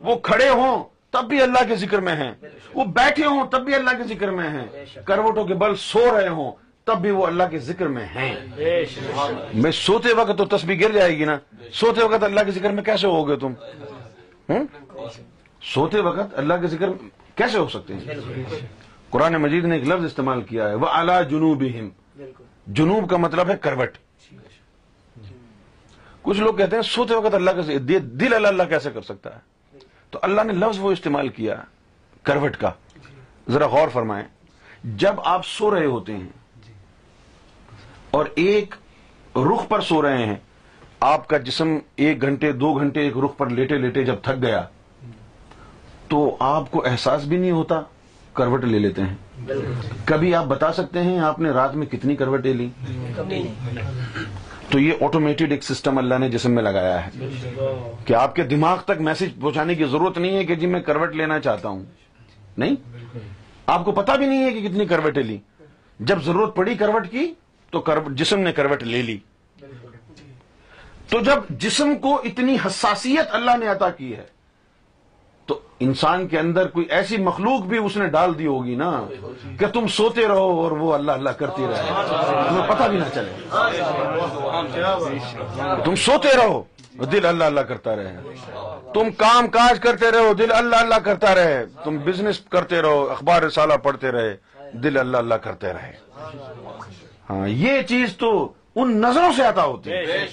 وہ 0.07 0.15
کھڑے 0.29 0.49
ہوں 0.49 0.83
تب 1.11 1.25
بھی 1.29 1.41
اللہ 1.41 1.63
کے 1.67 1.75
ذکر 1.85 1.99
میں 2.07 2.15
ہیں 2.15 2.31
وہ 2.73 2.83
بیٹھے 2.99 3.25
ہوں 3.25 3.43
تب 3.51 3.63
بھی 3.65 3.73
اللہ 3.75 3.97
کے 3.97 4.03
ذکر 4.13 4.31
میں 4.31 4.49
ہیں 4.49 4.65
کروٹوں 5.05 5.45
کے 5.47 5.53
بل 5.63 5.75
سو 5.87 5.99
رہے 6.17 6.27
ہوں 6.27 6.51
تب 6.87 6.99
بھی 7.01 7.11
وہ 7.11 7.25
اللہ 7.27 7.43
کے 7.51 7.59
ذکر 7.69 7.87
میں 7.95 8.05
ہیں 8.15 8.33
میں 9.63 9.71
سوتے 9.73 10.13
وقت 10.17 10.37
تو 10.37 10.45
تسبیح 10.57 10.77
گر 10.81 10.91
جائے 10.97 11.17
گی 11.17 11.25
نا 11.25 11.37
سوتے 11.79 12.03
وقت 12.03 12.23
اللہ 12.23 12.39
کے 12.45 12.51
ذکر 12.59 12.71
میں 12.71 12.83
کیسے 12.83 13.07
ہوگے 13.07 13.35
تم 13.45 13.53
سوتے 15.73 15.99
وقت 16.07 16.33
اللہ 16.39 16.53
کے 16.61 16.67
ذکر 16.67 16.89
کیسے 17.35 17.57
ہو 17.57 17.67
سکتے 17.69 17.93
ہیں 17.97 18.59
قرآن 19.09 19.33
مجید 19.41 19.65
نے 19.65 19.75
ایک 19.75 19.87
لفظ 19.87 20.05
استعمال 20.05 20.41
کیا 20.49 20.67
ہے 20.69 20.73
وہ 20.83 20.87
اعلیٰ 20.93 21.21
جنوب 21.29 21.63
جنوب 22.77 23.09
کا 23.09 23.17
مطلب 23.25 23.49
ہے 23.49 23.55
کروٹ 23.61 23.97
کچھ 26.21 26.39
لوگ 26.39 26.53
کہتے 26.57 26.75
ہیں 26.75 26.83
سوتے 26.83 27.15
وقت 27.15 27.33
اللہ 27.35 27.51
کا 27.57 27.61
دل 27.87 28.33
اللہ 28.33 28.47
اللہ 28.47 28.63
کیسے 28.69 28.89
کر 28.93 29.01
سکتا 29.09 29.35
ہے 29.35 29.79
تو 30.11 30.19
اللہ 30.27 30.41
نے 30.47 30.53
لفظ 30.53 30.79
وہ 30.81 30.91
استعمال 30.91 31.27
کیا 31.35 31.55
کروٹ 32.29 32.57
کا 32.63 32.71
ذرا 33.51 33.65
غور 33.73 33.87
فرمائیں 33.93 34.25
جب 35.03 35.19
آپ 35.33 35.45
سو 35.45 35.69
رہے 35.75 35.85
ہوتے 35.85 36.15
ہیں 36.17 36.73
اور 38.19 38.25
ایک 38.45 38.75
رخ 39.51 39.67
پر 39.69 39.81
سو 39.91 40.01
رہے 40.01 40.25
ہیں 40.25 40.35
آپ 40.99 41.27
کا 41.27 41.37
جسم 41.47 41.77
ایک 41.95 42.21
گھنٹے 42.21 42.51
دو 42.51 42.73
گھنٹے 42.79 43.01
ایک 43.03 43.17
رخ 43.23 43.37
پر 43.37 43.49
لیٹے 43.49 43.77
لیٹے 43.77 44.03
جب 44.05 44.15
تھک 44.23 44.41
گیا 44.41 44.61
تو 46.07 46.35
آپ 46.39 46.69
کو 46.71 46.85
احساس 46.87 47.23
بھی 47.27 47.37
نہیں 47.37 47.51
ہوتا 47.51 47.81
کروٹ 48.33 48.63
لے 48.65 48.79
لیتے 48.79 49.01
ہیں 49.01 50.03
کبھی 50.07 50.33
آپ 50.35 50.45
بتا 50.45 50.71
سکتے 50.73 51.01
ہیں 51.03 51.19
آپ 51.29 51.39
نے 51.39 51.49
رات 51.51 51.75
میں 51.75 51.87
کتنی 51.91 52.15
کروٹیں 52.15 52.53
لی 52.53 52.67
تو 54.69 54.79
یہ 54.79 54.93
آٹومیٹڈ 55.05 55.51
ایک 55.51 55.63
سسٹم 55.63 55.97
اللہ 55.97 56.17
نے 56.19 56.29
جسم 56.29 56.51
میں 56.55 56.63
لگایا 56.63 57.05
ہے 57.05 57.25
کہ 58.05 58.13
آپ 58.19 58.35
کے 58.35 58.43
دماغ 58.53 58.77
تک 58.85 59.01
میسج 59.09 59.35
پہنچانے 59.41 59.75
کی 59.75 59.85
ضرورت 59.91 60.17
نہیں 60.17 60.35
ہے 60.37 60.43
کہ 60.45 60.55
جی 60.63 60.67
میں 60.67 60.79
کروٹ 60.87 61.15
لینا 61.15 61.39
چاہتا 61.39 61.69
ہوں 61.69 61.83
نہیں 62.57 62.75
آپ 63.73 63.85
کو 63.85 63.91
پتا 63.91 64.15
بھی 64.15 64.25
نہیں 64.27 64.43
ہے 64.45 64.51
کہ 64.53 64.67
کتنی 64.67 64.85
کروٹیں 64.85 65.23
لی 65.23 65.37
جب 66.11 66.23
ضرورت 66.25 66.55
پڑی 66.55 66.75
کروٹ 66.75 67.09
کی 67.11 67.31
تو 67.71 67.83
جسم 68.17 68.39
نے 68.39 68.51
کروٹ 68.53 68.83
لے 68.83 69.01
لی 69.01 69.17
تو 71.09 71.19
جب 71.25 71.49
جسم 71.63 71.95
کو 72.01 72.19
اتنی 72.25 72.55
حساسیت 72.65 73.35
اللہ 73.35 73.57
نے 73.59 73.67
عطا 73.67 73.89
کی 73.97 74.15
ہے 74.15 74.23
تو 75.47 75.59
انسان 75.85 76.25
کے 76.27 76.39
اندر 76.39 76.67
کوئی 76.75 76.85
ایسی 76.99 77.17
مخلوق 77.23 77.65
بھی 77.71 77.77
اس 77.77 77.97
نے 77.97 78.05
ڈال 78.15 78.37
دی 78.37 78.45
ہوگی 78.47 78.75
نا 78.75 78.91
کہ 79.59 79.67
تم 79.73 79.87
سوتے 79.95 80.27
رہو 80.27 80.61
اور 80.63 80.71
وہ 80.77 80.93
اللہ 80.93 81.11
اللہ 81.11 81.35
کرتی 81.41 81.65
رہے 81.71 81.93
تمہیں 82.47 82.69
پتہ 82.69 82.87
بھی 82.89 82.97
نہ 82.97 83.09
چلے 83.15 83.35
تم 85.85 85.95
سوتے 86.05 86.35
رہو 86.41 86.63
دل 87.11 87.25
اللہ 87.25 87.43
اللہ 87.43 87.61
کرتا 87.69 87.95
رہے 87.95 88.15
تم 88.93 89.09
کام 89.17 89.47
کاج 89.55 89.79
کرتے 89.83 90.11
رہو 90.11 90.33
دل 90.39 90.51
اللہ 90.57 90.75
اللہ 90.85 90.99
کرتا 91.05 91.33
رہے 91.35 91.63
تم 91.83 91.97
بزنس 92.03 92.39
کرتے 92.51 92.81
رہو 92.81 93.07
اخبار 93.11 93.41
رسالہ 93.43 93.73
پڑھتے 93.87 94.11
رہے 94.11 94.35
دل 94.83 94.97
اللہ 94.97 95.17
اللہ 95.17 95.41
کرتے 95.47 95.73
رہے 95.73 95.91
ہاں 97.29 97.47
یہ 97.47 97.81
چیز 97.87 98.15
تو 98.17 98.31
ان 98.77 98.95
نظروں 99.01 99.31
سے 99.35 99.43
ہوتی 99.57 99.91
ہے 99.91 100.25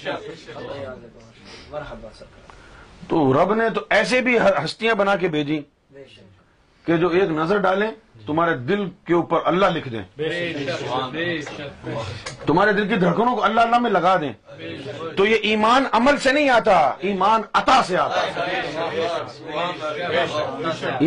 تو 3.07 3.21
رب 3.41 3.53
نے 3.55 3.69
تو 3.75 3.81
ایسے 3.97 4.21
بھی 4.21 4.37
ہستیاں 4.63 4.95
بنا 4.95 5.15
کے 5.21 5.27
بھیجی 5.35 5.59
کہ 6.85 6.95
جو 7.01 7.07
ایک 7.17 7.29
نظر 7.31 7.57
ڈالیں 7.65 7.89
تمہارے 8.25 8.55
دل 8.69 8.83
کے 9.07 9.13
اوپر 9.13 9.41
اللہ 9.51 9.65
لکھ 9.75 9.87
دیں 9.89 10.01
تمہارے 12.47 12.73
دل 12.73 12.87
کی 12.87 12.95
دھڑکنوں 12.99 13.35
کو 13.35 13.43
اللہ 13.43 13.61
اللہ 13.61 13.79
میں 13.81 13.91
لگا 13.91 14.15
دیں 14.21 14.31
تو 15.17 15.25
یہ 15.25 15.45
ایمان 15.51 15.83
عمل 15.99 16.17
سے 16.23 16.31
نہیں 16.31 16.49
آتا 16.49 16.77
ایمان 17.11 17.41
عطا 17.61 17.81
سے 17.87 17.97
آتا 17.97 18.43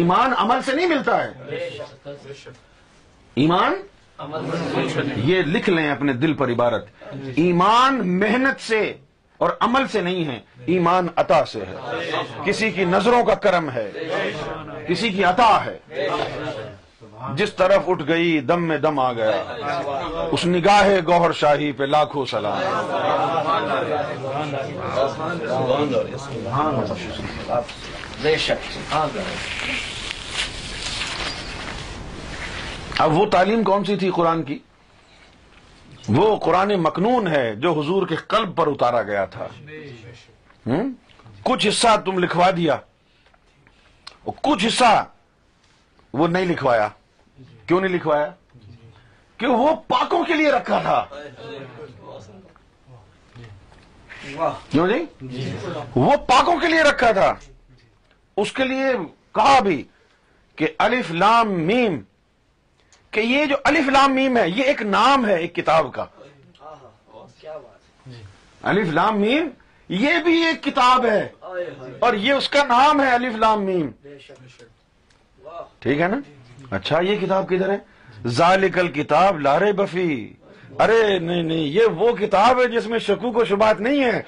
ایمان 0.01 0.35
عمل 0.39 0.63
سے 0.67 0.73
نہیں 0.77 0.87
ملتا 0.97 1.23
ہے 1.27 1.61
ایمان 3.45 3.81
یہ 5.25 5.43
لکھ 5.47 5.69
لیں 5.71 5.89
اپنے 5.91 6.13
دل 6.21 6.33
پر 6.35 6.49
عبارت 6.51 6.85
ایمان 7.39 8.01
محنت 8.19 8.61
سے 8.69 8.81
اور 9.45 9.51
عمل 9.61 9.87
سے 9.93 10.01
نہیں 10.03 10.25
ہے 10.27 10.39
ایمان 10.75 11.07
عطا 11.23 11.45
سے 11.53 11.65
ہے 11.69 12.21
کسی 12.45 12.71
کی 12.73 12.85
نظروں 12.91 13.23
کا 13.25 13.35
کرم 13.47 13.71
ہے 13.75 13.91
کسی 14.89 15.09
کی 15.13 15.25
عطا 15.31 15.51
ہے 15.65 16.07
جس 17.37 17.53
طرف 17.57 17.89
اٹھ 17.89 18.03
گئی 18.09 18.39
دم 18.49 18.65
میں 18.69 18.79
دم 18.79 18.99
آ 19.01 19.13
گیا 19.13 19.81
اس 20.33 20.45
نگاہ 20.47 20.89
گوہر 21.07 21.33
شاہی 21.41 21.71
پہ 21.77 21.85
لاکھوں 21.85 22.25
شک 28.39 28.75
اب 32.99 33.13
وہ 33.19 33.25
تعلیم 33.31 33.63
کون 33.63 33.85
سی 33.85 33.95
تھی 34.01 34.11
قرآن 34.17 34.43
کی 34.51 34.59
وہ 36.17 36.35
قرآن 36.45 36.73
مقنون 36.83 37.27
ہے 37.29 37.45
جو 37.63 37.73
حضور 37.81 38.07
کے 38.09 38.17
قلب 38.33 38.57
پر 38.57 38.67
اتارا 38.71 39.03
گیا 39.11 39.25
تھا 39.35 39.47
کچھ 41.43 41.67
حصہ 41.69 41.97
تم 42.05 42.19
لکھوا 42.25 42.51
دیا 42.57 42.77
کچھ 44.43 44.65
حصہ 44.67 44.95
وہ 46.19 46.29
نہیں 46.29 46.45
لکھوایا 46.45 46.89
کیوں 47.67 47.81
نہیں 47.81 47.93
لکھوایا 47.97 48.31
کہ 49.39 49.47
وہ 49.47 49.75
پاکوں 49.89 50.23
کے 50.25 50.35
لیے 50.35 50.51
رکھا 50.53 50.81
تھا 50.83 51.05
کیوں 54.23 54.89
وہ 55.95 56.17
پاکوں 56.29 56.59
کے 56.61 56.67
لیے 56.69 56.83
رکھا 56.83 57.13
تھا 57.21 57.33
اس 58.43 58.53
کے 58.53 58.65
لیے 58.65 58.89
کہا 59.35 59.59
بھی 59.65 59.83
کہ 60.57 60.69
الف 60.87 61.11
لام 61.21 61.53
میم 61.67 62.01
کہ 63.17 63.21
یہ 63.25 63.45
جو 63.51 63.57
الف 63.69 63.87
لام 63.93 64.15
میم 64.15 64.37
ہے 64.37 64.49
یہ 64.49 64.65
ایک 64.71 64.81
نام 64.95 65.25
ہے 65.27 65.35
ایک 65.43 65.55
کتاب 65.55 65.87
کا 65.93 66.05
جی۔ 67.43 68.23
الف 68.73 68.89
لام 68.99 69.21
میم 69.21 69.47
یہ 70.03 70.19
بھی 70.25 70.35
ایک 70.47 70.63
کتاب 70.65 71.07
ہے 71.07 71.23
اور 72.05 72.15
یہ 72.25 72.33
اس 72.33 72.49
کا 72.57 72.65
نام 72.75 73.01
ہے 73.05 73.09
الف 73.15 73.37
لام 73.45 73.65
میم 73.67 73.89
ٹھیک 75.85 76.01
ہے 76.01 76.09
نا 76.15 76.21
اچھا 76.79 77.01
یہ 77.09 77.17
کتاب 77.25 77.49
کدھر 77.49 77.71
ہے 77.73 77.79
ذالکل 78.41 78.89
کتاب 78.99 79.41
لارے 79.49 79.73
بفی 79.81 80.07
ارے 80.85 81.19
نہیں 81.19 81.43
نہیں 81.43 81.67
یہ 81.79 81.99
وہ 82.05 82.13
کتاب 82.23 82.61
ہے 82.61 82.67
جس 82.79 82.87
میں 82.95 82.99
شکو 83.09 83.31
کو 83.39 83.45
شبات 83.53 83.81
نہیں 83.87 84.05
ہے 84.05 84.21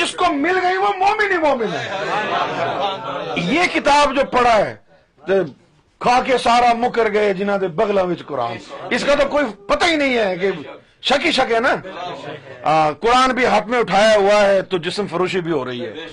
جس 0.00 0.12
کو 0.22 0.32
مل 0.44 0.58
گئی 0.66 0.76
وہ 0.86 0.92
مومن 1.04 1.32
ہی 1.32 1.38
مومن 1.48 1.72
ہے 1.78 3.44
یہ 3.54 3.74
کتاب 3.74 4.16
جو 4.16 4.24
پڑھا 4.38 4.56
ہے 4.56 4.74
کھا 6.00 6.20
کے 6.26 6.38
سارا 6.38 6.72
مکر 6.78 7.12
گئے 7.12 7.32
دے 7.60 7.68
بغلا 7.76 8.02
وچ 8.08 8.24
قرآن 8.26 8.56
اس 8.94 9.04
کا 9.04 9.14
تو 9.20 9.28
کوئی 9.28 9.44
پتہ 9.68 9.84
ہی 9.90 9.96
نہیں 9.96 10.16
ہے 10.18 10.34
کہ 10.40 10.50
شکی 11.08 11.30
ہے 11.54 11.58
نا 11.60 11.74
قرآن 13.00 13.30
بھی 13.34 13.44
ہاتھ 13.46 13.68
میں 13.68 13.78
اٹھایا 13.78 14.16
ہوا 14.16 14.40
ہے 14.46 14.60
تو 14.70 14.78
جسم 14.86 15.06
فروشی 15.10 15.40
بھی 15.46 15.52
ہو 15.52 15.64
رہی 15.64 15.84
ہے 15.86 16.06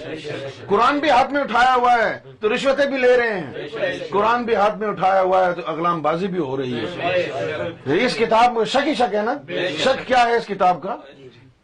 قرآن 0.68 1.00
بھی 1.00 1.10
ہاتھ 1.10 1.32
میں 1.34 1.42
اٹھایا 1.42 1.74
ہوا 1.76 1.94
ہے 1.98 2.12
تو 2.40 2.54
رشوتیں 2.54 2.86
بھی 2.90 2.98
لے 2.98 3.16
رہے 3.18 3.40
ہیں 3.40 3.68
قرآن 4.12 4.44
بھی 4.46 4.56
ہاتھ 4.56 4.78
میں 4.78 4.88
اٹھایا 4.88 5.22
ہوا 5.22 5.46
ہے 5.46 5.54
تو 5.54 5.62
اغلام 5.72 6.02
بازی 6.02 6.28
بھی 6.36 6.40
ہو 6.40 6.58
رہی 6.58 6.80
ہے 6.80 8.04
اس 8.06 8.16
کتاب 8.20 8.54
میں 8.58 8.66
شکی 8.76 8.94
ہے 9.16 9.22
نا 9.26 9.36
شک 9.84 10.08
کیا 10.08 10.26
ہے 10.28 10.36
اس 10.36 10.46
کتاب 10.48 10.82
کا 10.84 10.96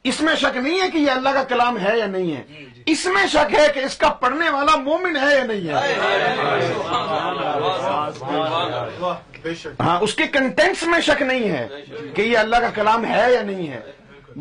اس 0.07 0.19
میں 0.21 0.35
شک 0.41 0.57
نہیں 0.57 0.79
ہے 0.81 0.89
کہ 0.91 0.97
یہ 0.97 1.11
اللہ 1.11 1.29
کا 1.33 1.43
کلام 1.47 1.77
ہے 1.79 1.97
یا 1.97 2.05
نہیں 2.07 2.35
ہے 2.35 2.43
جی، 2.47 2.65
جی۔ 2.75 2.81
اس 2.91 3.05
میں 3.15 3.25
شک 3.31 3.53
ہے 3.53 3.65
کہ 3.73 3.79
اس 3.85 3.95
کا 4.01 4.09
پڑھنے 4.19 4.49
والا 4.49 4.75
مومن 4.83 5.15
ہے 5.21 5.33
یا 5.35 5.43
نہیں 5.45 5.67
ہے 5.67 6.27
ہاں 9.79 9.97
اس 10.03 10.13
کے 10.15 10.25
کنٹینٹس 10.33 10.83
میں 10.91 10.99
شک 11.05 11.21
نہیں 11.21 11.49
ہے 11.51 11.67
کہ 12.15 12.21
یہ 12.21 12.37
اللہ 12.37 12.55
کا 12.65 12.69
کلام 12.75 13.05
ہے 13.05 13.25
یا 13.33 13.41
نہیں 13.49 13.67
ہے 13.71 13.79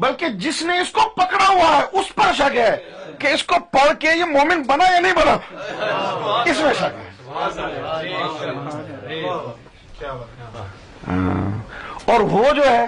بلکہ 0.05 0.29
جس 0.45 0.63
نے 0.65 0.79
اس 0.81 0.91
کو 0.93 1.09
پکڑا 1.17 1.49
ہوا 1.49 1.77
ہے 1.77 1.83
اس 1.99 2.15
پر 2.15 2.33
شک 2.39 2.57
ہے 2.57 2.77
کہ 3.19 3.29
اس 3.35 3.43
کو 3.51 3.57
پڑھ 3.73 3.93
کے 4.01 4.13
یہ 4.17 4.25
مومن 4.35 4.63
بنا 4.67 4.91
یا 4.93 5.01
نہیں 5.01 5.15
بنا 5.15 5.37
اس 6.51 6.61
میں 6.63 6.73
شک 6.81 6.99
ہے 7.01 7.17
ہاں، 11.09 11.51
اور 12.13 12.21
وہ 12.35 12.53
جو 12.57 12.69
ہے 12.71 12.85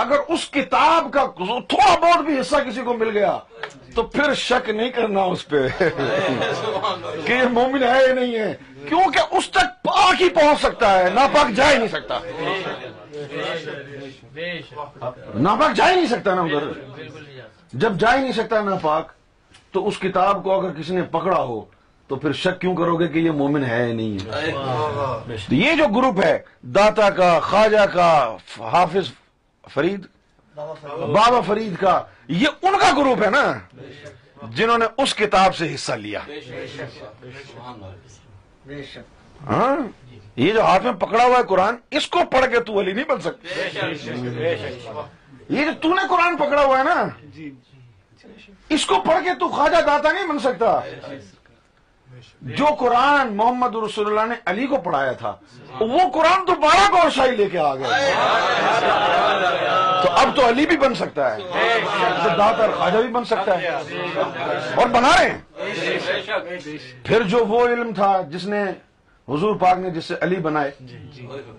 اگر 0.00 0.20
اس 0.34 0.48
کتاب 0.50 1.06
کا 1.12 1.24
تھوڑا 1.36 1.94
بہت 2.00 2.24
بھی 2.26 2.38
حصہ 2.38 2.56
کسی 2.68 2.82
کو 2.84 2.92
مل 2.98 3.10
گیا 3.16 3.36
تو 3.94 4.02
پھر 4.16 4.32
شک 4.34 4.68
نہیں 4.70 4.88
کرنا 4.96 5.22
اس 5.34 5.46
پہ 5.48 5.66
کہ 5.88 7.32
یہ 7.32 7.42
مومن 7.50 7.82
ہے 7.82 8.00
یا 8.06 8.14
نہیں 8.14 8.34
ہے 8.38 8.52
کیونکہ 8.88 9.36
اس 9.38 9.48
تک 9.50 9.84
پاک 9.84 10.22
ہی 10.22 10.28
پہنچ 10.40 10.60
سکتا 10.62 10.98
ہے 10.98 11.08
ناپاک 11.14 11.52
جا 11.56 11.70
ہی 11.70 11.76
نہیں 11.76 11.88
سکتا 11.92 12.18
ناپاک 15.44 15.76
جا 15.76 15.88
ہی 15.90 15.94
نہیں 15.94 16.06
سکتا 16.16 16.34
نا 16.34 16.42
ادھر 16.42 16.68
جب 17.84 17.98
جا 18.00 18.14
ہی 18.16 18.22
نہیں 18.22 18.32
سکتا 18.42 18.62
ناپاک 18.70 19.12
تو 19.72 19.86
اس 19.88 19.98
کتاب 19.98 20.42
کو 20.44 20.58
اگر 20.60 20.72
کسی 20.80 20.94
نے 20.94 21.02
پکڑا 21.10 21.42
ہو 21.42 21.64
تو 22.08 22.16
پھر 22.24 22.32
شک 22.44 22.60
کیوں 22.60 22.74
کرو 22.76 22.96
گے 23.00 23.08
کہ 23.08 23.18
یہ 23.18 23.30
مومن 23.42 23.64
ہے 23.64 23.86
یا 23.88 23.94
نہیں 23.94 24.24
ہے 24.24 25.36
یہ 25.64 25.72
جو 25.78 25.84
گروپ 25.96 26.24
ہے 26.24 26.38
داتا 26.74 27.10
کا 27.16 27.38
خواجہ 27.50 27.86
کا 27.92 28.12
حافظ 28.72 29.10
فرید 29.70 30.06
بابا 30.96 31.40
فرید 31.46 31.78
کا 31.80 32.02
یہ 32.28 32.48
ان 32.62 32.78
کا 32.80 32.90
گروپ 32.96 33.22
ہے 33.24 33.30
نا 33.30 33.44
جنہوں 34.56 34.78
نے 34.78 34.86
اس 35.02 35.14
کتاب 35.14 35.56
سے 35.56 35.74
حصہ 35.74 35.92
لیا 36.06 36.20
ہاں؟ 39.46 39.74
یہ 40.36 40.52
جو 40.52 40.62
ہاتھ 40.64 40.82
میں 40.84 40.92
پکڑا 41.00 41.24
ہوا 41.24 41.36
ہے 41.38 41.42
قرآن 41.48 41.76
اس 41.96 42.06
کو 42.10 42.24
پڑھ 42.32 42.46
کے 42.52 42.60
تو 42.66 42.78
علی 42.80 42.92
نہیں 42.92 43.04
بن 43.08 43.20
سکتا 43.20 43.86
یہ 45.54 45.70
جو 45.82 45.94
نے 45.94 46.02
قرآن 46.10 46.36
پکڑا 46.36 46.64
ہوا 46.64 46.78
ہے 46.78 46.84
نا 46.84 47.02
جی، 47.34 47.50
جی۔ 47.50 48.50
اس 48.74 48.86
کو 48.86 49.00
پڑھ 49.06 49.24
کے 49.24 49.30
تو 49.40 49.48
خواجہ 49.56 49.80
داتا 49.86 50.12
نہیں 50.12 50.26
بن 50.26 50.38
سکتا 50.42 50.78
جو 52.56 52.66
قرآن 52.78 53.32
محمد 53.36 53.74
رسول 53.84 54.06
اللہ 54.06 54.26
نے 54.30 54.34
علی 54.50 54.66
کو 54.66 54.76
پڑھایا 54.84 55.12
تھا 55.20 55.34
وہ 55.80 56.00
قرآن 56.14 56.44
تو 56.46 56.54
بارہ 56.62 56.90
گور 56.92 57.10
شاہی 57.14 57.36
لے 57.36 57.48
کے 57.52 57.58
آ 57.58 57.74
گئے 57.74 58.10
تو 60.02 60.10
اب 60.20 60.34
تو 60.36 60.48
علی 60.48 60.66
بھی 60.66 60.76
بن 60.76 60.94
سکتا 60.94 61.34
ہے 61.34 61.86
خواجہ 62.76 62.96
بھی 62.98 63.08
بن 63.12 63.24
سکتا 63.30 63.60
ہے 63.62 63.68
اور 64.74 64.88
بنائے 64.98 65.38
پھر 67.06 67.22
جو 67.36 67.44
وہ 67.48 67.66
علم 67.68 67.92
تھا 67.94 68.16
جس 68.30 68.44
نے 68.52 68.62
حضور 69.28 69.54
پاک 69.60 69.78
نے 69.78 69.90
جس 69.90 70.04
سے 70.04 70.14
علی 70.22 70.36
بنائے 70.48 70.70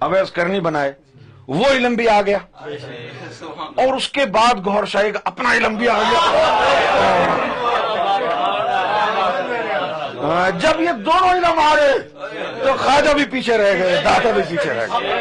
اویس 0.07 0.31
کرنی 0.31 0.59
بنائے 0.69 0.91
وہ 1.47 1.65
علم 1.71 1.95
بھی 1.95 2.07
آ 2.09 2.19
گیا 2.25 2.37
اور 3.81 3.93
اس 3.93 4.09
کے 4.09 4.25
بعد 4.37 4.65
گور 4.65 4.85
شاہی 4.93 5.11
کا 5.11 5.19
اپنا 5.33 5.53
علم 5.53 5.75
بھی 5.77 5.87
آ 5.89 5.97
گیا 6.09 6.93
جب 10.61 10.79
یہ 10.81 10.91
دونوں 11.05 11.33
ہی 11.33 11.39
نہ 11.39 11.53
مارے 11.55 11.91
تو 12.63 12.73
خواجہ 12.79 13.13
بھی 13.17 13.25
پیچھے 13.31 13.57
رہ 13.57 13.73
گئے 13.79 14.01
داتا 14.03 14.31
بھی 14.35 14.41
پیچھے 14.49 14.73
رہ 14.73 14.87
گئے 14.93 15.13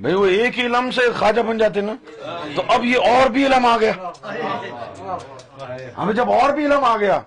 بھائی 0.00 0.14
وہ 0.14 0.26
ایک 0.26 0.58
ہی 0.58 0.64
علم 0.66 0.90
سے 0.96 1.00
خواجہ 1.18 1.40
بن 1.48 1.58
جاتے 1.58 1.80
نا 1.80 1.94
تو 2.56 2.62
اب 2.72 2.84
یہ 2.84 3.08
اور 3.08 3.30
بھی 3.30 3.46
علم 3.46 3.66
آ 3.66 3.76
گیا 3.80 3.92
ہمیں 5.98 6.12
جب 6.14 6.30
اور 6.40 6.52
بھی 6.54 6.64
علم 6.66 6.84
آ 6.84 6.96
گیا 7.00 7.18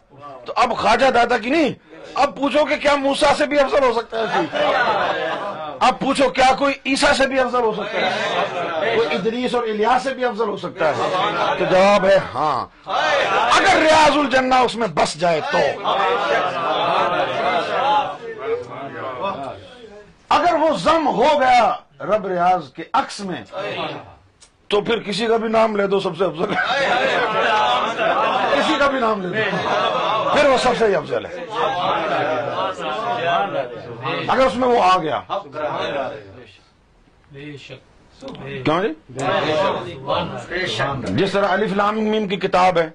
تو 0.45 0.53
اب 0.63 0.75
خواجہ 0.77 1.09
دادا 1.19 1.37
کی 1.43 1.49
نہیں 1.49 1.73
اب 2.15 2.35
پوچھو 2.35 2.63
کہ 2.65 2.75
کیا 2.81 2.95
موسا 2.95 3.33
سے 3.37 3.45
بھی 3.45 3.59
افضل 3.59 3.83
ہو 3.83 3.91
سکتا 3.93 4.19
ہے 4.33 4.45
اب 5.87 5.99
پوچھو 5.99 6.29
کیا 6.35 6.51
کوئی 6.57 6.73
عیسیٰ 6.85 7.11
سے 7.17 7.27
بھی 7.27 7.39
افضل 7.39 7.61
ہو 7.63 7.71
سکتا 7.75 8.01
ہے 8.81 8.95
کوئی 8.95 9.15
ادریس 9.15 9.55
اور 9.55 9.63
الیاس 9.69 10.03
سے 10.03 10.13
بھی 10.13 10.25
افضل 10.25 10.47
ہو 10.49 10.57
سکتا 10.57 10.89
ہے 10.97 11.57
تو 11.59 11.65
جواب 11.71 12.05
ہے 12.05 12.17
ہاں 12.33 12.65
اگر 12.87 13.81
ریاض 13.81 14.17
الجنہ 14.17 14.55
اس 14.65 14.75
میں 14.83 14.87
بس 14.95 15.15
جائے 15.21 15.41
تو 15.51 15.91
اگر 20.37 20.53
وہ 20.61 20.75
زم 20.83 21.07
ہو 21.15 21.39
گیا 21.39 21.71
رب 22.13 22.25
ریاض 22.27 22.71
کے 22.73 22.83
عکس 23.01 23.19
میں 23.27 23.43
تو 24.69 24.81
پھر 24.81 24.99
کسی 25.03 25.25
کا 25.27 25.37
بھی 25.37 25.47
نام 25.49 25.75
لے 25.77 25.85
دو 25.87 25.99
سب 25.99 26.17
سے 26.17 26.25
افضل 26.25 26.53
کسی 28.55 28.75
کا 28.79 28.87
بھی 28.91 28.99
نام 28.99 29.21
لے 29.25 29.43
دو 29.51 30.13
پھر 30.35 30.49
وہ 30.49 30.57
سب 30.63 30.77
سے 30.79 30.87
ہی 30.87 30.95
افضل 30.95 31.25
ہے 31.25 31.45
اگر 34.27 34.45
اس 34.45 34.55
میں 34.61 34.67
وہ 34.67 34.81
آ 34.83 34.97
گیا 35.03 35.21
جی؟ 37.31 37.55
جس 41.17 41.31
طرح 41.31 41.53
علی 41.53 41.67
فلام 41.73 42.27
کی 42.29 42.37
کتاب 42.47 42.77
ہے 42.79 42.89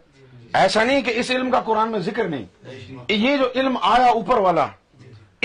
ایسا 0.61 0.85
نہیں 0.85 1.01
کہ 1.09 1.13
اس 1.21 1.31
علم 1.31 1.51
کا 1.51 1.61
قرآن 1.65 1.91
میں 1.93 1.99
ذکر 2.11 2.29
نہیں 2.29 3.03
یہ 3.27 3.37
جو 3.43 3.49
علم 3.61 3.77
آیا 3.93 4.07
اوپر 4.21 4.39
والا 4.47 4.67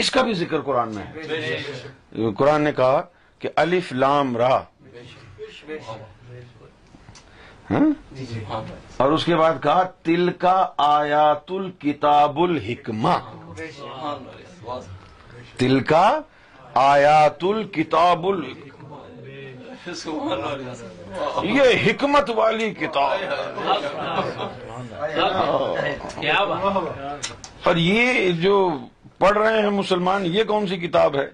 اس 0.03 0.09
کا 0.11 0.21
بھی 0.29 0.33
ذکر 0.43 0.61
قرآن 0.69 0.95
میں 0.95 1.03
ہے 1.15 2.31
قرآن 2.37 2.61
نے 2.69 2.71
کہا 2.81 3.01
کہ 3.39 3.49
علی 3.65 3.79
فلام 3.91 4.35
را 4.37 4.57
ہاں؟ 7.71 7.79
جی، 8.15 8.25
جی، 8.29 8.43
ہاں، 8.49 8.61
اور 9.03 9.11
اس 9.11 9.23
کے 9.25 9.35
بعد 9.35 9.53
کہا 9.61 9.83
تل 10.03 10.29
کا 10.39 10.55
آیات 10.87 11.51
الکتاب 11.51 12.39
الحکمہ 12.41 13.13
تل 15.57 15.79
کا 15.91 16.05
آیات 16.83 17.43
الکتاب 17.51 18.25
یہ 21.45 21.63
حکمت 21.85 22.29
والی 22.35 22.69
کتاب 22.79 23.59
اور 27.67 27.75
یہ 27.77 28.29
جو 28.41 28.55
پڑھ 29.19 29.37
رہے 29.37 29.61
ہیں 29.61 29.69
مسلمان 29.79 30.25
یہ 30.35 30.43
کون 30.47 30.67
سی 30.67 30.77
کتاب 30.87 31.15
ہے 31.19 31.25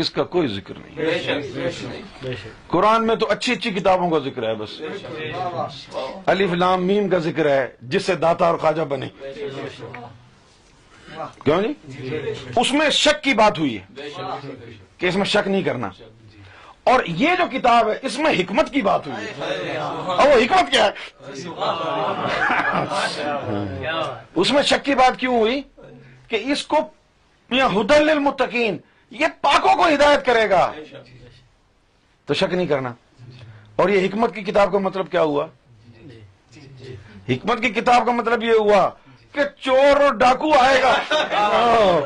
اس 0.00 0.10
کا 0.10 0.22
کوئی 0.32 0.48
ذکر 0.54 0.78
نہیں 0.78 2.34
قرآن 2.70 3.06
میں 3.06 3.14
تو 3.20 3.26
اچھی 3.30 3.52
اچھی 3.52 3.70
کتابوں 3.78 4.08
کا 4.10 4.18
ذکر 4.24 4.48
ہے 4.48 4.54
بس 4.54 4.80
علی 6.32 6.46
فلام 6.50 6.84
میم 6.86 7.08
کا 7.10 7.18
ذکر 7.26 7.48
ہے 7.50 7.66
جس 7.94 8.04
سے 8.06 8.14
داتا 8.24 8.46
اور 8.46 8.58
خواجہ 8.64 8.82
بنے 8.88 9.08
کیوں 11.44 11.60
جی, 11.62 11.72
جی، 12.08 12.16
اس 12.60 12.72
میں 12.72 12.88
شک 12.90 13.22
کی 13.24 13.32
بات 13.34 13.58
ہوئی 13.58 13.76
ہے 13.76 14.10
کہ 14.98 15.06
اس 15.06 15.16
میں 15.16 15.24
شک 15.24 15.48
نہیں 15.48 15.62
کرنا 15.68 15.88
اور 16.90 17.04
یہ 17.20 17.30
جو 17.38 17.44
کتاب 17.52 17.88
ہے 17.90 17.96
اس 18.06 18.18
میں 18.24 18.32
حکمت 18.40 18.72
کی 18.72 18.82
بات 18.88 19.06
ہوئی 19.06 19.70
اور 19.76 20.26
وہ 20.28 20.34
حکمت 20.42 20.70
کیا 20.72 20.84
ہے 20.84 21.54
اس 24.42 24.52
میں 24.52 24.62
شک 24.72 24.84
کی 24.84 24.94
بات 25.02 25.18
کیوں 25.20 25.38
ہوئی 25.38 25.60
کہ 26.28 26.42
اس 26.52 26.66
کو 26.66 26.80
میاں 27.50 27.68
ہدل 27.80 28.18
متقین 28.18 28.76
یہ 29.10 29.26
پاکوں 29.40 29.74
کو 29.76 29.86
ہدایت 29.94 30.24
کرے 30.26 30.48
گا 30.50 30.70
تو 32.26 32.34
شک 32.34 32.54
نہیں 32.54 32.66
کرنا 32.66 32.92
اور 33.80 33.88
یہ 33.88 34.06
حکمت 34.06 34.34
کی 34.34 34.42
کتاب 34.44 34.72
کا 34.72 34.78
مطلب 34.86 35.10
کیا 35.10 35.22
ہوا 35.22 35.46
جی، 35.96 36.18
جی، 36.54 36.60
جی۔ 36.78 36.94
حکمت 37.34 37.60
کی 37.62 37.68
کتاب 37.80 38.06
کا 38.06 38.12
مطلب 38.12 38.42
یہ 38.44 38.54
ہوا 38.58 38.88
کہ 39.32 39.40
چور 39.64 40.00
اور 40.00 40.12
ڈاکو 40.20 40.52
آئے 40.60 40.82
گا 40.82 40.94
ہاں۔ 41.12 42.00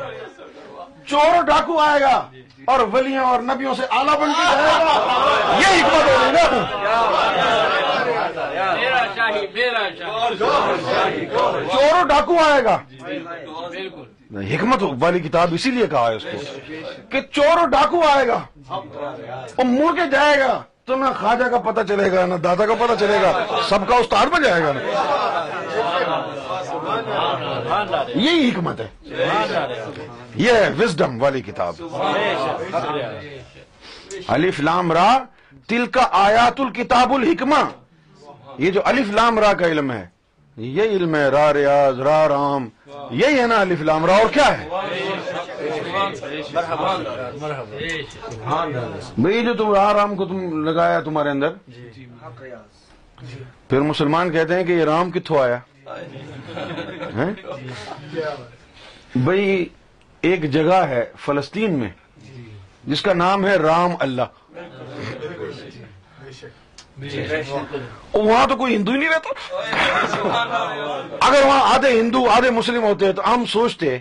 چور 1.07 1.33
اور 1.35 1.43
ڈاکو 1.45 1.79
آئے 1.81 2.01
گا 2.01 2.15
اور 2.71 2.79
ولیوں 2.93 3.25
اور 3.29 3.41
نبیوں 3.43 3.73
سے 3.75 3.85
آلہ 3.99 4.17
بن 4.19 4.33
کے 4.37 4.45
جائے 4.51 4.85
گا 4.85 5.57
یہ 5.59 5.81
حکمت 5.81 6.09
ہو 6.09 6.15
جائے 6.15 6.69
گا 9.73 9.89
چور 11.73 11.91
اور 11.91 12.05
ڈاکو 12.07 12.39
آئے 12.45 12.63
گا 12.63 12.77
بالکل 12.99 14.03
حکمت 14.33 14.83
والی 14.99 15.19
کتاب 15.19 15.53
اسی 15.53 15.71
لیے 15.71 15.85
کہا 15.91 16.07
ہے 16.09 16.15
اس 16.15 16.25
کو 16.31 17.09
کہ 17.11 17.21
چور 17.31 17.57
و 17.63 17.65
ڈاکو 17.69 18.01
آئے 18.09 18.27
گا 18.27 18.39
اور 18.69 19.65
مڑ 19.65 19.93
کے 19.95 20.01
جائے 20.11 20.37
گا 20.39 20.61
تو 20.85 20.95
نہ 20.97 21.05
خواجہ 21.19 21.43
کا 21.53 21.57
پتہ 21.71 21.81
چلے 21.87 22.11
گا 22.11 22.25
نہ 22.25 22.33
دادا 22.43 22.65
کا 22.65 22.73
پتہ 22.79 22.93
چلے 22.99 23.17
گا 23.21 23.59
سب 23.69 23.87
کا 23.87 23.95
استاد 23.95 24.27
بن 24.35 24.43
جائے 24.43 24.63
گا 24.63 24.71
نا 24.75 24.81
یہی 28.15 28.49
حکمت 28.49 28.79
ہے 28.81 28.87
یہ 30.35 30.51
ہے 30.53 30.69
وزڈم 30.79 31.21
والی 31.21 31.41
کتاب 31.41 31.81
الف 34.35 34.59
لام 34.59 34.91
را 34.91 35.09
تل 35.67 35.85
کا 35.93 36.07
آیات 36.23 36.59
الکتاب 36.61 37.13
الحکمہ 37.13 37.63
یہ 38.59 38.71
جو 38.71 38.81
الف 38.93 39.11
لام 39.15 39.39
را 39.39 39.53
کا 39.59 39.67
علم 39.67 39.91
ہے 39.91 40.05
یہ 40.63 40.83
علم 40.95 41.15
ہے 41.15 41.27
را 41.31 41.45
ریاض 41.53 41.99
را 42.07 42.17
رام 42.27 42.67
یہی 43.21 43.39
ہے 43.39 43.45
نا 43.47 43.61
علی 43.61 43.75
فلام 43.79 44.05
را 44.05 44.15
اور 44.17 44.29
کیا 44.33 44.47
ہے 44.59 44.67
بھئی 49.23 49.43
جو 49.45 49.53
تم 49.57 49.71
را 49.73 49.91
رام 49.93 50.15
کو 50.15 50.25
تم 50.25 50.63
لگایا 50.67 50.99
تمہارے 51.07 51.29
اندر 51.29 51.53
پھر 53.69 53.81
مسلمان 53.91 54.31
کہتے 54.31 54.55
ہیں 54.55 54.63
کہ 54.65 54.71
یہ 54.71 54.83
رام 54.91 55.11
کتوں 55.11 55.39
آیا 55.43 55.59
بھئی 59.25 59.65
ایک 60.29 60.49
جگہ 60.53 60.81
ہے 60.89 61.03
فلسطین 61.25 61.79
میں 61.79 61.89
جس 62.87 63.01
کا 63.01 63.13
نام 63.13 63.45
ہے 63.45 63.55
رام 63.63 63.91
اللہ 63.99 64.39
وہاں 68.13 68.45
تو 68.47 68.55
کوئی 68.55 68.75
ہندو 68.75 68.91
ہی 68.91 68.97
نہیں 68.97 69.09
رہتا 69.09 69.29
اگر 71.27 71.41
وہاں 71.45 71.61
آدھے 71.73 71.89
ہندو 71.99 72.27
آدھے 72.31 72.49
مسلم 72.51 72.83
ہوتے 72.83 73.11
تو 73.19 73.33
ہم 73.33 73.45
سوچتے 73.51 73.97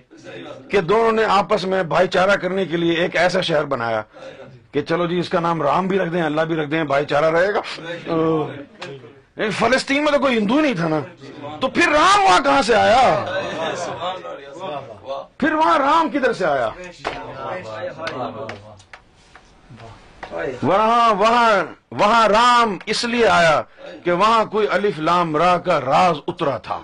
کہ 0.71 0.81
دونوں 0.89 1.13
نے 1.13 1.25
آپس 1.37 1.65
میں 1.73 1.83
بھائی 1.93 2.09
چارہ 2.17 2.37
کرنے 2.43 2.65
کے 2.73 2.77
لیے 2.77 2.97
ایک 3.03 3.17
ایسا 3.17 3.41
شہر 3.49 3.65
بنایا 3.75 4.03
کہ 4.73 4.83
چلو 4.89 5.07
جی 5.07 5.19
اس 5.19 5.29
کا 5.29 5.41
نام 5.41 5.63
رام 5.63 5.87
بھی 5.89 5.99
رکھ 5.99 6.13
دیں 6.13 6.23
اللہ 6.23 6.41
بھی 6.49 6.57
رکھ 6.57 6.71
دیں 6.71 6.83
بھائی 6.93 7.05
چارہ 7.11 7.31
رہے 7.39 7.53
گا 7.55 7.61
یعنی 9.37 9.51
فلسطین 9.59 10.05
میں 10.05 10.13
تو 10.13 10.19
کوئی 10.21 10.37
ہندو 10.39 10.57
ہی 10.57 10.61
نہیں 10.63 10.75
تھا 10.77 10.89
نا 10.89 11.01
تو 11.61 11.69
پھر 11.77 11.89
رام 11.93 12.23
وہاں 12.25 12.41
کہاں 12.45 12.63
سے 12.67 12.75
آیا 12.75 13.25
پھر 15.39 15.53
وہاں 15.53 15.79
رام 15.79 16.09
کدھر 16.13 16.33
سے 16.33 16.45
آیا 16.47 16.69
وہاں 20.33 21.13
وہاں 21.19 21.49
وہاں 22.01 22.29
رام 22.29 22.77
اس 22.93 23.05
لیے 23.13 23.27
آیا 23.29 23.61
کہ 24.05 24.13
وہاں 24.13 24.45
کوئی 24.51 24.67
الف 24.77 24.99
لام 25.09 25.37
را 25.43 25.57
کا 25.65 25.81
راز 25.81 26.17
اترا 26.29 26.57
تھا 26.67 26.79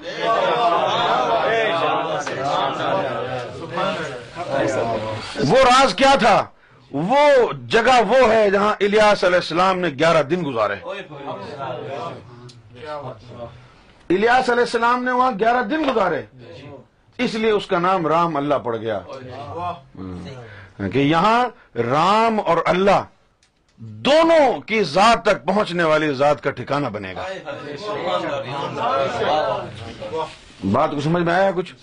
وہ 5.51 5.63
راز 5.71 5.95
کیا 6.01 6.15
تھا 6.21 6.37
وہ 6.93 7.27
جگہ 7.71 8.01
وہ 8.09 8.29
ہے 8.33 8.49
جہاں 8.51 8.73
الیاس 8.85 9.25
علیہ 9.25 9.37
السلام 9.39 9.79
نے 9.79 9.89
گیارہ 9.99 10.23
دن 10.31 10.45
گزارے 10.47 10.75
الیاس 14.09 14.51
علیہ 14.51 14.61
السلام 14.63 15.03
نے 15.05 15.11
وہاں 15.13 15.31
گیارہ 15.41 15.63
دن 15.71 15.89
گزارے 15.91 16.23
اس 17.25 17.35
لیے 17.35 17.51
اس 17.51 17.67
کا 17.67 17.79
نام 17.89 18.07
رام 18.07 18.37
اللہ 18.37 18.55
پڑ 18.65 18.77
گیا 18.77 18.99
کہ 20.93 20.99
یہاں 20.99 21.43
رام 21.91 22.41
اور 22.47 22.57
اللہ 22.75 23.05
دونوں 23.79 24.61
کی 24.67 24.83
ذات 24.91 25.25
تک 25.25 25.45
پہنچنے 25.47 25.85
والی 25.85 26.13
ذات 26.19 26.43
کا 26.43 26.51
ٹھکانہ 26.59 26.87
بنے 26.93 27.15
گا 27.15 27.25
بات 30.73 30.91
کو 30.95 31.01
سمجھ 31.01 31.23
میں 31.23 31.33
آیا 31.33 31.51
کچھ 31.57 31.75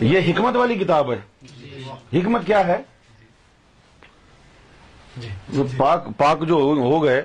یہ 0.00 0.30
حکمت 0.30 0.56
والی 0.56 0.74
کتاب 0.78 1.12
ہے 1.12 1.18
حکمت 2.12 2.46
کیا 2.46 2.66
ہے 2.66 2.78
پاک 5.76 6.08
پاک 6.18 6.46
جو 6.48 6.54
ہو 6.78 7.02
گئے 7.02 7.22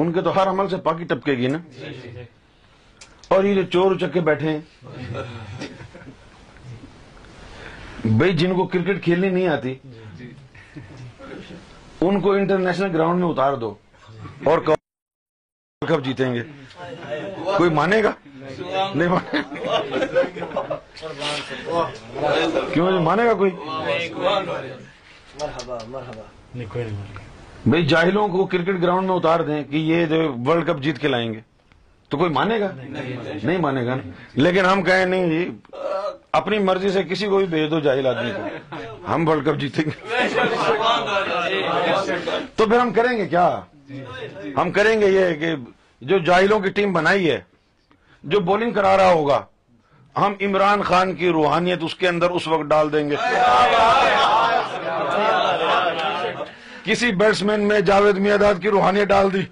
ان 0.00 0.12
کے 0.12 0.20
تو 0.22 0.36
ہر 0.40 0.48
عمل 0.48 0.68
سے 0.68 0.76
پاکی 0.84 1.04
ٹپکے 1.08 1.32
گی 1.36 1.46
نا 1.48 1.58
اور 3.34 3.44
یہ 3.44 3.54
جو 3.54 3.62
چور 3.72 3.96
چکے 4.00 4.20
بیٹھے 4.28 4.50
ہیں 4.50 4.60
بھائی 8.04 8.32
جن 8.36 8.54
کو 8.56 8.66
کرکٹ 8.66 9.02
کھیلنی 9.04 9.28
نہیں 9.28 9.48
آتی 9.48 9.74
ان 12.08 12.20
کو 12.20 12.32
انٹرنیشنل 12.32 12.94
گراؤنڈ 12.94 13.20
میں 13.22 13.28
اتار 13.28 13.54
دو 13.62 13.74
اور 14.50 14.58
کب 15.88 16.04
جیتیں 16.04 16.32
گے 16.34 16.42
کوئی 17.56 17.70
مانے 17.78 18.02
گا 18.02 18.10
نہیں 18.58 19.08
مانے 19.08 19.40
کیوں 22.72 22.90
مانے 23.02 23.26
گا 23.26 23.34
کوئی 23.42 23.50
بھائی 27.66 27.84
جاہلوں 27.86 28.26
کو 28.28 28.44
کرکٹ 28.52 28.80
گراؤنڈ 28.82 29.06
میں 29.08 29.16
اتار 29.16 29.40
دیں 29.48 29.62
کہ 29.70 29.76
یہ 29.76 30.04
جو 30.12 30.20
ورلڈ 30.46 30.66
کپ 30.66 30.80
جیت 30.82 30.98
کے 31.00 31.08
لائیں 31.08 31.32
گے 31.32 31.40
تو 32.08 32.18
کوئی 32.18 32.30
مانے 32.32 32.58
گا 32.60 32.70
نہیں 32.76 33.58
مانے 33.62 33.84
گا 33.86 33.96
لیکن 34.34 34.66
ہم 34.66 34.82
کہیں 34.84 35.04
نہیں 35.06 35.28
جی 35.30 35.50
اپنی 36.38 36.58
مرضی 36.70 36.88
سے 36.96 37.02
کسی 37.10 37.26
کو 37.28 37.36
بھی 37.38 37.46
بھیج 37.52 37.70
دو 37.70 37.78
جاہل 37.80 38.06
آدمی 38.06 38.30
کو 38.36 39.12
ہم 39.14 39.28
ورلڈ 39.28 39.46
کپ 39.46 39.60
جیتیں 39.60 39.82
گے 39.84 40.26
تو 42.60 42.66
پھر 42.68 42.78
ہم 42.78 42.92
کریں 42.92 43.16
گے 43.18 43.26
کیا 43.26 43.42
جی، 43.88 43.98
جی، 44.20 44.26
جی۔ 44.42 44.50
ہم 44.56 44.70
کریں 44.70 45.00
گے 45.00 45.06
یہ 45.10 45.34
کہ 45.40 45.54
جو 46.08 46.16
جاہلوں 46.24 46.58
کی 46.60 46.70
ٹیم 46.78 46.92
بنائی 46.92 47.30
ہے 47.30 47.38
جو 48.32 48.40
بولنگ 48.48 48.72
کرا 48.72 48.96
رہا 48.96 49.12
ہوگا 49.12 49.40
ہم 50.16 50.34
عمران 50.46 50.82
خان 50.88 51.14
کی 51.20 51.28
روحانیت 51.36 51.84
اس 51.84 51.94
کے 52.02 52.08
اندر 52.08 52.30
اس 52.36 52.48
وقت 52.54 52.64
ڈال 52.74 52.92
دیں 52.92 53.02
گے 53.10 53.16
کسی 56.90 57.10
بیٹس 57.22 57.42
مین 57.50 57.72
جاوید 57.92 58.18
میاداد 58.26 58.60
کی 58.62 58.70
روحانیت 58.76 59.08
ڈال 59.14 59.32
دی 59.34 59.42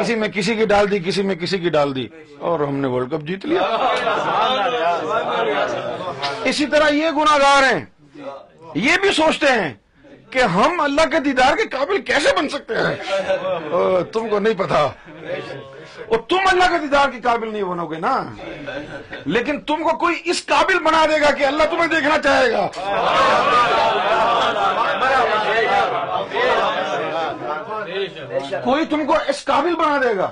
کسی 0.00 0.14
میں 0.22 0.28
کسی 0.38 0.54
کی 0.56 0.66
ڈال 0.74 0.90
دی 0.90 0.98
کسی 1.06 1.22
میں 1.30 1.34
کسی 1.42 1.58
کی 1.64 1.70
ڈال 1.78 1.94
دی 1.96 2.06
اور 2.52 2.60
ہم 2.68 2.76
نے 2.80 2.88
ورلڈ 2.94 3.10
کپ 3.12 3.26
جیت 3.28 3.46
لیا 3.50 3.66
اسی 6.50 6.66
طرح 6.66 6.88
یہ 7.00 7.10
گناہ 7.20 7.38
گار 7.42 7.72
ہیں 7.72 7.84
یہ 8.88 8.96
بھی 9.02 9.12
سوچتے 9.22 9.60
ہیں 9.60 9.72
کہ 10.32 10.42
ہم 10.54 10.80
اللہ 10.80 11.06
کے 11.12 11.18
دیدار 11.24 11.56
کے 11.56 11.62
قابل 11.76 12.00
کیسے 12.10 12.34
بن 12.38 12.48
سکتے 12.48 12.74
ہیں 12.80 14.02
تم 14.12 14.28
کو 14.30 14.38
نہیں 14.38 14.54
پتا 14.58 14.80
اور 16.06 16.18
تم 16.28 16.46
اللہ 16.50 16.68
کے 16.70 16.78
دیدار 16.86 17.08
کے 17.12 17.20
قابل 17.24 17.52
نہیں 17.52 17.62
بنو 17.70 17.86
گے 17.90 17.98
نا 18.04 18.12
لیکن 19.36 19.60
تم 19.70 19.82
کو 19.88 19.96
کوئی 20.04 20.20
اس 20.34 20.44
قابل 20.46 20.78
بنا 20.84 21.04
دے 21.10 21.20
گا 21.20 21.30
کہ 21.38 21.44
اللہ 21.46 21.68
تمہیں 21.70 21.88
دیکھنا 21.94 22.18
چاہے 22.24 22.52
گا 22.52 22.70
کوئی 28.64 28.84
تم 28.90 29.04
کو 29.06 29.14
اس 29.28 29.44
قابل 29.44 29.74
بنا 29.82 29.96
دے 30.02 30.16
گا 30.16 30.30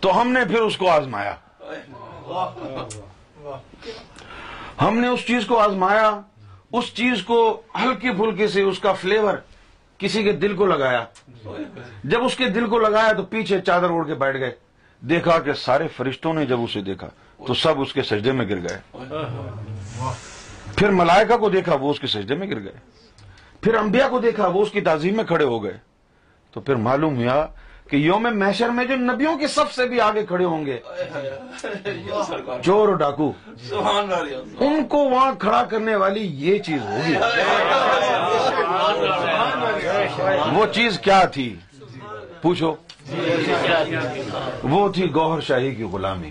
تو 0.00 0.08
ہم 0.20 0.28
نے 0.32 0.40
پھر 0.50 0.60
اس 0.60 0.76
کو 0.76 0.90
آزمایا 0.90 1.34
ہم 4.82 4.98
نے 5.00 5.08
اس 5.08 5.26
چیز 5.26 5.46
کو 5.46 5.58
آزمایا 5.60 6.10
اس 6.78 6.92
چیز 6.94 7.22
کو 7.26 7.38
ہلکے 7.82 8.12
پھلکی 8.16 8.46
سے 8.48 8.62
اس 8.62 8.78
کا 8.80 8.92
فلیور 9.00 9.34
کسی 9.98 10.22
کے 10.24 10.32
دل 10.44 10.54
کو 10.56 10.66
لگایا 10.66 11.04
جب 12.12 12.24
اس 12.24 12.36
کے 12.36 12.46
دل 12.54 12.66
کو 12.70 12.78
لگایا 12.78 13.12
تو 13.16 13.22
پیچھے 13.32 13.60
چادر 13.66 13.90
اوڑ 13.90 14.06
کے 14.06 14.14
بیٹھ 14.22 14.36
گئے 14.38 14.50
دیکھا 15.08 15.38
کہ 15.44 15.52
سارے 15.64 15.86
فرشتوں 15.96 16.32
نے 16.34 16.44
جب 16.46 16.62
اسے 16.62 16.80
دیکھا 16.82 17.08
تو 17.46 17.54
سب 17.62 17.80
اس 17.80 17.92
کے 17.92 18.02
سجدے 18.10 18.32
میں 18.38 18.48
گر 18.48 18.62
گئے 18.68 19.06
پھر 20.78 20.90
ملائکہ 21.00 21.36
کو 21.36 21.48
دیکھا 21.50 21.74
وہ 21.80 21.90
اس 21.90 22.00
کے 22.00 22.06
سجدے 22.06 22.34
میں 22.42 22.48
گر 22.50 22.62
گئے 22.64 22.78
پھر 23.60 23.74
انبیاء 23.78 24.08
کو 24.10 24.18
دیکھا 24.20 24.46
وہ 24.54 24.62
اس 24.62 24.70
کی 24.72 24.80
تعظیم 24.90 25.16
میں 25.16 25.24
کھڑے 25.24 25.44
ہو 25.44 25.62
گئے 25.64 25.76
تو 26.52 26.60
پھر 26.60 26.76
معلوم 26.86 27.20
ہوا 27.22 27.46
کہ 27.92 27.96
یوم 27.96 28.26
محشر 28.38 28.68
میں 28.76 28.84
جو 28.90 28.96
نبیوں 28.96 29.36
کے 29.38 29.46
سب 29.54 29.72
سے 29.72 29.84
بھی 29.86 30.00
آگے 30.00 30.24
کھڑے 30.26 30.44
ہوں 30.44 30.64
گے 30.66 30.76
چور 32.64 32.92
ڈاکو 33.02 33.30
ان 34.66 34.84
کو 34.94 34.98
وہاں 35.10 35.32
کھڑا 35.40 35.62
کرنے 35.70 35.94
والی 36.02 36.20
یہ 36.44 36.58
چیز 36.68 36.80
ہوگی 36.90 37.16
وہ 40.54 40.64
چیز 40.74 40.98
کیا 41.06 41.22
تھی 41.34 41.44
پوچھو 42.42 42.74
وہ 44.72 44.88
تھی 44.92 45.10
گوہر 45.14 45.40
شاہی 45.48 45.74
کی 45.74 45.84
غلامی 45.92 46.30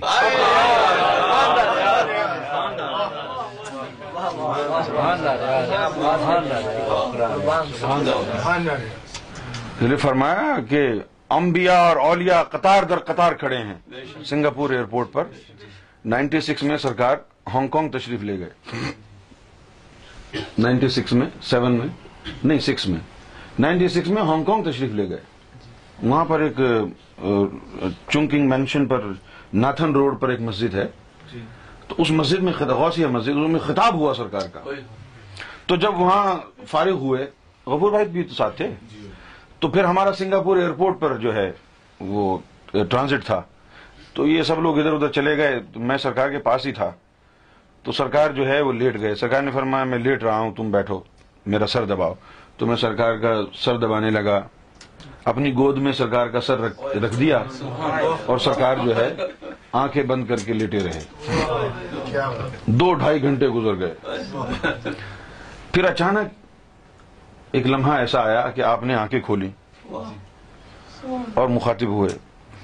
فرمایا 10.07 10.55
کہ 10.69 10.83
انبیاء 11.35 11.75
اور 11.87 11.95
اولیاء 11.97 12.41
قطار 12.51 12.83
در 12.91 12.99
قطار 13.07 13.33
کھڑے 13.41 13.57
ہیں 13.57 14.23
سنگاپور 14.29 14.69
ایئرپورٹ 14.69 15.11
پر 15.11 15.23
نائنٹی 16.13 16.39
سکس 16.47 16.63
میں 16.63 16.77
سرکار 16.85 17.17
ہانگ 17.53 17.67
کانگ 17.73 17.89
تشریف 17.91 18.23
لے 18.29 18.37
گئے 18.39 18.89
نائنٹی 20.63 20.87
سکس 20.95 21.13
میں 21.21 21.27
سیون 21.49 21.77
میں 21.79 21.87
نہیں 22.43 22.59
سکس 22.67 22.87
میں 22.87 22.99
نائنٹی 23.59 23.87
سکس 23.99 24.07
میں 24.17 24.21
ہانگ 24.31 24.43
کانگ 24.49 24.63
تشریف 24.71 24.91
لے 24.99 25.07
گئے 25.09 25.19
وہاں 26.03 26.23
پر 26.25 26.41
ایک 26.41 26.59
چونکنگ 28.11 28.49
مینشن 28.49 28.85
پر 28.87 29.07
ناتھن 29.53 29.91
روڈ 29.95 30.19
پر 30.21 30.29
ایک 30.29 30.39
مسجد 30.41 30.75
ہے 30.75 30.85
جی۔ 31.31 31.39
تو 31.87 31.95
اس 32.01 32.11
مسجد 32.11 32.43
میں 32.43 32.53
مسجد 33.11 33.29
اس 33.29 33.51
میں 33.51 33.59
خطاب 33.67 33.93
ہوا 33.99 34.13
سرکار 34.17 34.47
کا 34.53 34.59
تو 35.67 35.75
جب 35.85 35.99
وہاں 36.01 36.35
فارغ 36.71 36.97
ہوئے 37.05 37.25
غبور 37.65 37.91
بھائی 37.91 38.05
بھی 38.17 38.23
تو 38.29 38.33
ساتھ 38.33 38.57
تھے 38.57 38.67
جی۔ 38.93 39.00
تو 39.61 39.67
پھر 39.69 39.83
ہمارا 39.83 40.11
سنگاپور 40.17 40.57
ایئرپورٹ 40.57 40.99
پر 40.99 41.15
جو 41.23 41.33
ہے 41.33 41.51
وہ 42.11 42.37
ٹرانزٹ 42.73 43.25
تھا 43.25 43.41
تو 44.13 44.25
یہ 44.27 44.43
سب 44.49 44.59
لوگ 44.61 44.77
ادھر 44.79 44.93
ادھر 44.93 45.07
چلے 45.17 45.35
گئے 45.37 45.59
میں 45.89 45.97
سرکار 46.05 46.29
کے 46.29 46.37
پاس 46.47 46.65
ہی 46.65 46.71
تھا 46.79 46.89
تو 47.83 47.91
سرکار 47.97 48.31
جو 48.37 48.47
ہے 48.47 48.59
وہ 48.61 48.71
لیٹ 48.73 48.99
گئے 49.01 49.13
سرکار 49.15 49.41
نے 49.41 49.51
فرمایا 49.51 49.83
میں 49.91 49.97
لیٹ 49.99 50.23
رہا 50.23 50.39
ہوں 50.39 50.51
تم 50.57 50.71
بیٹھو 50.71 50.99
میرا 51.53 51.67
سر 51.73 51.85
دباؤ 51.93 52.13
تو 52.57 52.65
میں 52.67 52.75
سرکار 52.85 53.17
کا 53.21 53.33
سر 53.63 53.77
دبانے 53.85 54.09
لگا 54.11 54.41
اپنی 55.31 55.51
گود 55.57 55.77
میں 55.85 55.91
سرکار 56.01 56.27
کا 56.33 56.41
سر 56.49 56.59
رکھ 57.03 57.19
دیا 57.19 57.43
اور 58.25 58.37
سرکار 58.45 58.77
جو 58.85 58.95
ہے 58.97 59.09
آنکھیں 59.83 60.01
بند 60.13 60.27
کر 60.29 60.43
کے 60.45 60.53
لیٹے 60.53 60.79
رہے 60.83 62.19
دو 62.67 62.93
ڈھائی 62.93 63.21
گھنٹے 63.23 63.47
گزر 63.59 63.79
گئے 63.79 64.91
پھر 65.73 65.83
اچانک 65.89 66.39
ایک 67.51 67.65
لمحہ 67.67 67.91
ایسا 67.99 68.19
آیا 68.25 68.49
کہ 68.55 68.61
آپ 68.63 68.83
نے 68.83 68.93
آنکھیں 68.95 69.19
کھولی 69.25 69.49
اور 69.91 71.47
مخاطب 71.49 71.87
ہوئے 71.93 72.09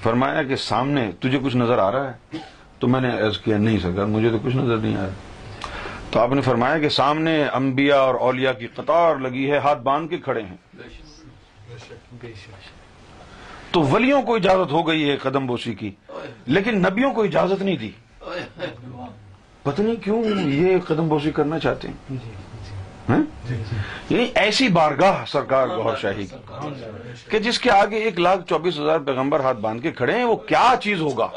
فرمایا 0.03 0.43
کہ 0.49 0.55
سامنے 0.65 1.01
تجھے 1.19 1.39
کچھ 1.43 1.55
نظر 1.57 1.77
آ 1.85 1.91
رہا 1.91 2.11
ہے 2.13 2.37
تو 2.79 2.87
میں 2.93 3.01
نے 3.01 3.09
کیا 3.43 3.57
نہیں 3.57 3.79
سکا 3.83 4.05
مجھے 4.07 4.29
تو 4.31 4.37
کچھ 4.43 4.55
نظر 4.55 4.77
نہیں 4.77 4.95
آ 4.97 5.03
رہا 5.05 5.69
تو 6.11 6.19
آپ 6.19 6.33
نے 6.33 6.41
فرمایا 6.41 6.77
کہ 6.79 6.89
سامنے 6.99 7.35
انبیاء 7.53 7.97
اور 8.01 8.15
اولیاء 8.27 8.51
کی 8.59 8.67
قطار 8.75 9.15
لگی 9.21 9.49
ہے 9.51 9.57
ہاتھ 9.63 9.81
باندھ 9.89 10.09
کے 10.09 10.17
کھڑے 10.27 10.41
ہیں 10.41 12.31
تو 13.71 13.81
ولیوں 13.91 14.21
کو 14.29 14.35
اجازت 14.35 14.71
ہو 14.71 14.87
گئی 14.87 15.09
ہے 15.09 15.15
قدم 15.21 15.47
بوسی 15.47 15.73
کی 15.81 15.91
لیکن 16.45 16.77
نبیوں 16.87 17.11
کو 17.13 17.23
اجازت 17.23 17.61
نہیں 17.61 17.75
دی 17.77 17.91
پتہ 19.63 19.81
نہیں 19.81 19.95
کیوں 20.03 20.23
یہ 20.51 20.77
قدم 20.87 21.07
بوسی 21.07 21.31
کرنا 21.35 21.59
چاہتے 21.59 21.87
ہیں 21.87 22.27
ہاں؟ 23.09 23.17
جی، 23.47 23.55
جی۔ 23.69 23.75
یعنی 24.09 24.25
ایسی 24.39 24.67
بارگاہ 24.77 25.23
سرکار 25.31 25.67
گوھر 25.67 25.95
شاہی 26.01 26.25
ہاں 26.31 26.69
جی۔ 26.77 27.25
کہ 27.29 27.39
جس 27.45 27.59
کے 27.59 27.71
آگے 27.71 27.97
ایک 28.05 28.19
لاکھ 28.19 28.45
چوبیس 28.49 28.79
ہزار 28.79 28.99
پیغمبر 29.05 29.39
ہاتھ 29.43 29.57
باندھ 29.65 29.81
کے 29.83 29.91
کھڑے 29.99 30.15
ہیں 30.17 30.23
وہ 30.25 30.35
کیا 30.49 30.71
چیز 30.83 31.01
ہوگا 31.01 31.27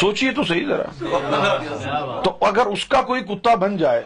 سوچئے 0.00 0.30
تو 0.34 0.42
صحیح 0.48 0.66
ذرا 0.66 2.18
تو 2.24 2.36
اگر 2.46 2.66
اس 2.74 2.84
کا 2.94 3.00
کوئی 3.12 3.22
کتا 3.34 3.54
بن 3.64 3.76
جائے 3.76 4.02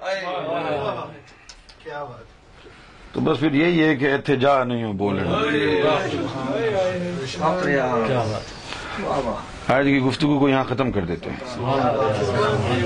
تو 3.12 3.20
بس 3.24 3.39
پھر 3.40 3.55
یہی 3.55 3.82
ہے 3.85 3.94
کہ 3.97 4.12
احتجا 4.12 4.35
جا 4.55 4.62
نہیں 4.65 4.85
ہو 4.85 5.11
آج 9.77 9.85
کی 9.85 9.98
گفتگو 10.06 10.39
کو 10.39 10.48
یہاں 10.48 10.65
ختم 10.69 10.90
کر 10.93 11.05
دیتے 11.06 11.31
ہیں 11.40 12.82